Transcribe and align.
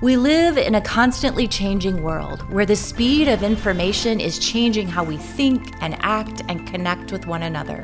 We 0.00 0.16
live 0.16 0.58
in 0.58 0.74
a 0.74 0.80
constantly 0.80 1.46
changing 1.46 2.02
world 2.02 2.42
where 2.52 2.66
the 2.66 2.74
speed 2.74 3.28
of 3.28 3.44
information 3.44 4.18
is 4.18 4.40
changing 4.40 4.88
how 4.88 5.04
we 5.04 5.16
think 5.16 5.72
and 5.80 5.96
act 6.00 6.42
and 6.48 6.66
connect 6.66 7.12
with 7.12 7.28
one 7.28 7.44
another. 7.44 7.82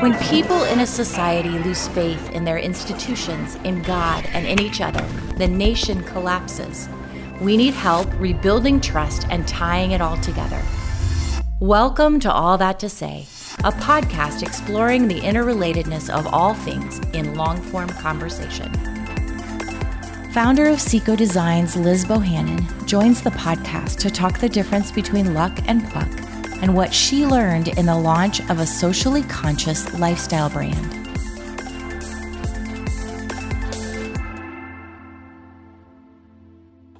When 0.00 0.18
people 0.20 0.64
in 0.64 0.80
a 0.80 0.86
society 0.86 1.50
lose 1.50 1.86
faith 1.88 2.30
in 2.30 2.44
their 2.44 2.56
institutions, 2.56 3.56
in 3.56 3.82
God, 3.82 4.24
and 4.32 4.46
in 4.46 4.58
each 4.58 4.80
other, 4.80 5.06
the 5.36 5.46
nation 5.46 6.02
collapses. 6.04 6.88
We 7.42 7.58
need 7.58 7.74
help 7.74 8.08
rebuilding 8.18 8.80
trust 8.80 9.26
and 9.28 9.46
tying 9.46 9.90
it 9.90 10.00
all 10.00 10.16
together. 10.16 10.62
Welcome 11.60 12.20
to 12.20 12.32
All 12.32 12.56
That 12.56 12.80
to 12.80 12.88
Say, 12.88 13.26
a 13.58 13.70
podcast 13.70 14.42
exploring 14.42 15.08
the 15.08 15.20
interrelatedness 15.20 16.08
of 16.08 16.26
all 16.26 16.54
things 16.54 17.00
in 17.12 17.34
long 17.34 17.60
form 17.60 17.90
conversation. 17.90 18.93
Founder 20.34 20.66
of 20.66 20.80
Sseko 20.80 21.16
Designs, 21.16 21.76
Liz 21.76 22.04
Bohannon, 22.04 22.88
joins 22.88 23.22
the 23.22 23.30
podcast 23.30 23.98
to 23.98 24.10
talk 24.10 24.40
the 24.40 24.48
difference 24.48 24.90
between 24.90 25.32
luck 25.32 25.56
and 25.66 25.88
pluck 25.90 26.10
and 26.60 26.74
what 26.74 26.92
she 26.92 27.24
learned 27.24 27.68
in 27.78 27.86
the 27.86 27.96
launch 27.96 28.40
of 28.50 28.58
a 28.58 28.66
socially 28.66 29.22
conscious 29.22 29.96
lifestyle 29.96 30.50
brand. 30.50 30.74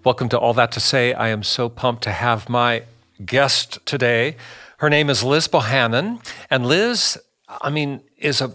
Welcome 0.04 0.28
to 0.28 0.38
All 0.38 0.54
That 0.54 0.70
to 0.70 0.78
Say. 0.78 1.12
I 1.12 1.30
am 1.30 1.42
so 1.42 1.68
pumped 1.68 2.04
to 2.04 2.12
have 2.12 2.48
my 2.48 2.84
guest 3.26 3.84
today. 3.84 4.36
Her 4.76 4.88
name 4.88 5.10
is 5.10 5.24
Liz 5.24 5.48
Bohannon. 5.48 6.24
And 6.50 6.66
Liz, 6.68 7.18
I 7.48 7.70
mean, 7.70 8.00
is 8.16 8.40
a 8.40 8.52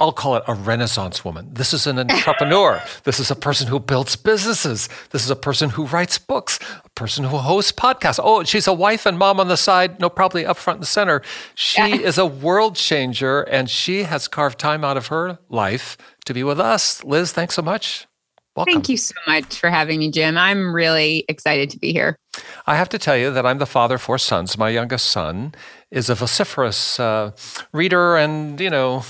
I'll 0.00 0.12
call 0.12 0.36
it 0.36 0.42
a 0.48 0.54
renaissance 0.54 1.26
woman. 1.26 1.50
This 1.52 1.74
is 1.74 1.86
an 1.86 1.98
entrepreneur. 1.98 2.82
this 3.04 3.20
is 3.20 3.30
a 3.30 3.36
person 3.36 3.68
who 3.68 3.78
builds 3.78 4.16
businesses. 4.16 4.88
This 5.10 5.22
is 5.22 5.30
a 5.30 5.36
person 5.36 5.68
who 5.68 5.84
writes 5.84 6.16
books, 6.16 6.58
a 6.82 6.88
person 6.90 7.24
who 7.24 7.36
hosts 7.36 7.70
podcasts. 7.70 8.18
Oh, 8.22 8.42
she's 8.42 8.66
a 8.66 8.72
wife 8.72 9.04
and 9.04 9.18
mom 9.18 9.38
on 9.38 9.48
the 9.48 9.58
side, 9.58 10.00
no, 10.00 10.08
probably 10.08 10.46
up 10.46 10.56
front 10.56 10.78
and 10.78 10.88
center. 10.88 11.20
She 11.54 11.82
yeah. 11.82 11.96
is 11.96 12.16
a 12.16 12.24
world 12.24 12.76
changer 12.76 13.42
and 13.42 13.68
she 13.68 14.04
has 14.04 14.26
carved 14.26 14.58
time 14.58 14.84
out 14.84 14.96
of 14.96 15.08
her 15.08 15.38
life 15.50 15.98
to 16.24 16.32
be 16.32 16.42
with 16.42 16.58
us. 16.58 17.04
Liz, 17.04 17.32
thanks 17.32 17.54
so 17.54 17.62
much. 17.62 18.06
Welcome. 18.56 18.72
Thank 18.72 18.88
you 18.88 18.96
so 18.96 19.14
much 19.26 19.60
for 19.60 19.70
having 19.70 20.00
me, 20.00 20.10
Jim. 20.10 20.36
I'm 20.36 20.74
really 20.74 21.24
excited 21.28 21.70
to 21.70 21.78
be 21.78 21.92
here. 21.92 22.16
I 22.66 22.76
have 22.76 22.88
to 22.88 22.98
tell 22.98 23.16
you 23.16 23.30
that 23.32 23.46
I'm 23.46 23.58
the 23.58 23.66
father 23.66 23.94
of 23.96 24.02
four 24.02 24.18
sons. 24.18 24.58
My 24.58 24.70
youngest 24.70 25.06
son 25.06 25.54
is 25.90 26.10
a 26.10 26.14
vociferous 26.14 26.98
uh, 26.98 27.32
reader 27.72 28.16
and, 28.16 28.58
you 28.60 28.70
know, 28.70 29.04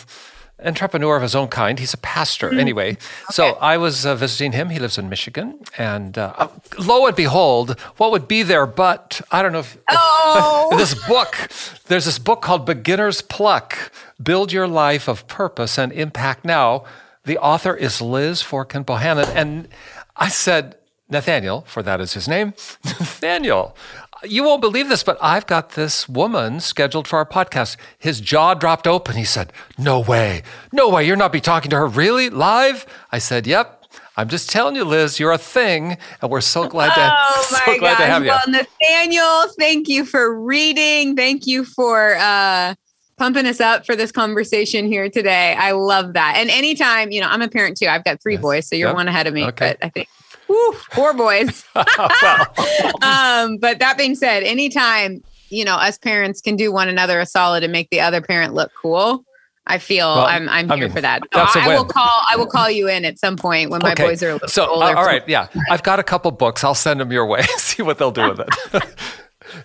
entrepreneur 0.64 1.16
of 1.16 1.22
his 1.22 1.34
own 1.34 1.48
kind. 1.48 1.78
He's 1.78 1.94
a 1.94 1.98
pastor, 1.98 2.50
mm. 2.50 2.58
anyway. 2.58 2.90
Okay. 2.90 2.98
So 3.30 3.44
I 3.60 3.76
was 3.76 4.06
uh, 4.06 4.14
visiting 4.14 4.52
him. 4.52 4.70
He 4.70 4.78
lives 4.78 4.98
in 4.98 5.08
Michigan, 5.08 5.58
and 5.78 6.16
uh, 6.18 6.48
lo 6.78 7.06
and 7.06 7.16
behold, 7.16 7.78
what 7.96 8.10
would 8.10 8.28
be 8.28 8.42
there 8.42 8.66
but 8.66 9.20
I 9.30 9.42
don't 9.42 9.52
know 9.52 9.60
if, 9.60 9.78
oh. 9.90 10.68
if, 10.72 10.78
this 10.78 11.06
book. 11.06 11.50
There's 11.86 12.04
this 12.04 12.18
book 12.18 12.42
called 12.42 12.66
Beginner's 12.66 13.22
Pluck: 13.22 13.92
Build 14.22 14.52
Your 14.52 14.68
Life 14.68 15.08
of 15.08 15.26
Purpose 15.28 15.78
and 15.78 15.92
Impact 15.92 16.44
Now. 16.44 16.84
The 17.24 17.38
author 17.38 17.74
is 17.74 18.00
Liz 18.00 18.42
Forkin 18.42 18.84
Bohannon, 18.84 19.28
and 19.34 19.68
I 20.16 20.28
said. 20.28 20.76
Nathaniel, 21.12 21.62
for 21.62 21.82
that 21.82 22.00
is 22.00 22.12
his 22.12 22.28
name. 22.28 22.54
Nathaniel, 22.84 23.74
you 24.24 24.44
won't 24.44 24.60
believe 24.60 24.88
this, 24.88 25.02
but 25.02 25.18
I've 25.20 25.46
got 25.46 25.70
this 25.70 26.08
woman 26.08 26.60
scheduled 26.60 27.08
for 27.08 27.18
our 27.18 27.26
podcast. 27.26 27.76
His 27.98 28.20
jaw 28.20 28.54
dropped 28.54 28.86
open. 28.86 29.16
He 29.16 29.24
said, 29.24 29.52
No 29.78 30.00
way. 30.00 30.42
No 30.72 30.88
way. 30.88 31.06
You're 31.06 31.16
not 31.16 31.32
be 31.32 31.40
talking 31.40 31.70
to 31.70 31.76
her 31.76 31.86
really 31.86 32.30
live? 32.30 32.86
I 33.10 33.18
said, 33.18 33.46
Yep. 33.46 33.78
I'm 34.16 34.28
just 34.28 34.50
telling 34.50 34.76
you, 34.76 34.84
Liz, 34.84 35.18
you're 35.18 35.32
a 35.32 35.38
thing, 35.38 35.96
and 36.20 36.30
we're 36.30 36.42
so 36.42 36.68
glad 36.68 36.94
to, 36.94 37.00
oh 37.18 37.60
so 37.66 37.78
glad 37.78 37.96
to 37.96 38.04
have 38.04 38.22
you. 38.22 38.30
Well, 38.30 38.42
Nathaniel, 38.48 39.46
thank 39.58 39.88
you 39.88 40.04
for 40.04 40.38
reading. 40.38 41.16
Thank 41.16 41.46
you 41.46 41.64
for 41.64 42.16
uh, 42.16 42.74
pumping 43.16 43.46
us 43.46 43.60
up 43.60 43.86
for 43.86 43.96
this 43.96 44.12
conversation 44.12 44.86
here 44.86 45.08
today. 45.08 45.54
I 45.54 45.72
love 45.72 46.12
that. 46.14 46.34
And 46.36 46.50
anytime, 46.50 47.10
you 47.12 47.20
know, 47.20 47.28
I'm 47.28 47.40
a 47.40 47.48
parent 47.48 47.78
too. 47.78 47.86
I've 47.86 48.04
got 48.04 48.20
three 48.22 48.34
yes. 48.34 48.42
boys, 48.42 48.68
so 48.68 48.76
you're 48.76 48.88
yep. 48.88 48.96
one 48.96 49.08
ahead 49.08 49.26
of 49.26 49.32
me. 49.32 49.44
Okay. 49.46 49.76
But 49.80 49.86
I 49.86 49.88
think 49.88 50.08
Woo, 50.50 50.72
poor 50.90 51.14
boys. 51.14 51.64
um, 51.76 53.56
but 53.58 53.78
that 53.78 53.94
being 53.96 54.16
said, 54.16 54.42
anytime 54.42 55.22
you 55.48 55.64
know 55.64 55.76
us 55.76 55.96
parents 55.96 56.40
can 56.40 56.56
do 56.56 56.72
one 56.72 56.88
another 56.88 57.20
a 57.20 57.26
solid 57.26 57.62
and 57.62 57.72
make 57.72 57.88
the 57.90 58.00
other 58.00 58.20
parent 58.20 58.52
look 58.52 58.72
cool, 58.80 59.24
I 59.68 59.78
feel 59.78 60.08
well, 60.08 60.26
I'm 60.26 60.48
I'm 60.48 60.68
here 60.68 60.86
mean, 60.86 60.90
for 60.90 61.00
that. 61.02 61.22
So 61.32 61.40
I, 61.40 61.66
I 61.66 61.68
will 61.76 61.84
call 61.84 62.24
I 62.28 62.36
will 62.36 62.48
call 62.48 62.68
you 62.68 62.88
in 62.88 63.04
at 63.04 63.20
some 63.20 63.36
point 63.36 63.70
when 63.70 63.80
my 63.80 63.92
okay. 63.92 64.06
boys 64.06 64.24
are 64.24 64.30
a 64.30 64.32
little 64.32 64.48
so, 64.48 64.66
older. 64.66 64.86
Uh, 64.86 64.96
all 64.96 65.04
right, 65.04 65.22
yeah, 65.28 65.46
I've 65.70 65.84
got 65.84 66.00
a 66.00 66.02
couple 66.02 66.32
books. 66.32 66.64
I'll 66.64 66.74
send 66.74 66.98
them 66.98 67.12
your 67.12 67.26
way. 67.26 67.42
See 67.56 67.82
what 67.82 67.98
they'll 67.98 68.10
do 68.10 68.28
with 68.30 68.40
it. 68.40 68.84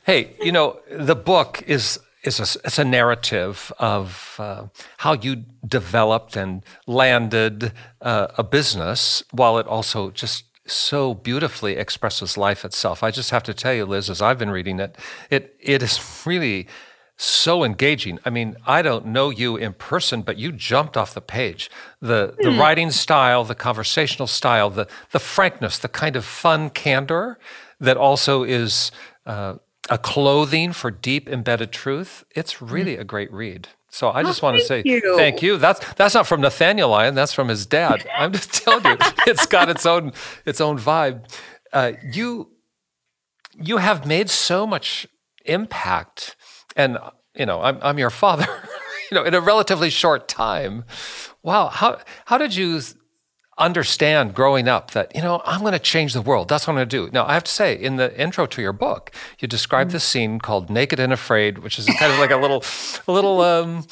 hey, 0.03 0.35
you 0.39 0.51
know 0.51 0.79
the 0.91 1.15
book 1.15 1.63
is 1.65 1.99
is 2.23 2.39
a, 2.39 2.59
it's 2.63 2.77
a 2.77 2.85
narrative 2.85 3.73
of 3.79 4.35
uh, 4.37 4.67
how 4.97 5.13
you 5.13 5.45
developed 5.67 6.35
and 6.35 6.63
landed 6.85 7.73
uh, 8.01 8.27
a 8.37 8.43
business 8.43 9.23
while 9.31 9.57
it 9.57 9.65
also 9.65 10.11
just 10.11 10.43
so 10.67 11.13
beautifully 11.13 11.75
expresses 11.75 12.37
life 12.37 12.65
itself. 12.65 13.03
I 13.03 13.11
just 13.11 13.31
have 13.31 13.43
to 13.43 13.53
tell 13.53 13.73
you, 13.73 13.85
Liz, 13.85 14.09
as 14.09 14.21
I've 14.21 14.39
been 14.39 14.49
reading 14.49 14.79
it, 14.79 14.97
it 15.29 15.55
it 15.59 15.83
is 15.83 16.23
really 16.25 16.67
so 17.17 17.63
engaging. 17.63 18.19
I 18.25 18.29
mean, 18.29 18.57
I 18.65 18.81
don't 18.81 19.05
know 19.05 19.29
you 19.29 19.55
in 19.55 19.73
person, 19.73 20.21
but 20.21 20.37
you 20.37 20.51
jumped 20.51 20.97
off 20.97 21.13
the 21.13 21.21
page. 21.21 21.69
The 22.01 22.35
the 22.37 22.49
mm. 22.49 22.59
writing 22.59 22.91
style, 22.91 23.43
the 23.43 23.55
conversational 23.55 24.27
style, 24.27 24.69
the 24.69 24.87
the 25.11 25.19
frankness, 25.19 25.77
the 25.77 25.89
kind 25.89 26.15
of 26.15 26.25
fun 26.25 26.69
candor 26.69 27.37
that 27.79 27.97
also 27.97 28.43
is 28.43 28.91
uh, 29.25 29.55
a 29.89 29.97
clothing 29.97 30.73
for 30.73 30.91
deep 30.91 31.29
embedded 31.29 31.71
truth. 31.71 32.23
It's 32.31 32.61
really 32.61 32.95
mm. 32.97 33.01
a 33.01 33.03
great 33.03 33.31
read. 33.31 33.69
So 33.95 34.11
I 34.11 34.23
just 34.23 34.43
oh, 34.43 34.47
want 34.47 34.57
to 34.59 34.65
say 34.65 34.83
you. 34.83 35.15
thank 35.15 35.41
you. 35.41 35.55
That's 35.55 35.79
that's 35.93 36.15
not 36.15 36.27
from 36.27 36.41
Nathaniel 36.41 36.89
Lyon. 36.89 37.15
That's 37.15 37.31
from 37.31 37.47
his 37.47 37.65
dad. 37.65 38.05
I'm 38.17 38.33
just 38.33 38.53
telling 38.53 38.83
you, 38.83 38.97
it's 39.25 39.45
got 39.45 39.69
its 39.69 39.85
own 39.85 40.11
its 40.45 40.59
own 40.59 40.77
vibe. 40.77 41.23
Uh, 41.71 41.93
you 42.11 42.51
you 43.53 43.77
have 43.77 44.05
made 44.05 44.29
so 44.29 44.67
much 44.67 45.07
impact, 45.45 46.35
and 46.75 46.97
you 47.35 47.45
know 47.45 47.61
I'm 47.61 47.79
I'm 47.81 47.97
your 47.97 48.09
father. 48.09 48.47
you 49.11 49.15
know, 49.15 49.23
in 49.23 49.33
a 49.33 49.39
relatively 49.39 49.89
short 49.89 50.27
time. 50.27 50.83
Wow, 51.41 51.69
how 51.69 51.99
how 52.25 52.37
did 52.37 52.53
you 52.53 52.81
understand 53.57 54.33
growing 54.33 54.67
up 54.67 54.91
that, 54.91 55.15
you 55.15 55.21
know, 55.21 55.41
I'm 55.45 55.61
going 55.61 55.73
to 55.73 55.79
change 55.79 56.13
the 56.13 56.21
world. 56.21 56.49
That's 56.49 56.67
what 56.67 56.71
I'm 56.71 56.77
going 56.77 56.89
to 56.89 57.05
do. 57.05 57.11
Now, 57.11 57.25
I 57.25 57.33
have 57.33 57.43
to 57.45 57.51
say, 57.51 57.73
in 57.73 57.95
the 57.95 58.17
intro 58.19 58.45
to 58.45 58.61
your 58.61 58.73
book, 58.73 59.11
you 59.39 59.47
describe 59.47 59.87
mm-hmm. 59.87 59.93
this 59.93 60.03
scene 60.03 60.39
called 60.39 60.69
Naked 60.69 60.99
and 60.99 61.13
Afraid, 61.13 61.59
which 61.59 61.79
is 61.79 61.85
kind 61.85 62.11
of 62.11 62.19
like 62.19 62.31
a 62.31 62.37
little, 62.37 62.63
a 63.07 63.11
little, 63.11 63.41
um, 63.41 63.87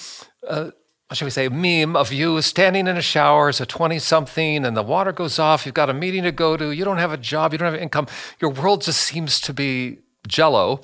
uh, 0.47 0.71
what 1.07 1.17
should 1.17 1.25
we 1.25 1.31
say, 1.31 1.47
meme 1.47 1.95
of 1.95 2.11
you 2.11 2.41
standing 2.41 2.87
in 2.87 2.97
a 2.97 3.01
shower 3.01 3.47
as 3.49 3.61
a 3.61 3.65
20 3.65 3.99
something 3.99 4.65
and 4.65 4.75
the 4.75 4.83
water 4.83 5.11
goes 5.11 5.39
off. 5.39 5.65
You've 5.65 5.75
got 5.75 5.89
a 5.89 5.93
meeting 5.93 6.23
to 6.23 6.31
go 6.31 6.57
to. 6.57 6.71
You 6.71 6.83
don't 6.83 6.97
have 6.97 7.13
a 7.13 7.17
job. 7.17 7.53
You 7.53 7.59
don't 7.59 7.71
have 7.71 7.81
income. 7.81 8.07
Your 8.41 8.51
world 8.51 8.81
just 8.81 8.99
seems 8.99 9.39
to 9.41 9.53
be 9.53 9.99
jello. 10.27 10.81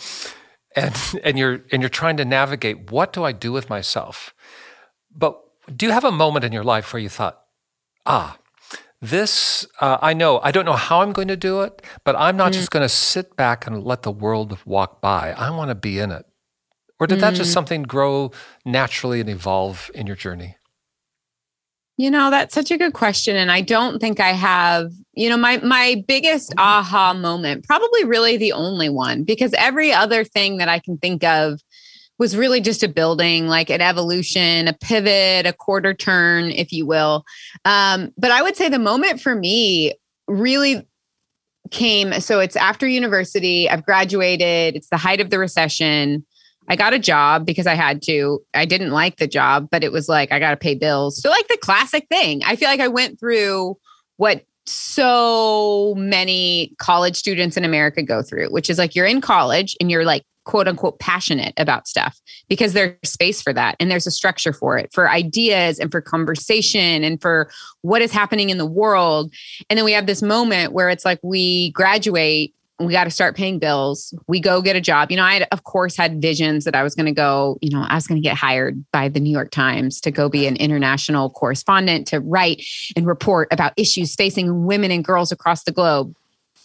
And, 0.76 0.96
and 1.24 1.38
you're, 1.38 1.64
and 1.72 1.82
you're 1.82 1.90
trying 1.90 2.16
to 2.18 2.26
navigate 2.26 2.92
what 2.92 3.12
do 3.12 3.24
I 3.24 3.32
do 3.32 3.52
with 3.52 3.70
myself? 3.70 4.34
But 5.14 5.42
do 5.76 5.86
you 5.88 5.92
have 5.92 6.06
a 6.06 6.12
moment 6.12 6.46
in 6.46 6.52
your 6.52 6.64
life 6.64 6.94
where 6.94 7.02
you 7.02 7.10
thought, 7.10 7.42
ah, 8.06 8.38
this, 9.02 9.66
uh, 9.80 9.98
I 10.02 10.14
know, 10.14 10.40
I 10.44 10.52
don't 10.52 10.66
know 10.66 10.74
how 10.74 11.02
I'm 11.02 11.14
going 11.14 11.30
to 11.30 11.38
do 11.38 11.62
it, 11.62 11.82
but 12.04 12.16
I'm 12.18 12.36
not 12.36 12.52
mm. 12.52 12.56
just 12.56 12.72
going 12.72 12.84
to 12.84 12.90
sit 12.90 13.36
back 13.36 13.66
and 13.66 13.84
let 13.84 14.04
the 14.04 14.12
world 14.12 14.58
walk 14.66 15.02
by. 15.02 15.32
I 15.32 15.50
want 15.52 15.70
to 15.70 15.76
be 15.76 16.00
in 16.00 16.12
it. 16.12 16.26
Or 17.00 17.08
did 17.08 17.20
mm. 17.20 17.22
that 17.22 17.34
just 17.34 17.52
mm. 17.52 17.54
something 17.54 17.84
grow 17.84 18.32
naturally 18.66 19.22
and 19.22 19.30
evolve 19.30 19.90
in 19.94 20.06
your 20.06 20.18
journey? 20.18 20.58
You 21.96 22.10
know, 22.10 22.30
that's 22.30 22.54
such 22.54 22.72
a 22.72 22.78
good 22.78 22.94
question. 22.94 23.36
And 23.36 23.52
I 23.52 23.60
don't 23.60 24.00
think 24.00 24.22
I 24.22 24.32
have, 24.32 24.92
you 25.14 25.30
know, 25.30 25.36
my 25.36 25.58
my 25.58 26.02
biggest 26.08 26.54
aha 26.58 27.14
moment, 27.14 27.66
probably 27.66 28.06
really 28.06 28.38
the 28.38 28.54
only 28.54 28.88
one, 28.88 29.26
because 29.26 29.54
every 29.58 29.92
other 29.92 30.24
thing 30.24 30.58
that 30.58 30.70
I 30.70 30.80
can 30.80 30.98
think 30.98 31.26
of 31.26 31.62
was 32.20 32.36
really 32.36 32.60
just 32.60 32.84
a 32.84 32.88
building, 32.88 33.48
like 33.48 33.70
an 33.70 33.82
evolution, 33.82 34.68
a 34.68 34.74
pivot, 34.74 35.46
a 35.46 35.54
quarter 35.54 35.94
turn, 35.94 36.52
if 36.52 36.72
you 36.72 36.86
will. 36.86 37.24
Um, 37.66 38.12
but 38.18 38.30
I 38.30 38.44
would 38.44 38.58
say 38.58 38.70
the 38.70 38.78
moment 38.78 39.22
for 39.22 39.34
me 39.34 39.94
really 40.28 40.86
came. 41.72 42.20
So 42.20 42.40
it's 42.40 42.56
after 42.56 42.88
university, 42.88 43.70
I've 43.70 43.86
graduated, 43.86 44.76
it's 44.76 44.90
the 44.90 44.98
height 44.98 45.22
of 45.22 45.30
the 45.30 45.40
recession. 45.40 46.26
I 46.68 46.76
got 46.76 46.94
a 46.94 47.00
job 47.00 47.46
because 47.46 47.66
I 47.66 47.74
had 47.74 48.02
to. 48.04 48.44
I 48.54 48.66
didn't 48.66 48.92
like 48.92 49.18
the 49.18 49.26
job, 49.26 49.70
but 49.72 49.84
it 49.84 49.92
was 49.92 50.08
like, 50.08 50.32
I 50.32 50.40
got 50.40 50.52
to 50.52 50.58
pay 50.58 50.76
bills. 50.76 51.20
So, 51.20 51.30
like 51.30 51.48
the 51.48 51.58
classic 51.58 52.08
thing, 52.10 52.44
I 52.46 52.56
feel 52.56 52.68
like 52.68 52.80
I 52.80 52.88
went 52.88 53.20
through 53.20 53.76
what 54.18 54.44
so 54.68 55.96
many 55.98 56.76
college 56.78 57.16
students 57.16 57.58
in 57.58 57.66
America 57.66 58.04
go 58.04 58.22
through, 58.22 58.50
which 58.50 58.70
is 58.70 58.78
like 58.78 58.94
you're 58.94 59.08
in 59.08 59.20
college 59.20 59.76
and 59.80 59.90
you're 59.90 60.06
like 60.06 60.24
quote 60.50 60.68
unquote 60.68 60.98
passionate 60.98 61.54
about 61.58 61.88
stuff 61.88 62.20
because 62.48 62.74
there's 62.74 62.96
space 63.04 63.40
for 63.40 63.54
that 63.54 63.76
and 63.80 63.92
there's 63.92 64.08
a 64.08 64.12
structure 64.12 64.52
for 64.52 64.80
it 64.80 64.92
for 64.92 65.08
ideas 65.08 65.78
and 65.78 65.92
for 65.92 66.02
conversation 66.02 67.04
and 67.04 67.22
for 67.22 67.52
what 67.84 68.02
is 68.02 68.12
happening 68.12 68.50
in 68.50 68.58
the 68.58 68.66
world 68.66 69.32
and 69.70 69.78
then 69.78 69.86
we 69.86 69.92
have 69.92 70.08
this 70.08 70.24
moment 70.24 70.74
where 70.74 70.90
it's 70.90 71.06
like 71.06 71.20
we 71.22 71.70
graduate 71.74 72.52
we 72.80 72.94
got 72.94 73.04
to 73.04 73.12
start 73.12 73.36
paying 73.36 73.60
bills. 73.60 74.14
We 74.30 74.40
go 74.40 74.62
get 74.62 74.78
a 74.78 74.80
job. 74.80 75.12
You 75.12 75.18
know, 75.18 75.26
I 75.26 75.34
had, 75.34 75.48
of 75.52 75.66
course 75.66 75.98
had 75.98 76.22
visions 76.22 76.64
that 76.64 76.76
I 76.76 76.82
was 76.82 76.96
going 76.96 77.08
to 77.08 77.12
go, 77.12 77.58
you 77.62 77.72
know, 77.72 77.86
I 77.86 77.96
was 77.96 78.08
going 78.08 78.22
to 78.22 78.26
get 78.26 78.38
hired 78.38 78.82
by 78.94 79.10
the 79.10 79.20
New 79.20 79.32
York 79.32 79.52
Times 79.52 80.00
to 80.00 80.12
go 80.12 80.30
be 80.30 80.48
an 80.48 80.56
international 80.56 81.30
correspondent 81.30 82.08
to 82.08 82.22
write 82.22 82.66
and 82.96 83.06
report 83.06 83.50
about 83.52 83.74
issues 83.76 84.16
facing 84.16 84.64
women 84.66 84.92
and 84.92 85.04
girls 85.04 85.34
across 85.34 85.66
the 85.66 85.74
globe. 85.74 86.16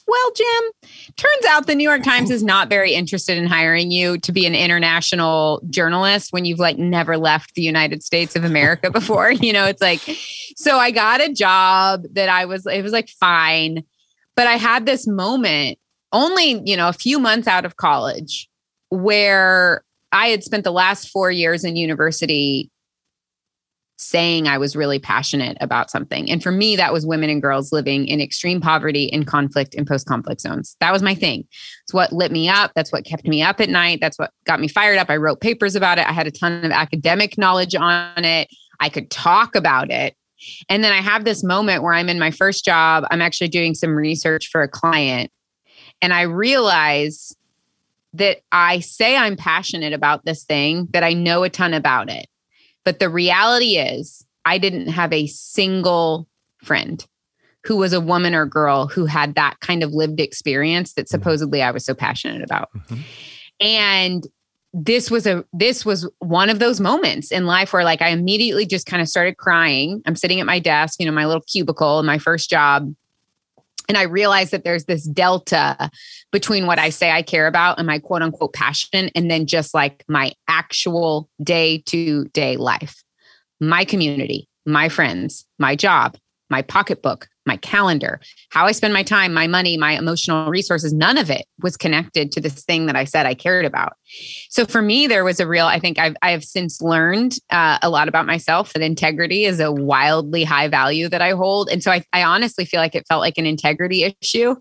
Well, 0.06 0.32
Jim, 0.36 0.90
turns 1.16 1.44
out 1.48 1.66
the 1.66 1.74
New 1.74 1.88
York 1.88 2.02
Times 2.02 2.30
is 2.30 2.42
not 2.42 2.68
very 2.68 2.92
interested 2.92 3.38
in 3.38 3.46
hiring 3.46 3.90
you 3.90 4.18
to 4.18 4.32
be 4.32 4.44
an 4.44 4.54
international 4.54 5.62
journalist 5.70 6.32
when 6.32 6.44
you've 6.44 6.58
like 6.58 6.76
never 6.76 7.16
left 7.16 7.54
the 7.54 7.62
United 7.62 8.02
States 8.02 8.36
of 8.36 8.44
America 8.44 8.90
before. 8.92 9.32
you 9.32 9.52
know, 9.52 9.64
it's 9.64 9.80
like, 9.80 10.00
so 10.56 10.76
I 10.76 10.90
got 10.90 11.22
a 11.22 11.32
job 11.32 12.04
that 12.12 12.28
I 12.28 12.44
was, 12.44 12.66
it 12.66 12.82
was 12.82 12.92
like 12.92 13.08
fine. 13.08 13.84
But 14.36 14.46
I 14.46 14.56
had 14.56 14.84
this 14.84 15.06
moment 15.06 15.78
only, 16.12 16.60
you 16.64 16.76
know, 16.76 16.88
a 16.88 16.92
few 16.92 17.18
months 17.18 17.48
out 17.48 17.64
of 17.64 17.76
college 17.76 18.48
where 18.90 19.84
I 20.12 20.28
had 20.28 20.44
spent 20.44 20.64
the 20.64 20.72
last 20.72 21.08
four 21.08 21.30
years 21.30 21.64
in 21.64 21.76
university 21.76 22.70
saying 23.96 24.48
I 24.48 24.58
was 24.58 24.74
really 24.74 24.98
passionate 24.98 25.56
about 25.60 25.90
something. 25.90 26.30
And 26.30 26.42
for 26.42 26.50
me, 26.50 26.76
that 26.76 26.92
was 26.92 27.06
women 27.06 27.30
and 27.30 27.40
girls 27.40 27.72
living 27.72 28.06
in 28.08 28.20
extreme 28.20 28.60
poverty 28.60 29.04
in 29.04 29.24
conflict 29.24 29.74
and 29.74 29.86
post 29.86 30.06
conflict 30.06 30.40
zones. 30.40 30.76
That 30.80 30.92
was 30.92 31.02
my 31.02 31.14
thing. 31.14 31.46
It's 31.84 31.94
what 31.94 32.12
lit 32.12 32.32
me 32.32 32.48
up. 32.48 32.72
That's 32.74 32.90
what 32.92 33.04
kept 33.04 33.26
me 33.26 33.42
up 33.42 33.60
at 33.60 33.68
night. 33.68 34.00
That's 34.00 34.18
what 34.18 34.32
got 34.44 34.60
me 34.60 34.68
fired 34.68 34.98
up. 34.98 35.10
I 35.10 35.16
wrote 35.16 35.40
papers 35.40 35.76
about 35.76 35.98
it. 35.98 36.08
I 36.08 36.12
had 36.12 36.26
a 36.26 36.32
ton 36.32 36.64
of 36.64 36.72
academic 36.72 37.38
knowledge 37.38 37.74
on 37.74 38.24
it. 38.24 38.48
I 38.80 38.88
could 38.88 39.10
talk 39.10 39.54
about 39.54 39.90
it. 39.90 40.16
And 40.68 40.82
then 40.82 40.92
I 40.92 41.00
have 41.00 41.24
this 41.24 41.44
moment 41.44 41.82
where 41.82 41.94
I'm 41.94 42.08
in 42.08 42.18
my 42.18 42.30
first 42.30 42.64
job. 42.64 43.04
I'm 43.10 43.22
actually 43.22 43.48
doing 43.48 43.74
some 43.74 43.94
research 43.94 44.48
for 44.50 44.62
a 44.62 44.68
client. 44.68 45.30
And 46.02 46.12
I 46.12 46.22
realize 46.22 47.34
that 48.14 48.38
I 48.52 48.80
say 48.80 49.16
I'm 49.16 49.36
passionate 49.36 49.92
about 49.92 50.24
this 50.24 50.44
thing, 50.44 50.88
that 50.92 51.02
I 51.02 51.12
know 51.14 51.44
a 51.44 51.50
ton 51.50 51.74
about 51.74 52.10
it. 52.10 52.26
But 52.84 52.98
the 52.98 53.08
reality 53.08 53.76
is, 53.76 54.24
I 54.44 54.58
didn't 54.58 54.88
have 54.88 55.12
a 55.12 55.26
single 55.26 56.28
friend 56.62 57.04
who 57.64 57.76
was 57.76 57.92
a 57.92 58.00
woman 58.00 58.34
or 58.34 58.46
girl 58.46 58.86
who 58.86 59.06
had 59.06 59.34
that 59.34 59.58
kind 59.60 59.82
of 59.82 59.92
lived 59.92 60.20
experience 60.20 60.92
that 60.94 61.06
mm-hmm. 61.06 61.14
supposedly 61.14 61.62
I 61.62 61.70
was 61.70 61.84
so 61.84 61.94
passionate 61.94 62.42
about. 62.42 62.68
Mm-hmm. 62.74 63.00
And 63.60 64.26
this 64.74 65.10
was 65.10 65.26
a 65.26 65.44
this 65.52 65.86
was 65.86 66.08
one 66.18 66.50
of 66.50 66.58
those 66.58 66.80
moments 66.80 67.30
in 67.30 67.46
life 67.46 67.72
where 67.72 67.84
like 67.84 68.02
I 68.02 68.08
immediately 68.08 68.66
just 68.66 68.86
kind 68.86 69.00
of 69.00 69.08
started 69.08 69.36
crying. 69.36 70.02
I'm 70.04 70.16
sitting 70.16 70.40
at 70.40 70.46
my 70.46 70.58
desk, 70.58 70.98
you 70.98 71.06
know, 71.06 71.12
my 71.12 71.26
little 71.26 71.42
cubicle 71.42 72.00
in 72.00 72.06
my 72.06 72.18
first 72.18 72.50
job. 72.50 72.92
And 73.88 73.98
I 73.98 74.02
realized 74.02 74.50
that 74.52 74.64
there's 74.64 74.86
this 74.86 75.04
delta 75.04 75.90
between 76.32 76.66
what 76.66 76.78
I 76.78 76.90
say 76.90 77.10
I 77.10 77.22
care 77.22 77.46
about 77.46 77.78
and 77.78 77.86
my 77.86 77.98
quote 77.98 78.22
unquote 78.22 78.54
passion, 78.54 79.10
and 79.14 79.30
then 79.30 79.46
just 79.46 79.74
like 79.74 80.04
my 80.08 80.32
actual 80.48 81.28
day 81.42 81.78
to 81.86 82.24
day 82.26 82.56
life, 82.56 83.02
my 83.60 83.84
community, 83.84 84.48
my 84.66 84.88
friends, 84.88 85.44
my 85.58 85.76
job, 85.76 86.16
my 86.50 86.62
pocketbook, 86.62 87.28
my 87.46 87.56
calendar, 87.58 88.20
how 88.50 88.66
I 88.66 88.72
spend 88.72 88.94
my 88.94 89.02
time, 89.02 89.34
my 89.34 89.46
money, 89.46 89.76
my 89.76 89.92
emotional 89.92 90.50
resources, 90.50 90.92
none 90.92 91.18
of 91.18 91.30
it 91.30 91.46
was 91.62 91.76
connected 91.76 92.32
to 92.32 92.40
this 92.40 92.64
thing 92.64 92.86
that 92.86 92.96
I 92.96 93.04
said 93.04 93.26
I 93.26 93.34
cared 93.34 93.64
about. 93.64 93.94
So 94.48 94.64
for 94.64 94.82
me, 94.82 95.06
there 95.06 95.24
was 95.24 95.40
a 95.40 95.46
real, 95.46 95.66
I 95.66 95.78
think 95.78 95.98
I've, 95.98 96.16
I 96.22 96.30
have 96.30 96.44
since 96.44 96.80
learned 96.80 97.36
uh, 97.50 97.78
a 97.82 97.90
lot 97.90 98.08
about 98.08 98.26
myself 98.26 98.72
that 98.72 98.82
integrity 98.82 99.44
is 99.44 99.60
a 99.60 99.72
wildly 99.72 100.44
high 100.44 100.68
value 100.68 101.08
that 101.08 101.22
I 101.22 101.30
hold. 101.30 101.68
And 101.68 101.82
so 101.82 101.90
I, 101.90 102.02
I 102.12 102.22
honestly 102.22 102.64
feel 102.64 102.80
like 102.80 102.94
it 102.94 103.06
felt 103.08 103.20
like 103.20 103.38
an 103.38 103.46
integrity 103.46 104.04
issue 104.04 104.56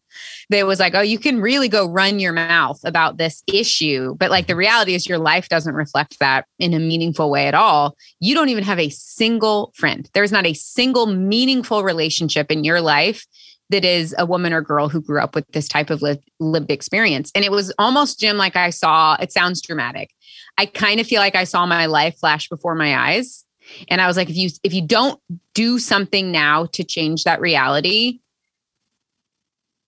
that 0.50 0.68
was 0.68 0.80
like, 0.80 0.96
oh, 0.96 1.02
you 1.02 1.20
can 1.20 1.42
really 1.42 1.70
go 1.70 1.88
run 1.88 2.20
your 2.20 2.34
mouth 2.34 2.80
about 2.84 3.18
this 3.18 3.44
issue. 3.48 4.16
But 4.16 4.32
like 4.32 4.48
the 4.48 4.56
reality 4.56 4.96
is 4.96 5.08
your 5.08 5.20
life 5.20 5.50
doesn't 5.50 5.76
reflect 5.76 6.20
that 6.20 6.46
in 6.60 6.74
a 6.74 6.80
meaningful 6.80 7.30
way 7.30 7.48
at 7.48 7.54
all. 7.54 7.96
You 8.20 8.36
don't 8.36 8.50
even 8.50 8.64
have 8.64 8.80
a 8.80 8.90
single 8.90 9.72
friend. 9.76 10.10
There's 10.14 10.32
not 10.32 10.46
a 10.46 10.54
single 10.54 11.06
meaningful 11.06 11.84
relationship 11.84 12.52
in 12.52 12.64
your 12.64 12.73
life 12.82 13.26
that 13.70 13.86
is 13.86 14.14
a 14.18 14.26
woman 14.26 14.54
or 14.54 14.62
girl 14.62 14.90
who 14.90 15.02
grew 15.02 15.22
up 15.22 15.36
with 15.36 15.48
this 15.52 15.68
type 15.68 15.90
of 15.90 16.02
lived, 16.02 16.30
lived 16.40 16.70
experience. 16.70 17.32
And 17.34 17.44
it 17.44 17.52
was 17.52 17.74
almost, 17.80 18.20
Jim, 18.20 18.38
like 18.38 18.56
I 18.56 18.70
saw, 18.70 19.16
it 19.20 19.32
sounds 19.32 19.62
dramatic. 19.62 20.12
I 20.58 20.66
kind 20.68 21.00
of 21.00 21.08
feel 21.08 21.20
like 21.20 21.36
I 21.36 21.44
saw 21.44 21.66
my 21.66 21.88
life 21.88 22.18
flash 22.20 22.48
before 22.50 22.76
my 22.76 22.96
eyes. 22.96 23.46
And 23.88 24.02
I 24.02 24.08
was 24.08 24.18
like, 24.18 24.30
if 24.30 24.36
you 24.36 24.50
if 24.64 24.74
you 24.74 24.86
don't 24.86 25.20
do 25.54 25.80
something 25.80 26.32
now 26.32 26.66
to 26.74 26.84
change 26.84 27.24
that 27.24 27.40
reality, 27.40 28.20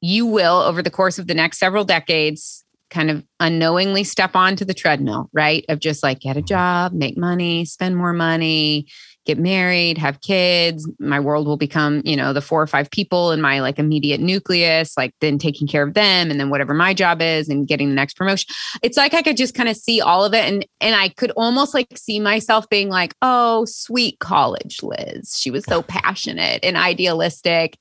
you 0.01 0.25
will 0.25 0.57
over 0.57 0.81
the 0.81 0.89
course 0.89 1.19
of 1.19 1.27
the 1.27 1.33
next 1.33 1.59
several 1.59 1.83
decades 1.83 2.63
kind 2.89 3.09
of 3.09 3.23
unknowingly 3.39 4.03
step 4.03 4.35
onto 4.35 4.63
the 4.63 4.73
treadmill, 4.73 5.29
right? 5.33 5.65
Of 5.67 5.79
just 5.79 6.03
like 6.03 6.21
get 6.21 6.37
a 6.37 6.41
job, 6.41 6.93
make 6.93 7.17
money, 7.17 7.65
spend 7.65 7.97
more 7.97 8.13
money, 8.13 8.87
get 9.25 9.37
married, 9.39 9.97
have 9.97 10.21
kids. 10.21 10.89
My 10.99 11.19
world 11.19 11.47
will 11.47 11.57
become, 11.57 12.01
you 12.05 12.15
know, 12.15 12.31
the 12.31 12.41
four 12.41 12.61
or 12.61 12.67
five 12.67 12.89
people 12.91 13.31
in 13.31 13.41
my 13.41 13.59
like 13.59 13.79
immediate 13.79 14.21
nucleus, 14.21 14.95
like 14.97 15.13
then 15.19 15.37
taking 15.37 15.67
care 15.67 15.83
of 15.83 15.93
them 15.93 16.29
and 16.29 16.39
then 16.39 16.49
whatever 16.49 16.73
my 16.73 16.93
job 16.93 17.21
is 17.21 17.49
and 17.49 17.67
getting 17.67 17.89
the 17.89 17.95
next 17.95 18.15
promotion. 18.15 18.53
It's 18.83 18.97
like 18.97 19.13
I 19.13 19.21
could 19.21 19.37
just 19.37 19.55
kind 19.55 19.69
of 19.69 19.75
see 19.75 19.99
all 19.99 20.23
of 20.23 20.33
it 20.33 20.45
and 20.45 20.65
and 20.79 20.95
I 20.95 21.09
could 21.09 21.31
almost 21.31 21.73
like 21.73 21.87
see 21.97 22.19
myself 22.19 22.69
being 22.69 22.89
like, 22.89 23.15
"Oh, 23.21 23.65
sweet 23.65 24.19
college 24.19 24.81
Liz. 24.83 25.37
She 25.37 25.51
was 25.51 25.65
so 25.65 25.81
passionate 25.81 26.63
and 26.63 26.77
idealistic." 26.77 27.77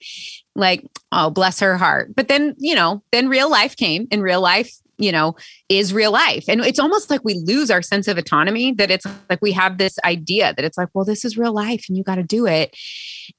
Like, 0.56 0.87
oh, 1.11 1.31
bless 1.31 1.58
her 1.58 1.76
heart. 1.76 2.14
But 2.14 2.29
then, 2.29 2.55
you 2.58 2.76
know, 2.76 3.02
then 3.11 3.29
real 3.29 3.50
life 3.50 3.75
came. 3.76 4.06
In 4.12 4.23
real 4.23 4.40
life, 4.40 4.73
you 4.99 5.12
know, 5.12 5.37
is 5.69 5.93
real 5.93 6.12
life. 6.12 6.44
And 6.49 6.61
it's 6.61 6.79
almost 6.79 7.11
like 7.11 7.25
we 7.25 7.35
lose 7.35 7.70
our 7.70 7.82
sense 7.82 8.08
of 8.08 8.19
autonomy 8.19 8.73
that 8.73 8.91
it's 8.91 9.06
like 9.29 9.41
we 9.43 9.52
have 9.52 9.79
this 9.79 9.99
idea 10.05 10.55
that 10.55 10.64
it's 10.64 10.79
like, 10.79 10.88
well, 10.94 11.05
this 11.05 11.25
is 11.25 11.37
real 11.37 11.52
life 11.52 11.85
and 11.88 11.96
you 11.96 12.05
got 12.05 12.17
to 12.17 12.23
do 12.23 12.46
it. 12.46 12.76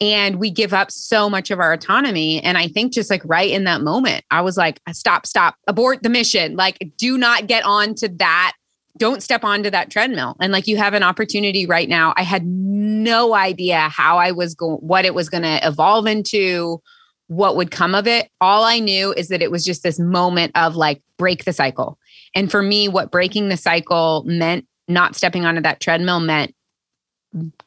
And 0.01 0.37
we 0.37 0.49
give 0.51 0.73
up 0.73 0.91
so 0.91 1.29
much 1.29 1.51
of 1.51 1.59
our 1.59 1.73
autonomy. 1.73 2.41
And 2.43 2.57
I 2.57 2.67
think 2.67 2.93
just 2.93 3.09
like 3.09 3.21
right 3.25 3.49
in 3.49 3.63
that 3.65 3.81
moment, 3.81 4.25
I 4.31 4.41
was 4.41 4.57
like, 4.57 4.79
stop, 4.91 5.25
stop, 5.25 5.55
abort 5.67 6.03
the 6.03 6.09
mission. 6.09 6.55
Like, 6.55 6.91
do 6.97 7.17
not 7.17 7.47
get 7.47 7.63
on 7.63 7.95
to 7.95 8.09
that. 8.17 8.53
Don't 8.97 9.21
step 9.21 9.43
onto 9.43 9.69
that 9.69 9.91
treadmill. 9.91 10.35
And 10.39 10.53
like 10.53 10.67
you 10.67 10.77
have 10.77 10.93
an 10.93 11.03
opportunity 11.03 11.65
right 11.65 11.89
now. 11.89 12.13
I 12.15 12.23
had 12.23 12.45
no 12.45 13.33
idea 13.33 13.89
how 13.89 14.17
I 14.17 14.31
was 14.31 14.55
going, 14.55 14.77
what 14.77 15.05
it 15.05 15.13
was 15.13 15.29
going 15.29 15.43
to 15.43 15.67
evolve 15.67 16.07
into 16.07 16.81
what 17.27 17.55
would 17.55 17.71
come 17.71 17.95
of 17.95 18.07
it. 18.07 18.29
All 18.39 18.63
I 18.63 18.79
knew 18.79 19.13
is 19.13 19.29
that 19.29 19.41
it 19.41 19.51
was 19.51 19.65
just 19.65 19.83
this 19.83 19.99
moment 19.99 20.51
of 20.55 20.75
like 20.75 21.01
break 21.17 21.45
the 21.45 21.53
cycle. 21.53 21.97
And 22.35 22.51
for 22.51 22.61
me, 22.61 22.87
what 22.87 23.11
breaking 23.11 23.49
the 23.49 23.57
cycle 23.57 24.23
meant, 24.25 24.67
not 24.87 25.15
stepping 25.15 25.45
onto 25.45 25.61
that 25.61 25.79
treadmill 25.79 26.19
meant 26.19 26.53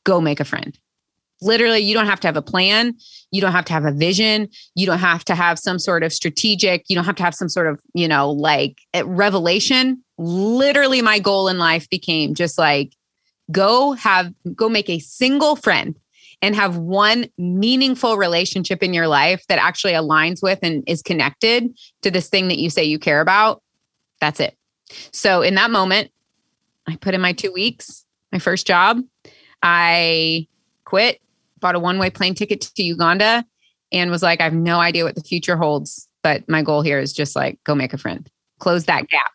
go 0.04 0.20
make 0.20 0.40
a 0.40 0.44
friend. 0.44 0.78
Literally, 1.40 1.78
you 1.78 1.94
don't 1.94 2.06
have 2.06 2.20
to 2.20 2.28
have 2.28 2.36
a 2.36 2.42
plan. 2.42 2.96
You 3.30 3.40
don't 3.40 3.52
have 3.52 3.64
to 3.66 3.72
have 3.72 3.84
a 3.84 3.92
vision. 3.92 4.48
You 4.74 4.86
don't 4.86 4.98
have 4.98 5.24
to 5.26 5.34
have 5.34 5.58
some 5.58 5.78
sort 5.78 6.02
of 6.02 6.12
strategic, 6.12 6.84
you 6.88 6.96
don't 6.96 7.04
have 7.04 7.16
to 7.16 7.22
have 7.22 7.34
some 7.34 7.48
sort 7.48 7.68
of, 7.68 7.80
you 7.94 8.08
know, 8.08 8.30
like 8.30 8.78
eh, 8.94 9.02
revelation. 9.04 10.02
Literally, 10.18 11.00
my 11.00 11.18
goal 11.18 11.48
in 11.48 11.58
life 11.58 11.88
became 11.90 12.34
just 12.34 12.58
like 12.58 12.94
go 13.52 13.92
have, 13.92 14.32
go 14.54 14.68
make 14.68 14.90
a 14.90 14.98
single 14.98 15.54
friend 15.54 15.96
and 16.40 16.54
have 16.54 16.76
one 16.76 17.26
meaningful 17.36 18.16
relationship 18.16 18.82
in 18.82 18.94
your 18.94 19.08
life 19.08 19.44
that 19.48 19.58
actually 19.58 19.92
aligns 19.92 20.42
with 20.42 20.60
and 20.62 20.84
is 20.86 21.02
connected 21.02 21.76
to 22.02 22.10
this 22.10 22.28
thing 22.28 22.48
that 22.48 22.58
you 22.58 22.70
say 22.70 22.84
you 22.84 22.98
care 22.98 23.20
about, 23.20 23.62
that's 24.20 24.40
it. 24.40 24.56
So 25.12 25.42
in 25.42 25.54
that 25.56 25.70
moment, 25.70 26.10
I 26.86 26.96
put 26.96 27.14
in 27.14 27.20
my 27.20 27.32
two 27.32 27.52
weeks, 27.52 28.04
my 28.32 28.38
first 28.38 28.66
job. 28.66 29.00
I 29.62 30.46
quit, 30.84 31.20
bought 31.60 31.74
a 31.74 31.80
one 31.80 31.98
way 31.98 32.10
plane 32.10 32.34
ticket 32.34 32.60
to 32.60 32.82
Uganda, 32.82 33.44
and 33.92 34.10
was 34.10 34.22
like, 34.22 34.40
I 34.40 34.44
have 34.44 34.54
no 34.54 34.78
idea 34.78 35.04
what 35.04 35.16
the 35.16 35.22
future 35.22 35.56
holds. 35.56 36.08
But 36.22 36.48
my 36.48 36.62
goal 36.62 36.82
here 36.82 36.98
is 36.98 37.12
just 37.12 37.36
like 37.36 37.58
go 37.64 37.74
make 37.74 37.92
a 37.92 37.98
friend, 37.98 38.28
close 38.58 38.84
that 38.84 39.08
gap. 39.08 39.32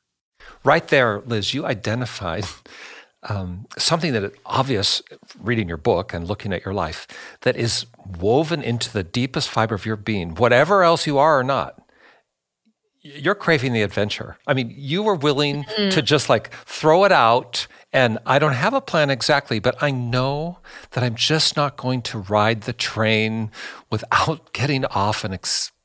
Right 0.63 0.87
there, 0.87 1.21
Liz, 1.25 1.53
you 1.53 1.65
identified 1.65 2.45
um, 3.29 3.65
something 3.77 4.13
that 4.13 4.23
is 4.23 4.31
obvious 4.45 5.01
reading 5.39 5.67
your 5.67 5.77
book 5.77 6.13
and 6.13 6.27
looking 6.27 6.53
at 6.53 6.65
your 6.65 6.73
life 6.73 7.07
that 7.41 7.55
is 7.55 7.85
woven 8.19 8.61
into 8.61 8.91
the 8.91 9.03
deepest 9.03 9.49
fiber 9.49 9.75
of 9.75 9.85
your 9.85 9.95
being, 9.95 10.35
whatever 10.35 10.83
else 10.83 11.07
you 11.07 11.17
are 11.17 11.39
or 11.39 11.43
not. 11.43 11.79
You're 13.01 13.35
craving 13.35 13.73
the 13.73 13.81
adventure. 13.81 14.37
I 14.47 14.53
mean, 14.53 14.73
you 14.77 15.03
were 15.03 15.15
willing 15.15 15.65
mm-hmm. 15.65 15.89
to 15.89 16.01
just 16.01 16.29
like 16.29 16.51
throw 16.65 17.03
it 17.03 17.11
out. 17.11 17.67
And 17.91 18.17
I 18.25 18.39
don't 18.39 18.53
have 18.53 18.73
a 18.73 18.79
plan 18.79 19.09
exactly, 19.09 19.59
but 19.59 19.81
I 19.83 19.91
know 19.91 20.59
that 20.91 21.03
I'm 21.03 21.15
just 21.15 21.57
not 21.57 21.75
going 21.75 22.01
to 22.03 22.19
ride 22.19 22.61
the 22.61 22.71
train 22.71 23.51
without 23.91 24.53
getting 24.53 24.85
off 24.85 25.25
and 25.25 25.33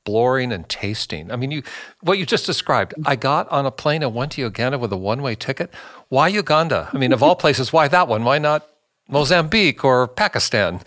exploring 0.09 0.53
and 0.53 0.67
tasting. 0.71 1.31
I 1.31 1.37
mean, 1.37 1.51
you 1.51 1.63
what 2.01 2.17
you 2.19 2.25
just 2.25 2.47
described. 2.47 2.95
I 3.05 3.15
got 3.15 3.47
on 3.51 3.67
a 3.67 3.71
plane 3.71 4.03
and 4.03 4.15
went 4.15 4.33
to 4.33 4.41
Uganda 4.41 4.79
with 4.79 4.91
a 4.91 4.97
one-way 4.97 5.35
ticket. 5.35 5.71
Why 6.09 6.29
Uganda? 6.29 6.89
I 6.95 6.97
mean, 6.97 7.13
of 7.13 7.23
all 7.23 7.37
places, 7.37 7.75
why 7.75 7.89
that 7.89 8.09
one? 8.09 8.25
Why 8.25 8.39
not 8.39 8.67
Mozambique 9.07 9.85
or 9.85 10.09
Pakistan? 10.09 10.81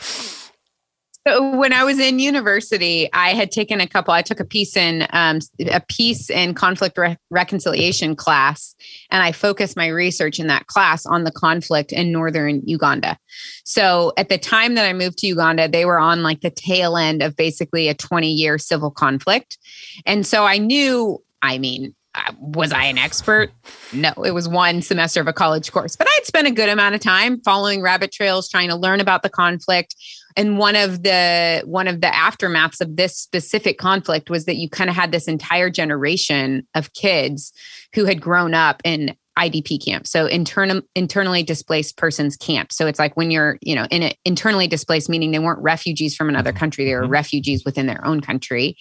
So 1.27 1.55
when 1.55 1.71
I 1.71 1.83
was 1.83 1.99
in 1.99 2.17
university, 2.17 3.07
I 3.13 3.35
had 3.35 3.51
taken 3.51 3.79
a 3.79 3.87
couple. 3.87 4.11
I 4.11 4.23
took 4.23 4.39
a 4.39 4.45
piece 4.45 4.75
in 4.75 5.05
um, 5.11 5.39
a 5.71 5.79
peace 5.79 6.31
and 6.31 6.55
conflict 6.55 6.97
re- 6.97 7.17
reconciliation 7.29 8.15
class, 8.15 8.75
and 9.11 9.21
I 9.21 9.31
focused 9.31 9.77
my 9.77 9.87
research 9.87 10.39
in 10.39 10.47
that 10.47 10.65
class 10.65 11.05
on 11.05 11.23
the 11.23 11.31
conflict 11.31 11.91
in 11.91 12.11
northern 12.11 12.61
Uganda. 12.65 13.19
So 13.65 14.13
at 14.17 14.29
the 14.29 14.39
time 14.39 14.73
that 14.75 14.87
I 14.87 14.93
moved 14.93 15.19
to 15.19 15.27
Uganda, 15.27 15.67
they 15.67 15.85
were 15.85 15.99
on 15.99 16.23
like 16.23 16.41
the 16.41 16.49
tail 16.49 16.97
end 16.97 17.21
of 17.21 17.35
basically 17.35 17.87
a 17.87 17.93
20 17.93 18.27
year 18.27 18.57
civil 18.57 18.89
conflict, 18.89 19.59
and 20.05 20.25
so 20.25 20.45
I 20.45 20.57
knew. 20.57 21.21
I 21.43 21.57
mean, 21.57 21.95
was 22.39 22.73
I 22.73 22.85
an 22.85 22.97
expert? 22.97 23.51
No, 23.93 24.11
it 24.25 24.31
was 24.31 24.47
one 24.47 24.81
semester 24.81 25.21
of 25.21 25.27
a 25.27 25.33
college 25.33 25.71
course, 25.71 25.95
but 25.95 26.07
I'd 26.09 26.25
spent 26.25 26.47
a 26.47 26.51
good 26.51 26.69
amount 26.69 26.95
of 26.95 27.01
time 27.01 27.39
following 27.41 27.81
rabbit 27.81 28.11
trails, 28.11 28.49
trying 28.49 28.69
to 28.69 28.75
learn 28.75 28.99
about 28.99 29.23
the 29.23 29.29
conflict. 29.29 29.95
And 30.35 30.57
one 30.57 30.75
of 30.75 31.03
the 31.03 31.63
one 31.65 31.87
of 31.87 32.01
the 32.01 32.07
aftermaths 32.07 32.81
of 32.81 32.95
this 32.95 33.17
specific 33.17 33.77
conflict 33.77 34.29
was 34.29 34.45
that 34.45 34.55
you 34.55 34.69
kind 34.69 34.89
of 34.89 34.95
had 34.95 35.11
this 35.11 35.27
entire 35.27 35.69
generation 35.69 36.67
of 36.75 36.93
kids 36.93 37.53
who 37.93 38.05
had 38.05 38.21
grown 38.21 38.53
up 38.53 38.81
in 38.83 39.15
IDP 39.37 39.83
camp. 39.83 40.07
So 40.07 40.25
internal 40.25 40.81
internally 40.93 41.41
displaced 41.41 41.97
persons 41.97 42.35
camp. 42.35 42.73
So 42.73 42.85
it's 42.85 42.99
like 42.99 43.15
when 43.15 43.31
you're, 43.31 43.57
you 43.61 43.75
know, 43.75 43.85
in 43.89 44.03
it 44.03 44.17
internally 44.25 44.67
displaced, 44.67 45.09
meaning 45.09 45.31
they 45.31 45.39
weren't 45.39 45.61
refugees 45.61 46.15
from 46.15 46.27
another 46.27 46.51
mm-hmm. 46.51 46.59
country, 46.59 46.85
they 46.85 46.95
were 46.95 47.03
mm-hmm. 47.03 47.11
refugees 47.11 47.63
within 47.63 47.87
their 47.87 48.05
own 48.05 48.19
country. 48.21 48.77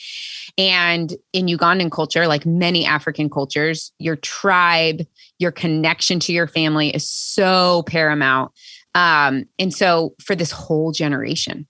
And 0.59 1.15
in 1.33 1.47
Ugandan 1.47 1.93
culture, 1.93 2.27
like 2.27 2.45
many 2.45 2.85
African 2.85 3.31
cultures, 3.31 3.93
your 3.99 4.17
tribe, 4.17 5.07
your 5.39 5.53
connection 5.53 6.19
to 6.21 6.33
your 6.33 6.49
family 6.49 6.95
is 6.95 7.09
so 7.09 7.85
paramount. 7.87 8.53
Um, 8.95 9.45
and 9.59 9.73
so 9.73 10.15
for 10.21 10.35
this 10.35 10.51
whole 10.51 10.93
generation 10.93 11.67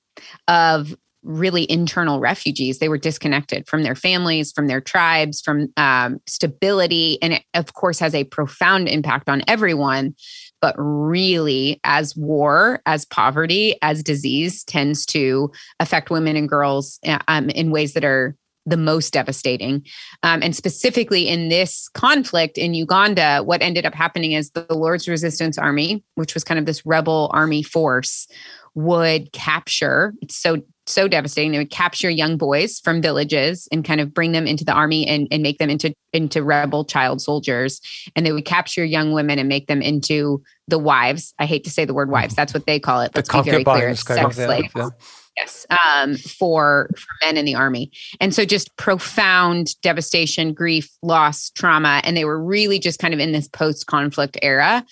of 0.49 0.95
really 1.23 1.71
internal 1.71 2.21
refugees. 2.21 2.79
They 2.79 2.89
were 2.89 2.99
disconnected 2.99 3.69
from 3.69 3.83
their 3.83 3.95
families, 3.95 4.53
from 4.53 4.67
their 4.67 4.81
tribes, 4.81 5.41
from 5.41 5.69
um, 5.77 6.21
stability. 6.27 7.19
And 7.23 7.35
it, 7.35 7.43
of 7.55 7.75
course, 7.75 7.99
has 7.99 8.15
a 8.15 8.25
profound 8.25 8.89
impact 8.89 9.29
on 9.29 9.43
everyone. 9.47 10.15
But 10.61 10.75
really, 10.79 11.81
as 11.85 12.15
war, 12.15 12.83
as 12.85 13.07
poverty, 13.07 13.77
as 13.81 14.03
disease 14.03 14.63
tends 14.65 15.07
to 15.07 15.51
affect 15.79 16.11
women 16.11 16.37
and 16.37 16.49
girls 16.49 16.99
uh, 17.07 17.19
um, 17.29 17.49
in 17.51 17.71
ways 17.71 17.95
that 17.95 18.05
are 18.05 18.37
the 18.67 18.77
most 18.77 19.13
devastating. 19.13 19.85
Um, 20.23 20.43
and 20.43 20.55
specifically 20.55 21.29
in 21.29 21.49
this 21.49 21.89
conflict 21.95 22.59
in 22.59 22.75
Uganda, 22.75 23.43
what 23.45 23.63
ended 23.63 23.87
up 23.87 23.95
happening 23.95 24.33
is 24.33 24.51
the 24.51 24.67
Lord's 24.71 25.09
Resistance 25.09 25.59
Army, 25.59 26.05
which 26.15 26.35
was 26.35 26.45
kind 26.45 26.59
of 26.59 26.67
this 26.67 26.85
rebel 26.85 27.31
army 27.33 27.63
force, 27.63 28.29
would 28.75 29.33
capture 29.33 30.15
it's 30.23 30.37
so 30.37 30.59
so 30.87 31.09
devastating 31.09 31.53
they 31.53 31.59
would 31.59 31.71
capture 31.71 32.11
young 32.11 32.37
boys 32.37 32.81
from 32.81 33.01
villages 33.03 33.69
and 33.71 33.85
kind 33.85 34.01
of 34.01 34.13
bring 34.13 34.33
them 34.33 34.47
into 34.47 34.65
the 34.65 34.73
army 34.73 35.07
and, 35.07 35.29
and 35.31 35.43
make 35.43 35.59
them 35.59 35.71
into 35.71 35.93
into 36.13 36.43
rebel 36.43 36.85
child 36.85 37.21
soldiers. 37.21 37.81
And 38.15 38.27
they 38.27 38.33
would 38.33 38.45
capture 38.45 38.85
young 38.85 39.13
women 39.13 39.39
and 39.39 39.49
make 39.49 39.67
them 39.67 39.83
into 39.83 40.43
the 40.69 40.79
wives. 40.79 41.35
I 41.39 41.47
hate 41.47 41.65
to 41.65 41.71
say 41.71 41.85
the 41.85 41.95
word 41.95 42.11
wives 42.11 42.35
that's 42.35 42.55
what 42.55 42.67
they 42.67 42.81
call 42.81 43.01
it 43.01 43.13
let's 43.15 43.29
the 43.29 43.43
be 43.43 43.51
very 43.51 43.65
clear 43.65 43.89
It's 43.91 44.05
sex 44.05 44.37
slaves. 44.37 44.73
yeah. 44.75 44.89
Yes 45.37 45.67
um, 45.71 46.17
for 46.17 46.91
for 46.97 47.09
men 47.25 47.37
in 47.37 47.45
the 47.45 47.55
army 47.55 47.91
and 48.21 48.35
so 48.35 48.45
just 48.45 48.75
profound 48.77 49.81
devastation 49.83 50.53
grief 50.53 50.91
loss 51.03 51.51
trauma 51.51 52.01
and 52.05 52.17
they 52.17 52.25
were 52.25 52.43
really 52.43 52.79
just 52.79 52.99
kind 52.99 53.15
of 53.15 53.21
in 53.21 53.33
this 53.33 53.49
post 53.49 53.87
conflict 53.87 54.37
era 54.43 54.85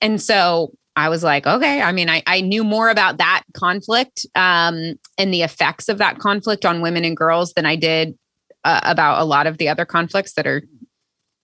and 0.00 0.20
so 0.20 0.72
I 0.94 1.08
was 1.08 1.22
like, 1.22 1.46
okay. 1.46 1.80
I 1.80 1.92
mean, 1.92 2.10
I, 2.10 2.22
I 2.26 2.42
knew 2.42 2.64
more 2.64 2.90
about 2.90 3.18
that 3.18 3.44
conflict 3.54 4.26
um, 4.34 4.98
and 5.16 5.32
the 5.32 5.42
effects 5.42 5.88
of 5.88 5.98
that 5.98 6.18
conflict 6.18 6.66
on 6.66 6.82
women 6.82 7.04
and 7.04 7.16
girls 7.16 7.54
than 7.54 7.64
I 7.64 7.76
did 7.76 8.16
uh, 8.64 8.80
about 8.82 9.20
a 9.20 9.24
lot 9.24 9.46
of 9.46 9.58
the 9.58 9.68
other 9.68 9.84
conflicts 9.84 10.34
that 10.34 10.46
are, 10.46 10.62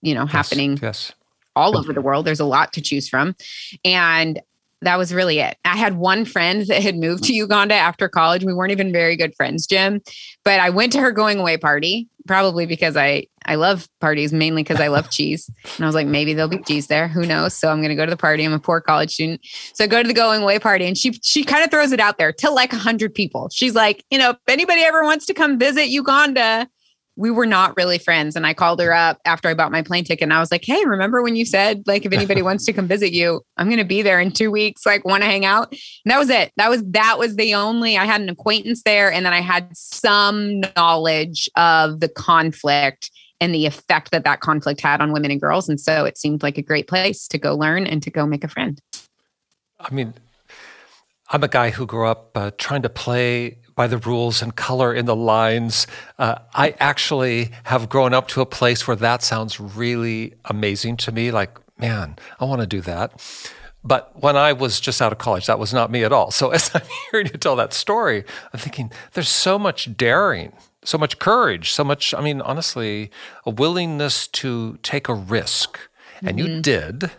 you 0.01 0.13
know, 0.13 0.23
yes, 0.23 0.31
happening 0.31 0.77
yes. 0.81 1.13
all 1.55 1.77
over 1.77 1.93
the 1.93 2.01
world. 2.01 2.25
There's 2.25 2.39
a 2.39 2.45
lot 2.45 2.73
to 2.73 2.81
choose 2.81 3.09
from. 3.09 3.35
And 3.83 4.39
that 4.81 4.97
was 4.97 5.13
really 5.13 5.39
it. 5.39 5.57
I 5.65 5.75
had 5.75 5.97
one 5.97 6.25
friend 6.25 6.65
that 6.67 6.81
had 6.81 6.97
moved 6.97 7.23
to 7.25 7.33
Uganda 7.33 7.75
after 7.75 8.07
college. 8.07 8.43
We 8.43 8.53
weren't 8.53 8.71
even 8.71 8.91
very 8.91 9.15
good 9.15 9.35
friends, 9.35 9.67
Jim, 9.67 10.01
but 10.45 10.59
I 10.59 10.69
went 10.69 10.93
to 10.93 11.01
her 11.01 11.11
going 11.11 11.39
away 11.39 11.57
party, 11.57 12.07
probably 12.27 12.65
because 12.65 12.95
I 12.95 13.25
I 13.45 13.55
love 13.55 13.87
parties 13.99 14.31
mainly 14.31 14.63
because 14.63 14.79
I 14.79 14.87
love 14.87 15.09
cheese. 15.11 15.49
And 15.75 15.83
I 15.83 15.87
was 15.87 15.95
like, 15.95 16.07
maybe 16.07 16.33
there'll 16.33 16.49
be 16.49 16.59
cheese 16.59 16.87
there. 16.87 17.07
Who 17.07 17.25
knows? 17.25 17.53
So 17.53 17.69
I'm 17.69 17.79
going 17.79 17.89
to 17.89 17.95
go 17.95 18.05
to 18.05 18.11
the 18.11 18.17
party. 18.17 18.43
I'm 18.43 18.53
a 18.53 18.59
poor 18.59 18.79
college 18.79 19.13
student. 19.13 19.41
So 19.73 19.83
I 19.83 19.87
go 19.87 20.01
to 20.01 20.07
the 20.07 20.13
going 20.13 20.43
away 20.43 20.59
party 20.59 20.85
and 20.85 20.97
she 20.97 21.13
she 21.23 21.43
kind 21.43 21.63
of 21.63 21.71
throws 21.71 21.91
it 21.91 21.99
out 21.99 22.17
there 22.17 22.31
to 22.31 22.49
like 22.49 22.71
100 22.71 23.13
people. 23.13 23.49
She's 23.51 23.75
like, 23.75 24.05
you 24.09 24.17
know, 24.17 24.31
if 24.31 24.37
anybody 24.47 24.81
ever 24.81 25.03
wants 25.03 25.25
to 25.27 25.33
come 25.33 25.57
visit 25.59 25.87
Uganda, 25.87 26.69
we 27.19 27.29
were 27.29 27.45
not 27.45 27.75
really 27.75 27.97
friends. 27.97 28.37
And 28.37 28.47
I 28.47 28.53
called 28.53 28.79
her 28.79 28.93
up 28.93 29.19
after 29.25 29.49
I 29.49 29.53
bought 29.53 29.73
my 29.73 29.81
plane 29.81 30.05
ticket 30.05 30.23
and 30.23 30.33
I 30.33 30.39
was 30.39 30.51
like, 30.51 30.63
hey, 30.63 30.85
remember 30.85 31.21
when 31.21 31.35
you 31.35 31.45
said, 31.45 31.83
like, 31.85 32.05
if 32.05 32.13
anybody 32.13 32.41
wants 32.49 32.63
to 32.65 32.71
come 32.71 32.87
visit 32.87 33.11
you, 33.11 33.41
I'm 33.57 33.67
going 33.67 33.77
to 33.77 33.83
be 33.83 34.01
there 34.01 34.21
in 34.21 34.31
two 34.31 34.49
weeks, 34.49 34.85
like, 34.85 35.03
want 35.03 35.23
to 35.23 35.29
hang 35.29 35.43
out? 35.43 35.69
And 35.69 36.11
that 36.11 36.17
was 36.17 36.29
it. 36.29 36.53
That 36.55 36.69
was, 36.69 36.81
that 36.85 37.19
was 37.19 37.35
the 37.35 37.55
only, 37.55 37.97
I 37.97 38.05
had 38.05 38.21
an 38.21 38.29
acquaintance 38.29 38.83
there. 38.83 39.11
And 39.11 39.25
then 39.25 39.33
I 39.33 39.41
had 39.41 39.69
some 39.75 40.61
knowledge 40.77 41.49
of 41.57 41.99
the 41.99 42.07
conflict 42.07 43.11
and 43.41 43.53
the 43.53 43.65
effect 43.65 44.11
that 44.11 44.23
that 44.23 44.39
conflict 44.39 44.79
had 44.79 45.01
on 45.01 45.11
women 45.11 45.29
and 45.29 45.41
girls. 45.41 45.67
And 45.67 45.79
so 45.79 46.05
it 46.05 46.17
seemed 46.17 46.41
like 46.41 46.57
a 46.57 46.61
great 46.61 46.87
place 46.87 47.27
to 47.27 47.37
go 47.37 47.53
learn 47.53 47.85
and 47.85 48.01
to 48.01 48.09
go 48.09 48.25
make 48.25 48.45
a 48.45 48.49
friend. 48.49 48.79
I 49.77 49.93
mean, 49.93 50.13
I'm 51.31 51.43
a 51.43 51.49
guy 51.49 51.71
who 51.71 51.85
grew 51.85 52.07
up 52.07 52.37
uh, 52.37 52.51
trying 52.57 52.81
to 52.83 52.89
play 52.89 53.57
by 53.79 53.87
the 53.87 53.97
rules 53.97 54.41
and 54.41 54.57
color 54.57 54.93
in 54.93 55.05
the 55.05 55.15
lines. 55.15 55.87
Uh, 56.17 56.35
I 56.53 56.75
actually 56.81 57.51
have 57.63 57.87
grown 57.87 58.13
up 58.13 58.27
to 58.27 58.41
a 58.41 58.45
place 58.45 58.85
where 58.85 58.97
that 58.97 59.23
sounds 59.23 59.57
really 59.57 60.33
amazing 60.43 60.97
to 60.97 61.13
me. 61.13 61.31
Like, 61.31 61.57
man, 61.79 62.17
I 62.41 62.43
want 62.43 62.59
to 62.59 62.67
do 62.67 62.81
that. 62.81 63.13
But 63.81 64.21
when 64.21 64.35
I 64.35 64.51
was 64.51 64.81
just 64.81 65.01
out 65.01 65.13
of 65.13 65.17
college, 65.17 65.45
that 65.45 65.59
was 65.59 65.73
not 65.73 65.91
me 65.91 66.03
at 66.03 66.11
all. 66.11 66.29
So 66.29 66.49
as 66.57 66.69
I'm 66.75 66.81
hearing 67.09 67.27
you 67.27 67.39
tell 67.39 67.55
that 67.55 67.71
story, 67.71 68.25
I'm 68.51 68.59
thinking 68.59 68.91
there's 69.13 69.29
so 69.29 69.57
much 69.57 69.95
daring, 69.95 70.51
so 70.83 70.97
much 70.97 71.17
courage, 71.17 71.71
so 71.71 71.85
much, 71.85 72.13
I 72.13 72.19
mean, 72.19 72.41
honestly, 72.41 73.09
a 73.45 73.49
willingness 73.49 74.27
to 74.27 74.77
take 74.83 75.07
a 75.07 75.13
risk. 75.13 75.79
And 76.21 76.37
mm-hmm. 76.37 76.47
you 76.55 76.61
did, 76.61 77.11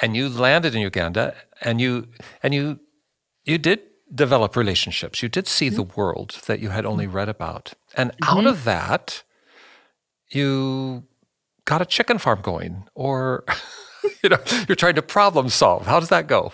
and 0.00 0.16
you 0.16 0.30
landed 0.30 0.74
in 0.74 0.80
Uganda, 0.80 1.34
and 1.60 1.78
you 1.78 2.08
and 2.42 2.54
you 2.54 2.80
you 3.44 3.58
did 3.58 3.89
develop 4.14 4.56
relationships. 4.56 5.22
You 5.22 5.28
did 5.28 5.46
see 5.46 5.66
mm-hmm. 5.66 5.76
the 5.76 5.82
world 5.82 6.40
that 6.46 6.60
you 6.60 6.70
had 6.70 6.84
only 6.84 7.06
read 7.06 7.28
about. 7.28 7.74
And 7.96 8.10
mm-hmm. 8.12 8.38
out 8.38 8.46
of 8.46 8.64
that, 8.64 9.22
you 10.30 11.04
got 11.64 11.82
a 11.82 11.86
chicken 11.86 12.18
farm 12.18 12.40
going 12.42 12.84
or 12.94 13.44
you 14.22 14.28
know, 14.28 14.38
you're 14.68 14.76
trying 14.76 14.94
to 14.94 15.02
problem 15.02 15.48
solve. 15.48 15.86
How 15.86 16.00
does 16.00 16.08
that 16.08 16.26
go? 16.26 16.52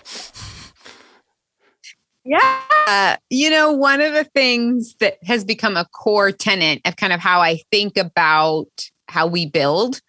Yeah. 2.23 3.17
You 3.29 3.49
know, 3.49 3.71
one 3.71 4.01
of 4.01 4.13
the 4.13 4.25
things 4.25 4.95
that 4.99 5.17
has 5.23 5.45
become 5.45 5.77
a 5.77 5.85
core 5.85 6.31
tenant 6.31 6.81
of 6.85 6.97
kind 6.97 7.13
of 7.13 7.19
how 7.19 7.41
I 7.41 7.61
think 7.71 7.97
about 7.97 8.67
how 9.07 9.27
we 9.27 9.45
build 9.45 10.01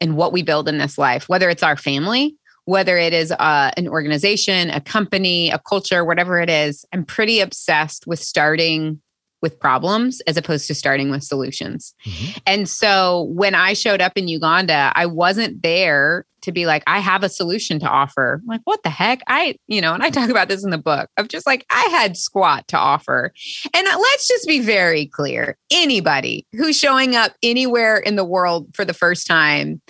and 0.00 0.16
what 0.16 0.32
we 0.32 0.42
build 0.42 0.68
in 0.68 0.78
this 0.78 0.98
life, 0.98 1.28
whether 1.28 1.50
it's 1.50 1.64
our 1.64 1.76
family, 1.76 2.36
whether 2.68 2.98
it 2.98 3.14
is 3.14 3.32
uh, 3.32 3.70
an 3.78 3.88
organization, 3.88 4.68
a 4.68 4.78
company, 4.78 5.48
a 5.48 5.58
culture, 5.58 6.04
whatever 6.04 6.38
it 6.38 6.50
is, 6.50 6.84
I'm 6.92 7.02
pretty 7.02 7.40
obsessed 7.40 8.06
with 8.06 8.20
starting 8.20 9.00
with 9.40 9.58
problems 9.58 10.20
as 10.26 10.36
opposed 10.36 10.66
to 10.66 10.74
starting 10.74 11.10
with 11.10 11.24
solutions. 11.24 11.94
Mm-hmm. 12.04 12.38
And 12.46 12.68
so 12.68 13.30
when 13.30 13.54
I 13.54 13.72
showed 13.72 14.02
up 14.02 14.12
in 14.16 14.28
Uganda, 14.28 14.92
I 14.94 15.06
wasn't 15.06 15.62
there 15.62 16.26
to 16.42 16.52
be 16.52 16.66
like, 16.66 16.82
I 16.86 16.98
have 16.98 17.22
a 17.22 17.30
solution 17.30 17.80
to 17.80 17.86
offer. 17.86 18.42
I'm 18.42 18.46
like, 18.46 18.60
what 18.64 18.82
the 18.82 18.90
heck? 18.90 19.22
I, 19.28 19.56
you 19.66 19.80
know, 19.80 19.94
and 19.94 20.02
I 20.02 20.10
talk 20.10 20.28
about 20.28 20.48
this 20.48 20.62
in 20.62 20.68
the 20.68 20.76
book 20.76 21.08
of 21.16 21.28
just 21.28 21.46
like, 21.46 21.64
I 21.70 21.88
had 21.90 22.18
squat 22.18 22.68
to 22.68 22.76
offer. 22.76 23.32
And 23.72 23.86
let's 23.86 24.28
just 24.28 24.46
be 24.46 24.60
very 24.60 25.06
clear 25.06 25.56
anybody 25.70 26.46
who's 26.52 26.78
showing 26.78 27.16
up 27.16 27.32
anywhere 27.42 27.96
in 27.96 28.16
the 28.16 28.26
world 28.26 28.66
for 28.74 28.84
the 28.84 28.92
first 28.92 29.26
time 29.26 29.80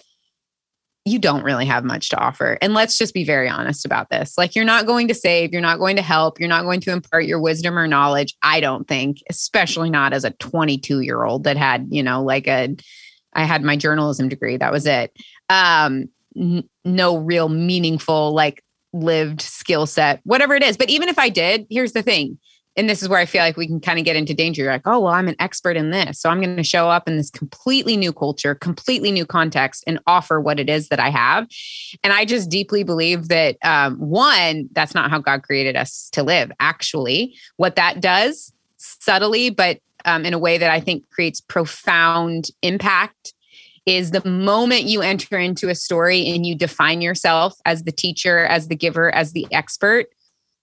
you 1.09 1.19
don't 1.19 1.43
really 1.43 1.67
have 1.67 1.85
much 1.85 2.09
to 2.11 2.19
offer. 2.19 2.59
And 2.61 2.75
let's 2.75 2.99
just 2.99 3.15
be 3.15 3.25
very 3.25 3.49
honest 3.49 3.85
about 3.85 4.11
this. 4.11 4.37
Like, 4.39 4.55
you're 4.55 4.65
not 4.65 4.87
going 4.87 5.09
to 5.09 5.15
save, 5.15 5.53
you're 5.53 5.63
not 5.63 5.79
going 5.79 5.97
to 5.97 6.03
help, 6.03 6.39
you're 6.39 6.49
not 6.49 6.65
going 6.65 6.81
to 6.83 6.93
impart 6.93 7.27
your 7.27 7.41
wisdom 7.41 7.79
or 7.79 7.87
knowledge. 7.87 8.37
I 8.43 8.61
don't 8.61 8.87
think, 8.87 9.19
especially 9.31 9.91
not 9.91 10.13
as 10.13 10.25
a 10.25 10.31
22 10.31 11.01
year 11.01 11.25
old 11.25 11.45
that 11.45 11.57
had, 11.57 11.89
you 11.91 12.03
know, 12.03 12.23
like 12.23 12.47
a, 12.47 12.77
I 13.33 13.45
had 13.45 13.63
my 13.63 13.77
journalism 13.77 14.29
degree. 14.29 14.57
That 14.57 14.73
was 14.73 14.87
it. 14.87 15.17
Um, 15.49 16.09
n- 16.37 16.69
no 16.85 17.17
real 17.17 17.49
meaningful, 17.49 18.33
like 18.33 18.63
lived 18.93 19.41
skill 19.41 19.87
set, 19.87 20.21
whatever 20.25 20.55
it 20.55 20.63
is. 20.63 20.77
But 20.77 20.91
even 20.91 21.09
if 21.09 21.19
I 21.19 21.29
did, 21.29 21.67
here's 21.71 21.93
the 21.93 22.03
thing 22.03 22.39
and 22.79 22.89
this 22.89 23.03
is 23.03 23.09
where 23.09 23.19
I 23.19 23.27
feel 23.27 23.43
like 23.43 23.57
we 23.57 23.67
can 23.67 23.81
kind 23.81 23.99
of 23.99 24.05
get 24.05 24.15
into 24.15 24.33
danger. 24.33 24.63
You're 24.63 24.73
like, 24.73 24.87
oh, 24.87 25.01
well, 25.01 25.13
I'm 25.13 25.27
an 25.27 25.35
expert 25.41 25.77
in 25.77 25.91
this. 25.91 26.21
So 26.21 26.31
I'm 26.31 26.41
going 26.41 26.57
to 26.57 26.63
show 26.63 26.89
up 26.89 27.09
in 27.09 27.17
this 27.17 27.29
completely 27.29 27.97
new 27.97 28.13
culture, 28.13 28.55
completely 28.55 29.11
new 29.11 29.27
context, 29.27 29.83
and 29.89 29.99
offer 30.07 30.41
what 30.41 30.61
it 30.61 30.71
is 30.71 30.89
that 30.89 31.01
I 31.01 31.11
have. 31.11 31.49
And 32.05 32.13
I 32.13 32.25
just 32.25 32.49
deeply 32.49 32.85
believe 32.85 33.29
that, 33.29 33.57
um, 33.65 33.97
one, 33.99 34.69
that's 34.73 34.95
not 34.95 35.11
how 35.11 35.19
God 35.19 35.43
created 35.43 35.75
us 35.75 36.09
to 36.13 36.23
live. 36.23 36.53
Actually, 36.61 37.35
what 37.57 37.75
that 37.75 38.01
does 38.01 38.53
subtly, 38.77 39.51
but 39.51 39.81
um, 40.05 40.25
in 40.25 40.33
a 40.33 40.39
way 40.39 40.57
that 40.57 40.71
I 40.71 40.79
think 40.79 41.11
creates 41.11 41.41
profound 41.41 42.49
impact 42.63 43.35
is 43.87 44.13
the 44.13 44.27
moment 44.29 44.85
you 44.85 45.03
enter 45.03 45.37
into 45.37 45.69
a 45.69 45.75
story 45.75 46.29
and 46.29 46.47
you 46.47 46.55
define 46.55 47.01
yourself 47.01 47.55
as 47.65 47.83
the 47.83 47.93
teacher, 47.93 48.45
as 48.45 48.69
the 48.69 48.77
giver, 48.77 49.13
as 49.13 49.33
the 49.33 49.49
expert, 49.51 50.07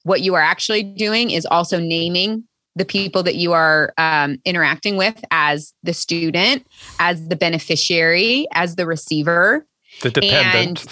what 0.05 0.21
you 0.21 0.35
are 0.35 0.41
actually 0.41 0.83
doing 0.83 1.31
is 1.31 1.47
also 1.47 1.79
naming 1.79 2.43
the 2.75 2.85
people 2.85 3.23
that 3.23 3.35
you 3.35 3.53
are 3.53 3.91
um, 3.97 4.37
interacting 4.45 4.97
with 4.97 5.23
as 5.31 5.73
the 5.81 5.93
student, 5.93 6.65
as 6.99 7.27
the 7.27 7.35
beneficiary, 7.35 8.47
as 8.53 8.75
the 8.75 8.85
receiver, 8.85 9.65
the 10.01 10.11
dependent, 10.11 10.85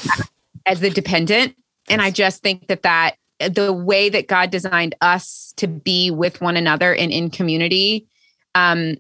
as 0.66 0.80
the 0.80 0.90
dependent. 0.90 1.56
And 1.90 2.02
I 2.02 2.10
just 2.10 2.42
think 2.42 2.68
that 2.68 2.82
that 2.82 3.18
the 3.40 3.72
way 3.72 4.10
that 4.10 4.28
God 4.28 4.50
designed 4.50 4.96
us 5.02 5.54
to 5.58 5.68
be 5.68 6.10
with 6.10 6.42
one 6.42 6.58
another 6.58 6.96
and 6.96 7.12
in 7.12 7.30
community 7.30 8.08
um, 8.56 8.96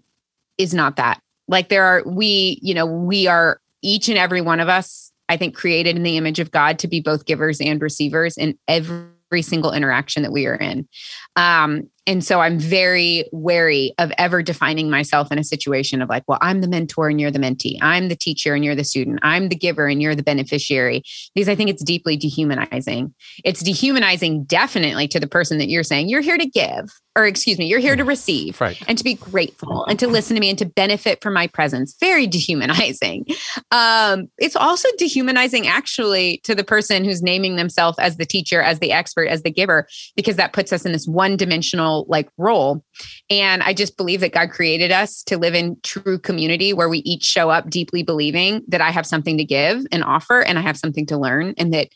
is 0.59 0.75
not 0.75 0.97
that. 0.97 1.21
Like 1.47 1.69
there 1.69 1.85
are 1.85 2.03
we, 2.05 2.59
you 2.61 2.75
know, 2.75 2.85
we 2.85 3.25
are 3.25 3.59
each 3.81 4.09
and 4.09 4.17
every 4.17 4.41
one 4.41 4.59
of 4.59 4.69
us. 4.69 5.11
I 5.27 5.37
think 5.37 5.55
created 5.55 5.95
in 5.95 6.03
the 6.03 6.17
image 6.17 6.39
of 6.39 6.51
God 6.51 6.77
to 6.79 6.87
be 6.87 6.99
both 6.99 7.25
givers 7.25 7.59
and 7.59 7.81
receivers 7.81 8.37
in 8.37 8.59
every 8.67 9.07
every 9.33 9.41
single 9.41 9.73
interaction 9.73 10.21
that 10.21 10.31
we 10.31 10.45
are 10.45 10.53
in. 10.53 10.87
Um, 11.35 11.89
and 12.05 12.23
so 12.23 12.41
I'm 12.41 12.59
very 12.59 13.25
wary 13.31 13.93
of 13.97 14.11
ever 14.17 14.43
defining 14.43 14.89
myself 14.89 15.31
in 15.31 15.39
a 15.39 15.43
situation 15.43 16.01
of 16.01 16.09
like, 16.09 16.23
well, 16.27 16.39
I'm 16.41 16.61
the 16.61 16.67
mentor 16.67 17.07
and 17.07 17.19
you're 17.19 17.31
the 17.31 17.39
mentee. 17.39 17.77
I'm 17.81 18.09
the 18.09 18.15
teacher 18.15 18.53
and 18.53 18.65
you're 18.65 18.75
the 18.75 18.83
student. 18.83 19.19
I'm 19.23 19.47
the 19.47 19.55
giver 19.55 19.87
and 19.87 20.01
you're 20.01 20.15
the 20.15 20.23
beneficiary. 20.23 21.03
Because 21.33 21.47
I 21.47 21.55
think 21.55 21.69
it's 21.69 21.83
deeply 21.83 22.17
dehumanizing. 22.17 23.13
It's 23.45 23.61
dehumanizing 23.61 24.43
definitely 24.43 25.07
to 25.09 25.19
the 25.19 25.27
person 25.27 25.59
that 25.59 25.69
you're 25.69 25.83
saying 25.83 26.09
you're 26.09 26.21
here 26.21 26.37
to 26.37 26.45
give, 26.45 26.91
or 27.15 27.25
excuse 27.25 27.57
me, 27.57 27.67
you're 27.67 27.79
here 27.79 27.95
to 27.95 28.03
receive 28.03 28.59
right. 28.59 28.81
and 28.87 28.97
to 28.97 29.03
be 29.03 29.13
grateful 29.13 29.85
and 29.85 29.97
to 29.99 30.07
listen 30.07 30.35
to 30.35 30.41
me 30.41 30.49
and 30.49 30.59
to 30.59 30.65
benefit 30.65 31.21
from 31.23 31.33
my 31.33 31.47
presence. 31.47 31.95
Very 32.01 32.27
dehumanizing. 32.27 33.25
Um, 33.71 34.27
it's 34.37 34.57
also 34.57 34.89
dehumanizing 34.97 35.67
actually 35.67 36.39
to 36.43 36.53
the 36.53 36.63
person 36.63 37.05
who's 37.05 37.21
naming 37.21 37.55
themselves 37.55 37.97
as 37.97 38.17
the 38.17 38.25
teacher, 38.25 38.61
as 38.61 38.79
the 38.79 38.91
expert, 38.91 39.29
as 39.29 39.43
the 39.43 39.51
giver, 39.51 39.87
because 40.15 40.35
that 40.35 40.51
puts 40.51 40.73
us 40.73 40.85
in 40.85 40.91
this 40.91 41.07
one 41.07 41.22
dimensional 41.29 42.05
like 42.07 42.29
role. 42.37 42.83
And 43.29 43.63
I 43.63 43.73
just 43.73 43.97
believe 43.97 44.21
that 44.21 44.33
God 44.33 44.49
created 44.49 44.91
us 44.91 45.23
to 45.23 45.37
live 45.37 45.55
in 45.55 45.77
true 45.83 46.19
community 46.19 46.73
where 46.73 46.89
we 46.89 46.99
each 46.99 47.23
show 47.23 47.49
up 47.49 47.69
deeply 47.69 48.03
believing 48.03 48.61
that 48.67 48.81
I 48.81 48.91
have 48.91 49.05
something 49.05 49.37
to 49.37 49.43
give 49.43 49.85
and 49.91 50.03
offer 50.03 50.41
and 50.41 50.57
I 50.57 50.61
have 50.61 50.77
something 50.77 51.05
to 51.07 51.17
learn 51.17 51.53
and 51.57 51.73
that 51.73 51.89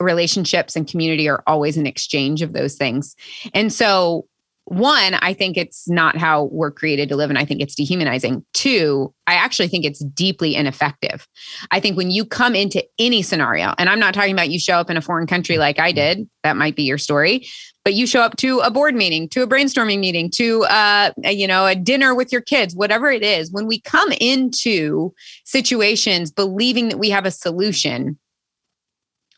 relationships 0.00 0.76
and 0.76 0.88
community 0.88 1.28
are 1.28 1.42
always 1.46 1.76
an 1.76 1.86
exchange 1.86 2.42
of 2.42 2.52
those 2.52 2.74
things. 2.74 3.14
And 3.52 3.72
so 3.72 4.26
one, 4.66 5.14
I 5.14 5.34
think 5.34 5.58
it's 5.58 5.88
not 5.88 6.16
how 6.16 6.44
we're 6.44 6.70
created 6.70 7.10
to 7.10 7.16
live, 7.16 7.28
and 7.28 7.38
I 7.38 7.44
think 7.44 7.60
it's 7.60 7.74
dehumanizing. 7.74 8.44
Two, 8.54 9.12
I 9.26 9.34
actually 9.34 9.68
think 9.68 9.84
it's 9.84 10.02
deeply 10.02 10.54
ineffective. 10.54 11.28
I 11.70 11.80
think 11.80 11.98
when 11.98 12.10
you 12.10 12.24
come 12.24 12.54
into 12.54 12.82
any 12.98 13.20
scenario, 13.20 13.74
and 13.76 13.90
I'm 13.90 14.00
not 14.00 14.14
talking 14.14 14.32
about 14.32 14.48
you 14.48 14.58
show 14.58 14.76
up 14.76 14.88
in 14.88 14.96
a 14.96 15.02
foreign 15.02 15.26
country 15.26 15.58
like 15.58 15.78
I 15.78 15.92
did, 15.92 16.28
that 16.44 16.56
might 16.56 16.76
be 16.76 16.84
your 16.84 16.96
story, 16.96 17.46
but 17.84 17.94
you 17.94 18.06
show 18.06 18.22
up 18.22 18.36
to 18.38 18.60
a 18.60 18.70
board 18.70 18.94
meeting, 18.94 19.28
to 19.28 19.42
a 19.42 19.46
brainstorming 19.46 20.00
meeting, 20.00 20.30
to 20.30 20.64
uh, 20.64 21.12
a, 21.22 21.32
you 21.32 21.46
know 21.46 21.66
a 21.66 21.74
dinner 21.74 22.14
with 22.14 22.32
your 22.32 22.40
kids, 22.40 22.74
whatever 22.74 23.10
it 23.10 23.22
is. 23.22 23.50
When 23.52 23.66
we 23.66 23.80
come 23.80 24.10
into 24.12 25.12
situations 25.44 26.30
believing 26.30 26.88
that 26.88 26.98
we 26.98 27.10
have 27.10 27.26
a 27.26 27.30
solution, 27.30 28.18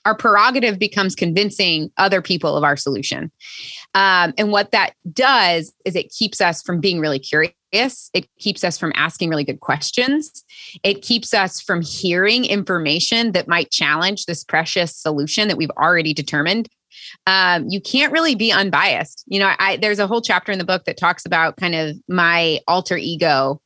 our 0.07 0.15
prerogative 0.15 0.79
becomes 0.79 1.17
convincing 1.17 1.91
other 1.99 2.23
people 2.23 2.57
of 2.57 2.63
our 2.63 2.77
solution. 2.77 3.33
Um, 3.95 4.33
and 4.39 4.53
what 4.53 4.71
that 4.71 4.93
does 5.13 5.73
is 5.85 5.97
it 5.97 6.13
keeps 6.17 6.41
us 6.41 6.63
from 6.63 6.81
being 6.81 7.01
really 7.01 7.19
curious. 7.19 7.53
It 7.73 8.29
keeps 8.39 8.63
us 8.63 8.79
from 8.79 8.93
asking 8.95 9.31
really 9.31 9.43
good 9.43 9.61
questions. 9.61 10.45
It 10.85 11.03
keeps 11.03 11.35
us 11.35 11.61
from 11.61 11.83
hearing 11.83 12.45
information 12.45 13.33
that 13.33 13.49
might 13.49 13.73
challenge 13.73 14.27
this 14.27 14.45
precious 14.45 14.95
solution 14.95 15.49
that 15.49 15.57
we've 15.57 15.71
already 15.71 16.15
determined. 16.15 16.69
Um, 17.27 17.67
you 17.69 17.81
can't 17.81 18.13
really 18.13 18.35
be 18.35 18.53
unbiased. 18.53 19.25
You 19.27 19.41
know, 19.41 19.53
I, 19.59 19.77
there's 19.77 19.99
a 19.99 20.07
whole 20.07 20.23
chapter 20.23 20.53
in 20.53 20.59
the 20.59 20.65
book 20.65 20.85
that 20.85 20.97
talks 20.97 21.27
about 21.27 21.57
kind 21.57 21.75
of 21.75 21.97
my 22.09 22.61
alter 22.67 22.97
ego 22.97 23.61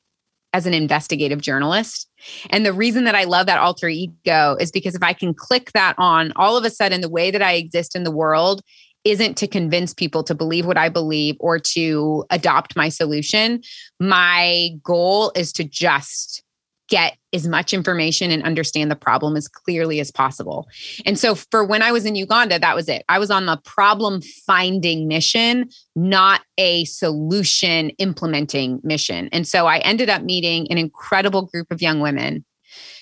as 0.52 0.66
an 0.66 0.74
investigative 0.74 1.40
journalist. 1.40 2.08
And 2.50 2.66
the 2.66 2.72
reason 2.72 3.04
that 3.04 3.14
I 3.14 3.24
love 3.24 3.46
that 3.46 3.58
alter 3.58 3.88
ego 3.88 4.56
is 4.58 4.70
because 4.70 4.94
if 4.94 5.02
I 5.02 5.12
can 5.12 5.32
click 5.32 5.72
that 5.72 5.94
on, 5.96 6.32
all 6.36 6.56
of 6.56 6.64
a 6.64 6.70
sudden, 6.70 7.00
the 7.00 7.08
way 7.08 7.30
that 7.30 7.42
I 7.42 7.52
exist 7.52 7.94
in 7.94 8.04
the 8.04 8.10
world 8.10 8.62
isn't 9.04 9.36
to 9.38 9.46
convince 9.46 9.94
people 9.94 10.22
to 10.24 10.34
believe 10.34 10.66
what 10.66 10.76
I 10.76 10.88
believe 10.88 11.36
or 11.40 11.58
to 11.58 12.24
adopt 12.30 12.76
my 12.76 12.88
solution. 12.88 13.62
My 13.98 14.70
goal 14.82 15.32
is 15.34 15.52
to 15.54 15.64
just 15.64 16.42
get 16.90 17.16
as 17.32 17.46
much 17.46 17.72
information 17.72 18.30
and 18.30 18.42
understand 18.42 18.90
the 18.90 18.96
problem 18.96 19.36
as 19.36 19.48
clearly 19.48 20.00
as 20.00 20.10
possible. 20.10 20.68
And 21.06 21.18
so 21.18 21.36
for 21.36 21.64
when 21.64 21.82
I 21.82 21.92
was 21.92 22.04
in 22.04 22.16
Uganda, 22.16 22.58
that 22.58 22.74
was 22.74 22.88
it. 22.88 23.04
I 23.08 23.18
was 23.18 23.30
on 23.30 23.46
the 23.46 23.56
problem 23.64 24.20
finding 24.20 25.08
mission, 25.08 25.70
not 25.94 26.42
a 26.58 26.84
solution 26.86 27.90
implementing 27.90 28.80
mission. 28.82 29.28
And 29.32 29.46
so 29.46 29.66
I 29.66 29.78
ended 29.78 30.10
up 30.10 30.22
meeting 30.22 30.66
an 30.70 30.78
incredible 30.78 31.42
group 31.42 31.70
of 31.70 31.80
young 31.80 32.00
women 32.00 32.44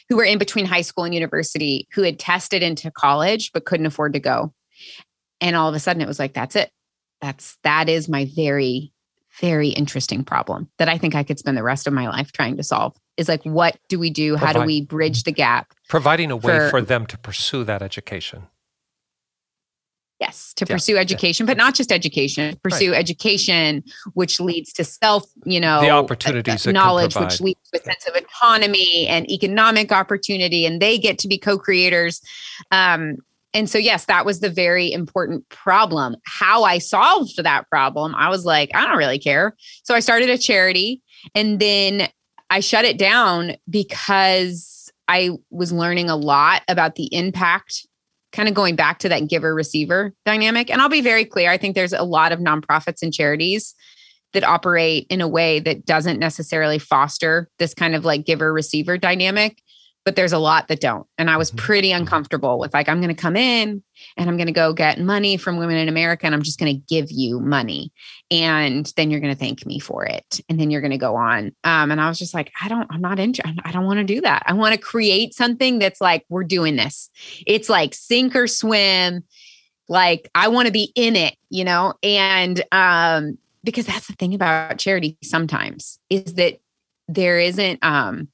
who 0.09 0.16
were 0.16 0.24
in 0.24 0.38
between 0.38 0.66
high 0.66 0.83
school 0.83 1.05
and 1.05 1.14
university 1.14 1.88
who 1.92 2.03
had 2.03 2.18
tested 2.18 2.62
into 2.62 2.90
college 2.90 3.51
but 3.53 3.64
couldn't 3.64 3.87
afford 3.87 4.12
to 4.12 4.20
go. 4.20 4.53
And 5.40 5.57
all 5.57 5.68
of 5.68 5.74
a 5.74 5.81
sudden 5.81 6.03
it 6.03 6.09
was 6.09 6.18
like 6.18 6.35
that's 6.35 6.57
it. 6.57 6.70
That's 7.20 7.57
that 7.64 7.88
is 7.88 8.09
my 8.09 8.29
very 8.37 8.92
very 9.40 9.68
interesting 9.68 10.24
problem 10.24 10.68
that 10.79 10.88
I 10.88 10.98
think 10.98 11.14
I 11.14 11.22
could 11.22 11.38
spend 11.38 11.57
the 11.57 11.62
rest 11.62 11.87
of 11.87 11.92
my 11.92 12.09
life 12.09 12.33
trying 12.33 12.57
to 12.57 12.62
solve 12.62 12.96
is 13.18 13.28
like, 13.28 13.42
what 13.42 13.76
do 13.88 13.98
we 13.98 14.09
do? 14.09 14.37
Provide, 14.37 14.46
How 14.46 14.62
do 14.62 14.66
we 14.66 14.81
bridge 14.81 15.24
the 15.24 15.33
gap? 15.33 15.74
Providing 15.88 16.31
a 16.31 16.37
way 16.37 16.59
for, 16.59 16.70
for 16.70 16.81
them 16.81 17.04
to 17.07 17.18
pursue 17.18 17.64
that 17.64 17.83
education. 17.83 18.46
Yes, 20.20 20.52
to 20.54 20.64
yeah, 20.68 20.74
pursue 20.74 20.96
education, 20.96 21.46
yeah. 21.46 21.52
but 21.52 21.59
not 21.59 21.74
just 21.74 21.92
education, 21.92 22.59
pursue 22.62 22.90
right. 22.90 22.98
education, 22.98 23.85
which 24.14 24.40
leads 24.40 24.72
to 24.72 24.85
self, 24.85 25.24
you 25.44 25.61
know, 25.61 25.81
the 25.81 25.90
opportunities, 25.90 26.66
uh, 26.66 26.72
knowledge, 26.72 27.14
which 27.14 27.40
leads 27.40 27.61
to 27.72 27.81
a 27.81 27.85
sense 27.85 28.09
of 28.09 28.16
autonomy 28.16 29.07
and 29.07 29.31
economic 29.31 29.92
opportunity, 29.92 30.66
and 30.66 30.83
they 30.83 30.98
get 30.98 31.18
to 31.20 31.28
be 31.28 31.38
co-creators. 31.38 32.20
Um, 32.72 33.18
and 33.54 33.70
so, 33.70 33.78
yes, 33.78 34.07
that 34.07 34.26
was 34.26 34.40
the 34.40 34.50
very 34.50 34.92
important 34.92 35.48
problem. 35.50 36.16
How 36.24 36.64
I 36.64 36.78
solved 36.78 37.37
that 37.42 37.68
problem, 37.70 38.14
I 38.16 38.28
was 38.28 38.44
like, 38.44 38.70
I 38.74 38.87
don't 38.87 38.98
really 38.98 39.20
care. 39.20 39.57
So 39.85 39.94
I 39.94 40.00
started 40.00 40.31
a 40.31 40.38
charity, 40.38 41.00
and 41.37 41.61
then 41.61 42.09
I 42.50 42.61
shut 42.61 42.84
it 42.84 42.98
down 42.98 43.56
because 43.68 44.90
I 45.08 45.30
was 45.50 45.72
learning 45.72 46.11
a 46.11 46.16
lot 46.16 46.62
about 46.68 46.94
the 46.94 47.12
impact, 47.14 47.87
kind 48.32 48.48
of 48.48 48.54
going 48.54 48.76
back 48.76 48.98
to 49.00 49.08
that 49.08 49.28
giver 49.28 49.54
receiver 49.54 50.14
dynamic. 50.24 50.70
And 50.70 50.80
I'll 50.80 50.88
be 50.88 51.00
very 51.00 51.24
clear 51.24 51.50
I 51.50 51.56
think 51.56 51.74
there's 51.74 51.92
a 51.92 52.02
lot 52.02 52.32
of 52.32 52.40
nonprofits 52.40 53.02
and 53.02 53.12
charities 53.12 53.74
that 54.34 54.44
operate 54.44 55.06
in 55.08 55.20
a 55.20 55.28
way 55.28 55.58
that 55.61 55.87
doesn't 55.87 56.18
necessarily 56.18 56.78
foster 56.78 57.48
this 57.58 57.72
kind 57.72 57.94
of 57.94 58.04
like 58.04 58.26
giver 58.26 58.52
receiver 58.52 58.98
dynamic 58.98 59.62
but 60.09 60.16
there's 60.16 60.33
a 60.33 60.38
lot 60.38 60.68
that 60.68 60.81
don't. 60.81 61.07
And 61.18 61.29
I 61.29 61.37
was 61.37 61.51
mm-hmm. 61.51 61.66
pretty 61.66 61.90
mm-hmm. 61.90 62.01
uncomfortable 62.01 62.59
with 62.59 62.73
like, 62.73 62.88
I'm 62.88 63.03
going 63.03 63.14
to 63.14 63.21
come 63.21 63.37
in 63.37 63.83
and 64.16 64.31
I'm 64.31 64.38
going 64.38 64.47
to 64.47 64.55
go 64.55 64.73
get 64.73 64.99
money 64.99 65.37
from 65.37 65.59
women 65.59 65.77
in 65.77 65.87
America 65.87 66.25
and 66.25 66.35
I'm 66.35 66.40
just 66.40 66.59
going 66.59 66.75
to 66.75 66.83
give 66.88 67.11
you 67.11 67.40
money. 67.40 67.92
And 68.31 68.90
then 68.97 69.11
you're 69.11 69.21
going 69.21 69.35
to 69.35 69.38
thank 69.38 69.66
me 69.66 69.79
for 69.79 70.07
it. 70.07 70.40
And 70.49 70.59
then 70.59 70.71
you're 70.71 70.81
going 70.81 70.92
to 70.92 70.97
go 70.97 71.14
on. 71.14 71.55
Um, 71.62 71.90
and 71.90 72.01
I 72.01 72.09
was 72.09 72.18
just 72.18 72.33
like, 72.33 72.51
I 72.59 72.68
don't, 72.68 72.87
I'm 72.90 73.03
not 73.03 73.18
interested. 73.18 73.61
I 73.66 73.71
don't 73.71 73.85
want 73.85 73.99
to 73.99 74.05
do 74.05 74.23
that. 74.23 74.44
I 74.47 74.55
want 74.55 74.75
to 74.75 74.81
create 74.81 75.35
something 75.35 75.79
that's 75.79 76.01
like, 76.01 76.25
we're 76.31 76.42
doing 76.42 76.77
this. 76.77 77.11
It's 77.47 77.68
like 77.68 77.92
sink 77.92 78.35
or 78.35 78.47
swim. 78.47 79.25
Like 79.90 80.31
I 80.35 80.49
want 80.49 80.68
to 80.68 80.73
be 80.73 80.90
in 80.94 81.16
it, 81.16 81.37
you 81.51 81.64
know? 81.64 81.92
And 82.03 82.64
um, 82.73 83.37
because 83.62 83.85
that's 83.85 84.07
the 84.07 84.14
thing 84.14 84.33
about 84.33 84.79
charity 84.79 85.18
sometimes 85.23 85.99
is 86.09 86.33
that 86.37 86.61
there 87.09 87.38
isn't 87.38 87.79
um 87.85 88.29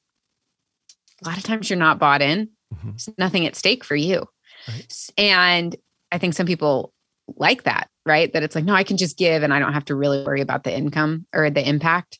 a 1.24 1.28
lot 1.28 1.38
of 1.38 1.44
times 1.44 1.70
you're 1.70 1.78
not 1.78 1.98
bought 1.98 2.22
in. 2.22 2.48
Mm-hmm. 2.74 2.90
There's 2.90 3.08
nothing 3.18 3.46
at 3.46 3.56
stake 3.56 3.84
for 3.84 3.96
you. 3.96 4.26
Right. 4.68 5.10
And 5.16 5.76
I 6.12 6.18
think 6.18 6.34
some 6.34 6.46
people 6.46 6.92
like 7.36 7.64
that, 7.64 7.88
right? 8.04 8.32
That 8.32 8.42
it's 8.42 8.54
like, 8.54 8.64
no, 8.64 8.74
I 8.74 8.84
can 8.84 8.96
just 8.96 9.16
give 9.16 9.42
and 9.42 9.52
I 9.52 9.58
don't 9.58 9.72
have 9.72 9.86
to 9.86 9.94
really 9.94 10.24
worry 10.24 10.40
about 10.40 10.64
the 10.64 10.76
income 10.76 11.26
or 11.34 11.50
the 11.50 11.66
impact. 11.66 12.18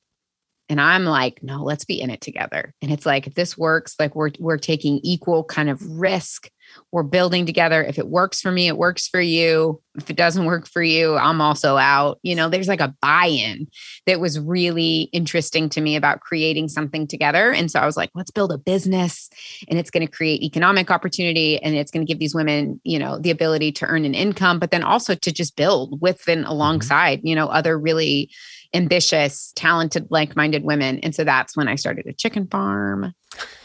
And 0.69 0.81
I'm 0.81 1.05
like, 1.05 1.43
no, 1.43 1.63
let's 1.63 1.85
be 1.85 2.01
in 2.01 2.11
it 2.11 2.23
together. 2.23 2.73
And 2.81 2.91
it's 2.91 3.05
like, 3.05 3.27
if 3.27 3.35
this 3.35 3.59
works, 3.59 3.97
like 3.99 4.15
we're 4.15 4.31
we're 4.39 4.57
taking 4.57 4.99
equal 5.03 5.45
kind 5.45 5.69
of 5.69 5.83
risk. 5.87 6.49
We're 6.93 7.03
building 7.03 7.47
together. 7.47 7.83
If 7.83 7.99
it 7.99 8.09
works 8.09 8.41
for 8.41 8.53
me, 8.53 8.69
it 8.69 8.79
works 8.79 9.09
for 9.09 9.21
you. 9.21 9.81
If 9.97 10.11
it 10.11 10.17
doesn't 10.17 10.45
work 10.45 10.69
for 10.69 10.83
you, 10.83 11.17
I'm 11.17 11.41
also 11.41 11.77
out. 11.77 12.19
You 12.23 12.35
know, 12.35 12.49
there's 12.49 12.69
like 12.69 12.81
a 12.81 12.95
buy-in 13.01 13.69
that 14.07 14.21
was 14.21 14.41
really 14.41 15.09
interesting 15.13 15.69
to 15.71 15.81
me 15.81 15.97
about 15.97 16.21
creating 16.21 16.69
something 16.69 17.07
together. 17.07 17.53
And 17.53 17.71
so 17.71 17.81
I 17.81 17.87
was 17.87 17.97
like, 17.97 18.11
let's 18.15 18.31
build 18.31 18.53
a 18.53 18.59
business 18.59 19.31
and 19.69 19.79
it's 19.79 19.91
going 19.91 20.07
to 20.07 20.13
create 20.13 20.43
economic 20.43 20.91
opportunity 20.91 21.63
and 21.63 21.77
it's 21.77 21.91
going 21.91 22.05
to 22.05 22.11
give 22.11 22.19
these 22.19 22.35
women, 22.35 22.81
you 22.85 22.99
know, 22.99 23.19
the 23.19 23.31
ability 23.31 23.73
to 23.73 23.87
earn 23.87 24.05
an 24.05 24.15
income, 24.15 24.59
but 24.59 24.71
then 24.71 24.83
also 24.83 25.15
to 25.15 25.33
just 25.33 25.57
build 25.57 26.01
with 26.01 26.27
and 26.29 26.43
mm-hmm. 26.43 26.51
alongside, 26.51 27.21
you 27.23 27.35
know, 27.35 27.47
other 27.47 27.79
really 27.79 28.31
ambitious, 28.75 29.53
talented, 29.55 30.09
like 30.11 30.37
minded 30.37 30.65
women. 30.65 30.99
And 30.99 31.15
so 31.15 31.25
that's 31.25 31.57
when 31.57 31.69
I 31.69 31.77
started 31.77 32.07
a 32.07 32.13
chicken 32.13 32.49
farm. 32.49 33.15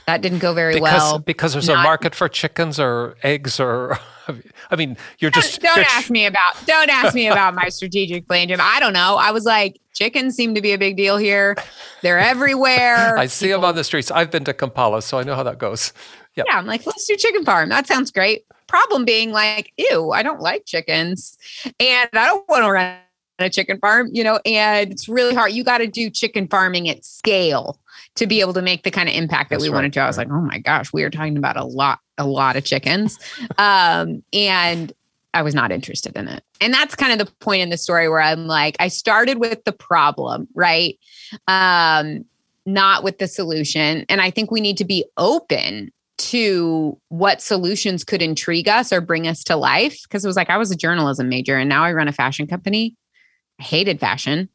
That 0.10 0.24
didn't 0.24 0.39
go 0.39 0.56
very 0.56 0.74
because, 0.74 0.91
well. 0.91 1.19
Because 1.19 1.54
there's 1.54 1.67
Not, 1.67 1.82
a 1.82 1.84
market 1.84 2.15
for 2.15 2.28
chickens 2.28 2.80
or 2.80 3.15
eggs 3.22 3.60
or, 3.60 4.00
I 4.72 4.76
mean, 4.76 4.98
you're 5.19 5.30
just. 5.30 5.62
Don't, 5.62 5.76
you're 5.76 5.86
ask 5.86 6.10
me 6.10 6.26
about, 6.26 6.65
don't 6.65 6.89
ask 6.89 7.13
me 7.13 7.28
about 7.32 7.54
my 7.54 7.69
strategic 7.69 8.28
plan, 8.28 8.48
Jim. 8.48 8.60
I 8.60 8.80
don't 8.80 8.93
know. 8.93 9.17
I 9.17 9.30
was 9.30 9.45
like, 9.45 9.80
chickens 9.93 10.36
seem 10.36 10.56
to 10.56 10.62
be 10.62 10.72
a 10.72 10.80
big 10.80 10.98
deal 10.98 11.17
here. 11.17 11.56
They're 12.02 12.17
everywhere. 12.17 13.17
I 13.19 13.28
see 13.28 13.45
People, 13.45 13.62
them 13.62 13.69
on 13.69 13.76
the 13.76 13.84
streets. 13.84 14.10
I've 14.10 14.32
been 14.32 14.45
to 14.45 14.54
Kampala, 14.56 15.04
so 15.04 15.19
I 15.19 15.24
know 15.24 15.36
how 15.36 15.43
that 15.43 15.60
goes. 15.60 15.93
Yeah. 16.36 16.45
Yeah. 16.48 16.58
I'm 16.58 16.65
like, 16.65 16.88
let's 16.88 17.06
do 17.06 17.15
chicken 17.15 17.45
farm. 17.45 17.69
That 17.69 17.86
sounds 17.86 18.10
great. 18.10 18.45
Problem 18.65 19.06
being 19.06 19.32
like, 19.32 19.74
ew, 19.78 20.10
I 20.10 20.24
don't 20.24 20.41
like 20.41 20.65
chickens 20.65 21.38
and 21.80 22.10
I 22.13 22.26
don't 22.26 22.50
want 22.50 22.63
to 22.63 22.72
run 22.72 22.98
a 23.38 23.50
chicken 23.50 23.80
farm, 23.80 24.10
you 24.12 24.24
know, 24.24 24.39
and 24.43 24.91
it's 24.91 25.08
really 25.08 25.36
hard. 25.36 25.52
You 25.52 25.63
got 25.63 25.80
to 25.80 25.88
do 25.88 26.10
chicken 26.10 26.48
farming 26.48 26.89
at 26.89 27.06
scale 27.06 27.80
to 28.19 28.27
be 28.27 28.41
able 28.41 28.53
to 28.53 28.62
make 28.62 28.84
the 28.84 28.91
kind 28.91 29.08
of 29.08 29.15
impact 29.15 29.49
that 29.49 29.55
That's 29.55 29.63
we 29.63 29.69
right, 29.69 29.75
wanted 29.75 29.93
to. 29.93 30.01
I 30.01 30.08
was 30.08 30.17
right. 30.17 30.27
like, 30.27 30.38
oh 30.38 30.41
my 30.41 30.60
gosh, 30.60 30.91
we 30.91 31.03
are 31.03 31.10
talking 31.10 31.38
about 31.38 31.55
a 31.55 31.63
lot, 31.63 31.99
a 32.17 32.27
lot 32.27 32.58
of 32.58 32.65
chickens. 32.65 33.17
um, 33.58 34.21
and 34.34 34.91
I 35.34 35.41
was 35.41 35.55
not 35.55 35.71
interested 35.71 36.17
in 36.17 36.27
it. 36.27 36.43
And 36.60 36.73
that's 36.73 36.95
kind 36.95 37.13
of 37.13 37.25
the 37.25 37.34
point 37.36 37.62
in 37.62 37.69
the 37.69 37.77
story 37.77 38.10
where 38.10 38.19
I'm 38.19 38.45
like, 38.45 38.75
I 38.77 38.89
started 38.89 39.39
with 39.39 39.63
the 39.63 39.71
problem, 39.71 40.49
right? 40.53 40.99
Um, 41.47 42.25
not 42.65 43.03
with 43.03 43.19
the 43.19 43.27
solution. 43.27 44.05
And 44.10 44.19
I 44.19 44.32
think 44.32 44.51
we 44.51 44.60
need 44.60 44.77
to 44.77 44.86
be 44.86 45.05
open 45.15 45.91
to 46.17 46.99
what 47.08 47.41
solutions 47.41 48.03
could 48.03 48.21
intrigue 48.21 48.67
us 48.67 48.91
or 48.91 48.99
bring 48.99 49.27
us 49.27 49.45
to 49.45 49.55
life. 49.55 50.03
Cause 50.10 50.25
it 50.25 50.27
was 50.27 50.36
like 50.36 50.49
I 50.49 50.58
was 50.58 50.71
a 50.71 50.75
journalism 50.75 51.29
major 51.29 51.58
and 51.58 51.69
now 51.69 51.86
I 51.86 51.93
run 51.93 52.10
a 52.10 52.13
fashion 52.13 52.47
company. 52.47 52.97
I 53.62 53.63
hated 53.63 54.01
fashion. 54.01 54.49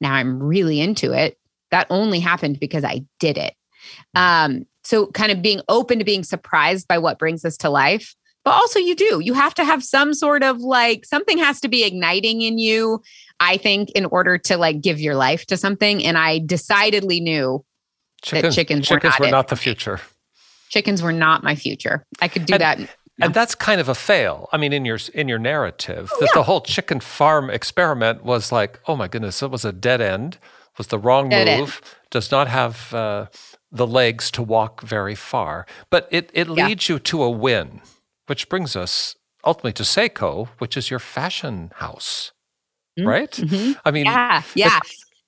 Now 0.00 0.14
I'm 0.14 0.42
really 0.42 0.80
into 0.80 1.12
it. 1.12 1.36
That 1.70 1.86
only 1.90 2.20
happened 2.20 2.60
because 2.60 2.84
I 2.84 3.04
did 3.18 3.38
it. 3.38 3.54
Um, 4.14 4.66
so 4.84 5.06
kind 5.08 5.32
of 5.32 5.42
being 5.42 5.60
open 5.68 5.98
to 5.98 6.04
being 6.04 6.24
surprised 6.24 6.88
by 6.88 6.98
what 6.98 7.18
brings 7.18 7.44
us 7.44 7.56
to 7.58 7.70
life. 7.70 8.14
But 8.44 8.52
also 8.52 8.78
you 8.78 8.96
do. 8.96 9.20
You 9.20 9.34
have 9.34 9.54
to 9.54 9.64
have 9.64 9.84
some 9.84 10.14
sort 10.14 10.42
of 10.42 10.58
like 10.58 11.04
something 11.04 11.36
has 11.38 11.60
to 11.60 11.68
be 11.68 11.84
igniting 11.84 12.40
in 12.40 12.58
you, 12.58 13.02
I 13.38 13.58
think, 13.58 13.90
in 13.90 14.06
order 14.06 14.38
to 14.38 14.56
like 14.56 14.80
give 14.80 14.98
your 14.98 15.14
life 15.14 15.44
to 15.46 15.56
something. 15.56 16.04
And 16.04 16.16
I 16.16 16.38
decidedly 16.38 17.20
knew 17.20 17.64
Chicken, 18.22 18.50
that 18.50 18.54
chickens, 18.54 18.88
chickens 18.88 19.14
were 19.18 19.24
not, 19.24 19.28
were 19.28 19.30
not 19.30 19.48
the 19.48 19.56
future. 19.56 20.00
Chickens 20.70 21.02
were 21.02 21.12
not 21.12 21.42
my 21.42 21.54
future. 21.54 22.06
I 22.20 22.28
could 22.28 22.46
do 22.46 22.54
and, 22.54 22.62
that 22.62 22.96
and 23.20 23.34
that's 23.34 23.54
kind 23.54 23.80
of 23.80 23.88
a 23.88 23.94
fail. 23.94 24.48
I 24.52 24.56
mean, 24.56 24.72
in 24.72 24.84
your 24.84 24.98
in 25.14 25.28
your 25.28 25.38
narrative, 25.38 26.10
oh, 26.12 26.20
that 26.20 26.26
yeah. 26.26 26.40
the 26.40 26.42
whole 26.44 26.60
chicken 26.60 27.00
farm 27.00 27.50
experiment 27.50 28.24
was 28.24 28.50
like, 28.50 28.80
oh 28.86 28.96
my 28.96 29.08
goodness, 29.08 29.42
it 29.42 29.50
was 29.50 29.64
a 29.64 29.72
dead 29.72 30.00
end, 30.00 30.38
was 30.80 30.86
the 30.86 30.98
wrong 30.98 31.28
move, 31.28 31.82
does 32.10 32.30
not 32.30 32.48
have 32.48 32.94
uh, 32.94 33.26
the 33.70 33.86
legs 33.86 34.30
to 34.30 34.42
walk 34.42 34.80
very 34.80 35.14
far. 35.14 35.66
But 35.90 36.08
it 36.10 36.30
it 36.32 36.48
yeah. 36.48 36.66
leads 36.66 36.88
you 36.88 36.98
to 36.98 37.22
a 37.22 37.28
win, 37.28 37.82
which 38.28 38.48
brings 38.48 38.74
us 38.74 39.14
ultimately 39.44 39.74
to 39.74 39.82
Sseko, 39.82 40.48
which 40.58 40.78
is 40.78 40.90
your 40.90 40.98
fashion 40.98 41.70
house, 41.76 42.32
mm-hmm. 42.98 43.06
right? 43.06 43.30
Mm-hmm. 43.30 43.72
I 43.84 43.90
mean, 43.90 44.06
yeah, 44.06 44.42
yeah. 44.54 44.80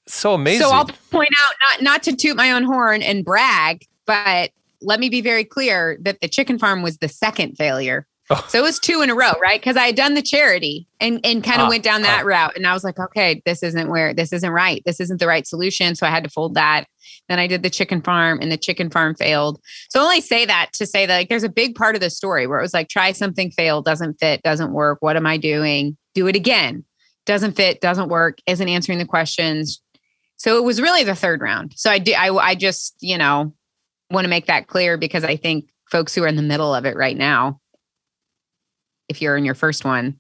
So 0.07 0.33
amazing. 0.33 0.67
So 0.67 0.73
I'll 0.73 0.87
point 1.11 1.35
out, 1.45 1.55
not 1.61 1.83
not 1.83 2.03
to 2.05 2.17
toot 2.17 2.35
my 2.35 2.51
own 2.53 2.65
horn 2.65 3.03
and 3.03 3.23
brag, 3.23 3.85
but 4.07 4.53
let 4.81 5.01
me 5.01 5.11
be 5.11 5.21
very 5.21 5.45
clear 5.45 5.99
that 6.01 6.23
the 6.23 6.29
chicken 6.29 6.59
farm 6.59 6.81
was 6.81 6.97
the 6.97 7.09
second 7.09 7.57
failure. 7.59 8.07
Oh. 8.31 8.45
So 8.49 8.59
it 8.59 8.63
was 8.63 8.79
two 8.79 9.03
in 9.03 9.11
a 9.11 9.15
row, 9.15 9.33
right? 9.41 9.61
Because 9.61 9.77
I 9.77 9.87
had 9.87 9.97
done 9.97 10.15
the 10.15 10.23
charity 10.23 10.87
and 11.01 11.21
and 11.25 11.43
kind 11.43 11.61
of 11.61 11.67
ah, 11.67 11.71
went 11.71 11.83
down 11.83 12.03
that 12.03 12.23
ah. 12.23 12.27
route, 12.27 12.57
and 12.57 12.67
I 12.67 12.73
was 12.73 12.85
like, 12.85 12.99
okay, 12.99 13.43
this 13.45 13.63
isn't 13.63 13.91
where 13.91 14.15
this 14.15 14.33
isn't 14.33 14.51
right. 14.51 14.83
This 14.87 15.01
isn't 15.01 15.19
the 15.19 15.27
right 15.27 15.47
solution. 15.47 15.95
So 15.95 16.07
I 16.07 16.11
had 16.11 16.25
to 16.25 16.31
fold 16.31 16.55
that. 16.55 16.85
Then 17.29 17.39
I 17.39 17.47
did 17.47 17.63
the 17.63 17.71
chicken 17.71 18.01
farm, 18.01 18.39
and 18.41 18.51
the 18.51 18.57
chicken 18.57 18.91
farm 18.91 19.15
failed. 19.15 19.61
So 19.91 20.01
I 20.01 20.05
only 20.05 20.21
say 20.21 20.47
that 20.47 20.71
to 20.75 20.87
say 20.87 21.05
that 21.05 21.17
like 21.17 21.29
there's 21.29 21.43
a 21.43 21.49
big 21.49 21.75
part 21.75 21.95
of 21.95 22.01
the 22.01 22.11
story 22.11 22.47
where 22.47 22.59
it 22.59 22.63
was 22.63 22.75
like 22.75 22.89
try 22.89 23.13
something, 23.13 23.51
fail, 23.51 23.83
doesn't 23.83 24.19
fit, 24.21 24.43
doesn't 24.43 24.73
work. 24.73 24.99
What 25.01 25.17
am 25.17 25.27
I 25.27 25.37
doing? 25.37 25.97
Do 26.15 26.29
it 26.29 26.37
again. 26.37 26.85
Doesn't 27.27 27.57
fit, 27.57 27.81
doesn't 27.81 28.09
work, 28.09 28.39
isn't 28.47 28.69
answering 28.69 28.99
the 28.99 29.05
questions. 29.05 29.81
So 30.37 30.57
it 30.57 30.65
was 30.65 30.81
really 30.81 31.05
the 31.05 31.15
third 31.15 31.41
round. 31.41 31.73
So 31.77 31.91
I 31.91 31.99
did. 31.99 32.15
I 32.15 32.29
I 32.35 32.55
just 32.55 32.97
you 33.01 33.19
know 33.19 33.55
want 34.11 34.25
to 34.25 34.31
make 34.31 34.47
that 34.47 34.69
clear 34.69 34.97
because 34.97 35.25
I 35.25 35.37
think 35.37 35.71
folks 35.91 36.15
who 36.15 36.23
are 36.25 36.29
in 36.29 36.37
the 36.37 36.43
middle 36.43 36.75
of 36.75 36.85
it 36.85 36.97
right 36.97 37.17
now, 37.17 37.61
if 39.13 39.21
you're 39.21 39.37
in 39.37 39.45
your 39.45 39.55
first 39.55 39.85
one, 39.85 40.17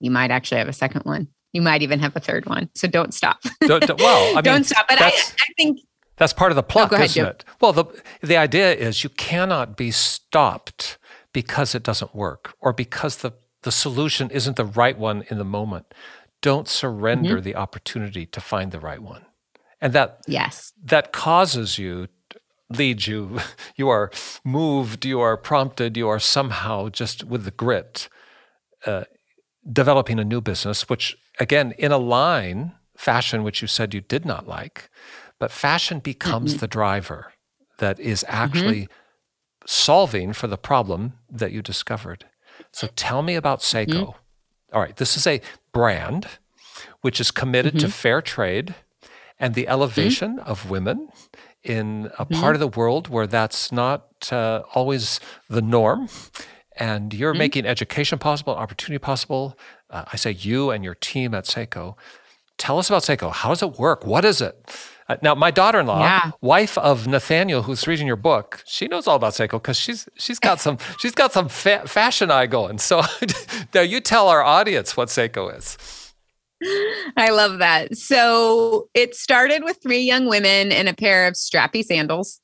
you 0.00 0.10
might 0.10 0.30
actually 0.30 0.58
have 0.58 0.68
a 0.68 0.72
second 0.72 1.02
one. 1.02 1.28
You 1.52 1.60
might 1.60 1.82
even 1.82 2.00
have 2.00 2.16
a 2.16 2.20
third 2.20 2.46
one. 2.46 2.70
So 2.74 2.88
don't 2.88 3.12
stop. 3.12 3.38
Don't, 3.60 3.86
don't, 3.86 4.00
well, 4.00 4.32
I 4.32 4.34
mean, 4.36 4.44
don't 4.44 4.64
stop. 4.64 4.86
But 4.88 5.00
I, 5.00 5.08
I 5.08 5.52
think 5.56 5.80
that's 6.16 6.32
part 6.32 6.52
of 6.52 6.56
the 6.56 6.62
plot, 6.62 6.92
ahead, 6.92 7.06
isn't 7.06 7.26
it? 7.26 7.44
Well, 7.60 7.72
the 7.72 7.84
the 8.22 8.36
idea 8.36 8.74
is 8.74 9.04
you 9.04 9.10
cannot 9.10 9.76
be 9.76 9.90
stopped 9.90 10.98
because 11.32 11.74
it 11.74 11.82
doesn't 11.82 12.14
work 12.14 12.54
or 12.60 12.72
because 12.72 13.18
the 13.18 13.32
the 13.62 13.72
solution 13.72 14.30
isn't 14.30 14.56
the 14.56 14.64
right 14.64 14.98
one 14.98 15.24
in 15.30 15.38
the 15.38 15.44
moment. 15.44 15.86
Don't 16.40 16.68
surrender 16.68 17.36
mm-hmm. 17.36 17.44
the 17.44 17.56
opportunity 17.56 18.24
to 18.26 18.40
find 18.40 18.70
the 18.70 18.80
right 18.80 19.02
one. 19.02 19.24
And 19.80 19.92
that 19.92 20.20
yes, 20.26 20.72
that 20.84 21.12
causes 21.12 21.78
you 21.78 22.08
leads 22.70 23.06
you. 23.06 23.40
You 23.76 23.88
are 23.90 24.10
moved, 24.44 25.04
you 25.04 25.20
are 25.20 25.36
prompted, 25.36 25.96
you 25.96 26.08
are 26.08 26.18
somehow 26.18 26.88
just 26.88 27.22
with 27.22 27.44
the 27.44 27.52
grit 27.52 28.08
uh, 28.86 29.04
developing 29.72 30.18
a 30.18 30.24
new 30.24 30.40
business, 30.40 30.88
which 30.88 31.16
again, 31.38 31.74
in 31.78 31.92
a 31.92 31.98
line, 31.98 32.72
fashion, 32.96 33.44
which 33.44 33.62
you 33.62 33.68
said 33.68 33.94
you 33.94 34.00
did 34.00 34.24
not 34.24 34.48
like, 34.48 34.90
but 35.38 35.52
fashion 35.52 36.00
becomes 36.00 36.52
mm-hmm. 36.52 36.60
the 36.60 36.66
driver 36.66 37.32
that 37.78 38.00
is 38.00 38.24
mm-hmm. 38.24 38.34
actually 38.34 38.82
mm-hmm. 38.82 38.92
solving 39.66 40.32
for 40.32 40.48
the 40.48 40.58
problem 40.58 41.14
that 41.30 41.52
you 41.52 41.62
discovered. 41.62 42.26
So 42.72 42.88
tell 42.96 43.22
me 43.22 43.36
about 43.36 43.60
Sseko. 43.60 43.86
Mm-hmm. 43.86 44.74
All 44.74 44.80
right, 44.80 44.96
this 44.96 45.16
is 45.16 45.26
a 45.26 45.40
brand 45.72 46.26
which 47.00 47.20
is 47.20 47.30
committed 47.30 47.74
to 47.74 47.86
mm-hmm. 47.86 47.90
fair 47.90 48.20
trade 48.20 48.74
and 49.40 49.54
the 49.54 49.68
elevation 49.68 50.38
of 50.40 50.70
women 50.70 51.08
in 51.62 52.10
a 52.18 52.24
mm-hmm. 52.24 52.40
part 52.40 52.56
of 52.56 52.60
the 52.60 52.68
world 52.68 53.08
where 53.08 53.26
that's 53.26 53.70
not 53.70 54.32
uh, 54.32 54.62
always 54.74 55.20
the 55.48 55.62
norm. 55.62 56.08
And 56.76 57.12
you're 57.12 57.32
mm-hmm. 57.32 57.38
making 57.38 57.66
education 57.66 58.18
possible, 58.18 58.54
opportunity 58.54 58.98
possible. 58.98 59.58
Uh, 59.90 60.04
I 60.12 60.16
say 60.16 60.30
you 60.30 60.70
and 60.70 60.84
your 60.84 60.94
team 60.94 61.34
at 61.34 61.44
Sseko. 61.44 61.96
Tell 62.56 62.78
us 62.78 62.88
about 62.88 63.02
Sseko. 63.02 63.32
How 63.32 63.50
does 63.50 63.62
it 63.62 63.78
work? 63.78 64.06
What 64.06 64.24
is 64.24 64.40
it? 64.40 64.70
Uh, 65.08 65.16
now, 65.22 65.34
my 65.34 65.50
daughter-in-law, 65.50 66.00
yeah. 66.00 66.30
wife 66.40 66.76
of 66.76 67.06
Nathaniel, 67.06 67.62
who's 67.62 67.86
reading 67.86 68.06
your 68.06 68.16
book, 68.16 68.62
she 68.66 68.88
knows 68.88 69.06
all 69.06 69.16
about 69.16 69.32
Sseko 69.32 69.52
because 69.52 69.78
she's 69.78 70.06
she's 70.16 70.38
got 70.38 70.60
some 70.60 70.76
she's 70.98 71.12
got 71.12 71.32
some 71.32 71.48
fa- 71.48 71.86
fashion 71.86 72.30
eye 72.30 72.46
going. 72.46 72.78
So 72.78 73.02
now 73.74 73.80
you 73.80 74.00
tell 74.00 74.28
our 74.28 74.42
audience 74.42 74.96
what 74.96 75.08
Sseko 75.08 75.56
is. 75.56 76.07
I 77.16 77.30
love 77.30 77.58
that. 77.58 77.96
So 77.96 78.88
it 78.94 79.14
started 79.14 79.62
with 79.62 79.80
three 79.82 80.00
young 80.00 80.26
women 80.26 80.72
in 80.72 80.88
a 80.88 80.94
pair 80.94 81.26
of 81.26 81.34
strappy 81.34 81.84
sandals 81.84 82.40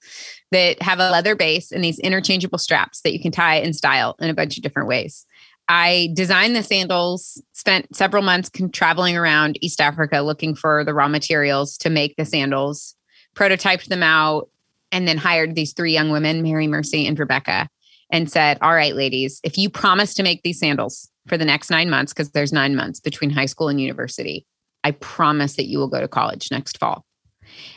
that 0.52 0.80
have 0.82 1.00
a 1.00 1.10
leather 1.10 1.34
base 1.34 1.72
and 1.72 1.82
these 1.82 1.98
interchangeable 1.98 2.58
straps 2.58 3.00
that 3.00 3.12
you 3.12 3.20
can 3.20 3.32
tie 3.32 3.56
and 3.56 3.74
style 3.74 4.14
in 4.20 4.30
a 4.30 4.34
bunch 4.34 4.56
of 4.56 4.62
different 4.62 4.88
ways. 4.88 5.26
I 5.68 6.10
designed 6.14 6.54
the 6.54 6.62
sandals, 6.62 7.42
spent 7.52 7.94
several 7.96 8.22
months 8.22 8.50
traveling 8.72 9.16
around 9.16 9.58
East 9.62 9.80
Africa 9.80 10.20
looking 10.20 10.54
for 10.54 10.84
the 10.84 10.94
raw 10.94 11.08
materials 11.08 11.76
to 11.78 11.90
make 11.90 12.16
the 12.16 12.24
sandals, 12.24 12.94
prototyped 13.34 13.86
them 13.86 14.02
out, 14.02 14.48
and 14.92 15.08
then 15.08 15.16
hired 15.16 15.54
these 15.54 15.72
three 15.72 15.92
young 15.92 16.10
women, 16.10 16.42
Mary, 16.42 16.68
Mercy, 16.68 17.06
and 17.06 17.18
Rebecca, 17.18 17.68
and 18.14 18.30
said, 18.30 18.56
All 18.62 18.74
right, 18.74 18.94
ladies, 18.94 19.40
if 19.44 19.58
you 19.58 19.68
promise 19.68 20.14
to 20.14 20.22
make 20.22 20.42
these 20.42 20.58
sandals, 20.58 21.10
for 21.26 21.38
the 21.38 21.44
next 21.44 21.70
nine 21.70 21.90
months, 21.90 22.12
because 22.12 22.30
there's 22.30 22.52
nine 22.52 22.76
months 22.76 23.00
between 23.00 23.30
high 23.30 23.46
school 23.46 23.68
and 23.68 23.80
university. 23.80 24.46
I 24.82 24.90
promise 24.92 25.56
that 25.56 25.66
you 25.66 25.78
will 25.78 25.88
go 25.88 26.00
to 26.00 26.08
college 26.08 26.50
next 26.50 26.78
fall. 26.78 27.04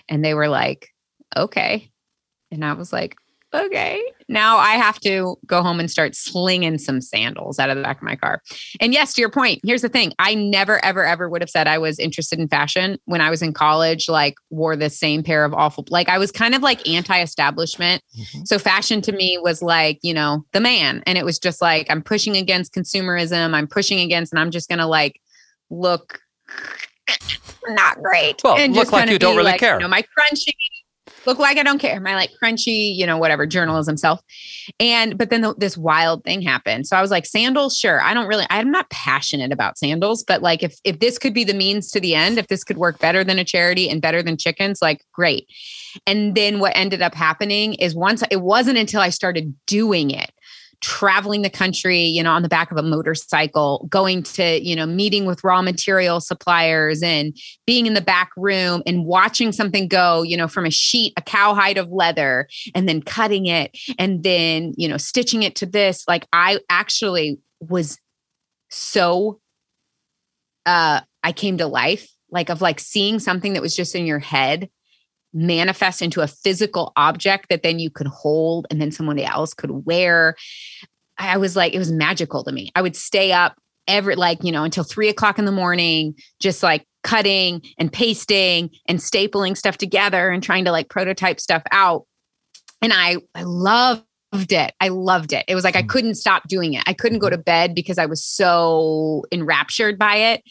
And 0.10 0.23
they 0.23 0.34
were 0.34 0.50
like, 0.50 0.89
okay. 1.36 1.89
And 2.52 2.65
I 2.65 2.73
was 2.73 2.91
like, 2.91 3.15
okay. 3.53 4.01
Now 4.29 4.57
I 4.57 4.73
have 4.73 4.99
to 5.01 5.38
go 5.45 5.62
home 5.62 5.79
and 5.79 5.89
start 5.89 6.15
slinging 6.15 6.77
some 6.77 7.01
sandals 7.01 7.60
out 7.60 7.69
of 7.69 7.77
the 7.77 7.83
back 7.83 7.97
of 7.97 8.03
my 8.03 8.15
car. 8.15 8.41
And 8.79 8.93
yes, 8.93 9.13
to 9.13 9.21
your 9.21 9.29
point, 9.29 9.62
here's 9.63 9.81
the 9.81 9.89
thing 9.89 10.13
I 10.19 10.36
never, 10.36 10.83
ever, 10.83 11.05
ever 11.05 11.29
would 11.29 11.41
have 11.41 11.49
said 11.49 11.67
I 11.67 11.77
was 11.77 11.99
interested 11.99 12.39
in 12.39 12.47
fashion 12.47 12.97
when 13.05 13.21
I 13.21 13.29
was 13.29 13.41
in 13.41 13.53
college, 13.53 14.10
like, 14.10 14.36
wore 14.49 14.75
the 14.75 14.89
same 14.89 15.23
pair 15.23 15.45
of 15.45 15.53
awful, 15.53 15.86
like, 15.89 16.10
I 16.10 16.17
was 16.17 16.31
kind 16.31 16.55
of 16.55 16.62
like 16.62 16.88
anti 16.88 17.21
establishment. 17.21 18.03
Mm-hmm. 18.19 18.45
So 18.45 18.60
fashion 18.60 19.01
to 19.03 19.12
me 19.12 19.38
was 19.41 19.62
like, 19.62 19.99
you 20.01 20.13
know, 20.13 20.45
the 20.51 20.60
man. 20.60 21.03
And 21.05 21.17
it 21.17 21.25
was 21.25 21.39
just 21.39 21.62
like, 21.62 21.88
I'm 21.89 22.01
pushing 22.01 22.36
against 22.36 22.73
consumerism. 22.73 23.53
I'm 23.53 23.67
pushing 23.67 23.99
against, 23.99 24.33
and 24.33 24.39
I'm 24.39 24.51
just 24.51 24.69
going 24.69 24.79
to 24.79 24.88
like 24.88 25.21
look 25.69 26.19
not 27.67 28.01
great. 28.01 28.41
Well, 28.43 28.57
and 28.57 28.73
look 28.73 28.91
like 28.91 29.10
you 29.10 29.19
don't 29.19 29.36
really 29.36 29.51
like, 29.51 29.60
care. 29.60 29.75
You 29.75 29.81
know, 29.81 29.88
my 29.88 30.01
crunchy 30.01 30.53
look 31.27 31.37
like 31.37 31.57
I 31.57 31.63
don't 31.63 31.77
care. 31.77 31.99
My 31.99 32.15
like 32.15 32.31
crunchy, 32.41 32.95
you 32.95 33.05
know, 33.05 33.17
whatever 33.17 33.45
journalism 33.45 33.97
self. 33.97 34.21
And 34.79 35.17
but 35.17 35.29
then 35.29 35.41
the, 35.41 35.53
this 35.55 35.77
wild 35.77 36.23
thing 36.23 36.41
happened. 36.41 36.87
So 36.87 36.95
I 36.95 37.01
was 37.01 37.11
like, 37.11 37.25
sandals, 37.25 37.77
sure. 37.77 38.01
I 38.01 38.13
don't 38.13 38.27
really. 38.27 38.47
I'm 38.49 38.71
not 38.71 38.89
passionate 38.89 39.51
about 39.51 39.77
sandals, 39.77 40.23
but 40.23 40.41
like 40.41 40.63
if 40.63 40.79
if 40.83 40.99
this 40.99 41.19
could 41.19 41.33
be 41.33 41.43
the 41.43 41.53
means 41.53 41.91
to 41.91 41.99
the 41.99 42.15
end, 42.15 42.39
if 42.39 42.47
this 42.47 42.63
could 42.63 42.77
work 42.77 42.97
better 42.99 43.23
than 43.23 43.37
a 43.37 43.43
charity 43.43 43.89
and 43.89 44.01
better 44.01 44.23
than 44.23 44.37
chickens, 44.37 44.81
like 44.81 45.03
great. 45.13 45.47
And 46.07 46.35
then 46.35 46.59
what 46.59 46.75
ended 46.75 47.01
up 47.01 47.13
happening 47.13 47.73
is 47.75 47.93
once 47.93 48.23
it 48.31 48.41
wasn't 48.41 48.77
until 48.77 49.01
I 49.01 49.09
started 49.09 49.53
doing 49.65 50.11
it 50.11 50.31
traveling 50.81 51.41
the 51.41 51.49
country, 51.49 52.01
you 52.01 52.21
know, 52.21 52.31
on 52.31 52.43
the 52.43 52.49
back 52.49 52.71
of 52.71 52.77
a 52.77 52.83
motorcycle, 52.83 53.87
going 53.89 54.21
to, 54.21 54.63
you 54.63 54.75
know, 54.75 54.85
meeting 54.85 55.25
with 55.25 55.43
raw 55.43 55.61
material 55.61 56.19
suppliers 56.19 57.01
and 57.01 57.35
being 57.65 57.85
in 57.85 57.93
the 57.93 58.01
back 58.01 58.29
room 58.37 58.83
and 58.85 59.05
watching 59.05 59.51
something 59.51 59.87
go, 59.87 60.21
you 60.21 60.37
know, 60.37 60.47
from 60.47 60.65
a 60.65 60.71
sheet, 60.71 61.13
a 61.17 61.21
cowhide 61.21 61.77
of 61.77 61.89
leather, 61.89 62.47
and 62.75 62.87
then 62.87 63.01
cutting 63.01 63.47
it 63.47 63.75
and 63.97 64.23
then, 64.23 64.73
you 64.77 64.87
know, 64.87 64.97
stitching 64.97 65.43
it 65.43 65.55
to 65.55 65.65
this. 65.65 66.03
Like 66.07 66.27
I 66.31 66.59
actually 66.69 67.39
was 67.59 67.97
so 68.69 69.39
uh 70.65 71.01
I 71.23 71.31
came 71.31 71.57
to 71.57 71.67
life, 71.67 72.07
like 72.29 72.49
of 72.49 72.61
like 72.61 72.79
seeing 72.79 73.19
something 73.19 73.53
that 73.53 73.61
was 73.61 73.75
just 73.75 73.95
in 73.95 74.05
your 74.05 74.19
head 74.19 74.69
manifest 75.38 76.02
into 76.02 76.21
a 76.21 76.28
physical 76.28 76.91
object 76.95 77.47
that 77.50 77.63
then 77.63 77.80
you 77.80 77.89
could 77.89 78.08
hold 78.08 78.65
and 78.69 78.82
then 78.82 78.91
someone 78.91 79.19
else 79.19 79.54
could 79.54 79.86
wear. 79.86 80.36
I 81.17 81.38
was 81.38 81.56
like, 81.56 81.73
it 81.73 81.80
was 81.80 81.91
magical 81.91 82.43
to 82.43 82.52
me. 82.52 82.71
I 82.76 82.82
would 82.82 82.95
stay 82.95 83.32
up 83.32 83.56
every 83.88 84.15
like, 84.15 84.43
you 84.43 84.52
know, 84.52 84.63
until 84.63 84.84
three 84.84 85.10
o'clock 85.10 85.39
in 85.39 85.45
the 85.45 85.52
morning, 85.52 86.15
just 86.41 86.63
like 86.63 86.86
cutting 87.04 87.62
and 87.78 87.93
pasting 87.93 88.69
and 88.88 89.00
stapling 89.00 89.56
stuff 89.56 89.78
together 89.78 90.30
and 90.30 90.43
trying 90.43 90.65
to 90.65 90.71
like 90.71 90.89
prototype 90.89 91.39
stuff 91.39 91.63
out. 91.71 92.06
And 92.82 92.91
I, 92.93 93.17
I 93.34 93.43
loved 93.43 94.04
it. 94.34 94.73
I 94.80 94.89
loved 94.89 95.34
it. 95.34 95.45
It 95.47 95.56
was 95.56 95.63
like 95.63 95.76
I 95.76 95.82
hmm. 95.82 95.88
couldn't 95.88 96.15
stop 96.15 96.47
doing 96.47 96.73
it. 96.73 96.84
I 96.86 96.93
couldn't 96.93 97.19
go 97.19 97.30
to 97.30 97.38
bed 97.38 97.76
because 97.76 97.97
I 97.97 98.08
was 98.08 98.23
so 98.23 99.23
enraptured 99.32 99.97
by 99.97 100.15
it. 100.15 100.43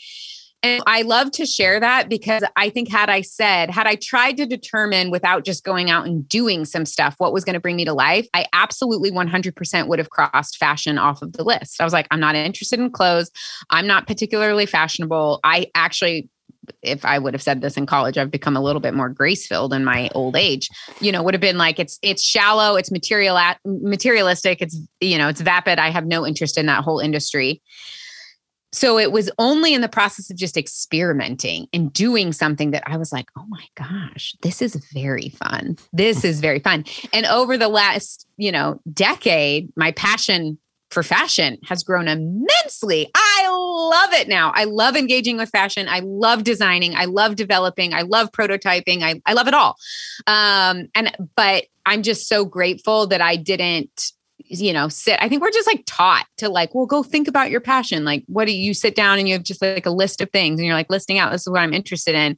And 0.62 0.82
I 0.86 1.02
love 1.02 1.30
to 1.32 1.46
share 1.46 1.78
that 1.80 2.08
because 2.08 2.42
I 2.56 2.70
think, 2.70 2.88
had 2.88 3.08
I 3.08 3.20
said, 3.20 3.70
had 3.70 3.86
I 3.86 3.94
tried 3.96 4.36
to 4.38 4.46
determine 4.46 5.10
without 5.10 5.44
just 5.44 5.64
going 5.64 5.90
out 5.90 6.06
and 6.06 6.28
doing 6.28 6.64
some 6.64 6.86
stuff 6.86 7.14
what 7.18 7.32
was 7.32 7.44
going 7.44 7.54
to 7.54 7.60
bring 7.60 7.76
me 7.76 7.84
to 7.84 7.92
life, 7.92 8.26
I 8.34 8.46
absolutely 8.52 9.10
100% 9.10 9.86
would 9.86 9.98
have 9.98 10.10
crossed 10.10 10.56
fashion 10.56 10.98
off 10.98 11.22
of 11.22 11.34
the 11.34 11.44
list. 11.44 11.80
I 11.80 11.84
was 11.84 11.92
like, 11.92 12.08
I'm 12.10 12.20
not 12.20 12.34
interested 12.34 12.80
in 12.80 12.90
clothes. 12.90 13.30
I'm 13.70 13.86
not 13.86 14.06
particularly 14.06 14.66
fashionable. 14.66 15.40
I 15.44 15.70
actually 15.74 16.28
if 16.82 17.04
I 17.04 17.18
would 17.18 17.34
have 17.34 17.42
said 17.42 17.60
this 17.60 17.76
in 17.76 17.86
college, 17.86 18.18
I've 18.18 18.30
become 18.30 18.56
a 18.56 18.60
little 18.60 18.80
bit 18.80 18.94
more 18.94 19.08
grace 19.08 19.46
filled 19.46 19.72
in 19.72 19.84
my 19.84 20.10
old 20.14 20.36
age. 20.36 20.68
You 21.00 21.12
know, 21.12 21.22
would 21.22 21.34
have 21.34 21.40
been 21.40 21.58
like 21.58 21.78
it's 21.78 21.98
it's 22.02 22.24
shallow, 22.24 22.76
it's 22.76 22.90
material 22.90 23.38
materialistic, 23.64 24.62
it's 24.62 24.78
you 25.00 25.18
know, 25.18 25.28
it's 25.28 25.40
vapid. 25.40 25.78
I 25.78 25.90
have 25.90 26.06
no 26.06 26.26
interest 26.26 26.58
in 26.58 26.66
that 26.66 26.82
whole 26.82 26.98
industry. 26.98 27.62
So 28.76 28.98
it 28.98 29.10
was 29.10 29.30
only 29.38 29.72
in 29.72 29.80
the 29.80 29.88
process 29.88 30.30
of 30.30 30.36
just 30.36 30.58
experimenting 30.58 31.66
and 31.72 31.90
doing 31.90 32.34
something 32.34 32.72
that 32.72 32.82
I 32.86 32.98
was 32.98 33.10
like, 33.10 33.30
oh 33.34 33.46
my 33.48 33.64
gosh, 33.74 34.36
this 34.42 34.60
is 34.60 34.76
very 34.92 35.30
fun. 35.30 35.78
This 35.94 36.24
is 36.24 36.40
very 36.40 36.58
fun. 36.58 36.84
And 37.10 37.24
over 37.24 37.56
the 37.56 37.68
last, 37.68 38.26
you 38.36 38.52
know, 38.52 38.78
decade, 38.92 39.72
my 39.76 39.92
passion 39.92 40.58
for 40.90 41.02
fashion 41.02 41.56
has 41.64 41.82
grown 41.82 42.06
immensely. 42.06 43.10
I 43.14 43.48
love 43.48 44.12
it 44.12 44.28
now. 44.28 44.52
I 44.54 44.64
love 44.64 44.94
engaging 44.94 45.38
with 45.38 45.48
fashion. 45.48 45.88
I 45.88 46.00
love 46.00 46.44
designing. 46.44 46.94
I 46.94 47.06
love 47.06 47.34
developing. 47.34 47.94
I 47.94 48.02
love 48.02 48.30
prototyping. 48.30 49.02
I, 49.02 49.22
I 49.24 49.32
love 49.32 49.48
it 49.48 49.54
all. 49.54 49.76
Um, 50.26 50.88
and 50.94 51.16
but 51.34 51.64
I'm 51.86 52.02
just 52.02 52.28
so 52.28 52.44
grateful 52.44 53.06
that 53.06 53.22
I 53.22 53.36
didn't 53.36 54.12
you 54.38 54.72
know, 54.72 54.88
sit. 54.88 55.18
I 55.20 55.28
think 55.28 55.42
we're 55.42 55.50
just 55.50 55.66
like 55.66 55.82
taught 55.86 56.26
to 56.38 56.48
like, 56.48 56.74
well, 56.74 56.86
go 56.86 57.02
think 57.02 57.28
about 57.28 57.50
your 57.50 57.60
passion. 57.60 58.04
Like, 58.04 58.24
what 58.26 58.46
do 58.46 58.56
you 58.56 58.74
sit 58.74 58.94
down 58.94 59.18
and 59.18 59.28
you 59.28 59.34
have 59.34 59.42
just 59.42 59.62
like 59.62 59.86
a 59.86 59.90
list 59.90 60.20
of 60.20 60.30
things 60.30 60.58
and 60.58 60.66
you're 60.66 60.74
like 60.74 60.90
listing 60.90 61.18
out, 61.18 61.32
this 61.32 61.42
is 61.42 61.48
what 61.48 61.60
I'm 61.60 61.72
interested 61.72 62.14
in. 62.14 62.36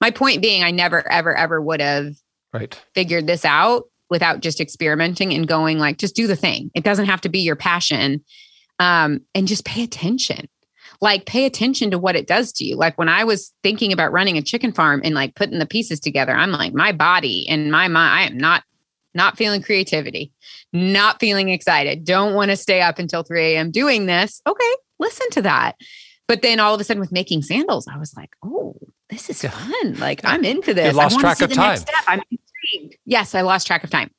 My 0.00 0.10
point 0.10 0.42
being, 0.42 0.62
I 0.62 0.70
never, 0.70 1.10
ever, 1.10 1.36
ever 1.36 1.60
would 1.60 1.80
have 1.80 2.14
right. 2.52 2.78
figured 2.94 3.26
this 3.26 3.44
out 3.44 3.84
without 4.10 4.40
just 4.40 4.60
experimenting 4.60 5.32
and 5.32 5.46
going 5.48 5.78
like, 5.78 5.98
just 5.98 6.16
do 6.16 6.26
the 6.26 6.36
thing. 6.36 6.70
It 6.74 6.84
doesn't 6.84 7.06
have 7.06 7.20
to 7.22 7.28
be 7.28 7.40
your 7.40 7.56
passion. 7.56 8.24
Um, 8.78 9.20
and 9.34 9.46
just 9.46 9.64
pay 9.64 9.84
attention. 9.84 10.48
Like, 11.00 11.26
pay 11.26 11.44
attention 11.44 11.90
to 11.90 11.98
what 11.98 12.16
it 12.16 12.26
does 12.26 12.52
to 12.54 12.64
you. 12.64 12.76
Like, 12.76 12.98
when 12.98 13.08
I 13.08 13.24
was 13.24 13.52
thinking 13.62 13.92
about 13.92 14.12
running 14.12 14.38
a 14.38 14.42
chicken 14.42 14.72
farm 14.72 15.00
and 15.04 15.14
like 15.14 15.34
putting 15.34 15.58
the 15.58 15.66
pieces 15.66 16.00
together, 16.00 16.32
I'm 16.32 16.52
like, 16.52 16.74
my 16.74 16.92
body 16.92 17.46
and 17.48 17.70
my 17.70 17.88
mind, 17.88 18.12
I 18.12 18.22
am 18.26 18.38
not 18.38 18.64
not 19.14 19.36
feeling 19.36 19.62
creativity, 19.62 20.32
not 20.72 21.20
feeling 21.20 21.48
excited, 21.48 22.04
don't 22.04 22.34
want 22.34 22.50
to 22.50 22.56
stay 22.56 22.80
up 22.80 22.98
until 22.98 23.22
3 23.22 23.54
a.m. 23.54 23.70
doing 23.70 24.06
this. 24.06 24.40
Okay, 24.46 24.72
listen 24.98 25.28
to 25.30 25.42
that. 25.42 25.76
But 26.28 26.42
then 26.42 26.60
all 26.60 26.74
of 26.74 26.80
a 26.80 26.84
sudden 26.84 27.00
with 27.00 27.12
making 27.12 27.42
sandals, 27.42 27.86
I 27.88 27.98
was 27.98 28.16
like, 28.16 28.30
oh, 28.44 28.76
this 29.10 29.28
is 29.28 29.42
fun. 29.42 29.94
Like 29.98 30.20
I'm 30.24 30.44
into 30.44 30.72
this. 30.72 30.92
You 30.92 30.98
lost 30.98 31.20
track 31.20 31.40
of 31.40 31.52
time. 31.52 31.78
I'm 32.06 32.22
intrigued. 32.30 32.96
Yes, 33.04 33.34
I 33.34 33.42
lost 33.42 33.66
track 33.66 33.84
of 33.84 33.90
time. 33.90 34.10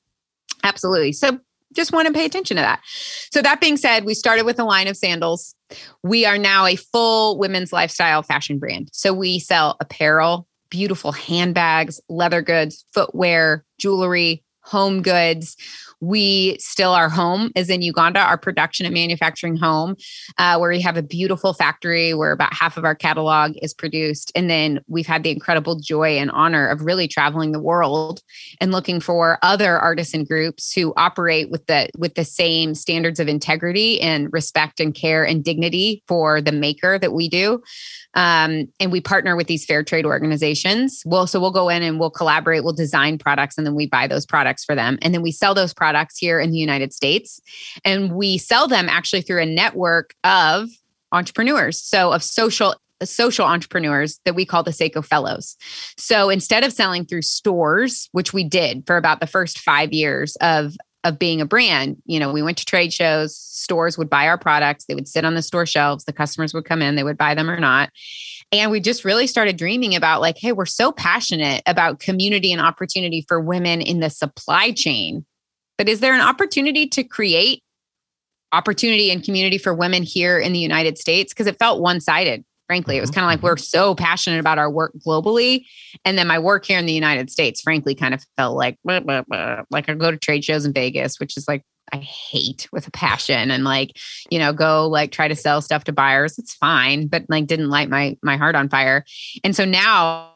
Absolutely. 0.64 1.12
So 1.14 1.40
just 1.74 1.92
want 1.92 2.08
to 2.08 2.14
pay 2.14 2.26
attention 2.26 2.58
to 2.58 2.62
that. 2.62 2.82
So 3.32 3.42
that 3.42 3.60
being 3.60 3.78
said, 3.78 4.06
we 4.06 4.14
started 4.14 4.46
with 4.46 4.60
a 4.60 4.64
line 4.64 4.88
of 4.88 4.96
sandals. 4.96 5.56
We 6.04 6.26
are 6.26 6.38
now 6.38 6.66
a 6.66 6.76
full 6.76 7.40
women's 7.40 7.74
lifestyle 7.74 8.22
fashion 8.22 8.60
brand. 8.60 8.90
So 8.94 9.12
we 9.12 9.40
sell 9.40 9.76
apparel, 9.80 10.48
beautiful 10.70 11.12
handbags, 11.12 12.00
leather 12.10 12.42
goods, 12.42 12.86
footwear, 12.94 13.66
jewelry, 13.80 14.43
home 14.64 15.02
goods. 15.02 15.58
We 16.04 16.58
still, 16.60 16.92
our 16.92 17.08
home 17.08 17.52
is 17.56 17.70
in 17.70 17.82
Uganda, 17.82 18.20
our 18.20 18.38
production 18.38 18.86
and 18.86 18.94
manufacturing 18.94 19.56
home, 19.56 19.96
uh, 20.38 20.58
where 20.58 20.70
we 20.70 20.82
have 20.82 20.98
a 20.98 21.02
beautiful 21.02 21.54
factory 21.54 22.14
where 22.14 22.34
about 22.34 22.54
half 22.54 22.76
of 22.76 22.84
our 22.84 22.94
catalog 22.94 23.54
is 23.62 23.74
produced. 23.74 24.30
And 24.36 24.50
then 24.50 24.82
we've 24.88 25.08
had 25.08 25.24
the 25.24 25.32
incredible 25.32 25.80
joy 25.80 26.18
and 26.18 26.30
honor 26.32 26.68
of 26.68 26.82
really 26.82 27.08
traveling 27.08 27.54
the 27.54 27.62
world 27.62 28.22
and 28.60 28.74
looking 28.74 29.00
for 29.00 29.40
other 29.44 29.80
artisan 29.80 30.26
groups 30.26 30.74
who 30.74 30.94
operate 30.98 31.50
with 31.50 31.66
the 31.68 31.88
with 31.98 32.16
the 32.16 32.26
same 32.26 32.76
standards 32.76 33.22
of 33.22 33.30
integrity 33.30 34.02
and 34.02 34.28
respect 34.34 34.82
and 34.82 34.94
care 34.94 35.24
and 35.24 35.46
dignity 35.46 36.04
for 36.10 36.42
the 36.42 36.52
maker 36.52 37.00
that 37.00 37.14
we 37.14 37.30
do. 37.30 37.64
Um, 38.16 38.68
and 38.80 38.92
we 38.92 39.02
partner 39.02 39.36
with 39.36 39.48
these 39.48 39.66
fair 39.66 39.84
trade 39.84 40.06
organizations. 40.06 41.02
Well, 41.06 41.28
so 41.28 41.40
we'll 41.40 41.52
go 41.52 41.70
in 41.70 41.82
and 41.82 42.00
we'll 42.00 42.12
collaborate, 42.12 42.64
we'll 42.64 42.74
design 42.74 43.18
products, 43.18 43.58
and 43.58 43.66
then 43.66 43.74
we 43.74 43.88
buy 43.88 44.06
those 44.06 44.26
products 44.26 44.66
for 44.66 44.76
them. 44.76 45.00
And 45.02 45.14
then 45.14 45.22
we 45.22 45.32
sell 45.32 45.56
those 45.56 45.74
products 45.74 45.93
here 46.18 46.40
in 46.40 46.52
the 46.52 46.58
United 46.58 46.94
States. 46.94 47.40
And 47.84 48.14
we 48.14 48.38
sell 48.38 48.68
them 48.68 48.88
actually 48.90 49.22
through 49.22 49.42
a 49.42 49.46
network 49.46 50.14
of 50.24 50.70
entrepreneurs. 51.12 51.80
So 51.80 52.12
of 52.12 52.24
social 52.24 52.76
social 53.04 53.46
entrepreneurs 53.46 54.22
that 54.24 54.36
we 54.36 54.46
call 54.46 54.64
the 54.64 54.72
Sseko 54.72 55.04
Fellows. 55.04 55.58
So 55.98 56.30
instead 56.30 56.64
of 56.64 56.72
selling 56.72 57.04
through 57.04 57.24
stores, 57.24 58.08
which 58.14 58.32
we 58.32 58.46
did 58.46 58.86
for 58.88 58.96
about 58.96 59.20
the 59.20 59.28
first 59.28 59.60
five 59.60 59.92
years 59.92 60.38
of 60.38 60.78
of 61.04 61.20
being 61.20 61.42
a 61.42 61.46
brand. 61.46 62.02
You 62.06 62.20
know, 62.20 62.32
we 62.32 62.42
went 62.42 62.58
to 62.60 62.66
trade 62.66 62.94
shows, 62.94 63.36
stores 63.36 63.98
would 63.98 64.10
buy 64.10 64.28
our 64.28 64.38
products, 64.38 64.86
they 64.86 64.96
would 64.96 65.08
sit 65.08 65.26
on 65.26 65.36
the 65.36 65.42
store 65.42 65.66
shelves, 65.66 66.06
the 66.06 66.14
customers 66.14 66.54
would 66.54 66.66
come 66.66 66.82
in, 66.82 66.96
they 66.96 67.04
would 67.04 67.18
buy 67.18 67.36
them 67.36 67.50
or 67.50 67.60
not. 67.60 67.90
And 68.52 68.72
we 68.72 68.80
just 68.80 69.04
really 69.04 69.28
started 69.28 69.58
dreaming 69.58 69.96
about 69.96 70.22
like, 70.22 70.38
hey, 70.38 70.54
we're 70.54 70.66
so 70.66 70.92
passionate 70.92 71.62
about 71.66 72.00
community 72.00 72.52
and 72.52 72.62
opportunity 72.62 73.26
for 73.28 73.40
women 73.40 73.82
in 73.82 74.00
the 74.00 74.10
supply 74.10 74.72
chain. 74.72 75.26
But 75.78 75.90
is 75.90 76.00
there 76.00 76.14
an 76.14 76.22
opportunity 76.22 76.88
to 76.88 77.04
create 77.04 77.62
opportunity 78.52 79.10
and 79.12 79.24
community 79.24 79.58
for 79.58 79.74
women 79.74 80.04
here 80.04 80.40
in 80.40 80.54
the 80.54 80.60
United 80.60 80.98
States? 80.98 81.34
Because 81.34 81.48
it 81.48 81.58
felt 81.60 81.82
one 81.82 82.00
sided 82.00 82.44
frankly. 82.68 82.98
It 82.98 83.02
was 83.02 83.12
mm-hmm, 83.12 83.20
kind 83.20 83.26
of 83.26 83.28
like 83.28 83.38
mm-hmm. 83.40 83.48
we're 83.48 83.58
so 83.58 83.94
passionate 83.94 84.40
about 84.40 84.58
our 84.58 84.70
work 84.70 84.94
globally. 85.06 85.66
And 86.06 86.18
then 86.18 86.28
my 86.28 86.40
work 86.40 86.66
here 86.66 86.80
in 86.80 86.86
the 86.86 86.94
United 86.94 87.30
States, 87.30 87.62
frankly, 87.62 87.94
kind 87.94 88.14
of 88.14 88.26
felt 88.38 88.58
like, 88.58 88.78
blah, 88.84 89.00
blah, 89.00 89.24
blah. 89.28 89.62
like 89.70 89.90
I 89.90 89.94
go 89.94 90.12
to 90.12 90.18
trade 90.18 90.44
shows 90.44 90.66
in 90.66 90.74
Vegas, 90.74 91.20
which 91.20 91.38
is 91.38 91.48
like, 91.48 91.64
I 91.92 91.98
hate 91.98 92.68
with 92.72 92.88
a 92.88 92.92
passion 92.92 93.52
and 93.52 93.64
like, 93.64 93.92
you 94.32 94.40
know, 94.40 94.54
go 94.54 94.88
like 94.88 95.12
try 95.12 95.28
to 95.28 95.36
sell 95.36 95.62
stuff 95.62 95.84
to 95.84 95.92
buyers. 95.92 96.40
It's 96.40 96.54
fine, 96.54 97.08
but 97.08 97.26
like 97.30 97.46
didn't 97.46 97.70
light 97.70 97.90
my 97.90 98.18
my 98.24 98.38
heart 98.38 98.56
on 98.56 98.70
fire. 98.70 99.06
And 99.44 99.56
so 99.56 99.66
now 99.66 100.32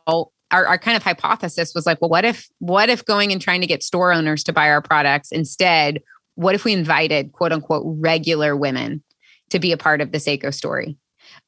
our, 0.51 0.65
our 0.65 0.77
kind 0.77 0.95
of 0.95 1.03
hypothesis 1.03 1.73
was 1.75 1.85
like, 1.85 2.01
well, 2.01 2.09
what 2.09 2.25
if 2.25 2.47
what 2.59 2.89
if 2.89 3.03
going 3.05 3.31
and 3.31 3.41
trying 3.41 3.61
to 3.61 3.67
get 3.67 3.83
store 3.83 4.11
owners 4.11 4.43
to 4.45 4.53
buy 4.53 4.69
our 4.69 4.81
products 4.81 5.31
instead? 5.31 6.01
What 6.35 6.55
if 6.55 6.63
we 6.63 6.73
invited 6.73 7.31
quote 7.31 7.51
unquote 7.51 7.83
regular 7.85 8.55
women 8.55 9.03
to 9.49 9.59
be 9.59 9.71
a 9.71 9.77
part 9.77 10.01
of 10.01 10.11
the 10.11 10.17
Sseko 10.17 10.53
story? 10.53 10.97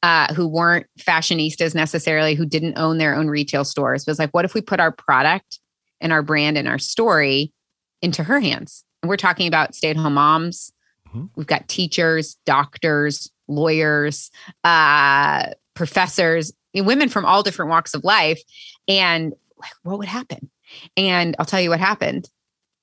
Uh, 0.02 0.32
who 0.34 0.46
weren't 0.46 0.86
fashionistas 0.98 1.74
necessarily, 1.74 2.34
who 2.34 2.46
didn't 2.46 2.78
own 2.78 2.98
their 2.98 3.14
own 3.14 3.28
retail 3.28 3.64
stores. 3.64 4.02
It 4.02 4.10
was 4.10 4.18
like, 4.18 4.30
what 4.30 4.44
if 4.44 4.54
we 4.54 4.60
put 4.60 4.80
our 4.80 4.92
product 4.92 5.58
and 6.00 6.12
our 6.12 6.22
brand 6.22 6.56
and 6.56 6.68
our 6.68 6.78
story 6.78 7.52
into 8.00 8.22
her 8.22 8.40
hands? 8.40 8.84
And 9.02 9.08
we're 9.08 9.16
talking 9.16 9.46
about 9.46 9.74
stay 9.74 9.90
at 9.90 9.96
home 9.96 10.14
moms. 10.14 10.72
Mm-hmm. 11.08 11.24
We've 11.34 11.46
got 11.46 11.68
teachers, 11.68 12.36
doctors, 12.46 13.30
lawyers, 13.48 14.30
uh, 14.64 15.46
professors, 15.74 16.52
Eh, 16.74 16.80
women 16.80 17.08
from 17.08 17.24
all 17.24 17.42
different 17.42 17.70
walks 17.70 17.94
of 17.94 18.04
life. 18.04 18.40
And 18.88 19.34
what 19.82 19.98
would 19.98 20.08
happen? 20.08 20.50
And 20.96 21.36
I'll 21.38 21.46
tell 21.46 21.60
you 21.60 21.70
what 21.70 21.80
happened 21.80 22.28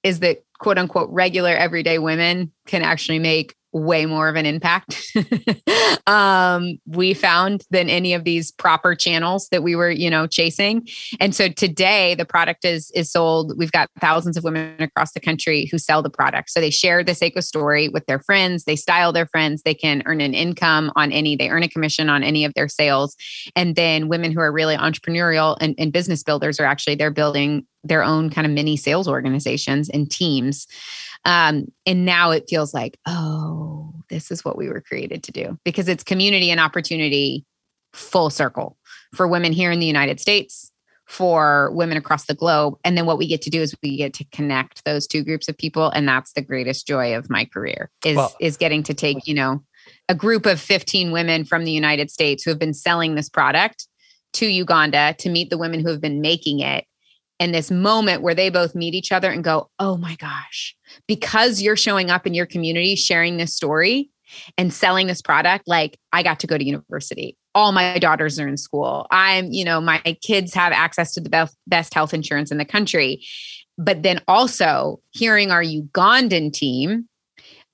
is 0.04 0.20
that 0.20 0.44
quote 0.60 0.78
unquote 0.78 1.10
regular 1.10 1.56
everyday 1.56 2.00
women 2.00 2.52
can 2.66 2.82
actually 2.82 3.20
make 3.20 3.56
way 3.78 4.06
more 4.06 4.30
of 4.30 4.36
an 4.36 4.46
impact. 4.46 5.02
Um, 6.08 6.78
we 6.86 7.14
found 7.14 7.66
than 7.70 7.90
any 7.90 8.14
of 8.14 8.24
these 8.24 8.50
proper 8.50 8.96
channels 8.96 9.50
that 9.50 9.62
we 9.62 9.76
were 9.76 9.92
you 9.92 10.10
know 10.10 10.26
chasing. 10.26 10.88
And 11.20 11.36
so 11.36 11.50
today 11.50 12.16
the 12.16 12.24
product 12.24 12.64
is 12.64 12.92
is 12.92 13.12
sold. 13.12 13.54
We've 13.58 13.74
got 13.74 13.90
thousands 14.00 14.38
of 14.38 14.46
women 14.46 14.82
across 14.82 15.12
the 15.12 15.20
country 15.20 15.68
who 15.70 15.78
sell 15.78 16.02
the 16.02 16.10
product. 16.10 16.50
So 16.50 16.62
they 16.62 16.70
share 16.70 17.04
the 17.04 17.12
Sseko 17.12 17.44
story 17.44 17.90
with 17.90 18.06
their 18.06 18.20
friends. 18.20 18.64
They 18.64 18.78
style 18.78 19.12
their 19.12 19.26
friends. 19.26 19.64
They 19.64 19.74
can 19.74 20.02
earn 20.06 20.22
an 20.22 20.34
income 20.34 20.94
on 20.96 21.12
any 21.12 21.36
they 21.36 21.50
earn 21.50 21.64
a 21.64 21.68
commission 21.68 22.10
on 22.10 22.24
any 22.24 22.46
of 22.46 22.54
their 22.54 22.70
sales. 22.70 23.18
And 23.54 23.76
then 23.76 24.08
women 24.08 24.32
who 24.32 24.40
are 24.40 24.52
really 24.52 24.78
entrepreneurial 24.78 25.58
and, 25.60 25.76
and 25.78 25.92
business 25.92 26.24
builders 26.24 26.58
are 26.58 26.66
actually 26.66 26.96
they're 26.96 27.12
building 27.12 27.66
their 27.88 28.04
own 28.04 28.30
kind 28.30 28.46
of 28.46 28.54
mini 28.54 28.78
sales 28.78 29.08
organizations 29.08 29.90
and 29.90 30.10
teams 30.10 30.68
um, 31.28 31.68
and 31.86 32.06
now 32.06 32.32
it 32.32 32.46
feels 32.50 32.74
like, 32.74 32.98
oh, 33.06 33.94
this 34.10 34.32
is 34.32 34.46
what 34.46 34.58
we 34.58 34.70
were 34.70 34.82
created 34.82 35.24
to 35.24 35.32
do 35.32 35.60
because 35.66 35.90
it's 35.90 36.04
community 36.04 36.50
and 36.52 36.60
opportunity 36.60 37.46
full 37.94 38.30
circle 38.30 38.78
for 39.14 39.28
women 39.28 39.52
here 39.52 39.72
in 39.72 39.80
the 39.80 39.86
United 39.86 40.20
States, 40.20 40.72
for 41.06 41.72
women 41.74 41.98
across 41.98 42.26
the 42.26 42.34
globe. 42.34 42.76
And 42.84 42.98
then 42.98 43.06
what 43.06 43.18
we 43.18 43.28
get 43.28 43.42
to 43.44 43.50
do 43.50 43.62
is 43.62 43.76
we 43.84 43.98
get 43.98 44.14
to 44.16 44.26
connect 44.32 44.84
those 44.86 45.06
two 45.06 45.24
groups 45.24 45.48
of 45.48 45.58
people. 45.58 45.90
And 45.90 46.08
that's 46.08 46.34
the 46.34 46.42
greatest 46.42 46.88
joy 46.88 47.16
of 47.16 47.30
my 47.30 47.46
career 47.46 47.90
is, 48.06 48.18
well, 48.18 48.34
is 48.40 48.58
getting 48.58 48.84
to 48.84 48.94
take, 48.94 49.28
you 49.28 49.34
know, 49.34 49.64
a 50.10 50.16
group 50.16 50.46
of 50.46 50.60
15 50.60 51.12
women 51.12 51.46
from 51.46 51.66
the 51.66 51.72
United 51.72 52.12
States 52.12 52.44
who 52.44 52.52
have 52.52 52.60
been 52.60 52.74
selling 52.74 53.16
this 53.16 53.30
product 53.30 53.88
to 54.34 54.46
Uganda 54.46 55.16
to 55.20 55.30
meet 55.30 55.50
the 55.50 55.58
women 55.58 55.80
who 55.80 55.90
have 55.90 56.02
been 56.02 56.22
making 56.22 56.60
it 56.60 56.86
and 57.40 57.54
this 57.54 57.70
moment 57.70 58.22
where 58.22 58.36
they 58.36 58.50
both 58.50 58.76
meet 58.76 58.94
each 58.94 59.12
other 59.12 59.30
and 59.30 59.44
go, 59.44 59.70
oh 59.80 59.98
my 59.98 60.16
gosh, 60.16 60.76
because 61.08 61.62
you're 61.62 61.76
showing 61.76 62.10
up 62.10 62.26
in 62.26 62.34
your 62.34 62.46
community, 62.46 62.96
sharing 62.96 63.38
this 63.38 63.54
story 63.54 64.10
and 64.58 64.74
selling 64.74 65.08
this 65.08 65.22
product, 65.22 65.68
like 65.68 65.98
I 66.12 66.24
got 66.24 66.40
to 66.42 66.48
go 66.48 66.58
to 66.58 66.64
university. 66.64 67.38
All 67.56 67.72
my 67.72 67.98
daughters 68.00 68.40
are 68.40 68.48
in 68.48 68.58
school. 68.58 69.08
I'm, 69.12 69.52
you 69.52 69.66
know, 69.66 69.80
my 69.80 70.00
kids 70.22 70.54
have 70.54 70.74
access 70.74 71.14
to 71.14 71.22
the 71.22 71.30
best, 71.30 71.56
best 71.68 71.94
health 71.94 72.14
insurance 72.14 72.52
in 72.52 72.58
the 72.58 72.66
country. 72.66 73.24
But 73.78 74.04
then 74.04 74.22
also 74.28 75.00
hearing 75.12 75.52
our 75.52 75.64
Ugandan 75.64 76.52
team 76.52 77.08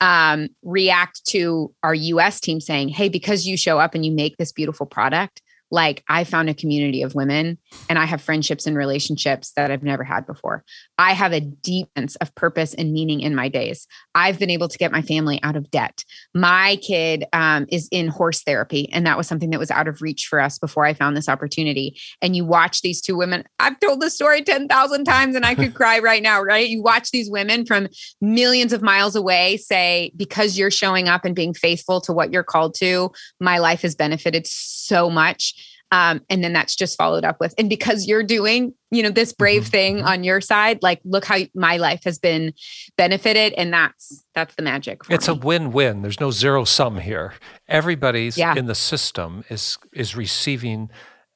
um, 0.01 0.49
react 0.63 1.25
to 1.27 1.73
our 1.81 1.93
US 1.93 2.39
team 2.39 2.59
saying, 2.59 2.89
hey, 2.89 3.07
because 3.07 3.47
you 3.47 3.55
show 3.55 3.79
up 3.79 3.95
and 3.95 4.05
you 4.05 4.11
make 4.11 4.35
this 4.37 4.51
beautiful 4.51 4.85
product, 4.85 5.41
like 5.71 6.03
I 6.09 6.23
found 6.23 6.49
a 6.49 6.53
community 6.53 7.01
of 7.01 7.15
women 7.15 7.57
and 7.89 7.99
I 7.99 8.05
have 8.05 8.21
friendships 8.21 8.65
and 8.65 8.77
relationships 8.77 9.51
that 9.55 9.71
I've 9.71 9.83
never 9.83 10.03
had 10.03 10.25
before. 10.25 10.63
I 10.97 11.13
have 11.13 11.33
a 11.33 11.41
deep 11.41 11.89
sense 11.97 12.15
of 12.17 12.33
purpose 12.35 12.73
and 12.73 12.93
meaning 12.93 13.21
in 13.21 13.35
my 13.35 13.49
days. 13.49 13.87
I've 14.15 14.39
been 14.39 14.49
able 14.49 14.67
to 14.67 14.77
get 14.77 14.91
my 14.91 15.01
family 15.01 15.39
out 15.43 15.55
of 15.55 15.69
debt. 15.71 16.03
My 16.33 16.77
kid 16.77 17.25
um, 17.33 17.65
is 17.69 17.87
in 17.91 18.07
horse 18.07 18.43
therapy, 18.43 18.89
and 18.91 19.05
that 19.05 19.17
was 19.17 19.27
something 19.27 19.49
that 19.51 19.59
was 19.59 19.71
out 19.71 19.87
of 19.87 20.01
reach 20.01 20.27
for 20.27 20.39
us 20.39 20.57
before 20.57 20.85
I 20.85 20.93
found 20.93 21.17
this 21.17 21.29
opportunity. 21.29 21.97
And 22.21 22.35
you 22.35 22.45
watch 22.45 22.81
these 22.81 23.01
two 23.01 23.15
women, 23.15 23.43
I've 23.59 23.79
told 23.79 24.01
the 24.01 24.09
story 24.09 24.43
10,000 24.43 25.05
times 25.05 25.35
and 25.35 25.45
I 25.45 25.55
could 25.55 25.73
cry 25.75 25.99
right 25.99 26.23
now, 26.23 26.41
right? 26.41 26.67
You 26.67 26.81
watch 26.81 27.11
these 27.11 27.29
women 27.29 27.65
from 27.65 27.87
millions 28.21 28.73
of 28.73 28.81
miles 28.81 29.15
away 29.15 29.57
say, 29.57 30.11
because 30.15 30.57
you're 30.57 30.71
showing 30.71 31.09
up 31.09 31.25
and 31.25 31.35
being 31.35 31.53
faithful 31.53 32.01
to 32.01 32.13
what 32.13 32.31
you're 32.31 32.43
called 32.43 32.75
to, 32.75 33.11
my 33.39 33.57
life 33.57 33.81
has 33.81 33.95
benefited 33.95 34.47
so 34.47 35.09
much 35.09 35.53
um, 35.93 36.21
and 36.27 36.43
then 36.43 36.53
that's 36.53 36.75
just 36.75 36.97
followed 36.97 37.23
up 37.23 37.39
with, 37.39 37.53
and 37.59 37.69
because 37.69 38.07
you're 38.07 38.23
doing, 38.23 38.73
you 38.89 39.03
know, 39.03 39.11
this 39.11 39.31
brave 39.31 39.61
mm-hmm. 39.61 39.69
thing 39.69 39.97
mm-hmm. 39.97 40.07
on 40.07 40.23
your 40.23 40.41
side, 40.41 40.79
like 40.81 40.99
look 41.05 41.23
how 41.23 41.37
my 41.53 41.77
life 41.77 42.01
has 42.03 42.17
been 42.17 42.51
benefited. 42.97 43.53
And 43.53 43.71
that's 43.71 44.25
that's 44.33 44.55
the 44.55 44.63
magic. 44.63 45.01
it's 45.11 45.27
me. 45.27 45.35
a 45.35 45.37
win-win. 45.37 46.01
There's 46.01 46.19
no 46.19 46.31
zero 46.31 46.63
sum 46.63 46.97
here. 46.97 47.35
Everybody's 47.67 48.39
yeah. 48.39 48.55
in 48.55 48.65
the 48.65 48.73
system 48.73 49.45
is 49.49 49.77
is 49.93 50.15
receiving 50.15 50.89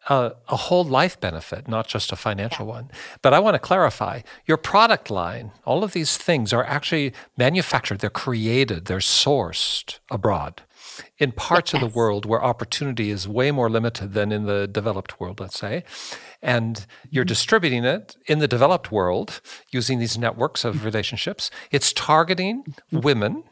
a, 0.09 0.31
a, 0.47 0.55
whole 0.55 0.85
life 0.85 1.19
benefit, 1.19 1.67
not 1.67 1.87
just 1.87 2.11
a 2.11 2.15
financial 2.15 2.65
yeah. 2.65 2.71
one. 2.71 2.91
But 3.21 3.35
I 3.35 3.39
want 3.39 3.53
to 3.55 3.59
clarify 3.59 4.21
your 4.47 4.57
product 4.57 5.11
line, 5.11 5.51
all 5.65 5.83
of 5.83 5.91
these 5.91 6.17
things 6.17 6.51
are 6.51 6.63
actually 6.63 7.13
manufactured, 7.37 7.99
they're 7.99 8.09
created, 8.09 8.85
they're 8.85 8.99
sourced 8.99 9.99
abroad 10.09 10.63
in 11.17 11.31
parts 11.31 11.73
yes. 11.73 11.81
of 11.81 11.89
the 11.89 11.95
world 11.95 12.25
where 12.25 12.43
opportunity 12.43 13.09
is 13.09 13.27
way 13.27 13.51
more 13.51 13.69
limited 13.69 14.13
than 14.13 14.31
in 14.31 14.45
the 14.45 14.67
developed 14.67 15.19
world, 15.19 15.39
let's 15.39 15.59
say. 15.59 15.83
And 16.41 16.85
you're 17.09 17.23
mm-hmm. 17.23 17.29
distributing 17.29 17.83
it 17.85 18.15
in 18.25 18.39
the 18.39 18.47
developed 18.47 18.91
world 18.91 19.41
using 19.71 19.99
these 19.99 20.17
networks 20.17 20.63
of 20.65 20.85
relationships. 20.85 21.49
It's 21.71 21.93
targeting 21.93 22.63
mm-hmm. 22.63 22.99
women 23.01 23.43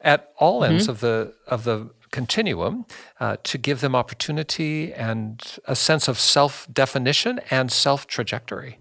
at 0.00 0.32
all 0.38 0.60
mm-hmm. 0.62 0.72
ends 0.72 0.88
of 0.88 1.00
the 1.00 1.34
of 1.46 1.64
the 1.64 1.90
continuum 2.10 2.86
uh, 3.18 3.36
to 3.42 3.58
give 3.58 3.80
them 3.80 3.94
opportunity 3.94 4.92
and 4.92 5.58
a 5.66 5.74
sense 5.74 6.06
of 6.06 6.18
self 6.18 6.68
definition 6.72 7.40
and 7.50 7.72
self 7.72 8.06
trajectory. 8.06 8.78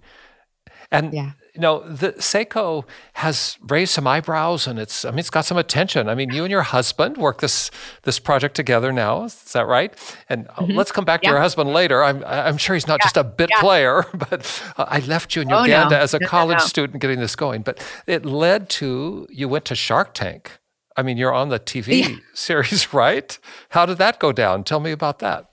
And 0.91 1.13
yeah 1.13 1.31
you 1.53 1.61
know, 1.61 1.81
the 1.87 2.13
Sseko 2.13 2.83
has 3.13 3.59
raised 3.67 3.93
some 3.93 4.07
eyebrows 4.07 4.65
and 4.65 4.79
it's, 4.79 5.05
I 5.05 5.11
mean, 5.11 5.19
it's 5.19 5.29
got 5.29 5.45
some 5.45 5.57
attention. 5.57 6.09
I 6.09 6.15
mean, 6.15 6.31
you 6.31 6.43
and 6.43 6.49
your 6.49 6.63
husband 6.63 7.17
work 7.17 7.41
this 7.41 7.69
this 8.01 8.17
project 8.17 8.55
together 8.55 8.91
now. 8.91 9.25
Is 9.25 9.53
that 9.53 9.67
right? 9.67 9.93
And 10.29 10.47
uh, 10.47 10.53
mm-hmm. 10.53 10.71
let's 10.71 10.91
come 10.91 11.05
back 11.05 11.21
to 11.21 11.27
your 11.27 11.39
husband 11.39 11.71
later. 11.71 12.03
I'm 12.03 12.23
I'm 12.25 12.57
sure 12.57 12.73
he's 12.73 12.87
not 12.87 12.99
yeah. 13.01 13.05
just 13.05 13.17
a 13.17 13.23
bit 13.23 13.51
yeah. 13.51 13.59
player, 13.59 14.03
but 14.13 14.63
uh, 14.77 14.85
I 14.87 14.99
left 14.99 15.35
you 15.35 15.43
in 15.43 15.49
Uganda 15.49 15.85
oh, 15.85 15.89
no. 15.89 15.97
as 15.97 16.15
a 16.15 16.19
college 16.19 16.59
no, 16.59 16.65
student 16.65 17.01
getting 17.01 17.19
this 17.19 17.35
going. 17.35 17.61
But 17.61 17.85
it 18.07 18.25
led 18.25 18.69
to 18.69 19.27
you 19.29 19.47
went 19.47 19.65
to 19.65 19.75
Shark 19.75 20.15
Tank. 20.15 20.59
I 20.95 21.01
mean, 21.01 21.17
you're 21.17 21.33
on 21.33 21.49
the 21.49 21.59
TV 21.59 22.19
series, 22.33 22.93
right? 22.93 23.37
How 23.69 23.85
did 23.85 23.97
that 23.99 24.19
go 24.19 24.31
down? 24.31 24.63
Tell 24.63 24.79
me 24.79 24.91
about 24.91 25.19
that. 25.19 25.49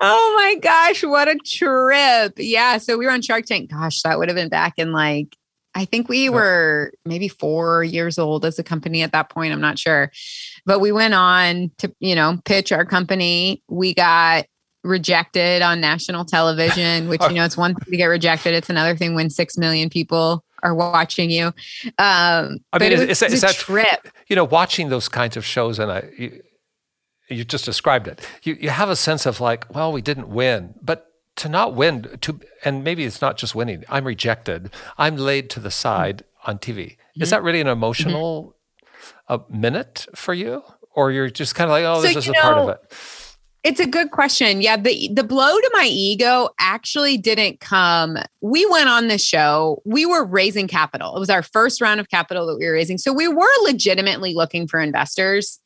Oh 0.00 0.34
my 0.36 0.56
gosh, 0.60 1.02
what 1.04 1.28
a 1.28 1.36
trip. 1.36 2.34
Yeah. 2.36 2.78
So 2.78 2.98
we 2.98 3.06
were 3.06 3.12
on 3.12 3.22
Shark 3.22 3.46
Tank. 3.46 3.70
Gosh, 3.70 4.02
that 4.02 4.18
would 4.18 4.28
have 4.28 4.36
been 4.36 4.48
back 4.48 4.74
in 4.76 4.92
like, 4.92 5.36
I 5.74 5.84
think 5.84 6.08
we 6.08 6.28
were 6.28 6.92
maybe 7.04 7.28
four 7.28 7.82
years 7.82 8.18
old 8.18 8.44
as 8.44 8.58
a 8.58 8.62
company 8.62 9.02
at 9.02 9.12
that 9.12 9.28
point. 9.28 9.52
I'm 9.52 9.60
not 9.60 9.78
sure. 9.78 10.12
But 10.64 10.78
we 10.80 10.92
went 10.92 11.14
on 11.14 11.72
to, 11.78 11.92
you 11.98 12.14
know, 12.14 12.38
pitch 12.44 12.70
our 12.70 12.84
company. 12.84 13.62
We 13.68 13.92
got 13.92 14.46
rejected 14.84 15.62
on 15.62 15.80
national 15.80 16.26
television, 16.26 17.08
which, 17.08 17.22
you 17.22 17.34
know, 17.34 17.44
it's 17.44 17.56
one 17.56 17.74
thing 17.74 17.90
to 17.90 17.96
get 17.96 18.06
rejected, 18.06 18.54
it's 18.54 18.70
another 18.70 18.96
thing 18.96 19.14
when 19.14 19.30
6 19.30 19.58
million 19.58 19.90
people 19.90 20.44
are 20.62 20.74
watching 20.74 21.30
you. 21.30 21.46
Um, 21.98 22.58
I 22.72 22.78
mean, 22.78 22.92
is, 22.92 23.00
is, 23.00 23.22
is 23.22 23.40
that 23.42 23.54
trip? 23.54 24.08
You 24.28 24.36
know, 24.36 24.44
watching 24.44 24.88
those 24.88 25.08
kinds 25.08 25.36
of 25.36 25.44
shows, 25.44 25.78
and 25.78 25.90
I, 25.90 26.40
you 27.28 27.44
just 27.44 27.64
described 27.64 28.06
it. 28.08 28.26
You, 28.42 28.56
you 28.60 28.70
have 28.70 28.90
a 28.90 28.96
sense 28.96 29.26
of 29.26 29.40
like, 29.40 29.72
well, 29.74 29.92
we 29.92 30.02
didn't 30.02 30.28
win, 30.28 30.74
but 30.82 31.10
to 31.36 31.48
not 31.48 31.74
win, 31.74 32.18
to 32.20 32.40
and 32.64 32.84
maybe 32.84 33.04
it's 33.04 33.20
not 33.20 33.36
just 33.36 33.54
winning. 33.54 33.84
I'm 33.88 34.06
rejected. 34.06 34.70
I'm 34.98 35.16
laid 35.16 35.50
to 35.50 35.60
the 35.60 35.70
side 35.70 36.18
mm-hmm. 36.18 36.50
on 36.50 36.58
TV. 36.58 36.96
Is 37.20 37.30
that 37.30 37.42
really 37.42 37.60
an 37.60 37.68
emotional 37.68 38.56
mm-hmm. 39.28 39.60
minute 39.60 40.06
for 40.14 40.34
you, 40.34 40.62
or 40.94 41.12
you're 41.12 41.30
just 41.30 41.54
kind 41.54 41.70
of 41.70 41.72
like, 41.72 41.84
oh, 41.84 42.02
so, 42.02 42.08
this 42.08 42.16
is 42.16 42.28
a 42.28 42.32
part 42.34 42.58
of 42.58 42.68
it? 42.68 42.78
It's 43.64 43.80
a 43.80 43.86
good 43.86 44.10
question. 44.10 44.60
Yeah, 44.60 44.76
the 44.76 45.08
the 45.12 45.24
blow 45.24 45.58
to 45.58 45.70
my 45.72 45.86
ego 45.86 46.50
actually 46.60 47.16
didn't 47.16 47.60
come. 47.60 48.18
We 48.42 48.66
went 48.66 48.88
on 48.88 49.08
the 49.08 49.16
show. 49.16 49.80
We 49.86 50.04
were 50.04 50.24
raising 50.24 50.68
capital. 50.68 51.16
It 51.16 51.20
was 51.20 51.30
our 51.30 51.42
first 51.42 51.80
round 51.80 51.98
of 51.98 52.10
capital 52.10 52.46
that 52.46 52.58
we 52.58 52.66
were 52.66 52.74
raising. 52.74 52.98
So 52.98 53.12
we 53.12 53.26
were 53.26 53.48
legitimately 53.62 54.34
looking 54.34 54.68
for 54.68 54.80
investors. 54.80 55.60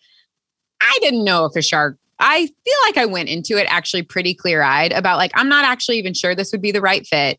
I 0.80 0.98
didn't 1.00 1.24
know 1.24 1.44
if 1.44 1.56
a 1.56 1.62
shark 1.62 1.98
I 2.20 2.46
feel 2.46 2.74
like 2.86 2.96
I 2.96 3.06
went 3.06 3.28
into 3.28 3.56
it 3.58 3.68
actually 3.70 4.02
pretty 4.02 4.34
clear 4.34 4.60
eyed 4.60 4.92
about 4.92 5.18
like, 5.18 5.30
I'm 5.34 5.48
not 5.48 5.64
actually 5.64 5.98
even 5.98 6.14
sure 6.14 6.34
this 6.34 6.50
would 6.50 6.60
be 6.60 6.72
the 6.72 6.80
right 6.80 7.06
fit. 7.06 7.38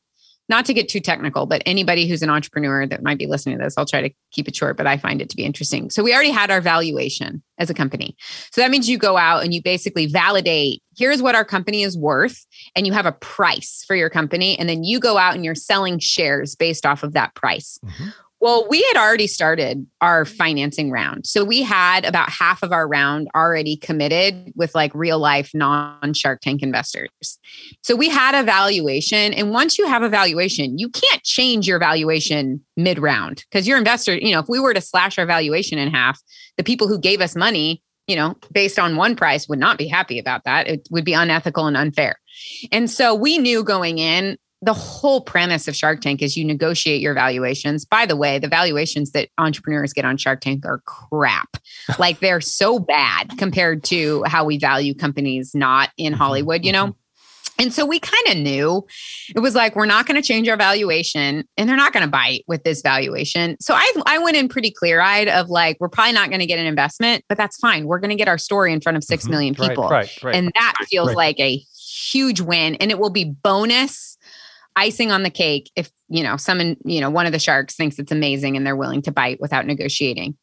not 0.50 0.66
to 0.66 0.74
get 0.74 0.90
too 0.90 1.00
technical, 1.00 1.46
but 1.46 1.62
anybody 1.68 2.08
who's 2.08 2.24
an 2.24 2.30
entrepreneur 2.30 2.88
that 2.88 3.04
might 3.04 3.20
be 3.20 3.28
listening 3.28 3.60
to 3.60 3.64
this, 3.64 3.76
I'll 3.78 3.86
try 3.86 4.02
to 4.02 4.10
keep 4.32 4.48
it 4.48 4.56
short, 4.56 4.78
but 4.78 4.88
I 4.88 4.98
find 4.98 5.22
it 5.22 5.30
to 5.30 5.36
be 5.36 5.46
interesting. 5.46 5.92
So 5.92 6.04
we 6.04 6.12
already 6.12 6.32
had 6.32 6.50
our 6.50 6.60
valuation 6.60 7.44
as 7.60 7.70
a 7.70 7.74
company. 7.76 8.18
So 8.52 8.60
that 8.62 8.72
means 8.72 8.90
you 8.90 8.98
go 8.98 9.16
out 9.16 9.44
and 9.44 9.54
you 9.54 9.62
basically 9.62 10.08
validate 10.08 10.82
here's 10.98 11.22
what 11.22 11.36
our 11.36 11.46
company 11.46 11.84
is 11.84 11.98
worth, 11.98 12.46
and 12.76 12.86
you 12.86 12.92
have 12.92 13.06
a 13.06 13.14
price 13.14 13.86
for 13.88 13.96
your 13.96 14.10
company. 14.10 14.60
And 14.60 14.68
then 14.68 14.84
you 14.84 15.00
go 15.00 15.18
out 15.18 15.34
and 15.34 15.46
you're 15.46 15.56
selling 15.56 15.98
shares 16.00 16.56
based 16.56 16.86
off 16.86 17.04
of 17.04 17.14
that 17.14 17.36
price. 17.36 17.80
Mm-hmm. 17.86 18.10
Well, 18.42 18.66
we 18.70 18.82
had 18.94 19.02
already 19.02 19.28
started 19.28 19.86
our 20.02 20.24
mm-hmm. 20.24 20.36
financing 20.36 20.92
round. 20.92 21.28
So 21.28 21.44
we 21.44 21.62
had 21.62 22.06
about 22.06 22.30
half 22.30 22.64
of 22.64 22.72
our 22.72 22.88
round 22.88 23.28
already 23.36 23.76
committed 23.76 24.54
with 24.56 24.74
like 24.74 24.94
real 24.96 25.20
life 25.20 25.52
non 25.54 26.14
Shark 26.14 26.42
Tank 26.42 26.62
investors. 26.62 27.10
So 27.84 27.96
we 27.96 28.10
had 28.10 28.36
a 28.36 28.44
valuation. 28.44 29.34
And 29.34 29.52
once 29.52 29.78
you 29.78 29.88
have 29.88 30.04
a 30.04 30.10
valuation, 30.10 30.78
you 30.78 30.90
can't 30.90 31.24
change 31.24 31.68
your 31.68 31.80
valuation 31.80 32.64
mid 32.78 33.00
round 33.00 33.44
because 33.50 33.68
your 33.68 33.78
investor, 33.78 34.16
you 34.16 34.32
know, 34.32 34.40
if 34.40 34.48
we 34.48 34.60
were 34.60 34.74
to 34.74 34.82
slash 34.82 35.18
our 35.20 35.26
valuation 35.26 35.78
in 35.78 35.92
half, 35.92 36.20
the 36.58 36.64
people 36.64 36.88
who 36.88 37.00
gave 37.00 37.22
us 37.22 37.36
money, 37.36 37.84
you 38.08 38.16
know, 38.16 38.36
based 38.52 38.80
on 38.80 38.96
one 38.96 39.16
price 39.16 39.48
would 39.48 39.60
not 39.60 39.78
be 39.78 39.88
happy 39.88 40.18
about 40.18 40.44
that. 40.46 40.68
It 40.68 40.88
would 40.90 41.06
be 41.06 41.14
unethical 41.14 41.68
and 41.68 41.78
unfair. 41.78 42.20
And 42.72 42.90
so 42.90 43.14
we 43.14 43.38
knew 43.38 43.64
going 43.64 44.00
in, 44.00 44.38
the 44.62 44.74
whole 44.74 45.22
premise 45.22 45.68
of 45.68 45.76
Shark 45.76 46.02
Tank 46.02 46.22
is 46.22 46.36
you 46.36 46.44
negotiate 46.44 47.02
your 47.02 47.14
valuations. 47.14 47.86
By 47.86 48.06
the 48.06 48.18
way, 48.18 48.40
the 48.40 48.48
valuations 48.50 49.12
that 49.12 49.30
entrepreneurs 49.38 49.94
get 49.94 50.04
on 50.04 50.18
Shark 50.18 50.42
Tank 50.42 50.66
are 50.66 50.80
crap. 50.80 51.58
like 52.00 52.20
they're 52.20 52.42
so 52.42 52.80
bad 52.80 53.38
compared 53.38 53.84
to 53.86 54.24
how 54.26 54.44
we 54.44 54.58
value 54.58 54.94
companies 54.94 55.56
not 55.56 55.90
in 55.98 56.14
mm-hmm, 56.14 56.22
Hollywood, 56.22 56.66
you 56.66 56.72
know? 56.72 56.88
Mm-hmm. 56.88 57.00
And 57.60 57.74
so 57.74 57.86
we 57.86 58.00
kind 58.00 58.28
of 58.30 58.38
knew 58.38 58.88
it 59.36 59.42
was 59.42 59.54
like, 59.54 59.76
we're 59.76 59.86
not 59.86 60.06
going 60.06 60.16
to 60.16 60.26
change 60.26 60.48
our 60.48 60.56
valuation 60.56 61.46
and 61.58 61.70
they're 61.70 61.76
not 61.76 61.92
going 61.92 62.06
to 62.06 62.10
bite 62.10 62.46
with 62.48 62.64
this 62.64 62.82
valuation. 62.82 63.58
So 63.60 63.74
I, 63.74 63.92
I 64.06 64.18
went 64.20 64.38
in 64.38 64.48
pretty 64.48 64.72
clear 64.72 65.02
eyed 65.02 65.28
of 65.28 65.50
like, 65.50 65.76
we're 65.82 65.90
probably 65.90 66.14
not 66.14 66.30
going 66.30 66.40
to 66.40 66.46
get 66.46 66.58
an 66.58 66.66
investment, 66.66 67.26
but 67.28 67.38
that's 67.38 67.58
fine. 67.58 67.86
We're 67.86 68.00
going 68.00 68.12
to 68.12 68.16
get 68.16 68.30
our 68.30 68.38
story 68.38 68.72
in 68.72 68.80
front 68.80 68.96
of 68.98 69.04
six 69.04 69.26
mm-hmm. 69.26 69.32
million 69.32 69.56
people. 69.56 69.90
Right, 69.90 70.10
right, 70.24 70.24
right. 70.24 70.36
And 70.36 70.52
that 70.56 70.76
feels 70.90 71.14
like 71.14 71.38
a 71.42 71.58
huge 71.58 72.40
win. 72.40 72.76
And 72.76 72.92
it 72.92 73.00
will 73.00 73.10
be 73.10 73.26
bonus 73.26 74.18
icing 74.76 75.12
on 75.12 75.24
the 75.24 75.30
cake 75.30 75.72
if 75.76 75.92
you 76.08 76.24
know 76.24 76.38
someone 76.38 76.78
you 76.86 77.02
know 77.02 77.10
one 77.10 77.26
of 77.26 77.32
the 77.32 77.40
sharks 77.40 77.76
thinks 77.76 78.00
it's 78.00 78.12
amazing 78.12 78.56
and 78.56 78.66
they're 78.66 78.76
willing 78.76 79.02
to 79.04 79.12
bite 79.12 79.40
without 79.40 79.66
negotiating. 79.66 80.38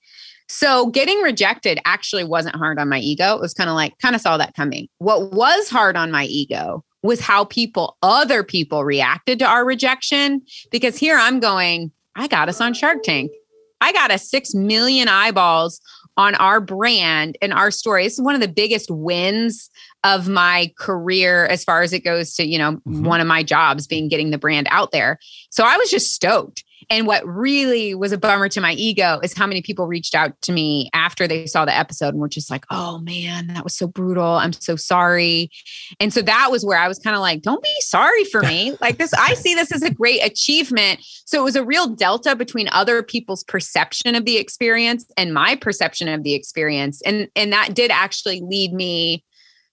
So 0.49 0.91
getting 0.91 1.21
rejected 1.23 1.81
actually 1.85 2.23
wasn't 2.23 2.55
hard 2.55 2.79
on 2.79 2.89
my 2.89 3.01
ego. 3.01 3.35
It 3.35 3.41
was 3.41 3.53
kind 3.53 3.69
of 3.69 3.75
like 3.75 3.99
kind 3.99 4.15
of 4.15 4.21
saw 4.21 4.37
that 4.37 4.55
coming. 4.55 4.89
What 4.99 5.33
was 5.33 5.69
hard 5.69 5.97
on 5.97 6.11
my 6.11 6.25
ego 6.25 6.85
was 7.03 7.21
how 7.21 7.45
people 7.45 7.97
other 8.03 8.43
people 8.43 8.85
reacted 8.85 9.39
to 9.41 9.47
our 9.47 9.65
rejection 9.65 10.43
because 10.73 10.97
here 10.97 11.17
i'm 11.17 11.39
going 11.39 11.93
i 12.17 12.27
got 12.27 12.49
us 12.49 12.61
on 12.61 12.75
shark 12.75 13.03
tank. 13.03 13.31
I 13.81 13.93
got 13.93 14.11
a 14.11 14.19
6 14.19 14.55
million 14.55 15.09
eyeballs 15.09 15.81
on 16.17 16.35
our 16.37 16.61
brand 16.61 17.37
and 17.43 17.53
our 17.53 17.71
story. 17.71 18.05
This 18.05 18.15
is 18.15 18.23
one 18.23 18.35
of 18.35 18.41
the 18.41 18.49
biggest 18.49 18.91
wins 18.91 19.71
of 20.07 20.29
my 20.29 20.73
career 20.79 21.47
as 21.47 21.65
far 21.65 21.83
as 21.83 21.93
it 21.93 22.05
goes 22.05 22.35
to, 22.35 22.47
you 22.47 22.59
know, 22.59 22.75
mm-hmm. 22.75 23.05
one 23.05 23.21
of 23.21 23.27
my 23.27 23.43
jobs 23.43 23.89
being 23.89 24.09
getting 24.09 24.31
the 24.31 24.39
brand 24.39 24.69
out 24.71 24.93
there. 24.93 25.19
So 25.51 25.65
I 25.65 25.77
was 25.77 25.91
just 25.91 26.15
stoked. 26.15 26.63
And 26.89 27.09
what 27.09 27.27
really 27.27 27.97
was 27.97 28.13
a 28.13 28.19
bummer 28.19 28.49
to 28.51 28.61
my 28.61 28.75
ego 28.75 29.19
is 29.25 29.37
how 29.37 29.49
many 29.49 29.63
people 29.63 29.89
reached 29.89 30.15
out 30.15 30.41
to 30.43 30.53
me 30.53 30.89
after 30.93 31.27
they 31.27 31.47
saw 31.47 31.65
the 31.65 31.77
episode 31.77 32.11
and 32.11 32.19
were 32.19 32.29
just 32.29 32.49
like, 32.49 32.65
oh 32.71 32.99
man, 32.99 33.49
that 33.49 33.65
was 33.65 33.77
so 33.77 33.89
brutal. 33.89 34.37
I'm 34.37 34.53
so 34.53 34.77
sorry. 34.77 35.51
And 35.99 36.13
so 36.13 36.23
that 36.23 36.51
was 36.53 36.65
where 36.65 36.79
I 36.79 36.87
was 36.87 37.01
kind 37.01 37.17
of 37.17 37.23
like, 37.23 37.43
don't 37.43 37.63
be 37.63 37.75
sorry 37.81 38.25
for 38.27 38.43
me. 38.43 38.77
like 38.81 38.99
this, 38.99 39.13
I 39.15 39.35
see 39.35 39.57
this 39.57 39.73
as 39.73 39.83
a 39.83 39.91
great 39.91 40.25
achievement. 40.25 41.01
So 41.25 41.41
it 41.41 41.45
was 41.45 41.57
a 41.57 41.65
real 41.65 41.89
delta 41.89 42.37
between 42.37 42.69
other 42.71 43.03
people's 43.03 43.43
perception 43.43 44.15
of 44.15 44.25
the 44.25 44.37
experience 44.37 45.07
and 45.17 45.35
my 45.35 45.57
perception 45.57 46.07
of 46.07 46.23
the 46.23 46.35
experience. 46.35 47.03
And, 47.03 47.29
and 47.35 47.53
that 47.53 47.75
did 47.75 47.91
actually 47.91 48.43
lead 48.43 48.73
me 48.73 49.25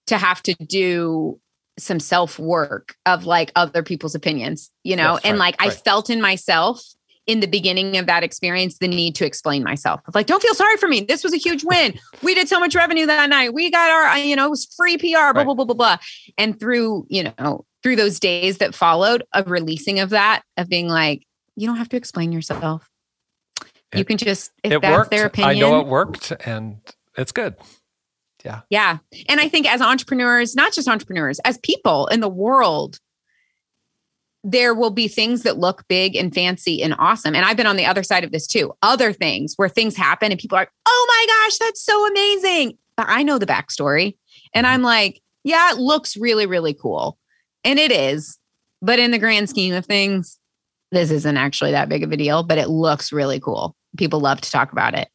to 0.07 0.17
have 0.17 0.41
to 0.43 0.53
do 0.53 1.39
some 1.77 1.99
self 1.99 2.37
work 2.37 2.95
of 3.05 3.25
like 3.25 3.51
other 3.55 3.83
people's 3.83 4.15
opinions, 4.15 4.69
you 4.83 4.95
know, 4.95 5.19
and 5.23 5.37
like 5.37 5.59
right. 5.59 5.71
I 5.71 5.73
felt 5.73 6.09
in 6.09 6.21
myself 6.21 6.81
in 7.25 7.39
the 7.39 7.47
beginning 7.47 7.97
of 7.97 8.05
that 8.05 8.23
experience 8.23 8.77
the 8.79 8.87
need 8.87 9.15
to 9.15 9.25
explain 9.25 9.63
myself. 9.63 10.01
Like, 10.13 10.27
don't 10.27 10.41
feel 10.41 10.53
sorry 10.53 10.77
for 10.77 10.87
me. 10.87 11.01
This 11.01 11.23
was 11.23 11.33
a 11.33 11.37
huge 11.37 11.63
win. 11.63 11.97
We 12.21 12.35
did 12.35 12.49
so 12.49 12.59
much 12.59 12.75
revenue 12.75 13.05
that 13.05 13.29
night. 13.29 13.53
We 13.53 13.71
got 13.71 13.89
our, 13.89 14.03
uh, 14.03 14.15
you 14.17 14.35
know, 14.35 14.47
it 14.47 14.49
was 14.49 14.65
free 14.65 14.97
PR, 14.97 15.07
blah, 15.07 15.21
right. 15.21 15.45
blah, 15.45 15.53
blah, 15.53 15.65
blah, 15.65 15.75
blah. 15.75 15.97
And 16.37 16.59
through, 16.59 17.05
you 17.09 17.31
know, 17.39 17.65
through 17.81 17.95
those 17.95 18.19
days 18.19 18.57
that 18.57 18.75
followed 18.75 19.23
of 19.33 19.49
releasing 19.49 19.99
of 19.99 20.09
that, 20.09 20.43
of 20.57 20.67
being 20.67 20.89
like, 20.89 21.25
you 21.55 21.67
don't 21.67 21.77
have 21.77 21.89
to 21.89 21.97
explain 21.97 22.31
yourself. 22.31 22.89
It, 23.93 23.99
you 23.99 24.05
can 24.05 24.17
just, 24.17 24.51
if 24.63 24.81
that's 24.81 24.97
worked. 24.97 25.11
their 25.11 25.27
opinion. 25.27 25.55
I 25.55 25.59
know 25.59 25.79
it 25.79 25.87
worked 25.87 26.33
and 26.45 26.77
it's 27.17 27.31
good. 27.31 27.55
Yeah. 28.43 28.61
Yeah. 28.69 28.97
And 29.29 29.39
I 29.39 29.47
think 29.47 29.71
as 29.71 29.81
entrepreneurs, 29.81 30.55
not 30.55 30.73
just 30.73 30.87
entrepreneurs, 30.87 31.39
as 31.45 31.57
people 31.59 32.07
in 32.07 32.19
the 32.19 32.29
world, 32.29 32.99
there 34.43 34.73
will 34.73 34.89
be 34.89 35.07
things 35.07 35.43
that 35.43 35.57
look 35.57 35.87
big 35.87 36.15
and 36.15 36.33
fancy 36.33 36.83
and 36.83 36.93
awesome. 36.99 37.33
And 37.33 37.45
I've 37.45 37.55
been 37.55 37.67
on 37.67 37.77
the 37.77 37.85
other 37.85 38.03
side 38.03 38.25
of 38.25 38.31
this 38.31 38.45
too. 38.45 38.73
Other 38.81 39.13
things 39.13 39.53
where 39.55 39.69
things 39.69 39.95
happen 39.95 40.31
and 40.31 40.39
people 40.39 40.57
are, 40.57 40.67
oh 40.85 41.05
my 41.07 41.25
gosh, 41.27 41.57
that's 41.59 41.81
so 41.81 42.07
amazing. 42.07 42.77
But 42.97 43.05
I 43.07 43.23
know 43.23 43.37
the 43.37 43.45
backstory. 43.45 44.17
And 44.53 44.67
I'm 44.67 44.79
mm-hmm. 44.79 44.85
like, 44.85 45.21
yeah, 45.43 45.71
it 45.71 45.77
looks 45.77 46.17
really, 46.17 46.45
really 46.45 46.73
cool. 46.73 47.17
And 47.63 47.79
it 47.79 47.91
is. 47.91 48.37
But 48.81 48.99
in 48.99 49.11
the 49.11 49.19
grand 49.19 49.49
scheme 49.49 49.73
of 49.73 49.85
things, 49.85 50.37
this 50.93 51.11
isn't 51.11 51.37
actually 51.37 51.71
that 51.71 51.89
big 51.89 52.03
of 52.03 52.11
a 52.11 52.17
deal, 52.17 52.43
but 52.43 52.57
it 52.57 52.69
looks 52.69 53.11
really 53.11 53.39
cool 53.39 53.75
people 53.97 54.19
love 54.19 54.41
to 54.41 54.51
talk 54.51 54.71
about 54.71 54.93
it. 54.93 55.07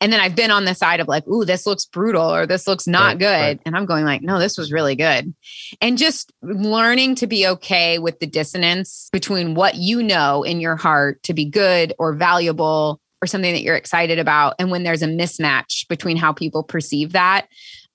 And 0.00 0.12
then 0.12 0.20
I've 0.20 0.34
been 0.34 0.50
on 0.50 0.64
the 0.64 0.74
side 0.74 1.00
of 1.00 1.08
like, 1.08 1.26
ooh, 1.28 1.44
this 1.44 1.66
looks 1.66 1.84
brutal 1.84 2.34
or 2.34 2.46
this 2.46 2.66
looks 2.66 2.86
not 2.86 3.08
right, 3.08 3.18
good. 3.18 3.26
Right. 3.26 3.60
And 3.66 3.76
I'm 3.76 3.86
going 3.86 4.04
like, 4.04 4.22
no, 4.22 4.38
this 4.38 4.56
was 4.56 4.72
really 4.72 4.96
good. 4.96 5.34
And 5.80 5.98
just 5.98 6.32
learning 6.42 7.16
to 7.16 7.26
be 7.26 7.46
okay 7.46 7.98
with 7.98 8.20
the 8.20 8.26
dissonance 8.26 9.08
between 9.12 9.54
what 9.54 9.76
you 9.76 10.02
know 10.02 10.42
in 10.42 10.60
your 10.60 10.76
heart 10.76 11.22
to 11.24 11.34
be 11.34 11.44
good 11.44 11.94
or 11.98 12.14
valuable 12.14 13.00
or 13.20 13.26
something 13.26 13.52
that 13.52 13.62
you're 13.62 13.76
excited 13.76 14.18
about. 14.18 14.54
And 14.58 14.70
when 14.70 14.82
there's 14.82 15.02
a 15.02 15.06
mismatch 15.06 15.86
between 15.88 16.16
how 16.16 16.32
people 16.32 16.62
perceive 16.62 17.12
that, 17.12 17.46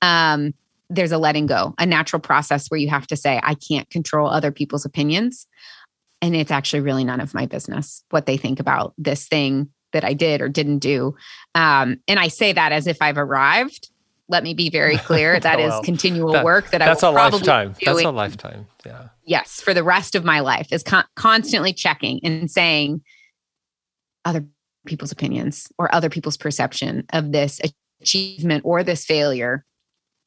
um, 0.01 0.53
there's 0.89 1.11
a 1.11 1.17
letting 1.17 1.47
go, 1.47 1.73
a 1.77 1.85
natural 1.85 2.21
process 2.21 2.69
where 2.69 2.79
you 2.79 2.89
have 2.89 3.07
to 3.07 3.17
say, 3.17 3.41
I 3.43 3.55
can't 3.55 3.89
control 3.89 4.29
other 4.29 4.51
people's 4.51 4.85
opinions. 4.85 5.45
And 6.22 6.36
it's 6.36 6.51
actually 6.51 6.80
really 6.80 7.03
none 7.03 7.20
of 7.20 7.34
my 7.34 7.45
business 7.45 8.03
what 8.09 8.26
they 8.26 8.38
think 8.38 8.59
about 8.59 8.93
this 8.97 9.28
thing 9.28 9.70
that 9.93 10.03
I 10.03 10.13
did 10.13 10.41
or 10.41 10.49
didn't 10.49 10.80
do. 10.80 11.15
Um, 11.55 11.97
and 12.07 12.20
I 12.20 12.28
say 12.28 12.53
that 12.53 12.72
as 12.72 12.88
if 12.88 12.97
I've 13.01 13.18
arrived. 13.18 13.89
Let 14.30 14.43
me 14.43 14.53
be 14.53 14.70
very 14.70 14.97
clear. 14.97 15.39
That 15.39 15.59
well, 15.59 15.80
is 15.80 15.86
continual 15.86 16.34
that, 16.34 16.43
work 16.45 16.72
that 16.72 16.82
I 16.82 16.86
that's 16.86 17.01
will 17.01 17.09
a 17.09 17.13
probably 17.13 17.39
lifetime. 17.39 17.76
That's 17.84 18.01
a 18.03 18.11
lifetime. 18.11 18.68
Yeah. 18.86 19.07
Yes, 19.26 19.61
for 19.61 19.74
the 19.74 19.84
rest 19.84 20.15
of 20.15 20.26
my 20.26 20.39
life 20.39 20.68
is 20.72 20.84
con- 20.84 21.05
constantly 21.15 21.74
checking 21.74 22.20
and 22.24 22.49
saying 22.49 23.01
other 24.26 24.45
people's 24.86 25.11
opinions 25.11 25.68
or 25.78 25.93
other 25.93 26.09
people's 26.09 26.38
perception 26.38 27.05
of 27.13 27.32
this 27.32 27.61
achievement 28.01 28.63
or 28.65 28.84
this 28.84 29.05
failure. 29.05 29.65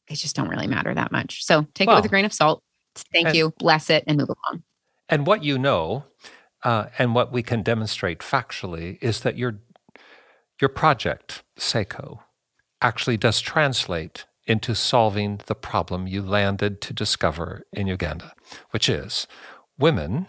They 0.09 0.15
just 0.15 0.35
don't 0.35 0.49
really 0.49 0.67
matter 0.67 0.95
that 0.95 1.13
much. 1.13 1.45
So 1.45 1.67
take 1.75 1.89
well, 1.89 1.97
it 1.97 2.01
with 2.01 2.07
a 2.07 2.09
grain 2.09 2.25
of 2.25 2.33
salt. 2.33 2.63
Thank 3.13 3.29
and, 3.29 3.37
you. 3.37 3.53
Bless 3.59 3.91
it 3.91 4.05
and 4.07 4.19
move 4.19 4.29
along. 4.29 4.63
And 5.11 5.27
what 5.27 5.45
you 5.45 5.59
know 5.59 6.05
uh, 6.63 6.87
and 6.99 7.15
what 7.15 7.33
we 7.33 7.43
can 7.43 7.63
demonstrate 7.63 8.21
factually 8.21 8.97
is 9.03 9.21
that 9.21 9.37
your 9.37 9.61
your 10.61 10.69
project, 10.69 11.43
Sseko, 11.59 12.21
actually 12.81 13.17
does 13.17 13.41
translate 13.41 14.27
into 14.47 14.75
solving 14.75 15.41
the 15.47 15.55
problem 15.55 16.07
you 16.07 16.23
landed 16.23 16.81
to 16.83 16.93
discover 16.93 17.65
in 17.73 17.87
Uganda, 17.87 18.35
which 18.71 18.89
is 18.89 19.27
women 19.79 20.27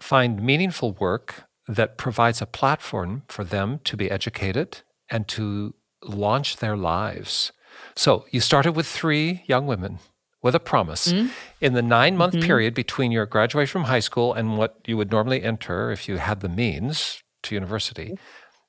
find 0.00 0.42
meaningful 0.42 0.92
work 0.92 1.44
that 1.66 1.96
provides 1.96 2.42
a 2.42 2.46
platform 2.46 3.22
for 3.28 3.44
them 3.44 3.80
to 3.84 3.96
be 3.96 4.10
educated 4.10 4.82
and 5.08 5.26
to 5.28 5.74
launch 6.02 6.58
their 6.58 6.76
lives. 6.76 7.52
So 7.96 8.26
you 8.30 8.40
started 8.40 8.72
with 8.72 8.86
three 8.86 9.42
young 9.46 9.66
women 9.66 10.00
with 10.44 10.54
a 10.54 10.60
promise. 10.60 11.10
Mm-hmm. 11.10 11.28
In 11.62 11.72
the 11.72 11.82
nine 11.82 12.16
month 12.16 12.34
mm-hmm. 12.34 12.46
period 12.46 12.74
between 12.74 13.10
your 13.10 13.26
graduation 13.26 13.72
from 13.72 13.84
high 13.84 14.00
school 14.00 14.34
and 14.34 14.58
what 14.58 14.78
you 14.86 14.96
would 14.96 15.10
normally 15.10 15.42
enter 15.42 15.90
if 15.90 16.06
you 16.06 16.18
had 16.18 16.40
the 16.40 16.50
means 16.50 17.22
to 17.44 17.54
university, 17.56 18.16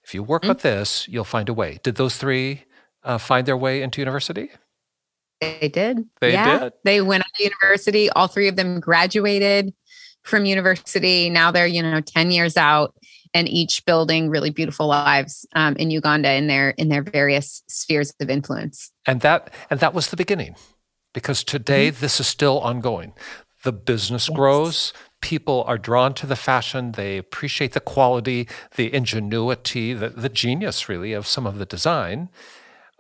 if 0.04 0.14
you 0.14 0.24
work 0.24 0.44
mm-hmm. 0.44 0.50
with 0.50 0.62
this, 0.62 1.08
you'll 1.10 1.26
find 1.26 1.50
a 1.50 1.54
way. 1.54 1.80
Did 1.84 1.96
those 1.96 2.16
three 2.16 2.64
uh, 3.04 3.18
find 3.18 3.46
their 3.46 3.58
way 3.58 3.84
into 3.84 4.00
university? 4.02 4.50
They 5.42 5.68
did. 5.68 6.00
They 6.22 6.32
yeah. 6.32 6.60
did. 6.60 6.74
They 6.86 7.02
went 7.02 7.26
to 7.36 7.44
university. 7.44 8.10
All 8.10 8.28
three 8.28 8.48
of 8.48 8.56
them 8.56 8.80
graduated 8.80 9.74
from 10.24 10.46
university. 10.46 11.30
Now 11.30 11.52
they're, 11.52 11.68
you 11.68 11.84
know, 11.84 12.00
10 12.00 12.32
years 12.32 12.56
out 12.56 12.96
and 13.34 13.50
each 13.50 13.84
building 13.86 14.30
really 14.30 14.50
beautiful 14.50 14.88
lives 14.88 15.46
um, 15.56 15.76
in 15.76 15.92
Uganda 15.92 16.32
in 16.32 16.48
their 16.48 16.70
in 16.70 16.88
their 16.88 17.04
various 17.04 17.64
spheres 17.68 18.14
of 18.22 18.30
influence. 18.30 18.92
And 19.06 19.20
that 19.22 19.54
and 19.70 19.82
that 19.82 19.94
was 19.94 20.08
the 20.08 20.16
beginning 20.16 20.56
because 21.16 21.44
today 21.44 21.90
mm-hmm. 21.90 22.02
this 22.02 22.20
is 22.20 22.28
still 22.28 22.60
ongoing. 22.60 23.14
The 23.64 23.72
business 23.72 24.28
yes. 24.30 24.36
grows, 24.36 24.94
people 25.22 25.64
are 25.66 25.80
drawn 25.80 26.14
to 26.16 26.28
the 26.28 26.36
fashion, 26.36 26.92
they 26.92 27.18
appreciate 27.18 27.72
the 27.72 27.80
quality, 27.80 28.48
the 28.76 28.94
ingenuity, 28.94 29.94
the, 29.94 30.10
the 30.10 30.30
genius, 30.30 30.88
really, 30.88 31.14
of 31.14 31.26
some 31.26 31.48
of 31.48 31.58
the 31.58 31.66
design. 31.66 32.30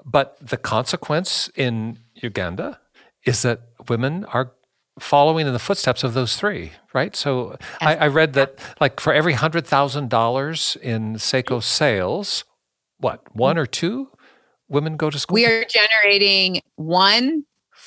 But 0.03 0.37
the 0.41 0.57
consequence 0.57 1.51
in 1.55 1.99
Uganda 2.15 2.79
is 3.25 3.43
that 3.43 3.61
women 3.89 4.25
are 4.25 4.53
following 4.97 5.45
in 5.45 5.53
the 5.53 5.59
footsteps 5.59 6.03
of 6.03 6.13
those 6.13 6.37
three, 6.37 6.71
right? 6.93 7.15
So 7.15 7.57
I, 7.81 7.95
I, 7.95 8.07
read 8.07 8.33
that 8.33 8.59
like 8.79 9.01
for 9.01 9.11
every 9.13 9.33
hundred 9.33 9.67
thousand 9.67 10.09
dollars 10.09 10.77
in 10.81 11.15
Sseko 11.15 11.61
sales, 11.61 12.45
what 12.97 13.35
one 13.35 13.57
or 13.57 13.65
two 13.65 14.09
women 14.69 14.95
go 14.95 15.09
to 15.09 15.19
school? 15.19 15.33
We 15.33 15.45
are 15.45 15.65
generating 15.65 16.61
one 16.75 17.43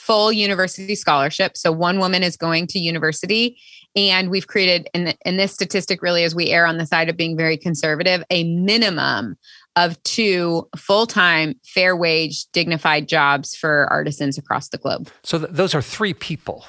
full 0.09 0.33
university 0.33 0.95
scholarship. 0.95 1.55
So 1.55 1.71
one 1.71 1.99
woman 1.99 2.23
is 2.23 2.35
going 2.35 2.67
to 2.69 2.79
university. 2.79 3.61
And 3.95 4.31
we've 4.31 4.47
created, 4.47 4.89
and, 4.95 5.15
and 5.27 5.39
this 5.39 5.53
statistic 5.53 6.01
really, 6.01 6.25
as 6.25 6.35
we 6.35 6.51
err 6.51 6.65
on 6.67 6.79
the 6.79 6.87
side 6.87 7.11
of 7.11 7.17
being 7.17 7.37
very 7.37 7.59
conservative, 7.59 8.25
a 8.31 8.45
minimum 8.45 9.37
of 9.77 10.03
two 10.05 10.67
full 10.77 11.07
time, 11.07 11.55
fair 11.63 11.95
wage, 11.95 12.47
dignified 12.53 13.07
jobs 13.07 13.55
for 13.55 13.87
artisans 13.91 14.39
across 14.39 14.71
the 14.71 14.79
globe. 14.79 15.11
So 15.25 15.39
th- 15.39 15.51
those 15.53 15.75
are 15.75 15.83
three 15.83 16.15
people. 16.15 16.65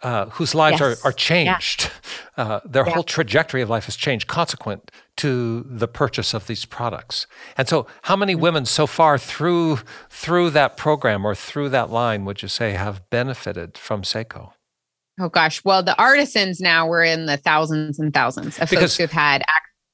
Uh, 0.00 0.26
whose 0.26 0.54
lives 0.54 0.78
yes. 0.78 1.04
are, 1.04 1.08
are 1.08 1.12
changed. 1.12 1.90
Yeah. 2.36 2.44
Uh, 2.44 2.60
their 2.64 2.86
yeah. 2.86 2.94
whole 2.94 3.02
trajectory 3.02 3.62
of 3.62 3.68
life 3.68 3.86
has 3.86 3.96
changed 3.96 4.28
consequent 4.28 4.92
to 5.16 5.66
the 5.68 5.88
purchase 5.88 6.34
of 6.34 6.46
these 6.46 6.64
products. 6.64 7.26
And 7.56 7.66
so, 7.66 7.88
how 8.02 8.14
many 8.14 8.34
mm-hmm. 8.34 8.42
women 8.42 8.64
so 8.64 8.86
far 8.86 9.18
through 9.18 9.80
through 10.08 10.50
that 10.50 10.76
program 10.76 11.26
or 11.26 11.34
through 11.34 11.70
that 11.70 11.90
line 11.90 12.24
would 12.24 12.42
you 12.42 12.48
say 12.48 12.72
have 12.72 13.10
benefited 13.10 13.76
from 13.76 14.02
Sseko? 14.02 14.52
Oh 15.20 15.28
gosh, 15.28 15.64
well, 15.64 15.82
the 15.82 16.00
artisans 16.00 16.60
now 16.60 16.86
we're 16.86 17.02
in 17.02 17.26
the 17.26 17.36
thousands 17.36 17.98
and 17.98 18.14
thousands 18.14 18.58
of 18.60 18.70
because 18.70 18.92
folks 18.92 18.96
who've 18.98 19.10
had 19.10 19.42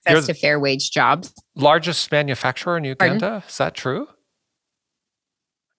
access 0.06 0.26
to 0.26 0.34
fair 0.34 0.60
wage 0.60 0.90
jobs. 0.90 1.32
Largest 1.54 2.12
manufacturer 2.12 2.76
in 2.76 2.84
Uganda, 2.84 3.26
Pardon? 3.26 3.48
is 3.48 3.58
that 3.58 3.74
true? 3.74 4.08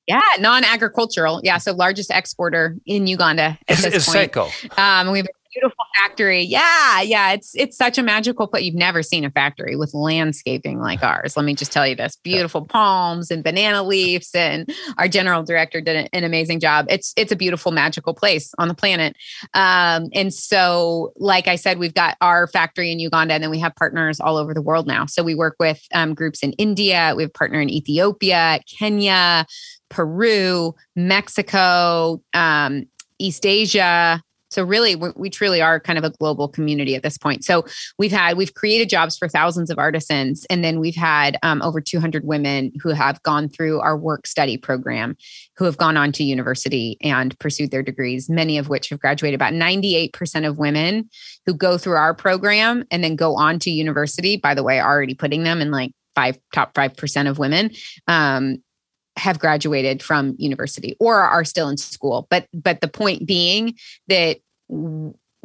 Yeah, 0.08 0.22
non-agricultural. 0.40 1.42
Yeah, 1.44 1.58
so 1.58 1.74
largest 1.74 2.12
exporter 2.12 2.78
in 2.86 3.08
Uganda 3.08 3.58
at 3.68 3.78
is, 3.78 3.84
this 3.84 3.94
is 3.96 4.06
point. 4.06 4.32
Sseko. 4.32 4.78
Um, 4.78 5.12
we 5.12 5.20
have 5.20 5.28
beautiful 5.56 5.86
factory. 5.98 6.42
Yeah, 6.42 7.02
yeah. 7.02 7.32
It's 7.32 7.56
it's 7.56 7.78
such 7.78 7.98
a 7.98 8.04
magical 8.04 8.48
place. 8.48 8.64
You've 8.64 8.76
never 8.76 9.02
seen 9.02 9.26
a 9.26 9.32
factory 9.32 9.76
with 9.76 9.94
landscaping 9.94 10.80
like 10.80 11.02
ours. 11.02 11.36
Let 11.38 11.46
me 11.46 11.56
just 11.56 11.72
tell 11.72 11.88
you 11.88 11.96
this: 11.96 12.18
beautiful 12.18 12.66
palms 12.66 13.32
and 13.32 13.44
banana 13.44 13.84
leaves. 13.84 14.36
And 14.36 14.70
our 14.98 15.08
general 15.08 15.44
director 15.44 15.82
did 15.82 16.10
an, 16.12 16.24
amazing 16.24 16.60
job. 16.60 16.86
It's 16.90 17.14
it's 17.16 17.32
a 17.32 17.36
beautiful, 17.36 17.72
magical 17.72 18.14
place 18.14 18.54
on 18.58 18.68
the 18.68 18.74
planet. 18.74 19.16
Um, 19.54 20.10
and 20.14 20.34
so, 20.34 21.14
like 21.16 21.48
I 21.48 21.56
said, 21.56 21.80
we've 21.80 21.94
got 21.94 22.18
our 22.22 22.48
factory 22.48 22.92
in 22.92 23.00
Uganda, 23.00 23.34
and 23.34 23.44
then 23.44 23.52
we 23.52 23.60
have 23.60 23.76
partners 23.76 24.20
all 24.20 24.38
over 24.38 24.54
the 24.54 24.62
world 24.62 24.88
now. 24.88 25.06
So 25.06 25.24
we 25.24 25.36
work 25.36 25.56
with 25.60 25.82
um, 25.94 26.14
groups 26.14 26.44
in 26.44 26.52
India. 26.54 27.14
We 27.16 27.24
have 27.24 27.30
a 27.30 27.34
partner 27.34 27.62
in 27.62 27.70
Ethiopia, 27.70 28.60
Kenya. 28.80 29.46
Peru, 29.90 30.74
Mexico, 30.96 32.22
um, 32.34 32.86
East 33.20 33.46
Asia, 33.46 34.22
so 34.56 34.64
really, 34.64 34.96
we 34.96 35.30
truly 35.30 35.62
are 35.62 35.82
kind 35.82 36.00
of 36.00 36.06
a 36.06 36.12
global 36.12 36.48
community 36.48 36.96
at 36.96 37.04
this 37.04 37.18
point. 37.18 37.44
So 37.44 37.66
we've 38.00 38.12
had 38.12 38.38
we've 38.38 38.54
created 38.54 38.88
jobs 38.88 39.18
for 39.18 39.28
thousands 39.28 39.70
of 39.70 39.78
artisans, 39.78 40.46
and 40.50 40.64
then 40.64 40.80
we've 40.80 40.96
had 40.96 41.38
um, 41.44 41.62
over 41.62 41.82
200 41.82 42.24
women 42.24 42.72
who 42.82 42.90
have 42.92 43.22
gone 43.24 43.50
through 43.50 43.82
our 43.82 43.98
work 43.98 44.26
study 44.26 44.56
program, 44.56 45.18
who 45.58 45.66
have 45.66 45.76
gone 45.76 45.98
on 45.98 46.14
to 46.14 46.24
university 46.24 46.98
and 47.02 47.38
pursued 47.38 47.72
their 47.72 47.84
degrees. 47.84 48.30
Many 48.30 48.58
of 48.58 48.70
which 48.70 48.88
have 48.90 49.02
graduated. 49.02 49.36
About 49.36 49.52
98% 49.52 50.48
of 50.48 50.58
women 50.58 51.10
who 51.46 51.54
go 51.54 51.78
through 51.78 51.98
our 51.98 52.14
program 52.14 52.86
and 52.92 53.04
then 53.04 53.18
go 53.18 53.36
on 53.36 53.60
to 53.60 53.70
university. 53.70 54.38
By 54.38 54.54
the 54.54 54.64
way, 54.64 54.80
already 54.80 55.16
putting 55.16 55.44
them 55.44 55.60
in 55.60 55.70
like 55.70 55.92
five 56.16 56.40
top 56.54 56.74
five 56.74 56.96
percent 56.96 57.28
of 57.28 57.38
women 57.38 57.72
um, 58.08 58.64
have 59.18 59.40
graduated 59.40 60.04
from 60.04 60.36
university 60.38 60.96
or 61.00 61.22
are 61.22 61.46
still 61.46 61.70
in 61.70 61.78
school 61.78 62.28
but 62.30 62.48
but 62.54 62.82
the 62.82 62.88
point 62.88 63.26
being 63.26 63.76
that 64.08 64.38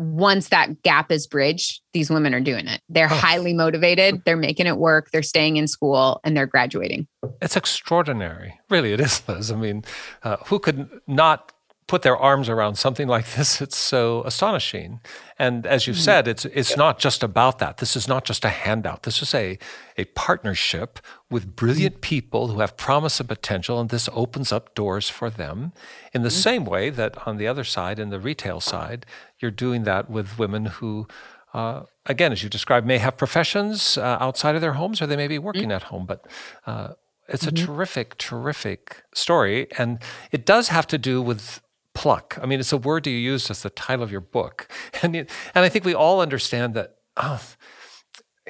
once 0.00 0.48
that 0.48 0.82
gap 0.82 1.12
is 1.12 1.26
bridged, 1.26 1.82
these 1.92 2.08
women 2.08 2.32
are 2.34 2.40
doing 2.40 2.66
it. 2.66 2.80
They're 2.88 3.04
oh. 3.04 3.14
highly 3.14 3.52
motivated, 3.52 4.22
they're 4.24 4.36
making 4.36 4.66
it 4.66 4.78
work, 4.78 5.10
they're 5.12 5.22
staying 5.22 5.58
in 5.58 5.68
school, 5.68 6.20
and 6.24 6.34
they're 6.34 6.46
graduating. 6.46 7.06
It's 7.42 7.54
extraordinary. 7.54 8.58
Really, 8.70 8.94
it 8.94 9.00
is, 9.00 9.22
Liz. 9.28 9.52
I 9.52 9.56
mean, 9.56 9.84
uh, 10.22 10.38
who 10.46 10.58
could 10.58 10.88
not 11.06 11.52
put 11.90 12.02
their 12.02 12.16
arms 12.16 12.48
around 12.48 12.76
something 12.76 13.08
like 13.08 13.26
this. 13.36 13.60
It's 13.60 13.76
so 13.76 14.22
astonishing. 14.24 15.00
And 15.38 15.66
as 15.66 15.86
you've 15.86 15.96
mm-hmm. 15.96 16.04
said, 16.04 16.28
it's 16.28 16.44
it's 16.44 16.76
not 16.76 17.00
just 17.00 17.22
about 17.24 17.58
that. 17.58 17.78
This 17.78 17.96
is 17.96 18.06
not 18.06 18.24
just 18.24 18.44
a 18.44 18.48
handout. 18.48 19.02
This 19.02 19.20
is 19.22 19.34
a 19.34 19.58
a 19.98 20.04
partnership 20.26 21.00
with 21.30 21.56
brilliant 21.56 21.96
mm-hmm. 21.96 22.12
people 22.14 22.48
who 22.48 22.60
have 22.60 22.76
promise 22.76 23.18
and 23.18 23.28
potential, 23.28 23.80
and 23.80 23.90
this 23.90 24.08
opens 24.12 24.52
up 24.52 24.74
doors 24.74 25.08
for 25.08 25.28
them. 25.30 25.72
In 26.14 26.22
the 26.22 26.28
mm-hmm. 26.28 26.48
same 26.48 26.64
way 26.64 26.90
that 26.90 27.26
on 27.26 27.38
the 27.38 27.48
other 27.48 27.64
side, 27.64 27.98
in 27.98 28.10
the 28.10 28.20
retail 28.20 28.60
side, 28.60 29.04
you're 29.40 29.50
doing 29.50 29.84
that 29.84 30.08
with 30.08 30.38
women 30.38 30.66
who. 30.66 31.06
Uh, 31.52 31.82
again, 32.06 32.30
as 32.30 32.44
you 32.44 32.48
described, 32.48 32.86
may 32.86 32.98
have 32.98 33.16
professions 33.16 33.98
uh, 33.98 34.16
outside 34.20 34.54
of 34.54 34.60
their 34.60 34.74
homes, 34.74 35.02
or 35.02 35.06
they 35.08 35.16
may 35.16 35.26
be 35.26 35.40
working 35.48 35.70
mm-hmm. 35.70 35.82
at 35.82 35.90
home. 35.90 36.06
But 36.06 36.20
uh, 36.64 36.90
it's 37.26 37.44
a 37.44 37.50
mm-hmm. 37.50 37.66
terrific, 37.66 38.16
terrific 38.18 39.02
story, 39.12 39.66
and 39.76 39.98
it 40.30 40.46
does 40.46 40.68
have 40.68 40.86
to 40.86 40.96
do 40.96 41.20
with 41.20 41.60
pluck. 41.94 42.38
I 42.40 42.46
mean, 42.46 42.60
it's 42.60 42.72
a 42.72 42.76
word 42.76 43.06
you 43.06 43.12
used 43.12 43.50
as 43.50 43.62
the 43.62 43.70
title 43.70 44.02
of 44.02 44.10
your 44.10 44.20
book. 44.20 44.68
And, 45.02 45.16
and 45.16 45.28
I 45.54 45.68
think 45.68 45.84
we 45.84 45.94
all 45.94 46.20
understand 46.20 46.74
that, 46.74 46.96
oh, 47.16 47.40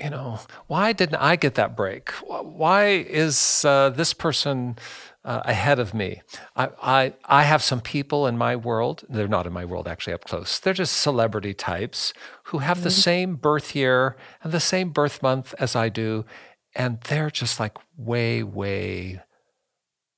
you 0.02 0.10
know, 0.10 0.40
why 0.66 0.92
didn't 0.92 1.16
I 1.16 1.36
get 1.36 1.54
that 1.54 1.76
break? 1.76 2.10
Why 2.26 2.86
is 2.86 3.64
uh, 3.64 3.90
this 3.90 4.14
person 4.14 4.76
uh, 5.24 5.42
ahead 5.44 5.78
of 5.78 5.92
me? 5.92 6.22
I, 6.56 6.68
I, 6.82 7.14
I 7.26 7.42
have 7.42 7.62
some 7.62 7.80
people 7.80 8.26
in 8.26 8.38
my 8.38 8.56
world, 8.56 9.04
they're 9.08 9.28
not 9.28 9.46
in 9.46 9.52
my 9.52 9.64
world 9.64 9.86
actually 9.86 10.14
up 10.14 10.24
close, 10.24 10.58
they're 10.58 10.72
just 10.72 10.96
celebrity 10.96 11.54
types 11.54 12.12
who 12.44 12.58
have 12.58 12.78
mm-hmm. 12.78 12.84
the 12.84 12.90
same 12.90 13.36
birth 13.36 13.76
year 13.76 14.16
and 14.42 14.52
the 14.52 14.60
same 14.60 14.90
birth 14.90 15.22
month 15.22 15.54
as 15.58 15.76
I 15.76 15.88
do. 15.88 16.24
And 16.74 17.00
they're 17.02 17.30
just 17.30 17.60
like 17.60 17.76
way, 17.96 18.42
way 18.42 19.20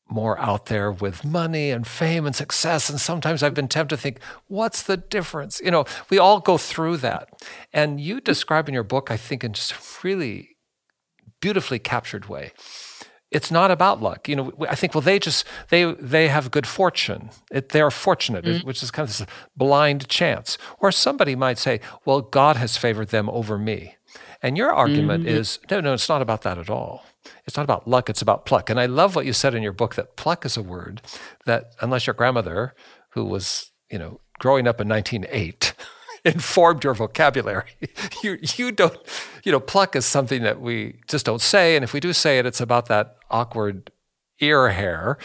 more 0.09 0.39
out 0.39 0.67
there 0.67 0.91
with 0.91 1.25
money 1.25 1.71
and 1.71 1.87
fame 1.87 2.27
and 2.27 2.37
success. 2.37 2.91
And 2.91 3.01
sometimes 3.01 3.43
I've 3.43 3.55
been 3.55 3.69
tempted 3.69 3.97
to 3.97 4.03
think, 4.03 4.21
what's 4.47 4.83
the 4.83 4.97
difference? 4.97 5.61
You 5.65 5.71
know, 5.71 5.85
we 6.11 6.19
all 6.19 6.41
go 6.41 6.59
through 6.59 6.99
that. 6.99 7.31
And 7.73 8.01
you 8.01 8.21
describe 8.21 8.69
in 8.69 8.75
your 8.75 8.83
book, 8.83 9.11
I 9.11 9.17
think, 9.17 9.43
in 9.45 9.53
just 9.53 9.73
a 9.73 9.77
really 10.03 10.57
beautifully 11.41 11.79
captured 11.79 12.27
way. 12.27 12.53
It's 13.31 13.51
not 13.51 13.71
about 13.71 14.03
luck. 14.03 14.29
You 14.29 14.37
know, 14.37 14.53
I 14.69 14.75
think, 14.75 14.95
well, 14.95 15.01
they 15.01 15.19
just, 15.19 15.47
they, 15.71 15.95
they 15.95 16.29
have 16.29 16.51
good 16.51 16.67
fortune. 16.67 17.31
It, 17.51 17.71
they 17.71 17.81
are 17.81 17.91
fortunate, 17.91 18.45
mm-hmm. 18.45 18.67
which 18.67 18.83
is 18.83 18.91
kind 18.91 19.09
of 19.09 19.17
this 19.17 19.27
blind 19.57 20.07
chance. 20.09 20.59
Or 20.79 20.93
somebody 20.93 21.35
might 21.35 21.57
say, 21.57 21.81
well, 22.05 22.21
God 22.21 22.57
has 22.57 22.77
favored 22.77 23.09
them 23.09 23.31
over 23.31 23.57
me. 23.57 23.97
And 24.43 24.59
your 24.59 24.71
argument 24.71 25.25
mm-hmm. 25.25 25.35
is, 25.35 25.59
no, 25.71 25.81
no, 25.81 25.95
it's 25.95 26.11
not 26.11 26.21
about 26.21 26.43
that 26.43 26.59
at 26.59 26.69
all 26.69 27.05
it's 27.47 27.57
not 27.57 27.65
about 27.65 27.89
luck, 27.89 28.09
it's 28.09 28.23
about 28.23 28.47
pluck. 28.47 28.71
And 28.71 28.79
I 28.79 28.87
love 28.87 29.17
what 29.17 29.27
you 29.27 29.33
said 29.33 29.55
in 29.55 29.63
your 29.63 29.73
book 29.73 29.95
that 29.95 30.17
pluck 30.17 30.45
is 30.45 30.57
a 30.57 30.63
word 30.63 31.03
that, 31.47 31.73
unless 31.81 32.07
your 32.07 32.15
grandmother, 32.15 32.75
who 33.11 33.25
was, 33.25 33.71
you 33.91 33.99
know, 33.99 34.21
growing 34.39 34.67
up 34.67 34.81
in 34.81 34.89
1908, 34.89 35.75
informed 36.25 36.85
your 36.85 36.95
vocabulary. 36.95 37.77
you, 38.23 38.39
you 38.57 38.73
don't, 38.73 38.97
you 39.45 39.53
know, 39.53 39.61
pluck 39.61 39.97
is 39.97 40.05
something 40.05 40.43
that 40.43 40.61
we 40.61 41.01
just 41.09 41.27
don't 41.27 41.41
say. 41.41 41.77
And 41.77 41.85
if 41.85 41.93
we 41.93 42.01
do 42.01 42.13
say 42.13 42.39
it, 42.39 42.47
it's 42.47 42.61
about 42.61 42.87
that 42.87 43.17
awkward 43.31 43.91
ear 44.41 44.71
hair. 44.71 45.19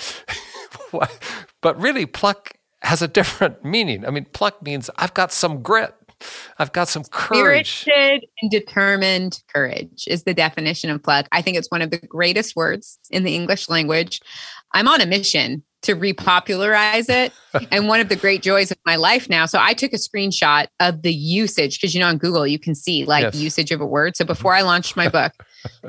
but 1.61 1.81
really, 1.81 2.05
pluck 2.05 2.53
has 2.81 3.01
a 3.01 3.07
different 3.07 3.63
meaning. 3.63 4.05
I 4.05 4.11
mean, 4.11 4.25
pluck 4.25 4.61
means 4.61 4.89
I've 4.97 5.13
got 5.13 5.31
some 5.31 5.61
grit. 5.61 5.93
I've 6.59 6.73
got 6.73 6.87
some 6.87 7.03
courage. 7.05 7.81
Spirited 7.81 8.25
and 8.41 8.51
determined 8.51 9.41
courage 9.53 10.05
is 10.07 10.23
the 10.23 10.33
definition 10.33 10.89
of 10.89 11.03
pluck. 11.03 11.27
I 11.31 11.41
think 11.41 11.57
it's 11.57 11.69
one 11.69 11.81
of 11.81 11.91
the 11.91 11.99
greatest 11.99 12.55
words 12.55 12.99
in 13.11 13.23
the 13.23 13.35
English 13.35 13.69
language. 13.69 14.21
I'm 14.73 14.87
on 14.87 15.01
a 15.01 15.05
mission 15.05 15.63
to 15.83 15.95
repopularize 15.95 17.09
it. 17.09 17.31
and 17.71 17.87
one 17.87 17.99
of 17.99 18.09
the 18.09 18.15
great 18.15 18.41
joys 18.41 18.71
of 18.71 18.77
my 18.85 18.95
life 18.95 19.29
now. 19.29 19.45
So 19.45 19.59
I 19.61 19.73
took 19.73 19.93
a 19.93 19.97
screenshot 19.97 20.67
of 20.79 21.01
the 21.01 21.13
usage 21.13 21.79
because 21.79 21.93
you 21.93 21.99
know 21.99 22.07
on 22.07 22.17
Google 22.17 22.47
you 22.47 22.59
can 22.59 22.75
see 22.75 23.05
like 23.05 23.23
yes. 23.23 23.35
usage 23.35 23.71
of 23.71 23.81
a 23.81 23.85
word. 23.85 24.17
So 24.17 24.25
before 24.25 24.53
mm-hmm. 24.53 24.65
I 24.65 24.67
launched 24.67 24.97
my 24.97 25.09
book, 25.09 25.33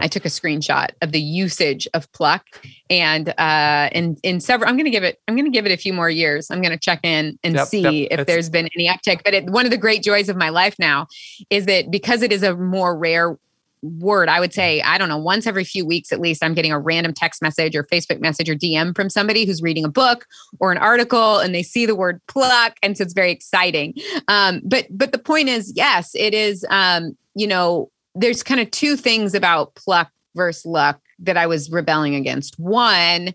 I 0.00 0.08
took 0.08 0.24
a 0.24 0.28
screenshot 0.28 0.88
of 1.02 1.12
the 1.12 1.20
usage 1.20 1.88
of 1.94 2.10
pluck. 2.12 2.44
And 2.90 3.34
uh 3.38 3.90
in 3.92 4.16
in 4.22 4.40
several 4.40 4.68
I'm 4.68 4.76
gonna 4.76 4.90
give 4.90 5.04
it, 5.04 5.20
I'm 5.28 5.36
gonna 5.36 5.50
give 5.50 5.66
it 5.66 5.72
a 5.72 5.76
few 5.76 5.92
more 5.92 6.10
years. 6.10 6.50
I'm 6.50 6.62
gonna 6.62 6.78
check 6.78 7.00
in 7.02 7.38
and 7.42 7.54
yep, 7.54 7.68
see 7.68 8.02
yep. 8.08 8.20
if 8.20 8.26
there's 8.26 8.48
been 8.48 8.68
any 8.74 8.88
uptick. 8.88 9.22
But 9.24 9.34
it, 9.34 9.50
one 9.50 9.64
of 9.64 9.70
the 9.70 9.78
great 9.78 10.02
joys 10.02 10.28
of 10.28 10.36
my 10.36 10.48
life 10.48 10.76
now 10.78 11.06
is 11.50 11.66
that 11.66 11.90
because 11.90 12.22
it 12.22 12.32
is 12.32 12.42
a 12.42 12.56
more 12.56 12.96
rare 12.96 13.38
word, 13.82 14.28
I 14.28 14.40
would 14.40 14.52
say, 14.52 14.80
I 14.82 14.98
don't 14.98 15.08
know, 15.08 15.18
once 15.18 15.46
every 15.46 15.64
few 15.64 15.86
weeks 15.86 16.12
at 16.12 16.20
least, 16.20 16.42
I'm 16.42 16.54
getting 16.54 16.72
a 16.72 16.78
random 16.78 17.12
text 17.12 17.42
message 17.42 17.76
or 17.76 17.84
Facebook 17.84 18.20
message 18.20 18.48
or 18.48 18.54
DM 18.54 18.94
from 18.94 19.08
somebody 19.10 19.44
who's 19.44 19.62
reading 19.62 19.84
a 19.84 19.88
book 19.88 20.26
or 20.58 20.72
an 20.72 20.78
article 20.78 21.38
and 21.38 21.54
they 21.54 21.62
see 21.62 21.86
the 21.86 21.94
word 21.94 22.20
pluck. 22.28 22.76
And 22.82 22.96
so 22.96 23.04
it's 23.04 23.14
very 23.14 23.30
exciting. 23.30 23.94
Um, 24.28 24.60
but 24.64 24.86
but 24.90 25.12
the 25.12 25.18
point 25.18 25.48
is, 25.48 25.72
yes, 25.74 26.12
it 26.14 26.34
is 26.34 26.64
um, 26.70 27.16
you 27.34 27.46
know, 27.46 27.90
there's 28.18 28.42
kind 28.42 28.60
of 28.60 28.70
two 28.70 28.96
things 28.96 29.34
about 29.34 29.74
pluck 29.74 30.10
versus 30.34 30.66
luck 30.66 31.00
that 31.20 31.36
I 31.36 31.46
was 31.46 31.70
rebelling 31.70 32.14
against. 32.14 32.58
One 32.58 33.34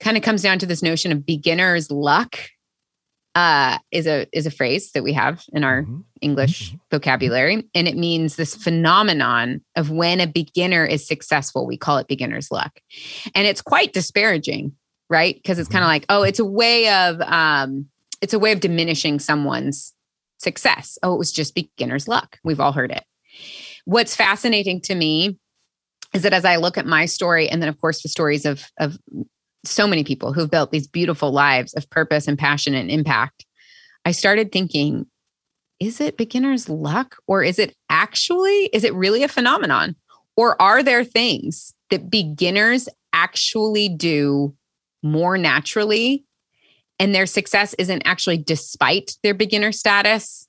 kind 0.00 0.16
of 0.16 0.22
comes 0.22 0.42
down 0.42 0.58
to 0.60 0.66
this 0.66 0.82
notion 0.82 1.12
of 1.12 1.24
beginner's 1.24 1.90
luck 1.90 2.38
uh, 3.34 3.78
is 3.90 4.06
a 4.06 4.26
is 4.32 4.46
a 4.46 4.50
phrase 4.50 4.92
that 4.92 5.02
we 5.02 5.12
have 5.12 5.42
in 5.52 5.64
our 5.64 5.82
mm-hmm. 5.82 6.00
English 6.20 6.68
mm-hmm. 6.68 6.76
vocabulary, 6.90 7.64
and 7.74 7.88
it 7.88 7.96
means 7.96 8.36
this 8.36 8.54
phenomenon 8.54 9.60
of 9.76 9.90
when 9.90 10.20
a 10.20 10.26
beginner 10.26 10.84
is 10.86 11.06
successful. 11.06 11.66
We 11.66 11.76
call 11.76 11.98
it 11.98 12.06
beginner's 12.06 12.50
luck, 12.52 12.78
and 13.34 13.46
it's 13.46 13.60
quite 13.60 13.92
disparaging, 13.92 14.72
right? 15.10 15.34
Because 15.34 15.58
it's 15.58 15.68
kind 15.68 15.82
of 15.82 15.86
mm-hmm. 15.86 15.94
like, 15.94 16.06
oh, 16.10 16.22
it's 16.22 16.38
a 16.38 16.44
way 16.44 16.88
of 16.88 17.20
um, 17.22 17.86
it's 18.20 18.34
a 18.34 18.38
way 18.38 18.52
of 18.52 18.60
diminishing 18.60 19.18
someone's 19.18 19.92
success. 20.38 20.96
Oh, 21.02 21.14
it 21.14 21.18
was 21.18 21.32
just 21.32 21.56
beginner's 21.56 22.06
luck. 22.06 22.38
We've 22.44 22.60
all 22.60 22.72
heard 22.72 22.92
it. 22.92 23.02
What's 23.84 24.16
fascinating 24.16 24.80
to 24.82 24.94
me 24.94 25.38
is 26.12 26.22
that 26.22 26.32
as 26.32 26.44
I 26.44 26.56
look 26.56 26.78
at 26.78 26.86
my 26.86 27.06
story, 27.06 27.48
and 27.48 27.60
then 27.60 27.68
of 27.68 27.80
course 27.80 28.02
the 28.02 28.08
stories 28.08 28.46
of 28.46 28.64
of 28.78 28.98
so 29.64 29.86
many 29.86 30.04
people 30.04 30.32
who've 30.32 30.50
built 30.50 30.70
these 30.70 30.86
beautiful 30.86 31.32
lives 31.32 31.72
of 31.74 31.88
purpose 31.90 32.28
and 32.28 32.38
passion 32.38 32.74
and 32.74 32.90
impact, 32.90 33.46
I 34.04 34.12
started 34.12 34.52
thinking, 34.52 35.06
is 35.80 36.00
it 36.00 36.16
beginner's 36.16 36.68
luck 36.68 37.16
or 37.26 37.42
is 37.42 37.58
it 37.58 37.74
actually, 37.88 38.66
is 38.72 38.84
it 38.84 38.94
really 38.94 39.22
a 39.22 39.28
phenomenon? 39.28 39.96
Or 40.36 40.60
are 40.60 40.82
there 40.82 41.04
things 41.04 41.74
that 41.90 42.10
beginners 42.10 42.88
actually 43.12 43.88
do 43.88 44.54
more 45.02 45.38
naturally 45.38 46.24
and 46.98 47.14
their 47.14 47.26
success 47.26 47.74
isn't 47.74 48.02
actually 48.04 48.38
despite 48.38 49.16
their 49.22 49.34
beginner 49.34 49.72
status, 49.72 50.48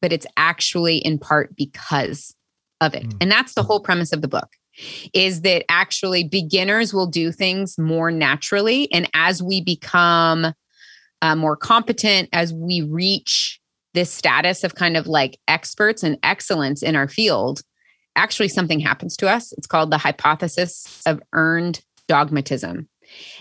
but 0.00 0.12
it's 0.12 0.26
actually 0.36 0.98
in 0.98 1.18
part 1.18 1.54
because 1.56 2.34
of 2.82 2.94
it. 2.94 3.04
Mm. 3.04 3.16
And 3.22 3.30
that's 3.30 3.54
the 3.54 3.62
whole 3.62 3.80
premise 3.80 4.12
of 4.12 4.20
the 4.20 4.28
book 4.28 4.48
is 5.12 5.42
that 5.42 5.64
actually 5.68 6.24
beginners 6.24 6.94
will 6.94 7.06
do 7.06 7.30
things 7.30 7.78
more 7.78 8.10
naturally. 8.10 8.90
And 8.92 9.08
as 9.14 9.42
we 9.42 9.60
become 9.60 10.54
uh, 11.20 11.36
more 11.36 11.56
competent, 11.56 12.28
as 12.32 12.52
we 12.52 12.82
reach 12.82 13.60
this 13.94 14.10
status 14.10 14.64
of 14.64 14.74
kind 14.74 14.96
of 14.96 15.06
like 15.06 15.38
experts 15.46 16.02
and 16.02 16.18
excellence 16.22 16.82
in 16.82 16.96
our 16.96 17.08
field, 17.08 17.60
actually 18.16 18.48
something 18.48 18.80
happens 18.80 19.16
to 19.18 19.28
us. 19.28 19.52
It's 19.52 19.66
called 19.66 19.90
the 19.90 19.98
hypothesis 19.98 21.02
of 21.06 21.20
earned 21.32 21.82
dogmatism. 22.08 22.88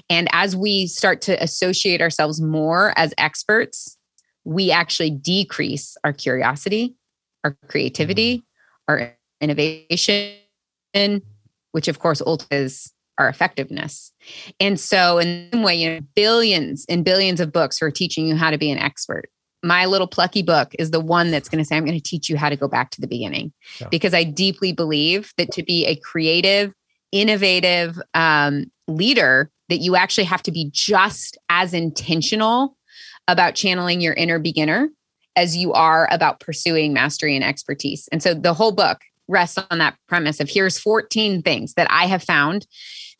And 0.09 0.27
as 0.33 0.55
we 0.55 0.87
start 0.87 1.21
to 1.21 1.41
associate 1.41 2.01
ourselves 2.01 2.41
more 2.41 2.93
as 2.97 3.13
experts, 3.17 3.97
we 4.43 4.71
actually 4.71 5.11
decrease 5.11 5.95
our 6.03 6.11
curiosity, 6.11 6.95
our 7.43 7.57
creativity, 7.67 8.39
mm-hmm. 8.39 8.91
our 8.91 9.15
innovation, 9.41 11.21
which 11.71 11.87
of 11.87 11.99
course 11.99 12.21
is 12.51 12.93
our 13.17 13.29
effectiveness. 13.29 14.11
And 14.59 14.79
so, 14.79 15.19
in 15.19 15.49
some 15.51 15.63
way, 15.63 15.75
you 15.75 15.89
know, 15.89 15.99
billions 16.15 16.85
and 16.89 17.05
billions 17.05 17.39
of 17.39 17.51
books 17.51 17.81
are 17.81 17.91
teaching 17.91 18.27
you 18.27 18.35
how 18.35 18.49
to 18.51 18.57
be 18.57 18.71
an 18.71 18.77
expert. 18.77 19.29
My 19.63 19.85
little 19.85 20.07
plucky 20.07 20.41
book 20.41 20.73
is 20.79 20.89
the 20.89 20.99
one 20.99 21.29
that's 21.29 21.47
going 21.47 21.59
to 21.59 21.65
say, 21.65 21.77
I'm 21.77 21.85
going 21.85 21.97
to 21.97 22.03
teach 22.03 22.29
you 22.29 22.37
how 22.37 22.49
to 22.49 22.55
go 22.55 22.67
back 22.67 22.89
to 22.91 23.01
the 23.01 23.07
beginning. 23.07 23.53
Yeah. 23.79 23.89
Because 23.91 24.13
I 24.13 24.23
deeply 24.23 24.73
believe 24.73 25.33
that 25.37 25.51
to 25.51 25.61
be 25.61 25.85
a 25.85 25.95
creative, 25.97 26.73
innovative 27.11 28.01
um, 28.15 28.71
leader, 28.87 29.51
that 29.69 29.77
you 29.77 29.95
actually 29.95 30.23
have 30.23 30.41
to 30.43 30.51
be 30.51 30.69
just 30.73 31.37
as 31.49 31.73
intentional 31.73 32.75
about 33.27 33.53
channeling 33.53 34.01
your 34.01 34.13
inner 34.13 34.39
beginner 34.39 34.89
as 35.35 35.55
you 35.55 35.71
are 35.73 36.09
about 36.11 36.39
pursuing 36.39 36.91
mastery 36.91 37.35
and 37.35 37.45
expertise. 37.45 38.09
And 38.11 38.21
so 38.21 38.33
the 38.33 38.53
whole 38.53 38.71
book 38.71 38.99
rests 39.31 39.57
on 39.69 39.79
that 39.79 39.95
premise 40.07 40.39
of 40.39 40.49
here's 40.49 40.77
14 40.77 41.41
things 41.41 41.73
that 41.73 41.87
I 41.89 42.05
have 42.05 42.23
found 42.23 42.67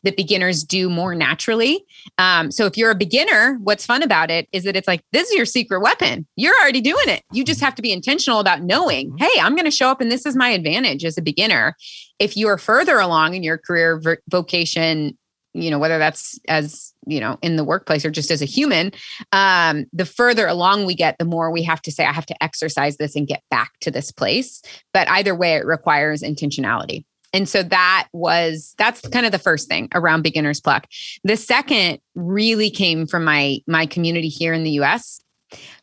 that 0.04 0.16
beginners 0.16 0.64
do 0.64 0.90
more 0.90 1.14
naturally. 1.14 1.84
Um, 2.18 2.50
so 2.50 2.66
if 2.66 2.76
you're 2.76 2.90
a 2.90 2.96
beginner, 2.96 3.58
what's 3.62 3.86
fun 3.86 4.02
about 4.02 4.30
it 4.30 4.48
is 4.52 4.64
that 4.64 4.76
it's 4.76 4.88
like 4.88 5.02
this 5.12 5.28
is 5.28 5.36
your 5.36 5.46
secret 5.46 5.80
weapon. 5.80 6.26
You're 6.36 6.58
already 6.60 6.80
doing 6.80 7.08
it. 7.08 7.22
You 7.32 7.44
just 7.44 7.60
have 7.60 7.74
to 7.76 7.82
be 7.82 7.92
intentional 7.92 8.40
about 8.40 8.62
knowing, 8.62 9.10
mm-hmm. 9.10 9.24
hey, 9.24 9.40
I'm 9.40 9.54
going 9.54 9.64
to 9.64 9.70
show 9.70 9.88
up 9.88 10.00
and 10.00 10.10
this 10.10 10.26
is 10.26 10.36
my 10.36 10.50
advantage 10.50 11.04
as 11.04 11.16
a 11.16 11.22
beginner. 11.22 11.76
If 12.18 12.36
you 12.36 12.48
are 12.48 12.58
further 12.58 12.98
along 12.98 13.34
in 13.34 13.42
your 13.42 13.58
career 13.58 14.02
vocation, 14.28 15.16
you 15.54 15.70
know 15.70 15.78
whether 15.78 15.98
that's 15.98 16.38
as 16.48 16.91
you 17.06 17.20
know 17.20 17.38
in 17.42 17.56
the 17.56 17.64
workplace 17.64 18.04
or 18.04 18.10
just 18.10 18.30
as 18.30 18.42
a 18.42 18.46
human 18.46 18.92
um 19.32 19.86
the 19.92 20.06
further 20.06 20.46
along 20.46 20.86
we 20.86 20.94
get 20.94 21.16
the 21.18 21.24
more 21.24 21.50
we 21.50 21.62
have 21.62 21.82
to 21.82 21.90
say 21.90 22.04
i 22.04 22.12
have 22.12 22.26
to 22.26 22.42
exercise 22.42 22.96
this 22.96 23.16
and 23.16 23.26
get 23.26 23.42
back 23.50 23.72
to 23.82 23.90
this 23.90 24.10
place. 24.10 24.62
But 24.92 25.08
either 25.08 25.34
way 25.34 25.54
it 25.54 25.66
requires 25.66 26.22
intentionality. 26.22 27.04
And 27.34 27.48
so 27.48 27.62
that 27.62 28.08
was 28.12 28.74
that's 28.78 29.00
kind 29.08 29.26
of 29.26 29.32
the 29.32 29.38
first 29.38 29.68
thing 29.68 29.88
around 29.94 30.22
beginner's 30.22 30.60
pluck. 30.60 30.86
The 31.24 31.36
second 31.36 31.98
really 32.14 32.70
came 32.70 33.06
from 33.06 33.24
my 33.24 33.58
my 33.66 33.86
community 33.86 34.28
here 34.28 34.52
in 34.52 34.64
the 34.64 34.72
us 34.72 35.20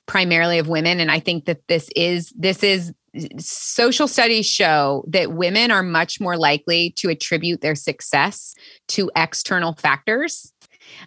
primarily 0.05 0.57
of 0.57 0.67
women. 0.67 0.99
And 0.99 1.11
i 1.11 1.19
think 1.19 1.45
that 1.45 1.67
this 1.67 1.89
is 1.95 2.33
this 2.35 2.63
is 2.63 2.93
social 3.39 4.07
studies 4.07 4.45
show 4.45 5.03
that 5.07 5.31
women 5.31 5.71
are 5.71 5.83
much 5.83 6.19
more 6.19 6.37
likely 6.37 6.91
to 6.97 7.09
attribute 7.09 7.61
their 7.61 7.75
success 7.75 8.53
to 8.87 9.09
external 9.15 9.73
factors, 9.73 10.53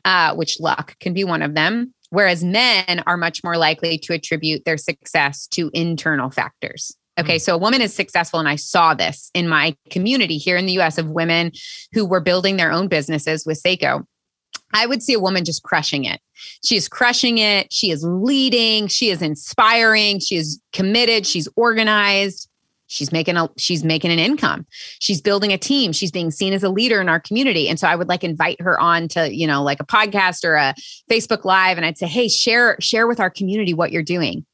uh, 0.04 0.34
which 0.34 0.60
luck 0.60 0.96
can 1.00 1.14
be 1.14 1.24
one 1.24 1.42
of 1.42 1.54
them, 1.54 1.94
whereas 2.10 2.44
men 2.44 3.02
are 3.06 3.16
much 3.16 3.42
more 3.44 3.56
likely 3.56 3.98
to 3.98 4.12
attribute 4.12 4.64
their 4.64 4.76
success 4.76 5.46
to 5.48 5.70
internal 5.72 6.30
factors. 6.30 6.96
Okay, 7.18 7.34
hmm. 7.34 7.40
so 7.40 7.54
a 7.54 7.58
woman 7.58 7.82
is 7.82 7.94
successful, 7.94 8.40
and 8.40 8.48
I 8.48 8.56
saw 8.56 8.94
this 8.94 9.30
in 9.34 9.48
my 9.48 9.76
community 9.90 10.38
here 10.38 10.56
in 10.56 10.66
the 10.66 10.78
US 10.80 10.98
of 10.98 11.08
women 11.08 11.52
who 11.92 12.06
were 12.06 12.20
building 12.20 12.56
their 12.56 12.72
own 12.72 12.88
businesses 12.88 13.44
with 13.46 13.62
Sseko. 13.62 14.04
I 14.74 14.86
would 14.86 15.02
see 15.02 15.12
a 15.12 15.20
woman 15.20 15.44
just 15.44 15.62
crushing 15.62 16.04
it. 16.04 16.20
She 16.64 16.76
is 16.76 16.88
crushing 16.88 17.38
it. 17.38 17.72
She 17.72 17.90
is 17.90 18.04
leading. 18.04 18.86
She 18.88 19.10
is 19.10 19.20
inspiring. 19.20 20.18
She 20.18 20.36
is 20.36 20.60
committed. 20.72 21.26
She's 21.26 21.48
organized. 21.56 22.48
She's 22.92 23.10
making 23.10 23.36
a 23.36 23.48
she's 23.56 23.84
making 23.84 24.10
an 24.10 24.18
income. 24.18 24.66
She's 25.00 25.20
building 25.20 25.52
a 25.52 25.58
team. 25.58 25.92
She's 25.92 26.10
being 26.10 26.30
seen 26.30 26.52
as 26.52 26.62
a 26.62 26.68
leader 26.68 27.00
in 27.00 27.08
our 27.08 27.20
community. 27.20 27.68
And 27.68 27.80
so 27.80 27.88
I 27.88 27.96
would 27.96 28.08
like 28.08 28.22
invite 28.22 28.60
her 28.60 28.78
on 28.78 29.08
to, 29.08 29.34
you 29.34 29.46
know, 29.46 29.62
like 29.62 29.80
a 29.80 29.86
podcast 29.86 30.44
or 30.44 30.54
a 30.54 30.74
Facebook 31.10 31.44
live 31.44 31.78
and 31.78 31.86
I'd 31.86 31.96
say, 31.96 32.06
"Hey, 32.06 32.28
share 32.28 32.76
share 32.80 33.06
with 33.06 33.18
our 33.18 33.30
community 33.30 33.72
what 33.72 33.92
you're 33.92 34.02
doing." 34.02 34.44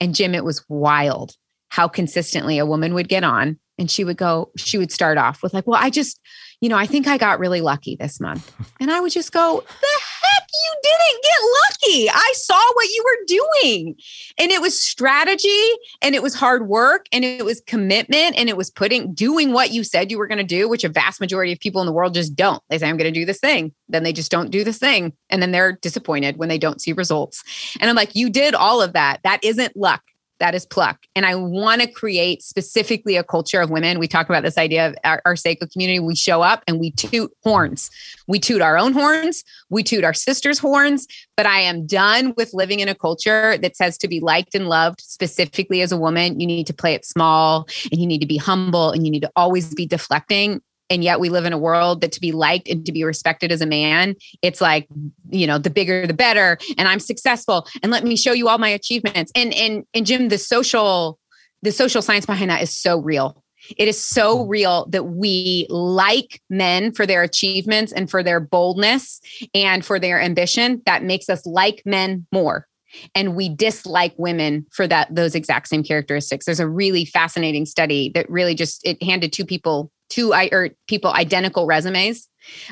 And 0.00 0.14
Jim, 0.14 0.34
it 0.34 0.44
was 0.44 0.64
wild 0.68 1.36
how 1.70 1.88
consistently 1.88 2.58
a 2.58 2.66
woman 2.66 2.94
would 2.94 3.08
get 3.08 3.24
on 3.24 3.58
and 3.78 3.90
she 3.90 4.04
would 4.04 4.16
go 4.16 4.50
she 4.56 4.78
would 4.78 4.92
start 4.92 5.16
off 5.16 5.42
with 5.42 5.54
like, 5.54 5.66
"Well, 5.66 5.80
I 5.82 5.88
just 5.88 6.20
you 6.66 6.70
know, 6.70 6.76
I 6.76 6.86
think 6.86 7.06
I 7.06 7.16
got 7.16 7.38
really 7.38 7.60
lucky 7.60 7.94
this 7.94 8.18
month. 8.18 8.52
And 8.80 8.90
I 8.90 8.98
would 8.98 9.12
just 9.12 9.30
go, 9.30 9.60
the 9.60 10.00
heck 10.00 10.48
you 10.52 10.74
didn't 10.82 11.22
get 11.22 11.38
lucky. 11.62 12.10
I 12.10 12.32
saw 12.34 12.60
what 12.74 12.88
you 12.88 13.04
were 13.04 13.24
doing. 13.28 13.94
And 14.36 14.50
it 14.50 14.60
was 14.60 14.76
strategy 14.76 15.62
and 16.02 16.16
it 16.16 16.24
was 16.24 16.34
hard 16.34 16.66
work 16.66 17.06
and 17.12 17.24
it 17.24 17.44
was 17.44 17.62
commitment 17.68 18.34
and 18.36 18.48
it 18.48 18.56
was 18.56 18.68
putting 18.68 19.14
doing 19.14 19.52
what 19.52 19.70
you 19.70 19.84
said 19.84 20.10
you 20.10 20.18
were 20.18 20.26
going 20.26 20.38
to 20.38 20.44
do, 20.44 20.68
which 20.68 20.82
a 20.82 20.88
vast 20.88 21.20
majority 21.20 21.52
of 21.52 21.60
people 21.60 21.80
in 21.80 21.86
the 21.86 21.92
world 21.92 22.14
just 22.14 22.34
don't. 22.34 22.60
They 22.68 22.78
say, 22.78 22.88
I'm 22.88 22.96
going 22.96 23.14
to 23.14 23.20
do 23.20 23.24
this 23.24 23.38
thing. 23.38 23.72
Then 23.88 24.02
they 24.02 24.12
just 24.12 24.32
don't 24.32 24.50
do 24.50 24.64
this 24.64 24.78
thing. 24.78 25.12
And 25.30 25.40
then 25.40 25.52
they're 25.52 25.78
disappointed 25.80 26.36
when 26.36 26.48
they 26.48 26.58
don't 26.58 26.80
see 26.80 26.94
results. 26.94 27.44
And 27.80 27.88
I'm 27.88 27.94
like, 27.94 28.16
you 28.16 28.28
did 28.28 28.56
all 28.56 28.82
of 28.82 28.92
that. 28.94 29.20
That 29.22 29.44
isn't 29.44 29.76
luck 29.76 30.02
that 30.38 30.54
is 30.54 30.66
pluck. 30.66 30.98
And 31.14 31.24
I 31.24 31.34
want 31.34 31.80
to 31.80 31.86
create 31.86 32.42
specifically 32.42 33.16
a 33.16 33.24
culture 33.24 33.60
of 33.60 33.70
women. 33.70 33.98
We 33.98 34.08
talk 34.08 34.28
about 34.28 34.42
this 34.42 34.58
idea 34.58 34.88
of 34.88 34.96
our, 35.04 35.22
our 35.24 35.34
community. 35.72 35.98
We 35.98 36.14
show 36.14 36.42
up 36.42 36.62
and 36.66 36.78
we 36.78 36.90
toot 36.92 37.32
horns. 37.42 37.90
We 38.26 38.38
toot 38.38 38.60
our 38.60 38.76
own 38.76 38.92
horns. 38.92 39.44
We 39.70 39.82
toot 39.82 40.04
our 40.04 40.14
sisters' 40.14 40.58
horns. 40.58 41.06
But 41.36 41.46
I 41.46 41.60
am 41.60 41.86
done 41.86 42.34
with 42.36 42.52
living 42.52 42.80
in 42.80 42.88
a 42.88 42.94
culture 42.94 43.56
that 43.58 43.76
says 43.76 43.96
to 43.98 44.08
be 44.08 44.20
liked 44.20 44.54
and 44.54 44.68
loved, 44.68 45.00
specifically 45.00 45.80
as 45.80 45.92
a 45.92 45.96
woman, 45.96 46.40
you 46.40 46.46
need 46.46 46.66
to 46.66 46.74
play 46.74 46.94
it 46.94 47.04
small 47.04 47.66
and 47.90 48.00
you 48.00 48.06
need 48.06 48.20
to 48.20 48.26
be 48.26 48.36
humble 48.36 48.90
and 48.90 49.06
you 49.06 49.10
need 49.10 49.22
to 49.22 49.30
always 49.36 49.74
be 49.74 49.86
deflecting 49.86 50.60
and 50.90 51.02
yet 51.02 51.20
we 51.20 51.28
live 51.28 51.44
in 51.44 51.52
a 51.52 51.58
world 51.58 52.00
that 52.00 52.12
to 52.12 52.20
be 52.20 52.32
liked 52.32 52.68
and 52.68 52.84
to 52.86 52.92
be 52.92 53.04
respected 53.04 53.52
as 53.52 53.60
a 53.60 53.66
man 53.66 54.14
it's 54.42 54.60
like 54.60 54.86
you 55.30 55.46
know 55.46 55.58
the 55.58 55.70
bigger 55.70 56.06
the 56.06 56.14
better 56.14 56.58
and 56.78 56.88
i'm 56.88 57.00
successful 57.00 57.66
and 57.82 57.92
let 57.92 58.04
me 58.04 58.16
show 58.16 58.32
you 58.32 58.48
all 58.48 58.58
my 58.58 58.68
achievements. 58.68 59.32
And 59.34 59.54
and 59.54 59.84
and 59.94 60.06
jim 60.06 60.28
the 60.28 60.38
social 60.38 61.18
the 61.62 61.72
social 61.72 62.02
science 62.02 62.26
behind 62.26 62.50
that 62.50 62.62
is 62.62 62.74
so 62.74 62.98
real. 62.98 63.42
It 63.76 63.88
is 63.88 64.02
so 64.02 64.44
hmm. 64.44 64.48
real 64.48 64.86
that 64.90 65.04
we 65.04 65.66
like 65.68 66.40
men 66.48 66.92
for 66.92 67.06
their 67.06 67.22
achievements 67.22 67.92
and 67.92 68.08
for 68.08 68.22
their 68.22 68.38
boldness 68.38 69.20
and 69.54 69.84
for 69.84 69.98
their 69.98 70.20
ambition 70.20 70.82
that 70.86 71.02
makes 71.02 71.28
us 71.28 71.44
like 71.44 71.82
men 71.84 72.26
more. 72.32 72.66
And 73.14 73.34
we 73.34 73.48
dislike 73.48 74.14
women 74.16 74.66
for 74.70 74.86
that 74.86 75.12
those 75.14 75.34
exact 75.34 75.68
same 75.68 75.82
characteristics. 75.82 76.46
There's 76.46 76.60
a 76.60 76.68
really 76.68 77.04
fascinating 77.04 77.66
study 77.66 78.10
that 78.14 78.30
really 78.30 78.54
just 78.54 78.80
it 78.86 79.02
handed 79.02 79.32
two 79.32 79.44
people 79.44 79.90
two 80.08 80.32
or 80.32 80.70
people 80.86 81.12
identical 81.12 81.66
resumes 81.66 82.28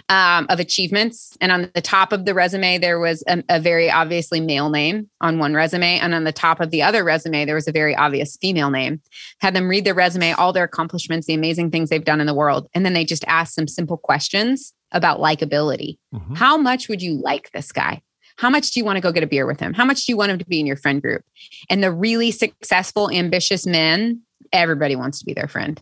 um, 0.09 0.47
of 0.49 0.61
achievements. 0.61 1.37
And 1.41 1.51
on 1.51 1.71
the 1.75 1.81
top 1.81 2.13
of 2.13 2.25
the 2.25 2.35
resume, 2.35 2.79
there 2.79 2.99
was 2.99 3.25
a, 3.27 3.43
a, 3.49 3.61
very 3.61 3.91
obviously 3.91 4.41
male 4.41 4.71
name 4.71 5.11
on 5.21 5.39
one 5.39 5.55
resume. 5.55 5.99
And 5.99 6.15
on 6.15 6.25
the 6.25 6.33
top 6.33 6.61
of 6.61 6.71
the 6.71 6.83
other 6.83 7.03
resume, 7.05 7.45
there 7.45 7.55
was 7.55 7.69
a 7.69 7.73
very 7.73 7.95
obvious 7.95 8.37
female 8.41 8.71
name. 8.71 9.01
Had 9.41 9.55
them 9.55 9.69
read 9.69 9.85
their 9.85 9.95
resume, 9.95 10.33
all 10.33 10.53
their 10.53 10.65
accomplishments, 10.65 11.27
the 11.27 11.35
amazing 11.35 11.71
things 11.71 11.91
they've 11.91 12.05
done 12.05 12.21
in 12.21 12.27
the 12.27 12.35
world. 12.35 12.69
And 12.75 12.85
then 12.85 12.93
they 12.93 13.05
just 13.05 13.25
asked 13.27 13.55
some 13.55 13.69
simple 13.69 13.97
questions 13.97 14.73
about 14.93 15.21
likability. 15.21 15.99
Mm-hmm. 16.15 16.35
How 16.35 16.57
much 16.57 16.89
would 16.89 17.03
you 17.03 17.21
like 17.21 17.51
this 17.51 17.73
guy? 17.73 18.01
How 18.37 18.51
much 18.51 18.73
do 18.73 18.81
you 18.81 18.85
want 18.85 18.97
to 18.97 19.01
go 19.01 19.13
get 19.13 19.23
a 19.23 19.29
beer 19.29 19.47
with 19.47 19.61
him? 19.61 19.75
How 19.75 19.85
much 19.85 20.07
do 20.07 20.13
you 20.13 20.17
want 20.17 20.31
him 20.31 20.39
to 20.39 20.47
be 20.47 20.59
in 20.59 20.67
your 20.67 20.77
friend 20.77 21.01
group? 21.01 21.23
And 21.71 21.83
the 21.83 21.93
really 21.93 22.31
successful, 22.31 23.11
ambitious 23.11 23.65
men, 23.67 24.23
everybody 24.53 24.97
wants 24.97 25.21
to 25.21 25.25
be 25.25 25.35
their 25.35 25.49
friend. 25.49 25.81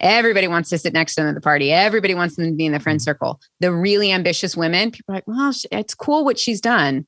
Everybody 0.00 0.48
wants 0.48 0.70
to 0.70 0.78
sit 0.78 0.92
next 0.92 1.14
to 1.14 1.22
them 1.22 1.28
at 1.28 1.34
the 1.34 1.40
party. 1.40 1.72
Everybody 1.72 2.14
wants 2.14 2.36
them 2.36 2.46
to 2.46 2.52
be 2.52 2.66
in 2.66 2.72
the 2.72 2.80
friend 2.80 2.98
mm-hmm. 2.98 3.04
circle. 3.04 3.40
The 3.60 3.72
really 3.72 4.12
ambitious 4.12 4.56
women, 4.56 4.90
people 4.90 5.12
are 5.12 5.16
like, 5.16 5.26
well, 5.26 5.52
it's 5.72 5.94
cool 5.94 6.24
what 6.24 6.38
she's 6.38 6.60
done. 6.60 7.06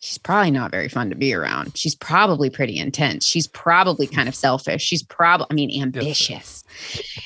She's 0.00 0.18
probably 0.18 0.50
not 0.50 0.70
very 0.70 0.88
fun 0.88 1.08
to 1.08 1.16
be 1.16 1.32
around. 1.32 1.78
She's 1.78 1.94
probably 1.94 2.50
pretty 2.50 2.78
intense. 2.78 3.26
She's 3.26 3.46
probably 3.46 4.06
kind 4.06 4.28
of 4.28 4.34
selfish. 4.34 4.82
She's 4.82 5.02
probably, 5.02 5.46
I 5.50 5.54
mean, 5.54 5.80
ambitious. 5.80 6.62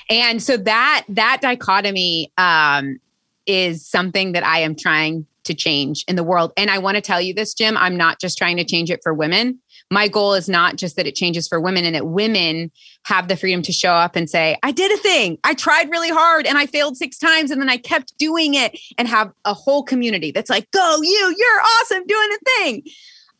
And 0.08 0.40
so 0.40 0.56
that 0.58 1.04
that 1.08 1.40
dichotomy 1.40 2.32
um, 2.38 3.00
is 3.46 3.84
something 3.84 4.30
that 4.32 4.44
I 4.44 4.60
am 4.60 4.76
trying 4.76 5.26
to 5.42 5.54
change 5.54 6.04
in 6.06 6.14
the 6.14 6.22
world. 6.22 6.52
And 6.56 6.70
I 6.70 6.78
want 6.78 6.94
to 6.94 7.00
tell 7.00 7.20
you 7.20 7.34
this, 7.34 7.52
Jim. 7.52 7.76
I'm 7.76 7.96
not 7.96 8.20
just 8.20 8.38
trying 8.38 8.58
to 8.58 8.64
change 8.64 8.92
it 8.92 9.00
for 9.02 9.12
women 9.12 9.58
my 9.90 10.08
goal 10.08 10.34
is 10.34 10.48
not 10.48 10.76
just 10.76 10.96
that 10.96 11.06
it 11.06 11.14
changes 11.14 11.48
for 11.48 11.60
women 11.60 11.84
and 11.84 11.94
that 11.94 12.06
women 12.06 12.70
have 13.04 13.28
the 13.28 13.36
freedom 13.36 13.62
to 13.62 13.72
show 13.72 13.92
up 13.92 14.16
and 14.16 14.28
say, 14.28 14.56
I 14.62 14.70
did 14.70 14.92
a 14.92 14.98
thing. 14.98 15.38
I 15.44 15.54
tried 15.54 15.90
really 15.90 16.10
hard 16.10 16.46
and 16.46 16.58
I 16.58 16.66
failed 16.66 16.96
six 16.96 17.18
times 17.18 17.50
and 17.50 17.60
then 17.60 17.70
I 17.70 17.78
kept 17.78 18.16
doing 18.18 18.54
it 18.54 18.78
and 18.98 19.08
have 19.08 19.32
a 19.44 19.54
whole 19.54 19.82
community 19.82 20.30
that's 20.30 20.50
like, 20.50 20.70
go 20.72 20.98
you, 21.02 21.34
you're 21.38 21.60
awesome 21.60 22.06
doing 22.06 22.28
a 22.32 22.44
thing. 22.50 22.82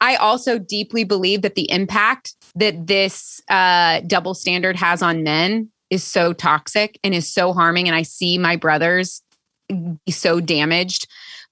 I 0.00 0.16
also 0.16 0.58
deeply 0.58 1.04
believe 1.04 1.42
that 1.42 1.54
the 1.54 1.70
impact 1.70 2.34
that 2.54 2.86
this 2.86 3.42
uh, 3.50 4.00
double 4.06 4.32
standard 4.32 4.76
has 4.76 5.02
on 5.02 5.22
men 5.22 5.70
is 5.90 6.04
so 6.04 6.32
toxic 6.32 6.98
and 7.02 7.14
is 7.14 7.28
so 7.28 7.52
harming. 7.52 7.88
And 7.88 7.96
I 7.96 8.02
see 8.02 8.38
my 8.38 8.56
brothers 8.56 9.22
be 9.68 10.12
so 10.12 10.40
damaged 10.40 11.08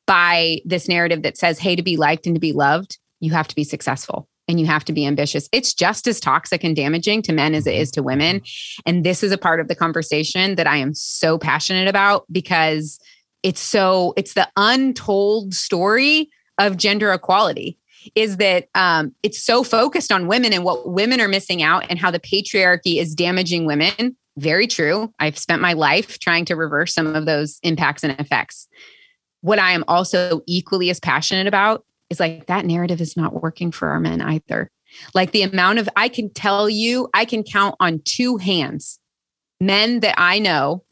by 0.07 0.61
this 0.64 0.88
narrative 0.88 1.22
that 1.22 1.36
says, 1.36 1.59
hey, 1.59 1.76
to 1.76 1.82
be 1.82 1.97
liked 1.97 2.26
and 2.26 2.36
to 2.36 2.40
be 2.40 2.53
loved, 2.53 2.99
you 3.20 3.32
have 3.32 3.49
to 3.49 3.55
be 3.55 3.64
successful 3.64 4.28
and 4.49 4.61
you 4.61 4.66
have 4.66 4.84
to 4.84 4.92
be 4.92 5.07
ambitious. 5.07 5.49
It's 5.53 5.74
just 5.74 6.07
as 6.07 6.20
toxic 6.20 6.62
and 6.62 6.76
damaging 6.76 7.22
to 7.22 7.32
men 7.32 7.55
as 7.55 7.66
it 7.66 7.74
is 7.74 7.90
to 7.92 8.03
women. 8.03 8.42
And 8.84 9.05
this 9.05 9.22
is 9.22 9.32
a 9.32 9.38
part 9.38 9.61
of 9.61 9.68
the 9.68 9.74
conversation 9.74 10.55
that 10.57 10.66
I 10.66 10.76
am 10.76 10.94
so 10.94 11.38
passionate 11.38 11.88
about 11.88 12.24
because 12.30 12.99
it's 13.42 13.61
so, 13.61 14.14
it's 14.16 14.34
the 14.34 14.49
untold 14.57 15.55
story 15.55 16.30
of 16.59 16.76
gender 16.76 17.12
equality 17.12 17.78
is 18.14 18.36
that 18.36 18.68
um, 18.74 19.14
it's 19.22 19.42
so 19.42 19.64
focused 19.64 20.12
on 20.12 20.28
women 20.28 20.53
and 20.53 20.64
what 20.64 20.88
women 20.88 21.20
are 21.20 21.28
missing 21.28 21.62
out 21.62 21.84
and 21.90 21.99
how 21.99 22.11
the 22.11 22.20
patriarchy 22.20 23.01
is 23.01 23.14
damaging 23.14 23.66
women. 23.66 24.16
Very 24.36 24.66
true. 24.66 25.12
I've 25.18 25.38
spent 25.38 25.61
my 25.62 25.72
life 25.72 26.18
trying 26.18 26.44
to 26.47 26.57
reverse 26.57 26.94
some 26.94 27.16
of 27.16 27.26
those 27.26 27.59
impacts 27.62 28.05
and 28.05 28.18
effects. 28.20 28.68
What 29.40 29.59
I 29.59 29.72
am 29.72 29.84
also 29.88 30.42
equally 30.47 30.90
as 30.90 31.01
passionate 31.01 31.47
about 31.47 31.84
is 32.11 32.20
like 32.20 32.46
that 32.46 32.66
narrative 32.66 33.00
is 33.00 33.16
not 33.16 33.42
working 33.42 33.70
for 33.72 33.88
our 33.88 34.00
men 34.00 34.20
either. 34.20 34.70
Like 35.14 35.32
the 35.32 35.42
amount 35.42 35.78
of, 35.78 35.88
I 35.96 36.09
can 36.09 36.32
tell 36.32 36.70
you, 36.70 37.09
I 37.12 37.24
can 37.24 37.42
count 37.42 37.74
on 37.80 38.00
two 38.04 38.36
hands 38.36 38.98
men 39.61 40.00
that 40.00 40.14
I 40.18 40.38
know 40.38 40.84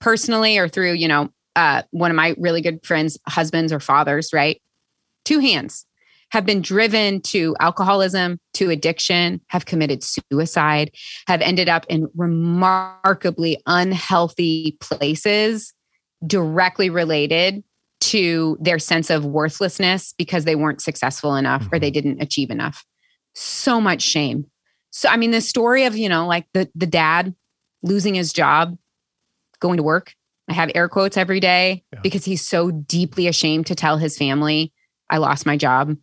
personally 0.00 0.58
or 0.58 0.68
through, 0.68 0.92
you 0.92 1.08
know, 1.08 1.30
uh, 1.56 1.82
one 1.92 2.10
of 2.10 2.16
my 2.16 2.34
really 2.38 2.60
good 2.60 2.84
friends' 2.84 3.18
husbands 3.26 3.72
or 3.72 3.80
fathers, 3.80 4.32
right? 4.32 4.60
Two 5.24 5.38
hands 5.38 5.86
have 6.30 6.44
been 6.44 6.60
driven 6.60 7.20
to 7.20 7.54
alcoholism, 7.60 8.40
to 8.54 8.70
addiction, 8.70 9.40
have 9.48 9.66
committed 9.66 10.02
suicide, 10.02 10.90
have 11.28 11.40
ended 11.40 11.68
up 11.68 11.86
in 11.88 12.08
remarkably 12.16 13.62
unhealthy 13.66 14.76
places 14.80 15.72
directly 16.26 16.90
related 16.90 17.62
to 18.10 18.56
their 18.60 18.78
sense 18.78 19.10
of 19.10 19.24
worthlessness 19.24 20.14
because 20.18 20.44
they 20.44 20.56
weren't 20.56 20.82
successful 20.82 21.36
enough 21.36 21.62
mm-hmm. 21.62 21.74
or 21.74 21.78
they 21.78 21.90
mm-hmm. 21.90 22.08
didn't 22.08 22.22
achieve 22.22 22.50
enough. 22.50 22.84
So 23.34 23.80
much 23.80 24.02
shame. 24.02 24.46
So 24.90 25.08
I 25.08 25.16
mean 25.16 25.30
the 25.30 25.40
story 25.40 25.84
of, 25.84 25.96
you 25.96 26.08
know, 26.08 26.26
like 26.26 26.46
the 26.52 26.68
the 26.74 26.86
dad 26.86 27.34
losing 27.82 28.14
his 28.14 28.32
job, 28.32 28.76
going 29.60 29.78
to 29.78 29.82
work. 29.82 30.14
I 30.48 30.52
have 30.52 30.70
air 30.74 30.88
quotes 30.88 31.16
every 31.16 31.40
day 31.40 31.84
yeah. 31.92 32.00
because 32.02 32.24
he's 32.24 32.46
so 32.46 32.70
deeply 32.70 33.26
ashamed 33.28 33.66
to 33.66 33.74
tell 33.74 33.96
his 33.96 34.18
family 34.18 34.72
I 35.10 35.18
lost 35.18 35.46
my 35.46 35.56
job. 35.56 35.96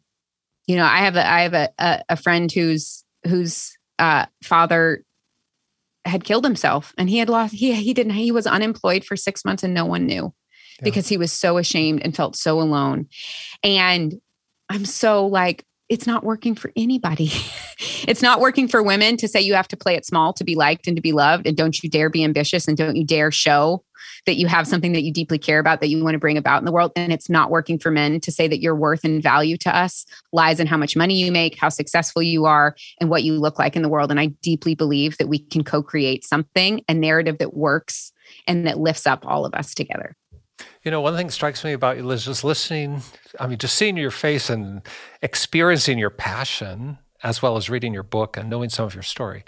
You 0.68 0.76
know, 0.76 0.86
I 0.86 1.00
have 1.00 1.16
a 1.16 1.28
I 1.28 1.42
have 1.42 1.54
a 1.54 1.70
a, 1.78 2.04
a 2.10 2.16
friend 2.18 2.52
whose 2.52 3.04
whose 3.26 3.78
uh, 4.00 4.26
father 4.44 5.04
had 6.06 6.24
killed 6.24 6.44
himself 6.44 6.94
and 6.98 7.10
he 7.10 7.20
had 7.20 7.30
lost 7.30 7.54
he 7.54 7.74
he 7.76 7.94
didn't 7.94 8.14
he 8.14 8.32
was 8.32 8.48
unemployed 8.48 9.06
for 9.06 9.16
6 9.16 9.46
months 9.46 9.62
and 9.62 9.72
no 9.72 9.86
one 9.86 10.08
knew 10.08 10.34
because 10.84 11.08
he 11.08 11.18
was 11.18 11.32
so 11.32 11.58
ashamed 11.58 12.02
and 12.04 12.16
felt 12.16 12.36
so 12.36 12.60
alone. 12.60 13.08
And 13.64 14.20
I'm 14.70 14.86
so 14.86 15.28
like, 15.28 15.66
it's 15.90 16.08
not 16.08 16.24
working 16.24 16.56
for 16.56 16.72
anybody. 16.78 17.26
it's 18.08 18.22
not 18.22 18.40
working 18.40 18.68
for 18.70 18.82
women 18.82 19.18
to 19.18 19.28
say 19.28 19.42
you 19.42 19.54
have 19.54 19.68
to 19.68 19.78
play 19.78 19.96
it 19.96 20.06
small 20.06 20.32
to 20.34 20.44
be 20.46 20.56
liked 20.56 20.88
and 20.88 20.96
to 20.96 21.02
be 21.02 21.12
loved. 21.12 21.46
And 21.46 21.58
don't 21.58 21.84
you 21.84 21.90
dare 21.90 22.10
be 22.10 22.24
ambitious 22.24 22.68
and 22.68 22.78
don't 22.78 22.96
you 22.96 23.06
dare 23.06 23.30
show 23.30 23.84
that 24.26 24.38
you 24.38 24.48
have 24.48 24.68
something 24.68 24.94
that 24.94 25.04
you 25.04 25.12
deeply 25.12 25.38
care 25.38 25.60
about 25.60 25.82
that 25.82 25.90
you 25.90 26.02
want 26.04 26.14
to 26.14 26.20
bring 26.20 26.38
about 26.38 26.60
in 26.60 26.66
the 26.66 26.72
world. 26.72 26.92
And 26.96 27.12
it's 27.12 27.30
not 27.30 27.52
working 27.52 27.78
for 27.78 27.92
men 27.92 28.20
to 28.22 28.32
say 28.32 28.48
that 28.48 28.62
your 28.62 28.76
worth 28.76 29.04
and 29.04 29.22
value 29.22 29.58
to 29.58 29.76
us 29.76 30.06
lies 30.32 30.60
in 30.60 30.68
how 30.68 30.78
much 30.78 30.96
money 30.96 31.16
you 31.16 31.32
make, 31.32 31.58
how 31.58 31.70
successful 31.70 32.22
you 32.22 32.46
are, 32.46 32.76
and 33.00 33.10
what 33.10 33.24
you 33.24 33.34
look 33.34 33.60
like 33.60 33.76
in 33.76 33.82
the 33.82 33.90
world. 33.90 34.12
And 34.12 34.20
I 34.20 34.28
deeply 34.42 34.76
believe 34.76 35.18
that 35.18 35.28
we 35.28 35.40
can 35.40 35.64
co 35.64 35.82
create 35.82 36.24
something, 36.24 36.82
a 36.88 36.94
narrative 36.94 37.40
that 37.40 37.56
works 37.56 38.12
and 38.48 38.66
that 38.68 38.80
lifts 38.80 39.08
up 39.08 39.26
all 39.26 39.46
of 39.46 39.54
us 39.54 39.74
together. 39.74 40.16
You 40.84 40.90
know, 40.90 41.02
one 41.02 41.16
thing 41.16 41.28
that 41.28 41.34
strikes 41.34 41.64
me 41.64 41.74
about 41.74 41.98
you, 41.98 42.10
is 42.10 42.26
just 42.26 42.44
listening, 42.44 43.04
I 43.40 43.46
mean, 43.48 43.60
just 43.60 43.76
seeing 43.76 43.98
your 43.98 44.12
face 44.12 44.50
and 44.50 44.82
experiencing 45.22 46.00
your 46.00 46.10
passion, 46.10 46.98
as 47.24 47.42
well 47.42 47.56
as 47.56 47.70
reading 47.70 47.94
your 47.94 48.04
book 48.04 48.36
and 48.36 48.50
knowing 48.50 48.70
some 48.70 48.86
of 48.86 48.96
your 48.96 49.04
story, 49.04 49.44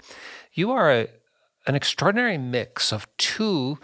you 0.52 0.70
are 0.70 0.92
a, 0.92 1.08
an 1.66 1.74
extraordinary 1.74 2.38
mix 2.38 2.92
of 2.92 3.08
two 3.16 3.78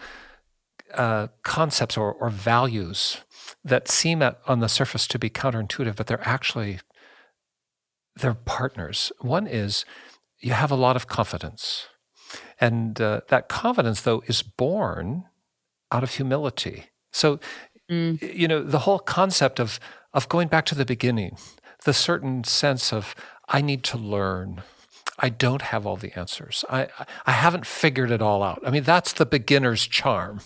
uh, 0.93 1.27
concepts 1.43 1.97
or, 1.97 2.13
or 2.13 2.29
values 2.29 3.17
that 3.65 3.89
seem 3.89 4.21
at, 4.21 4.39
on 4.47 4.59
the 4.59 4.69
surface 4.69 5.05
to 5.07 5.19
be 5.19 5.29
counterintuitive, 5.29 5.95
but 5.95 6.07
they're 6.07 6.27
actually 6.27 6.79
they're 8.15 8.33
partners. 8.33 9.11
One 9.19 9.47
is 9.47 9.85
you 10.39 10.53
have 10.53 10.71
a 10.71 10.75
lot 10.75 10.95
of 10.95 11.07
confidence, 11.07 11.87
and 12.59 12.99
uh, 12.99 13.21
that 13.29 13.47
confidence, 13.47 14.01
though, 14.01 14.21
is 14.27 14.41
born 14.41 15.25
out 15.91 16.03
of 16.03 16.15
humility. 16.15 16.90
So, 17.11 17.39
mm. 17.89 18.21
you 18.33 18.47
know, 18.47 18.63
the 18.63 18.79
whole 18.79 18.99
concept 18.99 19.59
of 19.59 19.79
of 20.13 20.27
going 20.27 20.49
back 20.49 20.65
to 20.65 20.75
the 20.75 20.85
beginning, 20.85 21.37
the 21.85 21.93
certain 21.93 22.43
sense 22.43 22.91
of 22.91 23.15
I 23.47 23.61
need 23.61 23.83
to 23.85 23.97
learn. 23.97 24.63
I 25.19 25.29
don't 25.29 25.61
have 25.61 25.85
all 25.85 25.97
the 25.97 26.17
answers. 26.17 26.65
I 26.69 26.87
I 27.25 27.31
haven't 27.31 27.65
figured 27.65 28.11
it 28.11 28.21
all 28.21 28.43
out. 28.43 28.61
I 28.65 28.71
mean, 28.71 28.83
that's 28.83 29.13
the 29.13 29.25
beginner's 29.25 29.87
charm. 29.87 30.41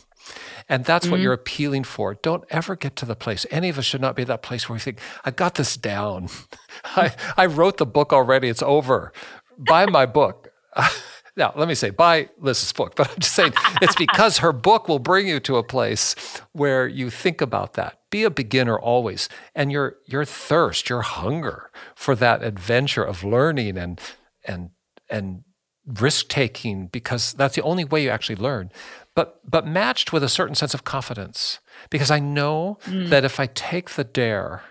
And 0.68 0.84
that's 0.84 1.06
mm-hmm. 1.06 1.12
what 1.12 1.20
you're 1.22 1.34
appealing 1.34 1.84
for. 1.84 2.16
Don't 2.16 2.44
ever 2.50 2.76
get 2.76 2.96
to 2.98 3.06
the 3.06 3.16
place. 3.16 3.46
Any 3.52 3.70
of 3.70 3.78
us 3.78 3.86
should 3.86 4.02
not 4.02 4.16
be 4.16 4.24
that 4.24 4.42
place 4.42 4.68
where 4.68 4.74
we 4.74 4.80
think, 4.80 5.00
I 5.24 5.32
got 5.32 5.56
this 5.56 5.78
down. 5.78 6.30
I, 6.84 7.14
I 7.38 7.46
wrote 7.46 7.78
the 7.78 7.86
book 7.86 8.12
already. 8.12 8.50
It's 8.50 8.64
over. 8.64 9.14
Buy 9.58 9.86
my 9.86 10.06
book. 10.06 10.50
Now, 11.38 11.54
let 11.56 11.68
me 11.68 11.76
say, 11.76 11.90
buy 11.90 12.30
Liz's 12.40 12.72
book, 12.72 12.96
but 12.96 13.10
I'm 13.10 13.20
just 13.20 13.36
saying 13.36 13.54
it's 13.82 13.96
because 13.96 14.38
her 14.38 14.54
book 14.54 14.88
will 14.88 15.00
bring 15.00 15.28
you 15.28 15.40
to 15.42 15.58
a 15.58 15.64
place 15.64 16.16
where 16.54 16.88
you 16.88 17.10
think 17.10 17.42
about 17.42 17.74
that. 17.74 18.00
Be 18.10 18.24
a 18.24 18.30
beginner 18.30 18.80
always, 18.80 19.28
and 19.54 19.72
your 19.72 19.98
your 20.06 20.24
thirst, 20.24 20.90
your 20.90 21.02
hunger 21.02 21.72
for 21.94 22.16
that 22.16 22.44
adventure 22.44 23.04
of 23.04 23.24
learning 23.24 23.78
and 23.78 24.00
and 24.46 24.70
and 25.10 25.44
risk 25.86 26.30
taking, 26.30 26.88
because 26.88 27.34
that's 27.34 27.56
the 27.56 27.64
only 27.64 27.84
way 27.84 28.04
you 28.04 28.10
actually 28.10 28.38
learn. 28.38 28.72
But 29.14 29.42
but 29.50 29.68
matched 29.68 30.14
with 30.14 30.24
a 30.24 30.30
certain 30.30 30.56
sense 30.56 30.74
of 30.74 30.86
confidence, 30.86 31.60
because 31.90 32.10
I 32.10 32.20
know 32.20 32.78
mm. 32.86 33.10
that 33.10 33.26
if 33.26 33.42
I 33.42 33.48
take 33.48 33.92
the 33.92 34.06
dare, 34.06 34.64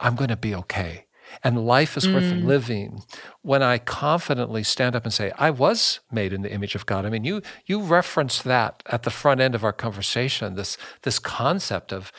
I'm 0.00 0.16
going 0.16 0.30
to 0.30 0.36
be 0.36 0.54
okay 0.56 1.06
and 1.42 1.66
life 1.66 1.96
is 1.96 2.08
worth 2.08 2.24
mm. 2.24 2.44
living 2.44 3.02
when 3.42 3.62
I 3.62 3.78
confidently 3.78 4.62
stand 4.62 4.96
up 4.96 5.04
and 5.04 5.12
say, 5.12 5.32
I 5.38 5.50
was 5.50 6.00
made 6.10 6.32
in 6.32 6.42
the 6.42 6.52
image 6.52 6.74
of 6.74 6.86
God. 6.86 7.04
I 7.04 7.10
mean, 7.10 7.24
you 7.24 7.42
you 7.66 7.80
referenced 7.80 8.44
that 8.44 8.82
at 8.86 9.02
the 9.02 9.10
front 9.10 9.40
end 9.40 9.54
of 9.54 9.64
our 9.64 9.72
conversation, 9.72 10.54
this 10.54 10.76
this 11.02 11.18
concept 11.18 11.92
of 11.92 12.12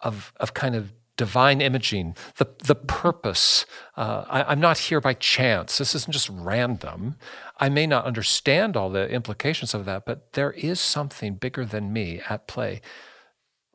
of 0.00 0.32
of 0.40 0.54
kind 0.54 0.74
of 0.74 0.92
divine 1.16 1.60
imaging, 1.60 2.16
the, 2.38 2.48
the 2.64 2.74
purpose. 2.74 3.66
Uh, 3.96 4.24
I, 4.28 4.42
I'm 4.44 4.60
not 4.60 4.78
here 4.78 5.00
by 5.00 5.14
chance. 5.14 5.78
This 5.78 5.94
isn't 5.94 6.12
just 6.12 6.30
random. 6.30 7.16
I 7.58 7.68
may 7.68 7.86
not 7.86 8.06
understand 8.06 8.76
all 8.76 8.90
the 8.90 9.08
implications 9.08 9.74
of 9.74 9.84
that, 9.84 10.04
but 10.06 10.32
there 10.32 10.52
is 10.52 10.80
something 10.80 11.34
bigger 11.34 11.64
than 11.64 11.92
me 11.92 12.22
at 12.28 12.46
play. 12.46 12.80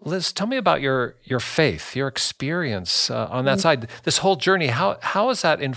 Liz, 0.02 0.32
tell 0.32 0.48
me 0.48 0.58
about 0.58 0.82
your 0.82 1.16
your 1.24 1.40
faith, 1.40 1.96
your 1.96 2.08
experience 2.08 3.10
uh, 3.10 3.28
on 3.30 3.46
that 3.46 3.54
mm-hmm. 3.54 3.62
side. 3.62 3.90
This 4.04 4.20
whole 4.20 4.36
journey, 4.36 4.68
how 4.68 4.98
how 5.02 5.30
is 5.30 5.42
that 5.42 5.62
in, 5.62 5.76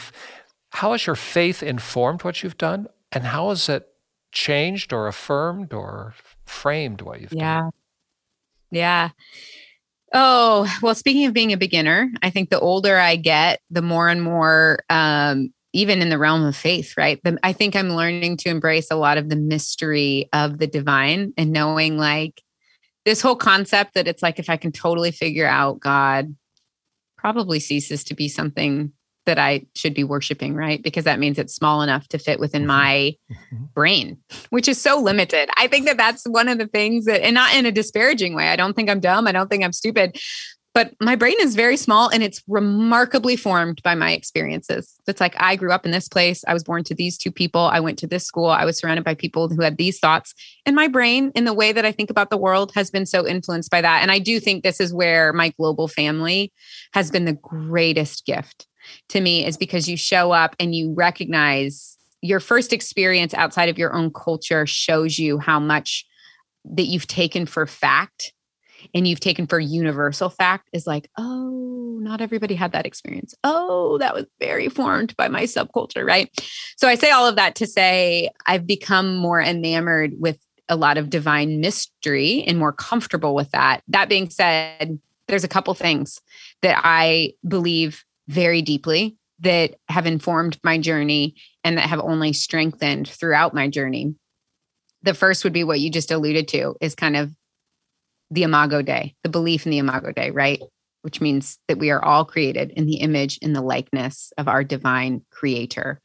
how 0.71 0.93
has 0.93 1.07
your 1.07 1.17
faith 1.17 1.63
informed 1.63 2.23
what 2.23 2.43
you've 2.43 2.59
done, 2.59 2.87
and 3.13 3.25
how 3.25 3.49
has 3.49 3.69
it 3.69 3.89
changed 4.33 4.93
or 4.93 5.09
affirmed 5.09 5.73
or 5.73 6.15
framed 6.45 7.03
what 7.03 7.21
you've 7.21 7.33
yeah. 7.33 7.61
done? 7.61 7.65
Yeah. 7.65 7.71
Yeah. 8.71 9.09
Oh, 10.13 10.73
well, 10.83 10.95
speaking 10.95 11.27
of 11.27 11.33
being 11.33 11.53
a 11.53 11.57
beginner, 11.57 12.11
I 12.23 12.31
think 12.31 12.51
the 12.51 12.59
older 12.59 12.99
I 12.99 13.17
get, 13.17 13.61
the 13.71 13.83
more 13.83 14.09
and 14.09 14.23
more, 14.23 14.81
um, 14.91 15.53
even 15.73 16.03
in 16.03 16.09
the 16.09 16.19
realm 16.19 16.45
of 16.45 16.57
faith, 16.57 16.95
right? 16.97 17.21
The, 17.23 17.39
I 17.45 17.53
think 17.53 17.77
I'm 17.77 17.91
learning 17.91 18.39
to 18.39 18.49
embrace 18.49 18.91
a 18.91 18.97
lot 18.97 19.19
of 19.19 19.29
the 19.29 19.37
mystery 19.37 20.29
of 20.33 20.59
the 20.59 20.67
divine 20.67 21.33
and 21.37 21.53
knowing 21.53 21.97
like 21.97 22.43
this 23.05 23.21
whole 23.21 23.37
concept 23.37 23.95
that 23.95 24.07
it's 24.07 24.23
like 24.23 24.39
if 24.39 24.51
I 24.51 24.57
can 24.57 24.73
totally 24.73 25.11
figure 25.11 25.47
out 25.47 25.81
God, 25.81 26.35
probably 27.17 27.61
ceases 27.61 28.05
to 28.05 28.15
be 28.15 28.29
something 28.29 28.93
that 29.27 29.39
I 29.39 29.67
should 29.77 29.95
be 29.95 30.03
worshiping, 30.03 30.55
right? 30.55 30.83
Because 30.83 31.05
that 31.05 31.19
means 31.19 31.39
it's 31.39 31.55
small 31.55 31.83
enough 31.83 32.09
to 32.09 32.19
fit 32.19 32.41
within 32.41 32.63
mm-hmm. 32.63 32.69
my 32.69 33.17
mm-hmm. 33.31 33.65
brain, 33.75 34.19
which 34.49 34.67
is 34.67 34.81
so 34.81 34.99
limited. 34.99 35.49
I 35.57 35.67
think 35.69 35.87
that 35.87 35.97
that's 35.97 36.25
one 36.27 36.49
of 36.49 36.59
the 36.59 36.67
things 36.67 37.05
that, 37.05 37.23
and 37.23 37.35
not 37.35 37.55
in 37.55 37.67
a 37.67 37.73
disparaging 37.73 38.35
way. 38.35 38.49
I 38.49 38.57
don't 38.57 38.75
think 38.75 38.89
I'm 38.89 39.01
dumb. 39.01 39.27
I 39.27 39.33
don't 39.33 39.49
think 39.49 39.63
I'm 39.63 39.73
stupid, 39.73 40.19
but 40.73 40.95
my 41.01 41.17
brain 41.17 41.35
is 41.41 41.57
very 41.57 41.77
small 41.77 42.09
and 42.09 42.23
it's 42.23 42.43
remarkably 42.47 43.37
formed 43.37 43.83
by 43.83 43.95
my 43.95 44.13
experiences. 44.13 44.95
It's 45.09 45.21
like 45.21 45.35
I 45.39 45.57
grew 45.57 45.73
up 45.73 45.85
in 45.85 45.91
this 45.91 46.09
place. 46.09 46.45
I 46.47 46.55
was 46.55 46.63
born 46.63 46.85
to 46.85 46.95
these 46.95 47.19
two 47.19 47.33
people. 47.33 47.63
I 47.63 47.81
went 47.81 47.99
to 48.01 48.07
this 48.07 48.25
school. 48.25 48.47
I 48.47 48.65
was 48.65 48.79
surrounded 48.79 49.05
by 49.05 49.15
people 49.15 49.49
who 49.49 49.63
had 49.63 49.79
these 49.79 49.99
thoughts. 49.99 50.33
And 50.65 50.77
my 50.77 50.87
brain, 50.87 51.33
in 51.35 51.45
the 51.45 51.53
way 51.53 51.73
that 51.73 51.85
I 51.85 51.91
think 51.91 52.09
about 52.09 52.31
the 52.31 52.37
world, 52.37 52.73
has 52.75 52.91
been 52.91 53.07
so 53.07 53.27
influenced 53.27 53.71
by 53.71 53.81
that. 53.81 54.03
And 54.03 54.13
I 54.13 54.21
do 54.21 54.39
think 54.39 54.63
this 54.63 54.81
is 54.81 54.95
where 54.95 55.33
my 55.33 55.49
global 55.59 55.89
family 55.89 56.53
has 56.93 57.11
been 57.11 57.25
the 57.25 57.33
greatest 57.33 58.25
gift 58.25 58.69
to 59.09 59.21
me 59.21 59.45
is 59.45 59.57
because 59.57 59.89
you 59.89 59.97
show 59.97 60.31
up 60.31 60.55
and 60.61 60.75
you 60.75 60.95
recognize 60.95 61.97
your 62.23 62.41
first 62.41 62.73
experience 62.73 63.35
outside 63.35 63.69
of 63.69 63.79
your 63.79 63.95
own 63.95 64.13
culture 64.13 64.67
shows 64.67 65.19
you 65.19 65.39
how 65.39 65.59
much 65.59 66.07
that 66.65 66.85
you've 66.85 67.07
taken 67.07 67.47
for 67.47 67.67
fact 67.67 68.33
and 68.95 69.07
you've 69.07 69.21
taken 69.21 69.47
for 69.47 69.59
universal 69.59 70.31
fact 70.31 70.69
is 70.73 70.87
like, 70.87 71.09
oh, 71.19 71.99
not 72.01 72.21
everybody 72.21 72.55
had 72.55 72.73
that 72.73 72.87
experience. 72.87 73.35
Oh, 73.45 73.99
that 73.99 74.15
was 74.15 74.27
very 74.41 74.69
formed 74.69 75.17
by 75.17 75.29
my 75.29 75.43
subculture, 75.43 76.05
right? 76.07 76.29
So 76.77 76.89
I 76.89 76.95
say 76.95 77.11
all 77.11 77.27
of 77.27 77.37
that 77.37 77.55
to 77.57 77.67
say 77.67 78.31
I've 78.47 78.67
become 78.67 79.17
more 79.17 79.41
enamored 79.41 80.15
with 80.19 80.39
a 80.69 80.77
lot 80.77 80.99
of 80.99 81.11
divine 81.11 81.61
mystery 81.61 82.45
and 82.47 82.59
more 82.59 82.73
comfortable 82.73 83.35
with 83.35 83.51
that. 83.51 83.83
That 83.89 84.09
being 84.09 84.31
said, 84.31 84.99
there's 85.29 85.45
a 85.45 85.49
couple 85.49 85.75
things 85.75 86.21
that 86.63 86.81
I 86.85 87.35
believe 87.47 88.05
very 88.29 88.63
deeply 88.63 89.17
that 89.41 89.75
have 89.89 90.07
informed 90.07 90.59
my 90.63 90.79
journey 90.79 91.35
and 91.65 91.77
that 91.79 91.89
have 91.89 92.01
only 92.01 92.33
strengthened 92.33 93.09
throughout 93.09 93.55
my 93.55 93.69
journey. 93.69 94.15
The 95.03 95.15
first 95.15 95.45
would 95.45 95.53
be 95.53 95.65
what 95.65 95.81
you 95.81 95.91
just 95.91 96.11
alluded 96.11 96.49
to 96.49 96.77
is 96.81 96.95
kind 96.95 97.17
of 97.17 97.35
the 98.31 98.43
Imago 98.43 98.83
Dei, 98.83 99.15
the 99.23 99.29
belief 99.29 99.67
in 99.67 99.71
the 99.71 99.79
Imago 99.79 100.13
Dei, 100.13 100.31
right? 100.31 100.61
Which 101.03 101.21
means 101.21 101.59
that 101.69 101.79
we 101.79 101.91
are 101.91 102.05
all 102.05 102.25
created 102.25 102.73
in 102.77 102.87
the 102.87 102.97
image, 102.97 103.39
in 103.39 103.53
the 103.53 103.63
likeness 103.63 104.33
of 104.39 104.49
our 104.49 104.63
divine 104.63 105.23
creator. 105.31 106.01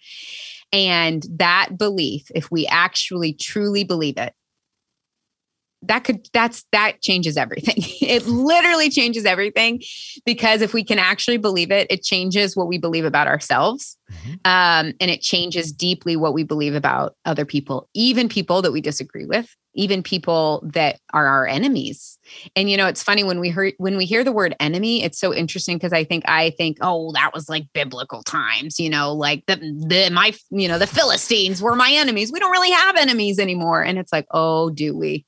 And 0.71 1.26
that 1.38 1.78
belief, 1.78 2.23
if 2.34 2.49
we 2.49 2.65
actually 2.67 3.34
truly 3.34 3.84
believe 3.84 4.17
it, 4.17 4.34
that 5.88 6.04
could 6.04 6.28
that's 6.34 6.66
that 6.72 7.02
changes 7.02 7.38
everything. 7.38 7.76
It 8.06 8.28
literally 8.28 8.90
changes 8.90 9.26
everything 9.26 9.82
because 10.26 10.62
if 10.62 10.74
we 10.74 10.84
can 10.84 11.00
actually 11.00 11.38
believe 11.38 11.72
it 11.72 11.88
it 11.90 12.04
changes 12.04 12.56
what 12.56 12.68
we 12.68 12.78
believe 12.78 13.04
about 13.04 13.28
ourselves 13.28 13.98
mm-hmm. 14.12 14.34
um, 14.46 14.94
and 15.00 15.10
it 15.10 15.22
changes 15.22 15.72
deeply 15.72 16.16
what 16.16 16.34
we 16.34 16.44
believe 16.44 16.76
about 16.76 17.16
other 17.26 17.46
people 17.46 17.90
even 17.94 18.30
people 18.30 18.62
that 18.62 18.72
we 18.72 18.82
disagree 18.82 19.26
with 19.26 19.56
even 19.76 20.02
people 20.02 20.64
that 20.74 21.00
are 21.14 21.28
our 21.28 21.46
enemies. 21.46 22.18
And 22.56 22.70
you 22.70 22.78
know 22.78 22.88
it's 22.88 23.04
funny 23.04 23.24
when 23.24 23.40
we 23.40 23.52
hear 23.52 23.74
when 23.78 23.98
we 23.98 24.06
hear 24.06 24.24
the 24.24 24.32
word 24.32 24.56
enemy 24.60 25.04
it's 25.04 25.20
so 25.20 25.34
interesting 25.34 25.78
because 25.78 25.94
i 25.94 26.04
think 26.04 26.24
i 26.28 26.50
think 26.52 26.78
oh 26.82 27.12
that 27.12 27.32
was 27.34 27.48
like 27.48 27.68
biblical 27.74 28.24
times 28.24 28.80
you 28.80 28.90
know 28.90 29.14
like 29.14 29.44
the, 29.46 29.58
the 29.58 30.10
my 30.12 30.34
you 30.50 30.68
know 30.68 30.80
the 30.80 30.88
philistines 30.88 31.62
were 31.62 31.76
my 31.76 31.92
enemies. 31.92 32.32
We 32.32 32.40
don't 32.40 32.52
really 32.52 32.72
have 32.72 32.96
enemies 32.96 33.38
anymore. 33.38 33.84
And 33.84 34.00
it's 34.00 34.12
like 34.12 34.26
oh 34.32 34.70
do 34.70 34.98
we 34.98 35.26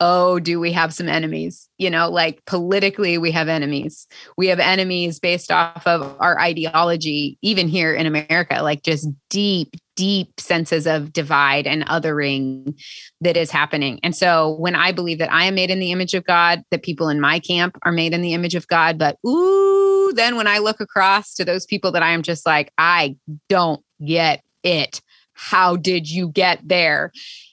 oh, 0.00 0.38
do 0.38 0.60
we 0.60 0.72
have 0.72 0.94
some 0.94 1.08
enemies? 1.08 1.68
You 1.76 1.90
know, 1.90 2.08
like 2.08 2.44
politically, 2.44 3.18
we 3.18 3.32
have 3.32 3.48
enemies. 3.48 4.06
We 4.36 4.46
have 4.48 4.60
enemies 4.60 5.18
based 5.18 5.50
off 5.50 5.86
of 5.86 6.16
our 6.20 6.40
ideology, 6.40 7.36
even 7.42 7.68
here 7.68 7.94
in 7.94 8.06
America, 8.06 8.62
like 8.62 8.82
just 8.82 9.08
deep, 9.28 9.74
deep 9.96 10.40
senses 10.40 10.86
of 10.86 11.12
divide 11.12 11.66
and 11.66 11.84
othering 11.86 12.78
that 13.20 13.36
is 13.36 13.50
happening. 13.50 13.98
And 14.04 14.14
so 14.14 14.54
when 14.58 14.76
I 14.76 14.92
believe 14.92 15.18
that 15.18 15.32
I 15.32 15.44
am 15.44 15.56
made 15.56 15.70
in 15.70 15.80
the 15.80 15.90
image 15.90 16.14
of 16.14 16.24
God, 16.24 16.62
that 16.70 16.84
people 16.84 17.08
in 17.08 17.20
my 17.20 17.40
camp 17.40 17.76
are 17.82 17.92
made 17.92 18.14
in 18.14 18.22
the 18.22 18.34
image 18.34 18.54
of 18.54 18.68
God, 18.68 18.98
but 18.98 19.18
ooh, 19.26 20.12
then 20.14 20.36
when 20.36 20.46
I 20.46 20.58
look 20.58 20.80
across 20.80 21.34
to 21.34 21.44
those 21.44 21.66
people 21.66 21.90
that 21.92 22.02
I 22.04 22.10
am 22.10 22.22
just 22.22 22.46
like, 22.46 22.72
I 22.78 23.16
don't 23.48 23.82
get 24.04 24.44
it. 24.62 25.00
How 25.32 25.76
did 25.76 26.08
you 26.10 26.28
get 26.28 26.60
there? 26.66 27.12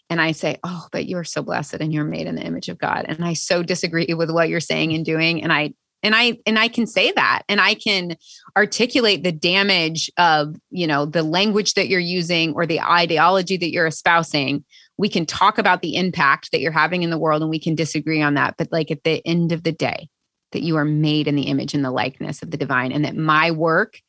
And 0.10 0.22
I 0.22 0.32
say, 0.32 0.58
Oh, 0.64 0.88
but 0.92 1.08
you're 1.08 1.24
so 1.24 1.42
blessed 1.42 1.76
and 1.76 1.94
you're 1.94 2.04
made 2.04 2.28
in 2.28 2.36
the 2.36 2.44
image 2.44 2.70
of 2.70 2.78
God. 2.78 3.06
And 3.08 3.24
I 3.24 3.34
so 3.34 3.64
disagree 3.64 4.14
with 4.14 4.30
what 4.30 4.50
you're 4.50 4.60
saying 4.60 4.94
and 4.94 5.06
doing. 5.06 5.44
And 5.44 5.52
I, 5.52 5.74
and 6.04 6.14
I, 6.16 6.38
and 6.46 6.60
I 6.60 6.68
can 6.68 6.86
say 6.86 7.12
that 7.14 7.42
and 7.50 7.60
I 7.60 7.74
can 7.74 8.16
articulate 8.56 9.24
the 9.24 9.32
damage 9.32 10.12
of, 10.18 10.56
you 10.70 10.86
know, 10.86 11.06
the 11.06 11.24
language 11.24 11.74
that 11.74 11.88
you're 11.88 12.00
using 12.00 12.54
or 12.54 12.68
the 12.68 12.82
ideology 12.82 13.58
that 13.58 13.72
you're 13.72 13.88
espousing. 13.88 14.64
We 14.98 15.10
can 15.10 15.26
talk 15.26 15.58
about 15.58 15.82
the 15.82 15.96
impact 15.96 16.52
that 16.52 16.62
you're 16.62 16.72
having 16.72 17.02
in 17.02 17.10
the 17.10 17.18
world 17.18 17.42
and 17.42 17.50
we 17.50 17.60
can 17.60 17.76
disagree 17.76 18.22
on 18.22 18.36
that. 18.36 18.56
But 18.58 18.72
like 18.72 18.92
at 18.92 19.04
the 19.04 19.26
end 19.26 19.52
of 19.52 19.64
the 19.64 19.72
day, 19.72 20.10
that 20.52 20.62
you 20.62 20.78
are 20.78 20.86
made 20.86 21.28
in 21.28 21.36
the 21.36 21.48
image 21.48 21.74
and 21.74 21.84
the 21.84 21.92
likeness 21.92 22.42
of 22.42 22.52
the 22.52 22.58
divine 22.58 22.92
and 22.94 23.04
that 23.04 23.16
my 23.16 23.52
work 23.52 24.00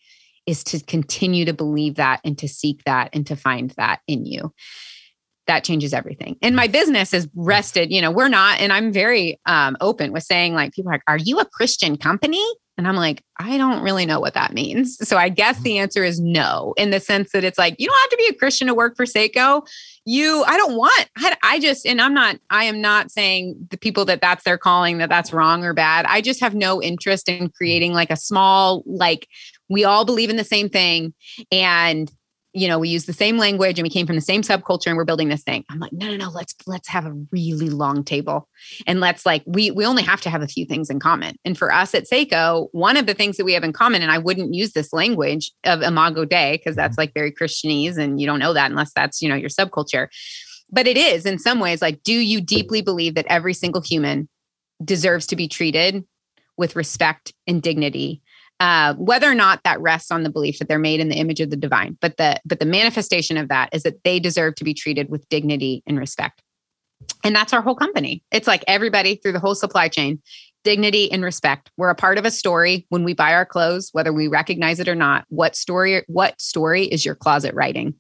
is 0.47 0.63
to 0.63 0.79
continue 0.85 1.45
to 1.45 1.53
believe 1.53 1.97
that 1.97 2.21
and 2.23 2.39
to 2.39 2.47
seek 2.47 2.85
that 2.85 3.11
and 3.13 3.27
to 3.27 3.35
find 3.35 3.71
that 3.73 4.01
in 4.07 4.25
you 4.25 4.53
that 5.47 5.65
changes 5.65 5.95
everything. 5.95 6.37
And 6.43 6.57
my 6.57 6.67
business 6.67 7.15
is 7.15 7.29
rested, 7.35 7.93
you 7.93 8.01
know, 8.01 8.11
we're 8.11 8.29
not, 8.29 8.61
and 8.61 8.73
I'm 8.73 8.93
very 8.93 9.39
um, 9.47 9.77
open 9.81 10.13
with 10.13 10.25
saying, 10.25 10.55
like, 10.55 10.73
people 10.73 10.91
are 10.91 10.95
like, 10.95 11.03
are 11.07 11.19
you 11.19 11.39
a 11.39 11.45
Christian 11.45 11.97
company? 11.97 12.45
And 12.79 12.87
I'm 12.87 12.97
like, 12.97 13.23
I 13.39 13.57
don't 13.57 13.83
really 13.83 14.05
know 14.05 14.21
what 14.21 14.35
that 14.35 14.53
means. 14.53 14.99
So 15.09 15.17
I 15.17 15.31
guess 15.31 15.59
the 15.61 15.79
answer 15.79 16.05
is 16.05 16.21
no, 16.21 16.75
in 16.77 16.91
the 16.91 17.01
sense 17.01 17.33
that 17.33 17.43
it's 17.43 17.57
like, 17.57 17.75
you 17.79 17.87
don't 17.87 17.99
have 18.01 18.11
to 18.11 18.17
be 18.17 18.29
a 18.29 18.35
Christian 18.35 18.67
to 18.67 18.75
work 18.75 18.97
for 18.97 19.07
Sseko. 19.07 19.67
You, 20.05 20.45
I 20.47 20.59
don't 20.59 20.77
want, 20.77 21.09
I, 21.17 21.37
I 21.43 21.59
just, 21.59 21.87
and 21.87 22.03
I'm 22.03 22.13
not, 22.13 22.37
I 22.51 22.65
am 22.65 22.83
not 22.83 23.11
saying 23.11 23.57
the 23.71 23.79
people 23.79 24.05
that 24.07 24.21
that's 24.21 24.45
their 24.45 24.59
calling, 24.59 24.99
that 24.99 25.09
that's 25.09 25.33
wrong 25.33 25.65
or 25.65 25.73
bad. 25.73 26.05
I 26.07 26.21
just 26.21 26.41
have 26.41 26.55
no 26.55 26.83
interest 26.83 27.31
in 27.31 27.49
creating 27.49 27.95
like 27.95 28.11
a 28.11 28.17
small, 28.17 28.83
like, 28.85 29.27
we 29.71 29.85
all 29.85 30.05
believe 30.05 30.29
in 30.29 30.37
the 30.37 30.45
same 30.45 30.69
thing. 30.69 31.15
And 31.51 32.13
you 32.57 32.67
know, 32.67 32.79
we 32.79 32.89
use 32.89 33.05
the 33.05 33.13
same 33.13 33.37
language 33.37 33.79
and 33.79 33.85
we 33.85 33.91
came 33.91 34.07
from 34.07 34.17
the 34.17 34.23
same 34.23 34.41
subculture 34.41 34.87
and 34.87 34.97
we're 34.97 35.05
building 35.05 35.29
this 35.29 35.43
thing. 35.43 35.63
I'm 35.69 35.79
like, 35.79 35.93
no, 35.93 36.07
no, 36.07 36.17
no, 36.17 36.31
let's 36.31 36.55
let's 36.67 36.89
have 36.89 37.05
a 37.05 37.13
really 37.31 37.69
long 37.69 38.03
table. 38.03 38.49
And 38.87 38.99
let's 38.99 39.27
like 39.27 39.43
we 39.47 39.71
we 39.71 39.85
only 39.85 40.03
have 40.03 40.23
to 40.23 40.31
have 40.31 40.41
a 40.41 40.49
few 40.49 40.65
things 40.65 40.89
in 40.89 40.99
common. 40.99 41.37
And 41.45 41.59
for 41.59 41.71
us 41.71 41.95
at 41.95 42.05
Sseko, 42.05 42.69
one 42.73 42.97
of 42.97 43.05
the 43.05 43.13
things 43.13 43.37
that 43.37 43.45
we 43.45 43.53
have 43.53 43.63
in 43.63 43.75
common, 43.75 44.01
and 44.01 44.11
I 44.11 44.17
wouldn't 44.17 44.55
use 44.55 44.73
this 44.73 44.95
language 44.95 45.53
of 45.65 45.83
Imago 45.83 46.25
Dei, 46.25 46.57
because 46.57 46.75
that's 46.75 46.93
mm-hmm. 46.93 47.03
like 47.03 47.15
very 47.15 47.31
Christianese, 47.31 47.99
and 47.99 48.19
you 48.19 48.27
don't 48.27 48.39
know 48.39 48.55
that 48.55 48.71
unless 48.71 48.93
that's, 48.95 49.21
you 49.21 49.29
know, 49.29 49.37
your 49.37 49.51
subculture. 49.51 50.09
But 50.71 50.87
it 50.87 50.97
is 50.97 51.27
in 51.27 51.39
some 51.39 51.61
ways 51.61 51.83
like, 51.83 52.03
do 52.05 52.15
you 52.15 52.41
deeply 52.41 52.81
believe 52.81 53.17
that 53.17 53.27
every 53.29 53.53
single 53.53 53.83
human 53.83 54.31
deserves 54.83 55.27
to 55.27 55.37
be 55.37 55.47
treated 55.47 56.05
with 56.57 56.75
respect 56.75 57.35
and 57.47 57.61
dignity 57.61 58.23
uh, 58.61 58.95
whether 58.95 59.31
or 59.31 59.35
not 59.35 59.61
that 59.65 59.81
rests 59.81 60.11
on 60.11 60.23
the 60.23 60.31
belief 60.31 60.59
that 60.59 60.69
they're 60.69 60.79
made 60.79 61.01
in 61.01 61.09
the 61.09 61.17
image 61.17 61.41
of 61.41 61.51
the 61.51 61.57
divine. 61.57 61.97
But 62.01 62.17
the 62.17 62.41
but 62.45 62.59
the 62.59 62.67
manifestation 62.67 63.37
of 63.37 63.49
that 63.49 63.69
is 63.73 63.83
that 63.83 64.03
they 64.05 64.19
deserve 64.19 64.55
to 64.57 64.65
be 64.65 64.75
treated 64.75 65.11
with 65.11 65.29
dignity 65.29 65.83
and 65.87 65.99
respect. 65.99 66.43
And 67.23 67.37
that's 67.37 67.53
our 67.53 67.61
whole 67.61 67.75
company. 67.75 68.23
It's 68.33 68.47
like 68.47 68.65
everybody 68.67 69.17
through 69.17 69.33
the 69.33 69.41
whole 69.41 69.55
supply 69.55 69.89
chain 69.89 70.23
dignity 70.65 71.13
and 71.13 71.23
respect. 71.23 71.71
We're 71.77 71.91
a 71.91 71.95
part 71.95 72.19
of 72.19 72.25
a 72.25 72.31
story 72.31 72.87
when 72.89 73.05
we 73.05 73.15
buy 73.15 73.35
our 73.35 73.47
clothes 73.47 73.91
whether 73.93 74.13
we 74.13 74.27
recognize 74.27 74.81
it 74.81 74.89
or 74.89 74.95
not. 74.95 75.25
What 75.29 75.55
story 75.55 76.03
what 76.07 76.41
story 76.41 76.85
is 76.85 77.05
your 77.05 77.15
closet 77.15 77.55
writing? 77.55 77.95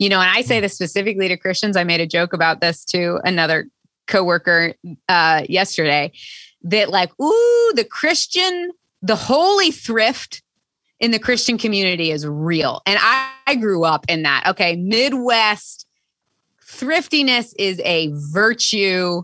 You 0.00 0.08
know 0.08 0.20
and 0.20 0.30
i 0.30 0.42
say 0.42 0.58
this 0.58 0.74
specifically 0.74 1.28
to 1.28 1.36
christians. 1.36 1.76
I 1.76 1.84
made 1.84 2.00
a 2.00 2.06
joke 2.06 2.32
about 2.32 2.60
this 2.60 2.84
to 2.86 3.20
another 3.24 3.68
coworker 4.08 4.74
uh, 5.08 5.44
yesterday 5.48 6.10
that 6.64 6.90
like 6.90 7.10
ooh 7.20 7.72
the 7.74 7.86
christian 7.88 8.72
the 9.02 9.16
holy 9.16 9.70
thrift 9.70 10.42
in 11.00 11.10
the 11.10 11.18
Christian 11.18 11.58
community 11.58 12.10
is 12.10 12.26
real. 12.26 12.80
And 12.86 12.98
I, 13.00 13.30
I 13.46 13.56
grew 13.56 13.84
up 13.84 14.04
in 14.08 14.22
that. 14.22 14.46
Okay, 14.46 14.76
Midwest 14.76 15.86
thriftiness 16.64 17.54
is 17.58 17.80
a 17.84 18.12
virtue. 18.32 19.22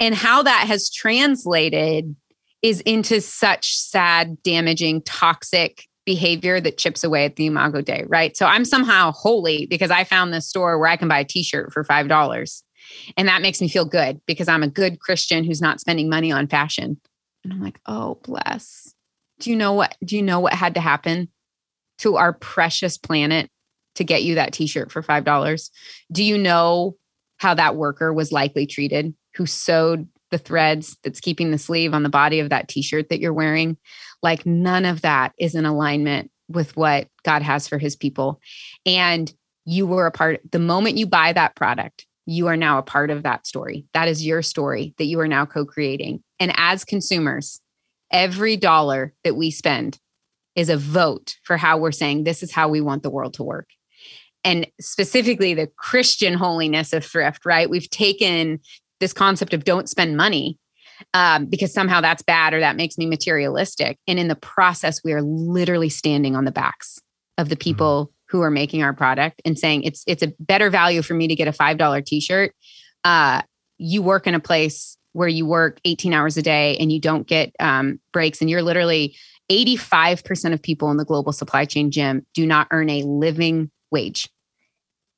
And 0.00 0.14
how 0.14 0.42
that 0.42 0.64
has 0.66 0.90
translated 0.90 2.16
is 2.62 2.80
into 2.80 3.20
such 3.20 3.76
sad, 3.76 4.42
damaging, 4.42 5.02
toxic 5.02 5.86
behavior 6.04 6.60
that 6.60 6.78
chips 6.78 7.04
away 7.04 7.24
at 7.24 7.36
the 7.36 7.46
Imago 7.46 7.80
Dei, 7.80 8.04
right? 8.08 8.36
So 8.36 8.46
I'm 8.46 8.64
somehow 8.64 9.12
holy 9.12 9.66
because 9.66 9.90
I 9.90 10.04
found 10.04 10.32
this 10.32 10.48
store 10.48 10.78
where 10.78 10.88
I 10.88 10.96
can 10.96 11.08
buy 11.08 11.20
a 11.20 11.24
t-shirt 11.24 11.72
for 11.72 11.84
$5. 11.84 12.62
And 13.16 13.28
that 13.28 13.42
makes 13.42 13.60
me 13.60 13.68
feel 13.68 13.84
good 13.84 14.20
because 14.26 14.48
I'm 14.48 14.62
a 14.62 14.68
good 14.68 14.98
Christian 14.98 15.44
who's 15.44 15.60
not 15.60 15.80
spending 15.80 16.08
money 16.08 16.32
on 16.32 16.48
fashion. 16.48 17.00
And 17.44 17.52
I'm 17.52 17.60
like, 17.60 17.80
"Oh, 17.86 18.18
bless." 18.22 18.91
Do 19.42 19.50
you 19.50 19.56
know 19.56 19.72
what 19.72 19.96
do 20.04 20.16
you 20.16 20.22
know 20.22 20.38
what 20.38 20.54
had 20.54 20.74
to 20.74 20.80
happen 20.80 21.28
to 21.98 22.16
our 22.16 22.32
precious 22.32 22.96
planet 22.96 23.50
to 23.96 24.04
get 24.04 24.22
you 24.22 24.36
that 24.36 24.52
t-shirt 24.52 24.92
for 24.92 25.02
$5? 25.02 25.70
Do 26.12 26.22
you 26.22 26.38
know 26.38 26.96
how 27.38 27.52
that 27.54 27.74
worker 27.74 28.12
was 28.12 28.30
likely 28.30 28.66
treated 28.66 29.14
who 29.34 29.44
sewed 29.44 30.08
the 30.30 30.38
threads 30.38 30.96
that's 31.02 31.20
keeping 31.20 31.50
the 31.50 31.58
sleeve 31.58 31.92
on 31.92 32.04
the 32.04 32.08
body 32.08 32.38
of 32.38 32.50
that 32.50 32.68
t-shirt 32.68 33.08
that 33.08 33.18
you're 33.18 33.32
wearing? 33.32 33.76
Like 34.22 34.46
none 34.46 34.84
of 34.84 35.02
that 35.02 35.32
is 35.38 35.56
in 35.56 35.66
alignment 35.66 36.30
with 36.48 36.76
what 36.76 37.08
God 37.24 37.42
has 37.42 37.66
for 37.66 37.78
his 37.78 37.96
people. 37.96 38.40
And 38.86 39.32
you 39.64 39.88
were 39.88 40.06
a 40.06 40.12
part 40.12 40.40
the 40.52 40.60
moment 40.60 40.98
you 40.98 41.06
buy 41.06 41.32
that 41.32 41.56
product, 41.56 42.06
you 42.26 42.46
are 42.46 42.56
now 42.56 42.78
a 42.78 42.82
part 42.82 43.10
of 43.10 43.24
that 43.24 43.44
story. 43.44 43.86
That 43.92 44.06
is 44.06 44.24
your 44.24 44.42
story 44.42 44.94
that 44.98 45.06
you 45.06 45.18
are 45.18 45.28
now 45.28 45.46
co-creating. 45.46 46.22
And 46.38 46.52
as 46.56 46.84
consumers, 46.84 47.60
every 48.12 48.56
dollar 48.56 49.14
that 49.24 49.36
we 49.36 49.50
spend 49.50 49.98
is 50.54 50.68
a 50.68 50.76
vote 50.76 51.36
for 51.44 51.56
how 51.56 51.78
we're 51.78 51.92
saying 51.92 52.24
this 52.24 52.42
is 52.42 52.52
how 52.52 52.68
we 52.68 52.80
want 52.80 53.02
the 53.02 53.10
world 53.10 53.34
to 53.34 53.42
work. 53.42 53.68
And 54.44 54.66
specifically 54.80 55.54
the 55.54 55.68
Christian 55.76 56.34
holiness 56.34 56.92
of 56.92 57.04
thrift, 57.04 57.46
right? 57.46 57.70
We've 57.70 57.88
taken 57.88 58.60
this 59.00 59.12
concept 59.12 59.54
of 59.54 59.64
don't 59.64 59.88
spend 59.88 60.16
money 60.16 60.58
um, 61.14 61.46
because 61.46 61.72
somehow 61.72 62.00
that's 62.00 62.22
bad 62.22 62.54
or 62.54 62.60
that 62.60 62.76
makes 62.76 62.98
me 62.98 63.06
materialistic. 63.06 63.98
And 64.06 64.18
in 64.18 64.28
the 64.28 64.36
process, 64.36 65.00
we 65.04 65.12
are 65.12 65.22
literally 65.22 65.88
standing 65.88 66.36
on 66.36 66.44
the 66.44 66.52
backs 66.52 66.98
of 67.38 67.48
the 67.48 67.56
mm-hmm. 67.56 67.62
people 67.62 68.12
who 68.28 68.40
are 68.42 68.50
making 68.50 68.82
our 68.82 68.94
product 68.94 69.42
and 69.44 69.58
saying 69.58 69.82
it's 69.82 70.04
it's 70.06 70.22
a 70.22 70.32
better 70.38 70.70
value 70.70 71.02
for 71.02 71.14
me 71.14 71.28
to 71.28 71.34
get 71.34 71.48
a 71.48 71.52
five 71.52 71.76
dollar 71.76 72.00
t-shirt. 72.00 72.54
Uh, 73.04 73.42
you 73.78 74.02
work 74.02 74.26
in 74.26 74.34
a 74.34 74.40
place 74.40 74.96
where 75.12 75.28
you 75.28 75.46
work 75.46 75.80
18 75.84 76.12
hours 76.12 76.36
a 76.36 76.42
day 76.42 76.76
and 76.78 76.90
you 76.90 77.00
don't 77.00 77.26
get 77.26 77.54
um, 77.60 78.00
breaks, 78.12 78.40
and 78.40 78.48
you're 78.48 78.62
literally 78.62 79.16
85% 79.50 80.52
of 80.52 80.62
people 80.62 80.90
in 80.90 80.96
the 80.96 81.04
global 81.04 81.32
supply 81.32 81.64
chain 81.64 81.90
Jim 81.90 82.26
do 82.34 82.46
not 82.46 82.68
earn 82.70 82.88
a 82.88 83.02
living 83.02 83.70
wage. 83.90 84.28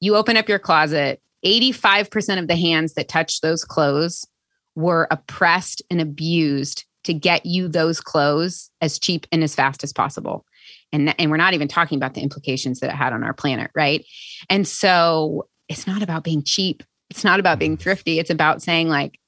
You 0.01 0.17
open 0.17 0.37
up 0.37 0.49
your 0.49 0.59
closet, 0.59 1.21
85% 1.45 2.39
of 2.39 2.49
the 2.49 2.57
hands 2.57 2.95
that 2.95 3.09
touch 3.09 3.41
those 3.41 3.65
clothes 3.65 4.27
were 4.75 5.07
oppressed 5.11 5.83
and 5.91 6.01
abused 6.01 6.85
to 7.05 7.15
get 7.15 7.47
you 7.47 7.69
those 7.69 8.01
clothes 8.01 8.71
as 8.81 8.99
cheap 8.99 9.27
and 9.31 9.45
as 9.45 9.55
fast 9.55 9.85
as 9.85 9.93
possible. 9.93 10.45
And, 10.93 11.15
and 11.21 11.31
we're 11.31 11.37
not 11.37 11.55
even 11.55 11.69
talking 11.69 11.97
about 11.97 12.15
the 12.15 12.23
implications 12.23 12.81
that 12.81 12.91
it 12.91 12.97
had 12.97 13.13
on 13.13 13.23
our 13.23 13.35
planet, 13.35 13.71
right? 13.75 14.05
And 14.49 14.67
so 14.67 15.49
it's 15.69 15.87
not 15.87 16.03
about 16.03 16.25
being 16.25 16.43
cheap. 16.43 16.83
It's 17.11 17.25
not 17.25 17.41
about 17.41 17.59
being 17.59 17.77
thrifty. 17.77 18.19
It's 18.19 18.31
about 18.31 18.63
saying, 18.63 18.89
like, 18.89 19.19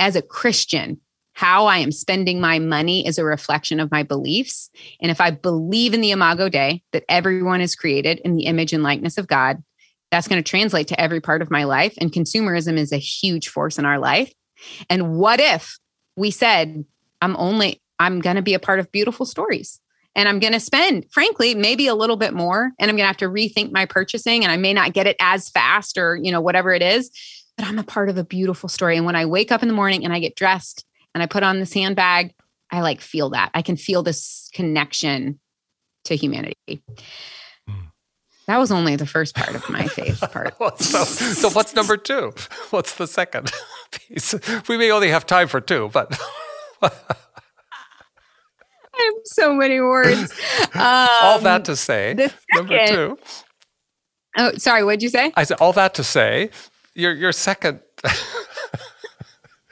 as 0.00 0.16
a 0.16 0.22
Christian, 0.22 0.98
how 1.34 1.66
I 1.66 1.78
am 1.78 1.92
spending 1.92 2.40
my 2.40 2.58
money 2.58 3.06
is 3.06 3.18
a 3.18 3.24
reflection 3.24 3.78
of 3.78 3.90
my 3.90 4.02
beliefs. 4.02 4.68
And 5.00 5.10
if 5.10 5.20
I 5.20 5.30
believe 5.30 5.94
in 5.94 6.00
the 6.00 6.10
Imago 6.10 6.48
Dei, 6.48 6.82
that 6.92 7.04
everyone 7.08 7.60
is 7.60 7.76
created 7.76 8.20
in 8.24 8.34
the 8.34 8.46
image 8.46 8.72
and 8.72 8.82
likeness 8.82 9.16
of 9.16 9.28
God, 9.28 9.62
that's 10.10 10.26
going 10.26 10.42
to 10.42 10.48
translate 10.50 10.88
to 10.88 11.00
every 11.00 11.20
part 11.20 11.40
of 11.40 11.50
my 11.50 11.64
life. 11.64 11.94
And 12.00 12.12
consumerism 12.12 12.76
is 12.76 12.92
a 12.92 12.98
huge 12.98 13.48
force 13.48 13.78
in 13.78 13.84
our 13.84 13.98
life. 13.98 14.32
And 14.88 15.16
what 15.16 15.38
if 15.38 15.78
we 16.16 16.30
said, 16.30 16.84
I'm 17.22 17.36
only, 17.36 17.80
I'm 17.98 18.20
going 18.20 18.36
to 18.36 18.42
be 18.42 18.54
a 18.54 18.58
part 18.58 18.80
of 18.80 18.90
beautiful 18.90 19.24
stories 19.24 19.80
and 20.16 20.28
I'm 20.28 20.40
going 20.40 20.52
to 20.52 20.60
spend, 20.60 21.06
frankly, 21.12 21.54
maybe 21.54 21.86
a 21.86 21.94
little 21.94 22.16
bit 22.16 22.34
more 22.34 22.72
and 22.78 22.90
I'm 22.90 22.96
going 22.96 23.04
to 23.04 23.06
have 23.06 23.16
to 23.18 23.28
rethink 23.28 23.70
my 23.70 23.86
purchasing 23.86 24.42
and 24.42 24.52
I 24.52 24.56
may 24.56 24.74
not 24.74 24.92
get 24.92 25.06
it 25.06 25.16
as 25.20 25.48
fast 25.48 25.96
or, 25.96 26.16
you 26.16 26.32
know, 26.32 26.40
whatever 26.40 26.72
it 26.72 26.82
is, 26.82 27.10
but 27.56 27.66
I'm 27.66 27.78
a 27.78 27.84
part 27.84 28.08
of 28.08 28.16
a 28.18 28.24
beautiful 28.24 28.68
story. 28.68 28.96
And 28.96 29.06
when 29.06 29.16
I 29.16 29.26
wake 29.26 29.52
up 29.52 29.62
in 29.62 29.68
the 29.68 29.74
morning 29.74 30.04
and 30.04 30.12
I 30.12 30.18
get 30.18 30.36
dressed 30.36 30.84
and 31.14 31.22
I 31.22 31.26
put 31.26 31.42
on 31.42 31.60
this 31.60 31.72
handbag, 31.72 32.34
I 32.70 32.80
like 32.80 33.00
feel 33.00 33.30
that. 33.30 33.50
I 33.54 33.62
can 33.62 33.76
feel 33.76 34.02
this 34.02 34.50
connection 34.54 35.40
to 36.04 36.14
humanity. 36.14 36.82
That 38.46 38.58
was 38.58 38.72
only 38.72 38.96
the 38.96 39.06
first 39.06 39.36
part 39.36 39.54
of 39.54 39.68
my 39.70 39.86
faith 39.86 40.20
part. 40.32 40.56
so, 40.80 41.04
so, 41.04 41.50
what's 41.50 41.74
number 41.74 41.96
two? 41.96 42.32
What's 42.70 42.94
the 42.94 43.06
second 43.06 43.52
piece? 43.92 44.34
We 44.68 44.76
may 44.76 44.90
only 44.90 45.08
have 45.10 45.24
time 45.24 45.46
for 45.46 45.60
two, 45.60 45.88
but. 45.92 46.18
I 46.82 46.90
have 48.96 49.14
so 49.24 49.54
many 49.54 49.80
words. 49.80 50.32
Um, 50.74 51.08
all 51.22 51.38
that 51.38 51.64
to 51.66 51.76
say, 51.76 52.14
second, 52.16 52.34
number 52.54 52.86
two. 52.86 53.18
Oh, 54.36 54.52
sorry. 54.56 54.82
What'd 54.82 55.02
you 55.02 55.10
say? 55.10 55.32
I 55.36 55.44
said 55.44 55.58
all 55.60 55.72
that 55.74 55.94
to 55.94 56.04
say, 56.04 56.50
your 57.00 57.14
your 57.14 57.32
second. 57.32 57.80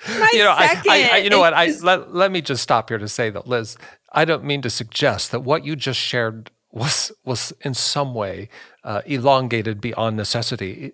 My 0.09 0.31
you 0.33 0.43
know, 0.43 0.57
second, 0.57 0.91
I, 0.91 1.09
I, 1.12 1.16
you 1.18 1.29
know 1.29 1.41
what? 1.41 1.53
I 1.55 1.72
let, 1.83 2.14
let 2.14 2.33
me 2.33 2.41
just 2.41 2.62
stop 2.62 2.89
here 2.89 2.99
to 2.99 3.09
say 3.09 3.31
that, 3.31 3.47
Liz. 3.47 3.76
I 4.12 4.24
don't 4.24 4.45
mean 4.45 4.62
to 4.62 4.70
suggest 4.70 5.33
that 5.33 5.41
what 5.41 5.64
you 5.64 5.76
just 5.76 6.01
shared 6.01 6.51
was 6.70 7.12
was 7.24 7.53
in 7.61 7.74
some 7.74 8.14
way 8.14 8.49
uh, 8.85 9.03
elongated 9.07 9.81
beyond 9.81 10.16
necessity. 10.16 10.93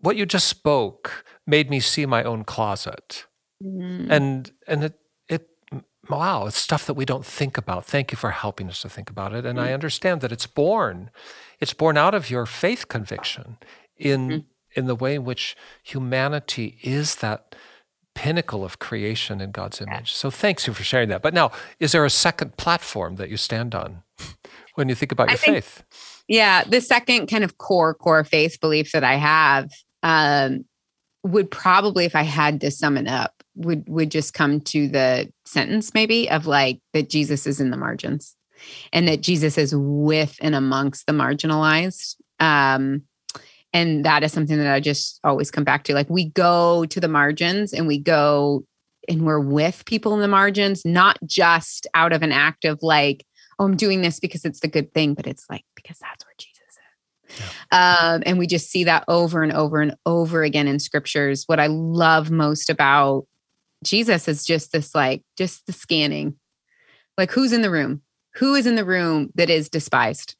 What 0.00 0.16
you 0.16 0.26
just 0.26 0.48
spoke 0.48 1.24
made 1.46 1.70
me 1.70 1.80
see 1.80 2.06
my 2.06 2.22
own 2.24 2.44
closet, 2.44 3.26
mm. 3.62 4.10
and 4.10 4.50
and 4.66 4.84
it 4.84 4.98
it 5.28 5.48
wow, 6.10 6.46
it's 6.46 6.58
stuff 6.58 6.86
that 6.86 6.94
we 6.94 7.04
don't 7.04 7.24
think 7.24 7.56
about. 7.56 7.86
Thank 7.86 8.12
you 8.12 8.16
for 8.16 8.30
helping 8.30 8.68
us 8.68 8.82
to 8.82 8.88
think 8.88 9.08
about 9.08 9.32
it, 9.32 9.46
and 9.46 9.58
mm. 9.58 9.62
I 9.62 9.72
understand 9.72 10.20
that 10.20 10.32
it's 10.32 10.46
born, 10.46 11.10
it's 11.60 11.74
born 11.74 11.96
out 11.96 12.14
of 12.14 12.30
your 12.30 12.46
faith 12.46 12.88
conviction 12.88 13.58
in 13.96 14.28
mm. 14.28 14.44
In 14.74 14.86
the 14.86 14.94
way 14.94 15.14
in 15.14 15.24
which 15.24 15.56
humanity 15.82 16.78
is 16.82 17.16
that 17.16 17.54
pinnacle 18.14 18.64
of 18.64 18.78
creation 18.78 19.40
in 19.40 19.50
God's 19.50 19.80
image. 19.80 20.12
So 20.12 20.30
thanks 20.30 20.66
you 20.66 20.72
for 20.72 20.82
sharing 20.82 21.08
that. 21.08 21.22
But 21.22 21.34
now, 21.34 21.50
is 21.80 21.92
there 21.92 22.04
a 22.04 22.10
second 22.10 22.56
platform 22.56 23.16
that 23.16 23.30
you 23.30 23.36
stand 23.36 23.74
on? 23.74 24.02
when 24.74 24.88
you 24.88 24.94
think 24.94 25.12
about 25.12 25.28
your 25.28 25.38
think, 25.38 25.54
faith? 25.56 25.84
Yeah, 26.28 26.64
the 26.64 26.80
second 26.80 27.26
kind 27.26 27.44
of 27.44 27.58
core 27.58 27.94
core 27.94 28.24
faith 28.24 28.60
belief 28.60 28.92
that 28.92 29.04
I 29.04 29.14
have 29.14 29.70
um, 30.02 30.64
would 31.22 31.50
probably, 31.50 32.04
if 32.04 32.16
I 32.16 32.22
had 32.22 32.60
to 32.62 32.70
sum 32.70 32.96
it 32.96 33.08
up, 33.08 33.32
would 33.54 33.88
would 33.88 34.10
just 34.10 34.34
come 34.34 34.60
to 34.60 34.88
the 34.88 35.30
sentence 35.44 35.92
maybe 35.94 36.30
of 36.30 36.46
like 36.46 36.80
that 36.92 37.10
Jesus 37.10 37.46
is 37.46 37.60
in 37.60 37.70
the 37.70 37.76
margins, 37.76 38.34
and 38.92 39.06
that 39.08 39.20
Jesus 39.20 39.58
is 39.58 39.74
with 39.76 40.36
and 40.40 40.54
amongst 40.54 41.06
the 41.06 41.12
marginalized. 41.12 42.16
Um, 42.40 43.02
and 43.72 44.04
that 44.04 44.22
is 44.22 44.32
something 44.32 44.58
that 44.58 44.72
I 44.72 44.80
just 44.80 45.20
always 45.24 45.50
come 45.50 45.64
back 45.64 45.84
to. 45.84 45.94
Like 45.94 46.10
we 46.10 46.26
go 46.30 46.84
to 46.86 47.00
the 47.00 47.08
margins 47.08 47.72
and 47.72 47.86
we 47.86 47.98
go 47.98 48.64
and 49.08 49.24
we're 49.24 49.40
with 49.40 49.84
people 49.84 50.14
in 50.14 50.20
the 50.20 50.28
margins, 50.28 50.84
not 50.84 51.18
just 51.24 51.86
out 51.94 52.12
of 52.12 52.22
an 52.22 52.32
act 52.32 52.64
of 52.64 52.82
like, 52.82 53.24
oh, 53.58 53.64
I'm 53.64 53.76
doing 53.76 54.02
this 54.02 54.20
because 54.20 54.44
it's 54.44 54.60
the 54.60 54.68
good 54.68 54.92
thing, 54.92 55.14
but 55.14 55.26
it's 55.26 55.46
like 55.50 55.64
because 55.74 55.98
that's 55.98 56.24
where 56.24 56.34
Jesus 56.38 56.58
is. 57.28 57.40
Yeah. 57.72 58.14
Um, 58.14 58.22
and 58.26 58.38
we 58.38 58.46
just 58.46 58.70
see 58.70 58.84
that 58.84 59.04
over 59.08 59.42
and 59.42 59.52
over 59.52 59.80
and 59.80 59.96
over 60.06 60.42
again 60.42 60.68
in 60.68 60.78
scriptures. 60.78 61.44
What 61.46 61.60
I 61.60 61.66
love 61.66 62.30
most 62.30 62.70
about 62.70 63.26
Jesus 63.84 64.28
is 64.28 64.44
just 64.44 64.72
this 64.72 64.94
like, 64.94 65.22
just 65.36 65.66
the 65.66 65.72
scanning. 65.72 66.36
Like, 67.18 67.32
who's 67.32 67.52
in 67.52 67.62
the 67.62 67.70
room? 67.70 68.02
Who 68.36 68.54
is 68.54 68.66
in 68.66 68.76
the 68.76 68.84
room 68.84 69.30
that 69.34 69.50
is 69.50 69.68
despised, 69.68 70.36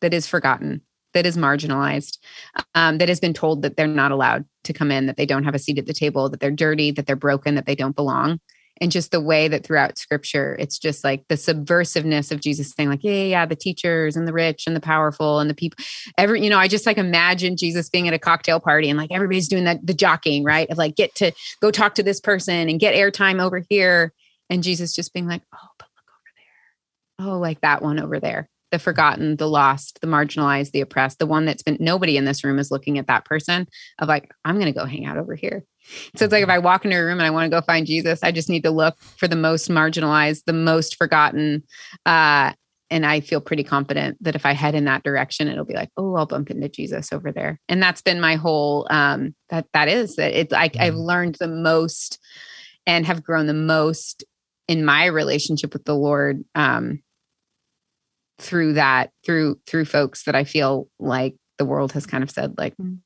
that 0.00 0.14
is 0.14 0.26
forgotten, 0.26 0.82
that 1.14 1.26
is 1.26 1.36
marginalized, 1.36 2.18
um, 2.74 2.98
that 2.98 3.08
has 3.08 3.20
been 3.20 3.32
told 3.32 3.62
that 3.62 3.76
they're 3.76 3.86
not 3.86 4.12
allowed 4.12 4.44
to 4.64 4.72
come 4.72 4.90
in, 4.90 5.06
that 5.06 5.16
they 5.16 5.26
don't 5.26 5.44
have 5.44 5.54
a 5.54 5.58
seat 5.58 5.78
at 5.78 5.86
the 5.86 5.94
table, 5.94 6.28
that 6.28 6.40
they're 6.40 6.50
dirty, 6.50 6.90
that 6.90 7.06
they're 7.06 7.16
broken, 7.16 7.54
that 7.54 7.66
they 7.66 7.74
don't 7.74 7.96
belong. 7.96 8.40
And 8.80 8.90
just 8.90 9.12
the 9.12 9.20
way 9.20 9.46
that 9.46 9.64
throughout 9.64 9.98
scripture 9.98 10.56
it's 10.58 10.78
just 10.78 11.04
like 11.04 11.24
the 11.28 11.36
subversiveness 11.36 12.32
of 12.32 12.40
jesus 12.40 12.72
saying 12.72 12.88
like 12.88 13.04
yeah, 13.04 13.12
yeah 13.12 13.24
yeah 13.24 13.46
the 13.46 13.54
teachers 13.54 14.16
and 14.16 14.26
the 14.26 14.32
rich 14.32 14.64
and 14.66 14.74
the 14.74 14.80
powerful 14.80 15.38
and 15.38 15.48
the 15.48 15.54
people 15.54 15.76
every 16.18 16.42
you 16.42 16.50
know 16.50 16.58
i 16.58 16.66
just 16.66 16.84
like 16.84 16.98
imagine 16.98 17.56
jesus 17.56 17.88
being 17.88 18.08
at 18.08 18.14
a 18.14 18.18
cocktail 18.18 18.58
party 18.58 18.90
and 18.90 18.98
like 18.98 19.12
everybody's 19.12 19.46
doing 19.46 19.62
that 19.62 19.78
the 19.86 19.94
jockeying 19.94 20.42
right? 20.42 20.68
Of 20.70 20.76
like 20.76 20.96
get 20.96 21.14
to 21.14 21.30
go 21.62 21.70
talk 21.70 21.94
to 21.94 22.02
this 22.02 22.18
person 22.18 22.68
and 22.68 22.80
get 22.80 22.96
airtime 22.96 23.40
over 23.40 23.62
here. 23.70 24.12
And 24.50 24.64
jesus 24.64 24.92
just 24.92 25.14
being 25.14 25.28
like 25.28 25.42
oh 25.54 25.68
but 25.78 25.88
look 25.96 26.04
over 26.10 26.32
there. 26.36 27.28
Oh 27.28 27.38
like 27.38 27.60
that 27.60 27.80
one 27.80 28.00
over 28.00 28.18
there 28.18 28.48
the 28.74 28.78
forgotten 28.78 29.36
the 29.36 29.48
lost 29.48 30.00
the 30.00 30.06
marginalized 30.06 30.72
the 30.72 30.80
oppressed 30.80 31.18
the 31.18 31.26
one 31.26 31.44
that's 31.44 31.62
been 31.62 31.76
nobody 31.80 32.16
in 32.16 32.24
this 32.24 32.44
room 32.44 32.58
is 32.58 32.70
looking 32.70 32.98
at 32.98 33.06
that 33.06 33.24
person 33.24 33.66
of 34.00 34.08
like 34.08 34.30
i'm 34.44 34.56
going 34.56 34.72
to 34.72 34.78
go 34.78 34.84
hang 34.84 35.06
out 35.06 35.16
over 35.16 35.34
here 35.34 35.64
So 36.16 36.24
it's 36.24 36.32
like 36.32 36.42
if 36.42 36.48
I 36.48 36.58
walk 36.58 36.84
into 36.84 36.96
a 36.96 37.04
room 37.04 37.18
and 37.18 37.26
I 37.26 37.30
want 37.30 37.44
to 37.44 37.54
go 37.54 37.60
find 37.60 37.86
Jesus, 37.86 38.20
I 38.22 38.32
just 38.32 38.48
need 38.48 38.62
to 38.62 38.70
look 38.70 38.98
for 38.98 39.28
the 39.28 39.36
most 39.36 39.68
marginalized, 39.68 40.44
the 40.46 40.54
most 40.54 40.96
forgotten. 40.96 41.62
Uh, 42.06 42.52
and 42.90 43.04
I 43.04 43.20
feel 43.20 43.40
pretty 43.40 43.64
confident 43.64 44.22
that 44.22 44.34
if 44.34 44.46
I 44.46 44.52
head 44.52 44.74
in 44.74 44.84
that 44.84 45.02
direction, 45.02 45.48
it'll 45.48 45.64
be 45.64 45.74
like, 45.74 45.90
oh, 45.96 46.14
I'll 46.14 46.26
bump 46.26 46.50
into 46.50 46.68
Jesus 46.68 47.12
over 47.12 47.32
there. 47.32 47.60
And 47.68 47.82
that's 47.82 48.02
been 48.02 48.20
my 48.20 48.36
whole 48.36 48.86
um 48.90 49.34
that 49.48 49.66
that 49.72 49.88
is 49.88 50.16
that 50.16 50.32
it's 50.32 50.52
like 50.52 50.76
I've 50.76 50.94
mm. 50.94 51.04
learned 51.04 51.36
the 51.40 51.48
most 51.48 52.18
and 52.86 53.06
have 53.06 53.24
grown 53.24 53.46
the 53.46 53.54
most 53.54 54.24
in 54.68 54.84
my 54.84 55.06
relationship 55.06 55.72
with 55.72 55.84
the 55.84 55.96
Lord 55.96 56.44
um 56.54 57.02
through 58.38 58.74
that, 58.74 59.10
through 59.24 59.60
through 59.66 59.84
folks 59.84 60.24
that 60.24 60.34
I 60.34 60.44
feel 60.44 60.88
like 60.98 61.36
the 61.58 61.64
world 61.64 61.92
has 61.92 62.06
kind 62.06 62.22
of 62.22 62.30
said, 62.30 62.54
like, 62.58 62.76
mm, 62.76 62.98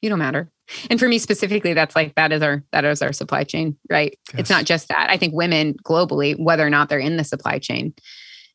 you 0.00 0.08
don't 0.08 0.18
matter. 0.18 0.50
And 0.90 0.98
for 0.98 1.08
me 1.08 1.18
specifically 1.18 1.72
that's 1.72 1.96
like 1.96 2.14
that 2.14 2.32
is 2.32 2.42
our 2.42 2.62
that 2.72 2.84
is 2.84 3.02
our 3.02 3.12
supply 3.12 3.44
chain 3.44 3.76
right? 3.90 4.16
Yes. 4.32 4.40
it's 4.40 4.50
not 4.50 4.64
just 4.64 4.88
that. 4.88 5.08
I 5.10 5.16
think 5.16 5.34
women 5.34 5.74
globally 5.84 6.38
whether 6.38 6.66
or 6.66 6.70
not 6.70 6.88
they're 6.88 6.98
in 6.98 7.16
the 7.16 7.24
supply 7.24 7.58
chain 7.58 7.94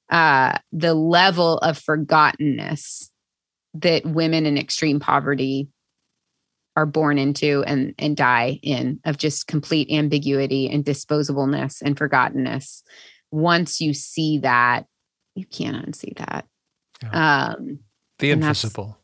uh 0.10 0.58
the 0.72 0.94
level 0.94 1.58
of 1.60 1.80
forgottenness 1.80 3.10
that 3.74 4.06
women 4.06 4.46
in 4.46 4.58
extreme 4.58 5.00
poverty 5.00 5.70
are 6.76 6.86
born 6.86 7.18
into 7.18 7.64
and 7.66 7.94
and 7.98 8.16
die 8.18 8.60
in 8.62 9.00
of 9.06 9.18
just 9.18 9.48
complete 9.48 9.90
ambiguity 9.92 10.70
and 10.70 10.86
disposableness 10.86 11.82
and 11.82 11.98
forgottenness 11.98 12.84
once 13.32 13.82
you 13.82 13.94
see 13.94 14.38
that 14.40 14.86
you 15.36 15.46
can't 15.46 15.86
unsee 15.86 16.16
that 16.18 16.48
yeah. 17.02 17.54
um 17.54 17.80
the 18.20 18.32
invisible 18.32 18.98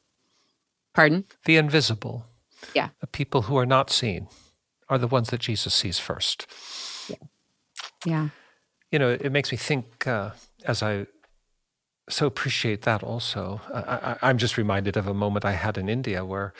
pardon 0.93 1.25
the 1.45 1.57
invisible 1.57 2.25
yeah. 2.73 2.89
The 2.99 3.07
people 3.07 3.43
who 3.43 3.57
are 3.57 3.65
not 3.65 3.89
seen 3.89 4.27
are 4.87 4.97
the 4.97 5.07
ones 5.07 5.29
that 5.29 5.41
Jesus 5.41 5.73
sees 5.73 5.99
first. 5.99 6.47
Yeah. 7.09 7.27
Yeah. 8.05 8.29
You 8.91 8.99
know, 8.99 9.09
it 9.09 9.31
makes 9.31 9.51
me 9.51 9.57
think 9.57 10.07
uh, 10.07 10.31
as 10.65 10.81
I 10.81 11.07
so 12.09 12.25
appreciate 12.25 12.81
that 12.83 13.03
also. 13.03 13.61
I, 13.71 14.29
am 14.29 14.39
just 14.39 14.57
reminded 14.57 14.97
of 14.97 15.07
a 15.07 15.13
moment 15.13 15.45
I 15.45 15.51
had 15.51 15.77
in 15.77 15.89
India 15.89 16.25
where 16.25 16.53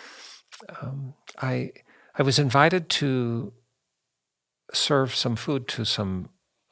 um, 0.82 1.16
I 1.42 1.72
I 2.16 2.22
was 2.22 2.38
invited 2.38 2.88
to 2.90 3.54
serve 4.74 5.16
some 5.16 5.36
food 5.36 5.68
to 5.70 5.86
some 5.86 6.30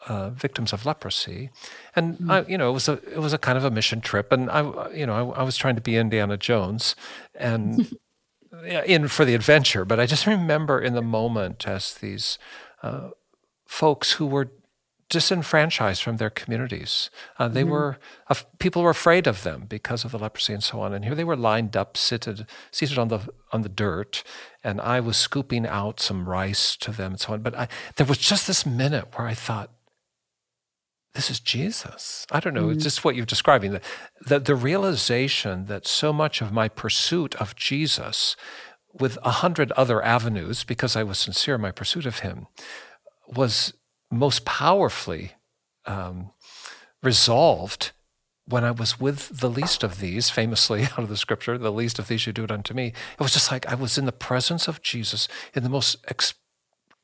uh, 0.08 0.30
victims 0.30 0.74
of 0.74 0.86
leprosy, 0.86 1.50
and 1.96 2.18
mm. 2.18 2.32
I, 2.32 2.50
you 2.50 2.58
know 2.58 2.70
it 2.70 2.74
was 2.74 2.88
a 2.88 2.94
it 3.12 3.20
was 3.20 3.34
a 3.34 3.38
kind 3.38 3.58
of 3.58 3.64
a 3.64 3.72
mission 3.72 4.02
trip, 4.02 4.32
and 4.32 4.50
I 4.50 4.90
you 4.92 5.06
know 5.06 5.32
I, 5.32 5.42
I 5.42 5.44
was 5.44 5.58
trying 5.58 5.76
to 5.76 5.82
be 5.82 5.98
Indiana 5.98 6.38
Jones, 6.38 6.96
and 7.36 7.96
in 8.66 9.08
for 9.08 9.26
the 9.26 9.36
adventure. 9.36 9.86
But 9.86 10.00
I 10.00 10.06
just 10.06 10.26
remember 10.26 10.80
in 10.80 10.94
the 10.94 11.02
moment 11.02 11.68
as 11.68 11.96
these 11.96 12.38
uh, 12.84 13.10
folks 13.68 14.14
who 14.14 14.26
were 14.26 14.52
disenfranchised 15.10 16.04
from 16.04 16.18
their 16.18 16.30
communities. 16.30 17.10
Uh, 17.40 17.48
they 17.48 17.62
mm-hmm. 17.62 17.72
were 17.72 17.98
uh, 18.30 18.36
people 18.60 18.82
were 18.82 18.90
afraid 18.90 19.26
of 19.26 19.44
them 19.44 19.66
because 19.68 20.04
of 20.04 20.12
the 20.12 20.20
leprosy 20.20 20.54
and 20.54 20.64
so 20.64 20.82
on. 20.82 20.94
And 20.94 21.06
here 21.06 21.16
they 21.16 21.24
were 21.24 21.36
lined 21.36 21.78
up, 21.78 21.96
seated 21.96 22.46
seated 22.72 22.98
on 22.98 23.08
the 23.08 23.28
on 23.52 23.62
the 23.62 23.70
dirt, 23.70 24.24
and 24.64 24.82
I 24.82 25.00
was 25.00 25.18
scooping 25.18 25.66
out 25.66 26.00
some 26.00 26.28
rice 26.28 26.76
to 26.78 26.92
them 26.92 27.14
and 27.14 27.20
so 27.20 27.34
on. 27.34 27.42
But 27.42 27.56
I, 27.56 27.68
there 27.96 28.06
was 28.06 28.18
just 28.18 28.48
this 28.48 28.66
minute 28.66 29.18
where 29.18 29.28
I 29.28 29.34
thought, 29.34 29.72
this 31.14 31.30
is 31.30 31.40
Jesus. 31.40 32.26
I 32.32 32.40
don't 32.40 32.54
know. 32.54 32.68
Mm. 32.68 32.76
It's 32.76 32.84
just 32.84 33.04
what 33.04 33.16
you're 33.16 33.26
describing. 33.26 33.72
The, 33.72 33.82
the, 34.22 34.40
the 34.40 34.56
realization 34.56 35.66
that 35.66 35.88
so 35.88 36.14
much 36.14 36.42
of 36.42 36.52
my 36.52 36.68
pursuit 36.68 37.36
of 37.36 37.56
Jesus, 37.56 38.36
with 38.94 39.18
a 39.24 39.32
hundred 39.32 39.72
other 39.74 40.04
avenues, 40.04 40.64
because 40.64 40.96
I 40.96 41.04
was 41.04 41.18
sincere 41.18 41.56
in 41.56 41.62
my 41.62 41.72
pursuit 41.72 42.06
of 42.06 42.20
him, 42.20 42.48
was 43.28 43.74
most 44.12 44.46
powerfully 44.46 45.34
um, 45.86 46.32
resolved 47.02 47.92
when 48.48 48.64
I 48.64 48.72
was 48.72 49.00
with 49.00 49.40
the 49.42 49.50
least 49.50 49.84
of 49.84 50.00
these, 50.00 50.30
famously 50.30 50.84
out 50.92 51.00
of 51.00 51.10
the 51.10 51.18
scripture, 51.18 51.58
the 51.58 51.72
least 51.72 52.00
of 52.00 52.08
these 52.08 52.26
you 52.26 52.34
do 52.34 52.44
it 52.44 52.52
unto 52.52 52.74
me. 52.74 52.88
It 52.88 53.20
was 53.20 53.34
just 53.34 53.52
like 53.52 53.68
I 53.68 53.76
was 53.76 53.98
in 53.98 54.06
the 54.06 54.12
presence 54.12 54.68
of 54.68 54.82
Jesus 54.82 55.28
in 55.54 55.64
the 55.64 55.70
most 55.70 55.98
ex- 56.08 56.36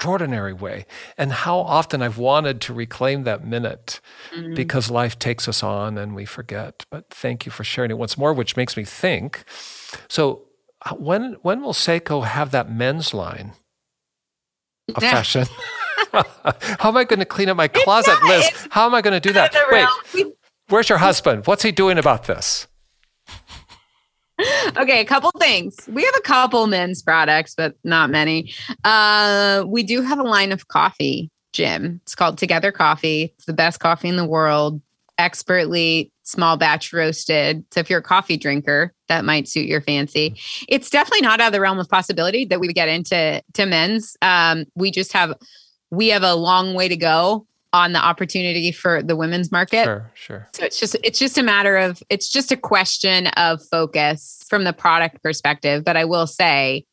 extraordinary 0.04 0.52
way. 0.52 0.86
And 1.18 1.32
how 1.32 1.60
often 1.60 2.02
I've 2.02 2.18
wanted 2.18 2.60
to 2.62 2.74
reclaim 2.74 3.24
that 3.24 3.46
minute 3.46 4.02
mm-hmm. 4.36 4.54
because 4.54 4.92
life 4.92 5.18
takes 5.18 5.48
us 5.48 5.64
on 5.64 5.98
and 5.98 6.14
we 6.14 6.26
forget. 6.26 6.86
But 6.92 7.10
thank 7.10 7.46
you 7.46 7.54
for 7.54 7.64
sharing 7.64 7.90
it 7.90 7.98
once 7.98 8.18
more, 8.18 8.34
which 8.34 8.58
makes 8.58 8.76
me 8.76 8.84
think. 8.84 9.46
So, 10.10 10.42
uh, 10.86 10.96
when 10.96 11.38
when 11.42 11.62
will 11.62 11.72
Sseko 11.72 12.26
have 12.26 12.52
that 12.52 12.70
men's 12.70 13.14
line 13.14 13.54
of 14.94 15.02
fashion? 15.16 15.46
how 16.12 16.90
am 16.90 16.98
I 16.98 17.06
going 17.06 17.20
to 17.20 17.26
clean 17.26 17.48
up 17.48 17.56
my 17.56 17.70
closet, 17.70 18.22
Liz? 18.24 18.50
How 18.72 18.86
am 18.86 18.94
I 18.94 19.02
going 19.02 19.14
to 19.14 19.22
do 19.22 19.32
that? 19.32 19.56
Wait, 19.72 20.28
where's 20.68 20.90
your 20.90 20.98
husband? 20.98 21.48
What's 21.48 21.64
he 21.64 21.72
doing 21.72 21.98
about 21.98 22.26
this? 22.26 22.68
okay, 24.78 25.02
a 25.02 25.06
couple 25.06 25.32
things. 25.40 25.78
We 25.88 26.04
have 26.04 26.16
a 26.18 26.22
couple 26.22 26.68
men's 26.68 27.02
products, 27.02 27.56
but 27.56 27.76
not 27.84 28.10
many. 28.10 28.54
Uh, 28.84 29.64
we 29.68 29.84
do 29.84 30.02
have 30.02 30.20
a 30.20 30.24
line 30.24 30.52
of 30.52 30.68
coffee, 30.68 31.30
Jim. 31.52 32.00
It's 32.04 32.16
called 32.16 32.38
Together 32.38 32.72
Coffee. 32.72 33.34
It's 33.36 33.46
the 33.46 33.54
best 33.54 33.80
coffee 33.80 34.10
in 34.10 34.18
the 34.18 34.26
world, 34.26 34.82
expertly 35.18 36.12
small 36.24 36.58
batch 36.58 36.94
roasted. 36.94 37.64
So 37.72 37.80
if 37.80 37.90
you're 37.90 38.00
a 38.00 38.04
coffee 38.04 38.38
drinker, 38.38 38.94
that 39.08 39.26
might 39.26 39.48
suit 39.48 39.66
your 39.66 39.82
fancy. 39.82 40.36
It's 40.68 40.90
definitely 40.90 41.22
not 41.22 41.40
out 41.40 41.48
of 41.48 41.54
the 41.54 41.62
realm 41.62 41.80
of 41.80 41.90
possibility 41.90 42.46
that 42.46 42.60
we 42.60 42.68
get 42.70 42.90
into 42.90 43.42
to 43.54 43.66
men's. 43.66 44.18
Um, 44.22 44.66
we 44.76 44.92
just 44.92 45.14
have 45.14 45.34
we 45.92 46.08
have 46.08 46.24
a 46.24 46.34
long 46.34 46.74
way 46.74 46.88
to 46.88 46.98
go 46.98 47.46
on 47.74 47.92
the 47.92 48.00
opportunity 48.00 48.72
for 48.72 49.02
the 49.02 49.16
women's 49.16 49.52
market. 49.52 49.84
Sure, 49.84 50.12
sure. 50.14 50.48
So 50.54 50.64
it's 50.64 50.80
just 50.80 50.96
it's 51.04 51.20
just 51.20 51.38
a 51.38 51.44
matter 51.44 51.76
of 51.76 52.02
it's 52.10 52.32
just 52.32 52.52
a 52.52 52.58
question 52.58 53.28
of 53.28 53.62
focus 53.70 54.44
from 54.48 54.64
the 54.64 54.74
product 54.74 55.22
perspective. 55.24 55.84
But 55.84 55.98
I 55.98 56.06
will 56.06 56.28
say, 56.28 56.86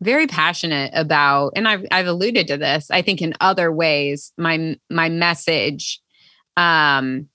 very 0.00 0.26
passionate 0.26 0.90
about, 0.94 1.52
and 1.56 1.68
I've 1.68 1.86
I've 1.90 2.06
alluded 2.06 2.48
to 2.48 2.56
this. 2.56 2.90
I 2.90 3.02
think 3.02 3.20
in 3.20 3.34
other 3.40 3.70
ways, 3.70 4.32
my 4.38 4.76
my 4.90 5.10
message, 5.10 6.00
um, 6.56 7.28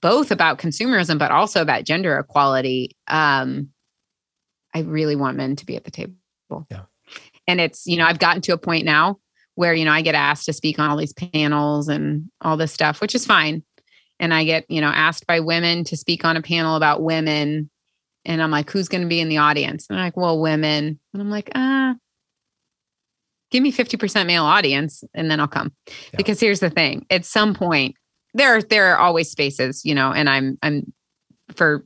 both 0.00 0.30
about 0.30 0.58
consumerism, 0.58 1.18
but 1.18 1.30
also 1.30 1.60
about 1.60 1.84
gender 1.84 2.18
equality. 2.18 2.96
Um, 3.08 3.68
I 4.74 4.80
really 4.80 5.16
want 5.16 5.36
men 5.36 5.56
to 5.56 5.66
be 5.66 5.76
at 5.76 5.84
the 5.84 5.90
table. 5.90 6.66
Yeah. 6.70 6.82
And 7.46 7.60
it's, 7.60 7.86
you 7.86 7.96
know, 7.96 8.06
I've 8.06 8.18
gotten 8.18 8.40
to 8.42 8.52
a 8.52 8.58
point 8.58 8.86
now 8.86 9.18
where 9.54 9.74
you 9.74 9.84
know 9.84 9.92
I 9.92 10.02
get 10.02 10.14
asked 10.14 10.46
to 10.46 10.52
speak 10.52 10.78
on 10.78 10.90
all 10.90 10.96
these 10.96 11.12
panels 11.12 11.88
and 11.88 12.30
all 12.40 12.56
this 12.56 12.72
stuff, 12.72 13.00
which 13.00 13.14
is 13.14 13.26
fine. 13.26 13.62
And 14.18 14.32
I 14.32 14.44
get, 14.44 14.70
you 14.70 14.80
know, 14.80 14.88
asked 14.88 15.26
by 15.26 15.40
women 15.40 15.82
to 15.84 15.96
speak 15.96 16.24
on 16.24 16.36
a 16.36 16.42
panel 16.42 16.76
about 16.76 17.02
women. 17.02 17.70
And 18.24 18.40
I'm 18.40 18.52
like, 18.52 18.70
who's 18.70 18.88
going 18.88 19.02
to 19.02 19.08
be 19.08 19.18
in 19.18 19.28
the 19.28 19.38
audience? 19.38 19.86
And 19.90 19.98
I'm 19.98 20.04
like, 20.04 20.16
well, 20.16 20.40
women. 20.40 21.00
And 21.12 21.22
I'm 21.22 21.28
like, 21.28 21.50
ah, 21.56 21.90
uh, 21.90 21.94
give 23.50 23.62
me 23.62 23.72
50% 23.72 24.26
male 24.26 24.44
audience 24.44 25.04
and 25.14 25.30
then 25.30 25.40
I'll 25.40 25.48
come. 25.48 25.72
Yeah. 25.86 25.94
Because 26.16 26.40
here's 26.40 26.60
the 26.60 26.70
thing. 26.70 27.06
At 27.10 27.24
some 27.24 27.54
point, 27.54 27.96
there 28.34 28.56
are 28.56 28.62
there 28.62 28.92
are 28.92 28.98
always 28.98 29.30
spaces, 29.30 29.84
you 29.84 29.94
know, 29.94 30.10
and 30.10 30.28
I'm 30.28 30.56
I'm 30.62 30.92
for 31.54 31.84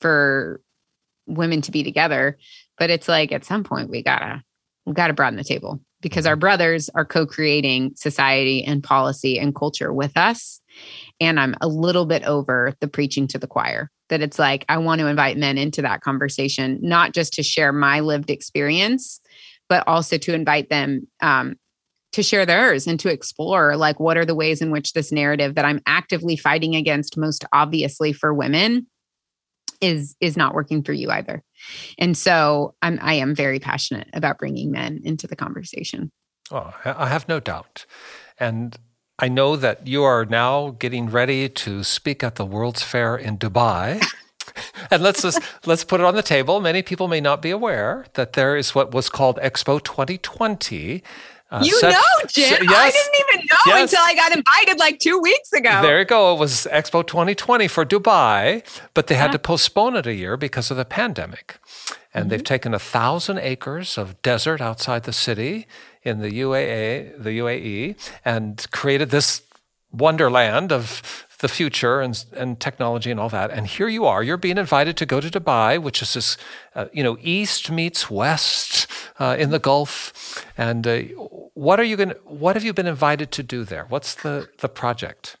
for 0.00 0.60
women 1.26 1.62
to 1.62 1.70
be 1.70 1.82
together. 1.82 2.36
But 2.78 2.90
it's 2.90 3.08
like 3.08 3.32
at 3.32 3.44
some 3.44 3.64
point 3.64 3.90
we 3.90 4.02
gotta 4.02 4.42
we 4.84 4.92
gotta 4.92 5.14
broaden 5.14 5.38
the 5.38 5.44
table 5.44 5.80
because 6.00 6.26
our 6.26 6.36
brothers 6.36 6.88
are 6.94 7.04
co-creating 7.04 7.92
society 7.96 8.64
and 8.64 8.82
policy 8.82 9.38
and 9.38 9.54
culture 9.54 9.92
with 9.92 10.16
us. 10.16 10.60
And 11.20 11.40
i'm 11.40 11.54
a 11.60 11.68
little 11.68 12.06
bit 12.06 12.22
over 12.24 12.74
the 12.80 12.88
preaching 12.88 13.26
to 13.28 13.38
the 13.38 13.46
choir 13.46 13.90
that 14.08 14.20
it's 14.20 14.38
like 14.38 14.64
i 14.68 14.76
want 14.78 15.00
to 15.00 15.06
invite 15.06 15.36
men 15.36 15.58
into 15.58 15.82
that 15.82 16.00
conversation 16.00 16.78
not 16.82 17.12
just 17.12 17.32
to 17.34 17.42
share 17.42 17.72
my 17.72 18.00
lived 18.00 18.30
experience 18.30 19.20
but 19.68 19.86
also 19.86 20.16
to 20.16 20.34
invite 20.34 20.68
them 20.70 21.06
um, 21.22 21.56
to 22.12 22.22
share 22.22 22.46
theirs 22.46 22.86
and 22.86 23.00
to 23.00 23.10
explore 23.10 23.76
like 23.76 23.98
what 23.98 24.16
are 24.16 24.24
the 24.24 24.34
ways 24.34 24.62
in 24.62 24.70
which 24.70 24.92
this 24.92 25.12
narrative 25.12 25.54
that 25.54 25.64
i'm 25.64 25.80
actively 25.86 26.36
fighting 26.36 26.74
against 26.74 27.16
most 27.16 27.44
obviously 27.52 28.12
for 28.12 28.32
women 28.32 28.86
is 29.80 30.16
is 30.20 30.36
not 30.36 30.54
working 30.54 30.82
for 30.82 30.92
you 30.92 31.10
either 31.10 31.42
and 31.98 32.16
so 32.16 32.74
I'm, 32.82 32.98
I 33.02 33.14
am 33.14 33.34
very 33.34 33.58
passionate 33.58 34.08
about 34.12 34.38
bringing 34.38 34.70
men 34.70 35.00
into 35.04 35.26
the 35.26 35.36
conversation. 35.36 36.10
Oh, 36.50 36.72
I 36.84 37.08
have 37.08 37.28
no 37.28 37.40
doubt. 37.40 37.86
And 38.38 38.76
I 39.18 39.28
know 39.28 39.56
that 39.56 39.86
you 39.86 40.04
are 40.04 40.24
now 40.24 40.76
getting 40.78 41.08
ready 41.08 41.48
to 41.48 41.82
speak 41.82 42.22
at 42.22 42.34
the 42.34 42.44
World's 42.44 42.82
Fair 42.82 43.16
in 43.16 43.38
Dubai. 43.38 44.04
and 44.90 45.02
let's 45.02 45.22
just 45.22 45.40
let's 45.66 45.84
put 45.84 46.00
it 46.00 46.06
on 46.06 46.14
the 46.14 46.22
table. 46.22 46.60
Many 46.60 46.82
people 46.82 47.08
may 47.08 47.20
not 47.20 47.42
be 47.42 47.50
aware 47.50 48.06
that 48.14 48.34
there 48.34 48.56
is 48.56 48.74
what 48.74 48.92
was 48.92 49.08
called 49.08 49.38
Expo 49.38 49.82
2020 49.82 51.02
uh, 51.50 51.62
you 51.64 51.78
set, 51.78 51.92
know, 51.92 52.28
Jim. 52.28 52.58
yes, 52.62 52.72
I 52.72 52.90
didn't 52.90 53.28
even 53.28 53.46
know 53.50 53.56
yes. 53.66 53.92
until 53.92 54.04
I 54.04 54.14
got 54.14 54.36
invited 54.36 54.78
like 54.80 54.98
two 54.98 55.18
weeks 55.20 55.52
ago. 55.52 55.80
There 55.80 55.98
you 56.00 56.04
go. 56.04 56.34
It 56.34 56.40
was 56.40 56.66
Expo 56.72 57.06
2020 57.06 57.68
for 57.68 57.84
Dubai, 57.84 58.64
but 58.94 59.06
they 59.06 59.14
had 59.14 59.26
yeah. 59.26 59.32
to 59.32 59.38
postpone 59.38 59.96
it 59.96 60.06
a 60.06 60.14
year 60.14 60.36
because 60.36 60.72
of 60.72 60.76
the 60.76 60.84
pandemic. 60.84 61.58
And 62.12 62.22
mm-hmm. 62.22 62.30
they've 62.30 62.44
taken 62.44 62.74
a 62.74 62.80
thousand 62.80 63.38
acres 63.38 63.96
of 63.96 64.20
desert 64.22 64.60
outside 64.60 65.04
the 65.04 65.12
city 65.12 65.68
in 66.02 66.20
the 66.20 66.30
UAE, 66.30 67.22
the 67.22 67.38
UAE, 67.38 67.96
and 68.24 68.66
created 68.72 69.10
this 69.10 69.42
wonderland 69.92 70.72
of 70.72 71.26
the 71.38 71.48
future 71.48 72.00
and, 72.00 72.24
and 72.32 72.60
technology 72.60 73.10
and 73.10 73.20
all 73.20 73.28
that. 73.28 73.50
And 73.50 73.66
here 73.66 73.88
you 73.88 74.06
are, 74.06 74.22
you're 74.22 74.36
being 74.36 74.58
invited 74.58 74.96
to 74.98 75.06
go 75.06 75.20
to 75.20 75.28
Dubai, 75.28 75.80
which 75.80 76.02
is 76.02 76.14
this, 76.14 76.36
uh, 76.74 76.86
you 76.92 77.02
know, 77.02 77.18
east 77.20 77.70
meets 77.70 78.10
west 78.10 78.86
uh, 79.18 79.36
in 79.38 79.50
the 79.50 79.58
Gulf. 79.58 80.44
And 80.56 80.86
uh, 80.86 80.98
what 81.54 81.78
are 81.80 81.84
you 81.84 81.96
going? 81.96 82.14
What 82.24 82.56
have 82.56 82.64
you 82.64 82.72
been 82.72 82.86
invited 82.86 83.30
to 83.32 83.42
do 83.42 83.64
there? 83.64 83.86
What's 83.88 84.14
the 84.14 84.48
the 84.58 84.68
project? 84.68 85.36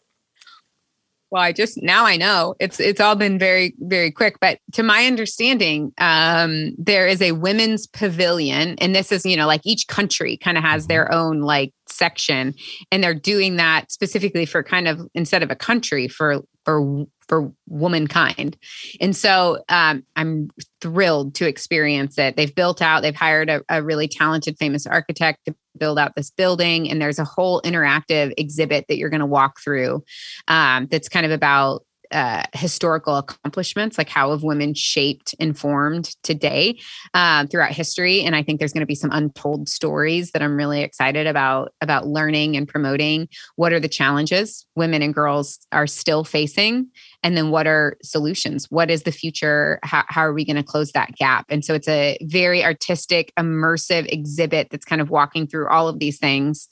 Well 1.30 1.42
i 1.42 1.52
just 1.52 1.82
now 1.82 2.04
i 2.04 2.16
know 2.16 2.54
it's 2.60 2.80
it's 2.80 3.00
all 3.00 3.14
been 3.14 3.38
very 3.38 3.74
very 3.80 4.10
quick 4.10 4.36
but 4.40 4.58
to 4.72 4.82
my 4.82 5.06
understanding 5.06 5.92
um 5.98 6.72
there 6.78 7.06
is 7.06 7.20
a 7.22 7.32
women's 7.32 7.86
pavilion 7.86 8.76
and 8.78 8.94
this 8.94 9.12
is 9.12 9.24
you 9.24 9.36
know 9.36 9.46
like 9.46 9.62
each 9.64 9.86
country 9.88 10.36
kind 10.36 10.56
of 10.56 10.64
has 10.64 10.82
mm-hmm. 10.82 10.88
their 10.88 11.12
own 11.12 11.40
like 11.40 11.72
section 11.88 12.54
and 12.90 13.02
they're 13.02 13.14
doing 13.14 13.56
that 13.56 13.90
specifically 13.90 14.44
for 14.44 14.62
kind 14.62 14.88
of 14.88 15.00
instead 15.14 15.42
of 15.42 15.50
a 15.50 15.56
country 15.56 16.08
for 16.08 16.42
for 16.64 17.06
for 17.28 17.52
womankind. 17.66 18.56
And 19.00 19.16
so 19.16 19.62
um, 19.68 20.04
I'm 20.14 20.48
thrilled 20.80 21.34
to 21.36 21.48
experience 21.48 22.18
it. 22.18 22.36
They've 22.36 22.54
built 22.54 22.80
out, 22.80 23.02
they've 23.02 23.16
hired 23.16 23.50
a, 23.50 23.62
a, 23.68 23.82
really 23.82 24.08
talented, 24.08 24.56
famous 24.58 24.86
architect 24.86 25.40
to 25.46 25.54
build 25.78 25.98
out 25.98 26.14
this 26.16 26.30
building. 26.30 26.90
And 26.90 27.00
there's 27.00 27.18
a 27.18 27.24
whole 27.24 27.60
interactive 27.62 28.32
exhibit 28.36 28.86
that 28.88 28.98
you're 28.98 29.10
going 29.10 29.20
to 29.20 29.26
walk 29.26 29.60
through 29.60 30.04
um, 30.48 30.86
that's 30.90 31.08
kind 31.08 31.26
of 31.26 31.32
about 31.32 31.82
uh, 32.12 32.44
historical 32.52 33.16
accomplishments, 33.16 33.98
like 33.98 34.08
how 34.08 34.30
have 34.30 34.42
women 34.42 34.74
shaped 34.74 35.34
and 35.40 35.58
formed 35.58 36.14
today 36.22 36.78
uh, 37.14 37.46
throughout 37.46 37.72
history. 37.72 38.22
And 38.22 38.36
I 38.36 38.42
think 38.42 38.58
there's 38.58 38.72
going 38.72 38.82
to 38.82 38.86
be 38.86 38.94
some 38.94 39.10
untold 39.12 39.68
stories 39.68 40.30
that 40.32 40.42
I'm 40.42 40.56
really 40.56 40.82
excited 40.82 41.26
about 41.26 41.72
about 41.80 42.06
learning 42.06 42.56
and 42.56 42.68
promoting. 42.68 43.28
What 43.56 43.72
are 43.72 43.80
the 43.80 43.88
challenges 43.88 44.66
women 44.76 45.02
and 45.02 45.14
girls 45.14 45.58
are 45.72 45.86
still 45.86 46.24
facing, 46.24 46.88
and 47.26 47.36
then 47.36 47.50
what 47.50 47.66
are 47.66 47.96
solutions? 48.04 48.70
What 48.70 48.88
is 48.88 49.02
the 49.02 49.10
future? 49.10 49.80
How, 49.82 50.04
how 50.06 50.20
are 50.20 50.32
we 50.32 50.44
going 50.44 50.54
to 50.54 50.62
close 50.62 50.92
that 50.92 51.16
gap? 51.16 51.46
And 51.48 51.64
so 51.64 51.74
it's 51.74 51.88
a 51.88 52.16
very 52.22 52.62
artistic, 52.62 53.32
immersive 53.36 54.06
exhibit 54.12 54.70
that's 54.70 54.84
kind 54.84 55.00
of 55.00 55.10
walking 55.10 55.48
through 55.48 55.68
all 55.68 55.88
of 55.88 55.98
these 55.98 56.18
things 56.20 56.68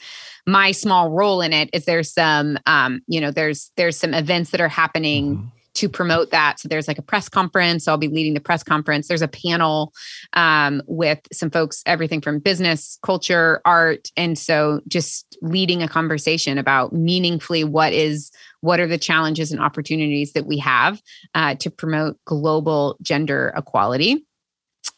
my 0.47 0.73
small 0.73 1.11
role 1.11 1.41
in 1.41 1.53
it 1.53 1.71
is 1.73 1.85
there's 1.85 2.13
some 2.13 2.59
um, 2.67 3.01
you 3.07 3.21
know 3.21 3.31
there's 3.31 3.71
there's 3.77 3.97
some 3.97 4.15
events 4.15 4.51
that 4.51 4.61
are 4.61 4.69
happening 4.69 5.37
mm-hmm. 5.37 5.47
To 5.75 5.89
promote 5.89 6.31
that. 6.31 6.61
So 6.61 6.69
there's 6.69 6.89
like 6.89 6.99
a 6.99 7.03
press 7.03 7.29
conference. 7.29 7.85
So 7.85 7.93
i'll 7.93 7.99
be 7.99 8.09
leading 8.09 8.35
the 8.35 8.41
press 8.41 8.63
conference. 8.63 9.09
There's 9.09 9.23
a 9.23 9.29
panel 9.29 9.93
um, 10.35 10.83
with 10.87 11.21
some 11.33 11.51
folks 11.51 11.83
everything 11.87 12.21
from 12.21 12.39
business 12.39 12.99
culture 13.03 13.61
art. 13.65 14.09
And 14.17 14.39
so 14.39 14.81
just 14.89 15.37
leading 15.43 15.83
a 15.83 15.89
conversation 15.89 16.59
about 16.59 16.93
meaningfully 16.93 17.65
what 17.65 17.93
is 17.93 18.31
what 18.61 18.81
are 18.81 18.87
the 18.87 18.99
challenges 18.99 19.53
and 19.53 19.61
opportunities 19.61 20.33
that 20.33 20.47
we 20.47 20.59
have 20.59 21.03
uh, 21.35 21.55
to 21.57 21.71
promote 21.71 22.17
global 22.25 22.97
gender 23.03 23.53
equality. 23.57 24.25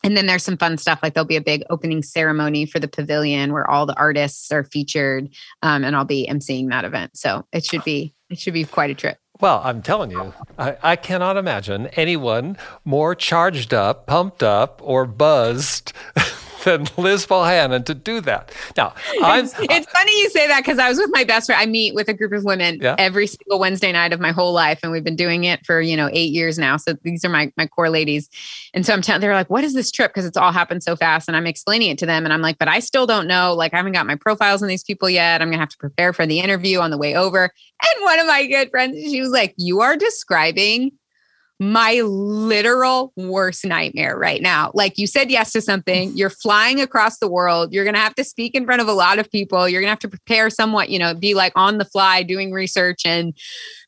And 0.04 0.16
then 0.16 0.26
there's 0.26 0.44
some 0.44 0.56
fun 0.56 0.78
stuff 0.78 1.00
like 1.02 1.14
there'll 1.14 1.26
be 1.26 1.36
a 1.36 1.40
big 1.40 1.64
opening 1.70 2.02
ceremony 2.02 2.66
for 2.66 2.78
the 2.78 2.88
pavilion 2.88 3.52
where 3.52 3.68
all 3.68 3.86
the 3.86 3.96
artists 3.96 4.52
are 4.52 4.64
featured 4.64 5.28
um, 5.62 5.84
and 5.84 5.96
i'll 5.96 6.04
be 6.04 6.28
emceeing 6.30 6.70
that 6.70 6.84
event. 6.84 7.16
So 7.16 7.46
it 7.52 7.64
should 7.64 7.84
be 7.84 8.14
it 8.28 8.38
should 8.38 8.54
be 8.54 8.64
quite 8.64 8.90
a 8.90 8.94
trip 8.94 9.18
well 9.40 9.60
i'm 9.64 9.82
telling 9.82 10.10
you 10.10 10.32
I, 10.58 10.76
I 10.82 10.96
cannot 10.96 11.36
imagine 11.36 11.88
anyone 11.88 12.56
more 12.84 13.14
charged 13.14 13.74
up 13.74 14.06
pumped 14.06 14.42
up 14.42 14.80
or 14.82 15.06
buzzed 15.06 15.92
than 16.66 16.86
Liz 16.96 17.26
Bohannon 17.26 17.84
to 17.86 17.94
do 17.94 18.20
that. 18.22 18.52
Now, 18.76 18.92
it's, 19.14 19.54
it's, 19.58 19.86
funny 19.90 20.20
you 20.20 20.28
say 20.30 20.48
that 20.48 20.64
because 20.64 20.80
I 20.80 20.88
was 20.88 20.98
with 20.98 21.10
my 21.12 21.22
best 21.22 21.46
friend. 21.46 21.60
I 21.60 21.66
meet 21.66 21.94
with 21.94 22.08
a 22.08 22.12
group 22.12 22.32
of 22.32 22.42
women 22.42 22.80
yeah. 22.82 22.96
every 22.98 23.28
single 23.28 23.60
Wednesday 23.60 23.92
night 23.92 24.12
of 24.12 24.18
my 24.18 24.32
whole 24.32 24.52
life, 24.52 24.80
and 24.82 24.90
we've 24.90 25.04
been 25.04 25.16
doing 25.16 25.44
it 25.44 25.64
for 25.64 25.80
you 25.80 25.96
know 25.96 26.10
eight 26.12 26.32
years 26.32 26.58
now. 26.58 26.76
So 26.76 26.94
these 27.04 27.24
are 27.24 27.28
my 27.28 27.52
my 27.56 27.68
core 27.68 27.88
ladies, 27.88 28.28
and 28.74 28.84
so 28.84 28.92
I'm 28.92 29.00
telling 29.00 29.20
they're 29.20 29.32
like, 29.32 29.48
"What 29.48 29.62
is 29.62 29.74
this 29.74 29.92
trip?" 29.92 30.10
Because 30.12 30.26
it's 30.26 30.36
all 30.36 30.50
happened 30.50 30.82
so 30.82 30.96
fast, 30.96 31.28
and 31.28 31.36
I'm 31.36 31.46
explaining 31.46 31.90
it 31.90 31.98
to 31.98 32.06
them, 32.06 32.24
and 32.24 32.32
I'm 32.32 32.42
like, 32.42 32.58
"But 32.58 32.68
I 32.68 32.80
still 32.80 33.06
don't 33.06 33.28
know. 33.28 33.54
Like, 33.54 33.72
I 33.72 33.76
haven't 33.76 33.92
got 33.92 34.06
my 34.06 34.16
profiles 34.16 34.60
on 34.60 34.68
these 34.68 34.82
people 34.82 35.08
yet. 35.08 35.40
I'm 35.40 35.48
gonna 35.48 35.60
have 35.60 35.68
to 35.70 35.78
prepare 35.78 36.12
for 36.12 36.26
the 36.26 36.40
interview 36.40 36.80
on 36.80 36.90
the 36.90 36.98
way 36.98 37.14
over." 37.14 37.44
And 37.44 38.04
one 38.04 38.18
of 38.18 38.26
my 38.26 38.44
good 38.46 38.70
friends, 38.70 38.96
she 38.98 39.20
was 39.20 39.30
like, 39.30 39.54
"You 39.56 39.80
are 39.82 39.96
describing." 39.96 40.92
My 41.58 42.00
literal 42.02 43.12
worst 43.16 43.64
nightmare 43.64 44.18
right 44.18 44.42
now. 44.42 44.70
Like 44.74 44.98
you 44.98 45.06
said 45.06 45.30
yes 45.30 45.52
to 45.52 45.60
something, 45.60 46.14
you're 46.16 46.30
flying 46.30 46.80
across 46.80 47.18
the 47.18 47.28
world, 47.28 47.72
you're 47.72 47.84
going 47.84 47.94
to 47.94 48.00
have 48.00 48.14
to 48.16 48.24
speak 48.24 48.54
in 48.54 48.66
front 48.66 48.82
of 48.82 48.88
a 48.88 48.92
lot 48.92 49.18
of 49.18 49.30
people, 49.30 49.68
you're 49.68 49.80
going 49.80 49.88
to 49.88 49.92
have 49.92 49.98
to 50.00 50.08
prepare 50.08 50.50
somewhat, 50.50 50.90
you 50.90 50.98
know, 50.98 51.14
be 51.14 51.34
like 51.34 51.52
on 51.56 51.78
the 51.78 51.84
fly 51.84 52.22
doing 52.22 52.52
research 52.52 53.02
and 53.06 53.34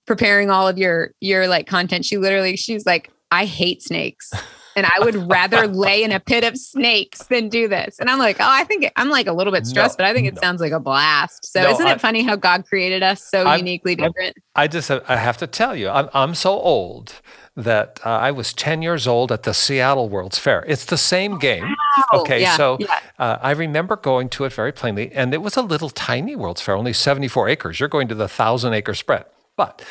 preparing 0.07 0.51
all 0.51 0.67
of 0.67 0.79
your 0.79 1.13
your 1.21 1.47
like 1.49 1.67
content. 1.67 2.05
She 2.05 2.17
literally 2.17 2.57
she's 2.57 2.87
like 2.87 3.11
I 3.31 3.45
hate 3.45 3.83
snakes. 3.83 4.33
And 4.79 4.87
I 4.87 5.05
would 5.05 5.17
rather 5.29 5.67
lay 5.67 6.03
in 6.03 6.13
a 6.13 6.21
pit 6.21 6.45
of 6.45 6.57
snakes 6.57 7.25
than 7.25 7.49
do 7.49 7.69
this. 7.69 7.99
And 7.99 8.09
I'm 8.09 8.19
like, 8.19 8.37
oh, 8.41 8.47
I 8.49 8.65
think 8.65 8.91
I'm 8.97 9.11
like 9.11 9.27
a 9.27 9.33
little 9.33 9.53
bit 9.53 9.67
stressed, 9.67 9.99
no, 9.99 10.05
but 10.05 10.11
I 10.11 10.15
think 10.15 10.29
it 10.29 10.35
no. 10.35 10.41
sounds 10.41 10.61
like 10.61 10.73
a 10.73 10.81
blast. 10.81 11.45
So 11.53 11.63
no, 11.63 11.71
isn't 11.71 11.87
it 11.87 11.91
I, 11.91 11.99
funny 11.99 12.23
how 12.23 12.37
God 12.37 12.65
created 12.67 13.03
us 13.03 13.23
so 13.23 13.45
I'm, 13.45 13.59
uniquely 13.59 13.97
different? 13.97 14.37
I'm, 14.55 14.63
I 14.65 14.69
just 14.69 14.91
I 14.91 15.17
have 15.17 15.37
to 15.39 15.47
tell 15.47 15.75
you, 15.77 15.89
I'm 15.89 16.09
I'm 16.15 16.35
so 16.35 16.53
old 16.53 17.21
that 17.59 18.01
uh, 18.07 18.11
I 18.11 18.31
was 18.31 18.53
10 18.53 18.83
years 18.83 19.09
old 19.09 19.33
at 19.33 19.43
the 19.43 19.53
Seattle 19.53 20.09
World's 20.09 20.39
Fair. 20.39 20.65
It's 20.69 20.85
the 20.85 20.97
same 20.97 21.39
game. 21.41 21.65
Wow. 21.65 22.21
Okay, 22.21 22.41
yeah, 22.41 22.57
so 22.57 22.77
yeah. 22.79 23.01
Uh, 23.19 23.39
I 23.43 23.51
remember 23.51 23.97
going 23.97 24.29
to 24.31 24.45
it 24.45 24.53
very 24.53 24.71
plainly, 24.71 25.11
and 25.11 25.35
it 25.35 25.43
was 25.43 25.57
a 25.57 25.63
little 25.63 25.91
tiny 25.91 26.37
World's 26.37 26.61
Fair, 26.61 26.77
only 26.77 26.93
74 26.93 27.49
acres. 27.49 27.81
You're 27.81 27.89
going 27.89 28.07
to 28.07 28.15
the 28.15 28.29
thousand 28.29 28.75
acre 28.75 28.95
spread. 28.95 29.25
But 29.57 29.85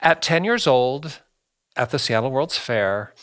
at 0.00 0.20
10 0.20 0.42
years 0.42 0.66
old 0.66 1.20
at 1.76 1.90
the 1.90 2.00
Seattle 2.00 2.32
World's 2.32 2.58
Fair, 2.58 3.14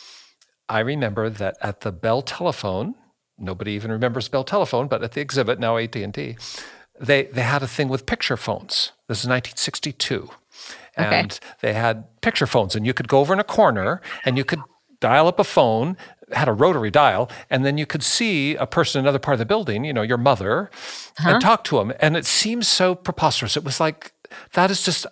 I 0.68 0.80
remember 0.80 1.30
that 1.30 1.56
at 1.60 1.80
the 1.80 1.92
Bell 1.92 2.22
Telephone, 2.22 2.94
nobody 3.38 3.72
even 3.72 3.92
remembers 3.92 4.28
Bell 4.28 4.44
Telephone, 4.44 4.88
but 4.88 5.02
at 5.02 5.12
the 5.12 5.20
exhibit, 5.20 5.58
now 5.60 5.76
AT&T, 5.76 6.36
they, 6.98 7.24
they 7.24 7.42
had 7.42 7.62
a 7.62 7.68
thing 7.68 7.88
with 7.88 8.06
picture 8.06 8.36
phones. 8.36 8.92
This 9.08 9.18
is 9.18 9.28
1962 9.28 10.30
and 10.96 11.32
okay. 11.32 11.46
they 11.60 11.72
had 11.74 12.04
picture 12.20 12.46
phones 12.46 12.74
and 12.74 12.86
you 12.86 12.94
could 12.94 13.08
go 13.08 13.20
over 13.20 13.32
in 13.32 13.38
a 13.38 13.44
corner 13.44 14.00
and 14.24 14.36
you 14.36 14.44
could 14.44 14.60
dial 15.00 15.26
up 15.26 15.38
a 15.38 15.44
phone 15.44 15.96
had 16.32 16.48
a 16.48 16.52
rotary 16.52 16.90
dial 16.90 17.30
and 17.50 17.64
then 17.64 17.78
you 17.78 17.86
could 17.86 18.02
see 18.02 18.54
a 18.56 18.66
person 18.66 18.98
in 18.98 19.04
another 19.04 19.18
part 19.18 19.34
of 19.34 19.38
the 19.38 19.44
building 19.44 19.84
you 19.84 19.92
know 19.92 20.02
your 20.02 20.18
mother 20.18 20.70
huh? 21.18 21.28
and 21.28 21.36
uh-huh. 21.36 21.40
talk 21.40 21.64
to 21.64 21.76
them 21.76 21.92
and 22.00 22.16
it 22.16 22.24
seems 22.24 22.66
so 22.66 22.94
preposterous 22.94 23.56
it 23.56 23.64
was 23.64 23.78
like 23.78 24.12
that 24.54 24.70
is 24.70 24.82
just 24.82 25.06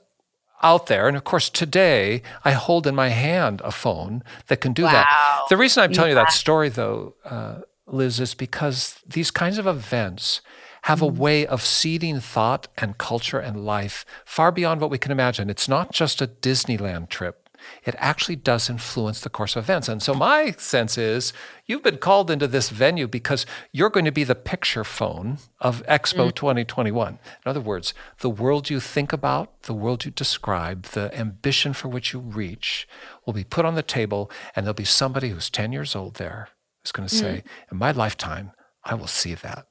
out 0.63 0.87
there 0.87 1.09
and 1.09 1.17
of 1.17 1.25
course 1.25 1.51
today 1.51 2.23
i 2.45 2.53
hold 2.53 2.87
in 2.87 2.95
my 2.95 3.09
hand 3.09 3.61
a 3.65 3.71
phone 3.71 4.23
that 4.47 4.61
can 4.61 4.73
do 4.73 4.85
wow. 4.85 4.93
that 4.93 5.47
the 5.49 5.57
reason 5.57 5.83
i'm 5.83 5.93
telling 5.93 6.11
yeah. 6.11 6.21
you 6.21 6.25
that 6.25 6.33
story 6.33 6.69
though 6.69 7.15
uh, 7.25 7.61
liz 7.87 8.21
is 8.21 8.35
because 8.35 9.01
these 9.07 9.31
kinds 9.31 9.59
of 9.59 9.67
events 9.67 10.41
have 10.85 11.01
a 11.01 11.11
mm. 11.11 11.17
way 11.17 11.47
of 11.47 11.63
seeding 11.63 12.21
thought 12.21 12.69
and 12.77 12.99
culture 12.99 13.39
and 13.39 13.65
life 13.65 14.05
far 14.27 14.53
beyond 14.53 14.83
what 14.83 14.91
we 14.91 14.99
can 14.99 15.11
imagine. 15.11 15.49
It's 15.49 15.67
not 15.67 15.93
just 15.93 16.21
a 16.21 16.27
Disneyland 16.27 17.09
trip. 17.09 17.44
It 17.85 17.95
actually 17.99 18.37
does 18.37 18.71
influence 18.71 19.21
the 19.21 19.31
course 19.31 19.57
of 19.57 19.65
events. 19.65 19.89
And 19.89 20.03
so, 20.03 20.15
my 20.15 20.53
sense 20.53 20.99
is 20.99 21.33
you've 21.67 21.83
been 21.83 21.99
called 21.99 22.31
into 22.31 22.47
this 22.47 22.71
venue 22.71 23.07
because 23.07 23.47
you're 23.73 23.91
going 23.91 24.05
to 24.05 24.13
be 24.13 24.25
the 24.25 24.35
picture 24.35 24.85
phone 24.85 25.39
of 25.61 25.85
Expo 25.87 26.31
mm. 26.31 26.35
2021. 26.35 27.13
In 27.15 27.19
other 27.45 27.61
words, 27.61 27.95
the 28.21 28.31
world 28.31 28.71
you 28.71 28.81
think 28.81 29.13
about, 29.13 29.63
the 29.63 29.75
world 29.75 30.05
you 30.05 30.11
describe, 30.11 30.85
the 30.87 31.17
ambition 31.19 31.73
for 31.73 31.89
which 31.89 32.13
you 32.13 32.21
reach 32.21 32.89
will 33.25 33.35
be 33.35 33.45
put 33.45 33.65
on 33.65 33.75
the 33.75 33.83
table, 33.83 34.31
and 34.55 34.65
there'll 34.65 34.75
be 34.75 34.85
somebody 34.85 35.31
who's 35.31 35.51
10 35.51 35.73
years 35.73 35.95
old 35.97 36.15
there 36.15 36.49
who's 36.83 36.93
going 36.93 37.09
to 37.09 37.15
say, 37.15 37.43
mm. 37.45 37.73
In 37.73 37.79
my 37.79 37.93
lifetime, 37.93 38.53
I 38.85 38.95
will 38.95 39.07
see 39.07 39.35
that. 39.35 39.67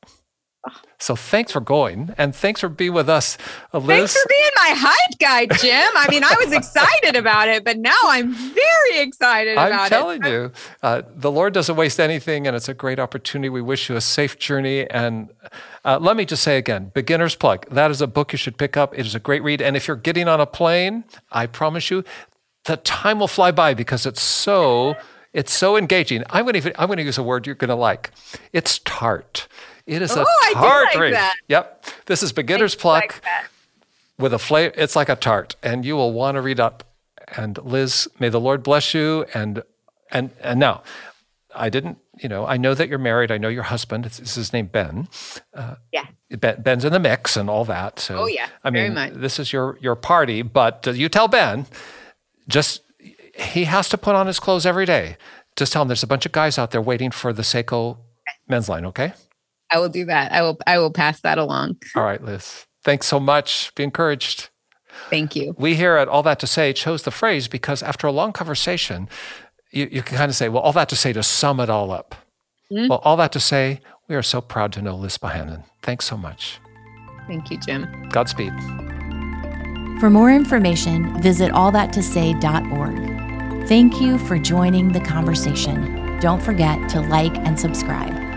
So 0.97 1.15
thanks 1.15 1.51
for 1.51 1.59
going 1.59 2.13
and 2.17 2.33
thanks 2.33 2.61
for 2.61 2.69
being 2.69 2.93
with 2.93 3.09
us, 3.09 3.37
Liz. 3.73 3.85
Thanks 3.85 4.13
for 4.13 4.29
being 4.29 4.49
my 4.55 4.73
hype 4.77 5.19
guy, 5.19 5.45
Jim. 5.57 5.91
I 5.95 6.07
mean, 6.09 6.23
I 6.23 6.33
was 6.39 6.53
excited 6.53 7.17
about 7.17 7.49
it, 7.49 7.65
but 7.65 7.77
now 7.77 7.97
I'm 8.05 8.33
very 8.33 8.99
excited 8.99 9.53
about 9.53 9.71
it. 9.71 9.75
I'm 9.75 9.89
telling 9.89 10.23
you, 10.23 10.51
uh, 10.81 11.01
the 11.13 11.29
Lord 11.29 11.53
doesn't 11.53 11.75
waste 11.75 11.99
anything, 11.99 12.47
and 12.47 12.55
it's 12.55 12.69
a 12.69 12.73
great 12.73 12.99
opportunity. 12.99 13.49
We 13.49 13.61
wish 13.61 13.89
you 13.89 13.97
a 13.97 14.01
safe 14.01 14.39
journey. 14.39 14.89
And 14.89 15.29
uh, 15.83 15.99
let 16.01 16.15
me 16.15 16.23
just 16.23 16.43
say 16.43 16.57
again, 16.57 16.91
Beginner's 16.93 17.35
Pluck. 17.35 17.67
That 17.69 17.91
is 17.91 18.01
a 18.01 18.07
book 18.07 18.31
you 18.31 18.37
should 18.37 18.57
pick 18.57 18.77
up. 18.77 18.97
It 18.97 19.05
is 19.05 19.15
a 19.15 19.19
great 19.19 19.43
read. 19.43 19.61
And 19.61 19.75
if 19.75 19.87
you're 19.87 19.97
getting 19.97 20.29
on 20.29 20.39
a 20.39 20.45
plane, 20.45 21.03
I 21.31 21.47
promise 21.47 21.91
you, 21.91 22.05
the 22.63 22.77
time 22.77 23.19
will 23.19 23.27
fly 23.27 23.51
by 23.51 23.73
because 23.73 24.05
it's 24.05 24.21
so 24.21 24.95
it's 25.33 25.51
so 25.51 25.75
engaging. 25.75 26.23
I'm 26.29 26.45
going 26.45 26.61
to 26.61 26.81
I'm 26.81 26.87
going 26.87 26.97
to 26.97 27.03
use 27.03 27.17
a 27.17 27.23
word 27.23 27.45
you're 27.45 27.55
going 27.55 27.69
to 27.69 27.75
like. 27.75 28.11
It's 28.53 28.79
tart. 28.79 29.47
It 29.85 30.01
is 30.01 30.11
oh, 30.15 30.21
a 30.21 30.53
tart 30.53 30.95
like. 30.95 31.13
That. 31.13 31.35
Yep. 31.47 31.85
This 32.05 32.23
is 32.23 32.31
Beginner's 32.31 32.75
Pluck 32.75 33.21
like 33.23 33.23
with 34.17 34.33
a 34.33 34.39
flavor. 34.39 34.73
It's 34.77 34.95
like 34.95 35.09
a 35.09 35.15
tart, 35.15 35.55
and 35.61 35.85
you 35.85 35.95
will 35.95 36.13
want 36.13 36.35
to 36.35 36.41
read 36.41 36.59
up. 36.59 36.83
And 37.35 37.57
Liz, 37.57 38.07
may 38.19 38.29
the 38.29 38.39
Lord 38.39 38.63
bless 38.63 38.93
you. 38.93 39.25
And 39.33 39.63
and 40.11 40.31
and 40.41 40.59
now, 40.59 40.83
I 41.53 41.69
didn't. 41.69 41.97
You 42.21 42.29
know, 42.29 42.45
I 42.45 42.57
know 42.57 42.75
that 42.75 42.89
you're 42.89 42.99
married. 42.99 43.31
I 43.31 43.37
know 43.39 43.49
your 43.49 43.63
husband. 43.63 44.05
Is 44.05 44.35
his 44.35 44.53
name 44.53 44.67
Ben? 44.67 45.07
Uh, 45.53 45.75
yeah. 45.91 46.05
Ben's 46.29 46.85
in 46.85 46.93
the 46.93 46.99
mix 46.99 47.35
and 47.35 47.49
all 47.49 47.65
that. 47.65 47.99
So, 47.99 48.19
oh 48.19 48.25
yeah, 48.27 48.47
I 48.63 48.69
mean, 48.69 48.95
this 49.19 49.39
is 49.39 49.51
your 49.51 49.77
your 49.81 49.95
party, 49.95 50.41
but 50.43 50.87
uh, 50.87 50.91
you 50.91 51.09
tell 51.09 51.27
Ben, 51.27 51.65
just 52.47 52.81
he 53.35 53.65
has 53.65 53.89
to 53.89 53.97
put 53.97 54.15
on 54.15 54.27
his 54.27 54.39
clothes 54.39 54.65
every 54.65 54.85
day. 54.85 55.17
Just 55.55 55.73
tell 55.73 55.81
him 55.81 55.87
there's 55.87 56.03
a 56.03 56.07
bunch 56.07 56.25
of 56.25 56.31
guys 56.31 56.57
out 56.57 56.71
there 56.71 56.81
waiting 56.81 57.11
for 57.11 57.33
the 57.33 57.43
Sseko 57.43 57.97
men's 58.47 58.69
line. 58.69 58.85
Okay. 58.85 59.13
I 59.73 59.79
will 59.79 59.89
do 59.89 60.05
that. 60.05 60.31
I 60.31 60.43
will. 60.43 60.57
I 60.67 60.77
will 60.77 60.91
pass 60.91 61.19
that 61.21 61.37
along. 61.37 61.77
All 61.95 62.03
right, 62.03 62.23
Liz. 62.23 62.65
Thanks 62.83 63.07
so 63.07 63.19
much. 63.19 63.73
Be 63.75 63.83
encouraged. 63.83 64.49
Thank 65.09 65.35
you. 65.35 65.55
We 65.57 65.75
here 65.75 65.95
at 65.95 66.07
All 66.07 66.23
That 66.23 66.39
to 66.39 66.47
Say 66.47 66.73
chose 66.73 67.03
the 67.03 67.11
phrase 67.11 67.47
because 67.47 67.81
after 67.81 68.05
a 68.05 68.11
long 68.11 68.31
conversation, 68.31 69.09
you, 69.71 69.87
you 69.91 70.03
can 70.03 70.17
kind 70.17 70.29
of 70.29 70.35
say, 70.35 70.49
well, 70.49 70.61
all 70.61 70.73
that 70.73 70.89
to 70.89 70.95
say 70.95 71.13
to 71.13 71.23
sum 71.23 71.59
it 71.59 71.69
all 71.69 71.91
up. 71.91 72.15
Mm-hmm. 72.71 72.89
Well, 72.89 73.01
all 73.03 73.17
that 73.17 73.31
to 73.31 73.39
say, 73.39 73.81
we 74.07 74.15
are 74.15 74.21
so 74.21 74.41
proud 74.41 74.71
to 74.73 74.81
know 74.81 74.95
Liz 74.95 75.17
Bohannon. 75.17 75.63
Thanks 75.81 76.05
so 76.05 76.17
much. 76.17 76.59
Thank 77.27 77.49
you, 77.49 77.57
Jim. 77.57 78.09
Godspeed. 78.09 78.53
For 79.99 80.09
more 80.09 80.31
information, 80.31 81.21
visit 81.21 81.51
allthattosay.org. 81.51 83.67
Thank 83.67 84.01
you 84.01 84.17
for 84.19 84.37
joining 84.37 84.91
the 84.91 84.99
conversation. 84.99 86.19
Don't 86.19 86.41
forget 86.41 86.89
to 86.89 87.01
like 87.01 87.35
and 87.37 87.59
subscribe. 87.59 88.32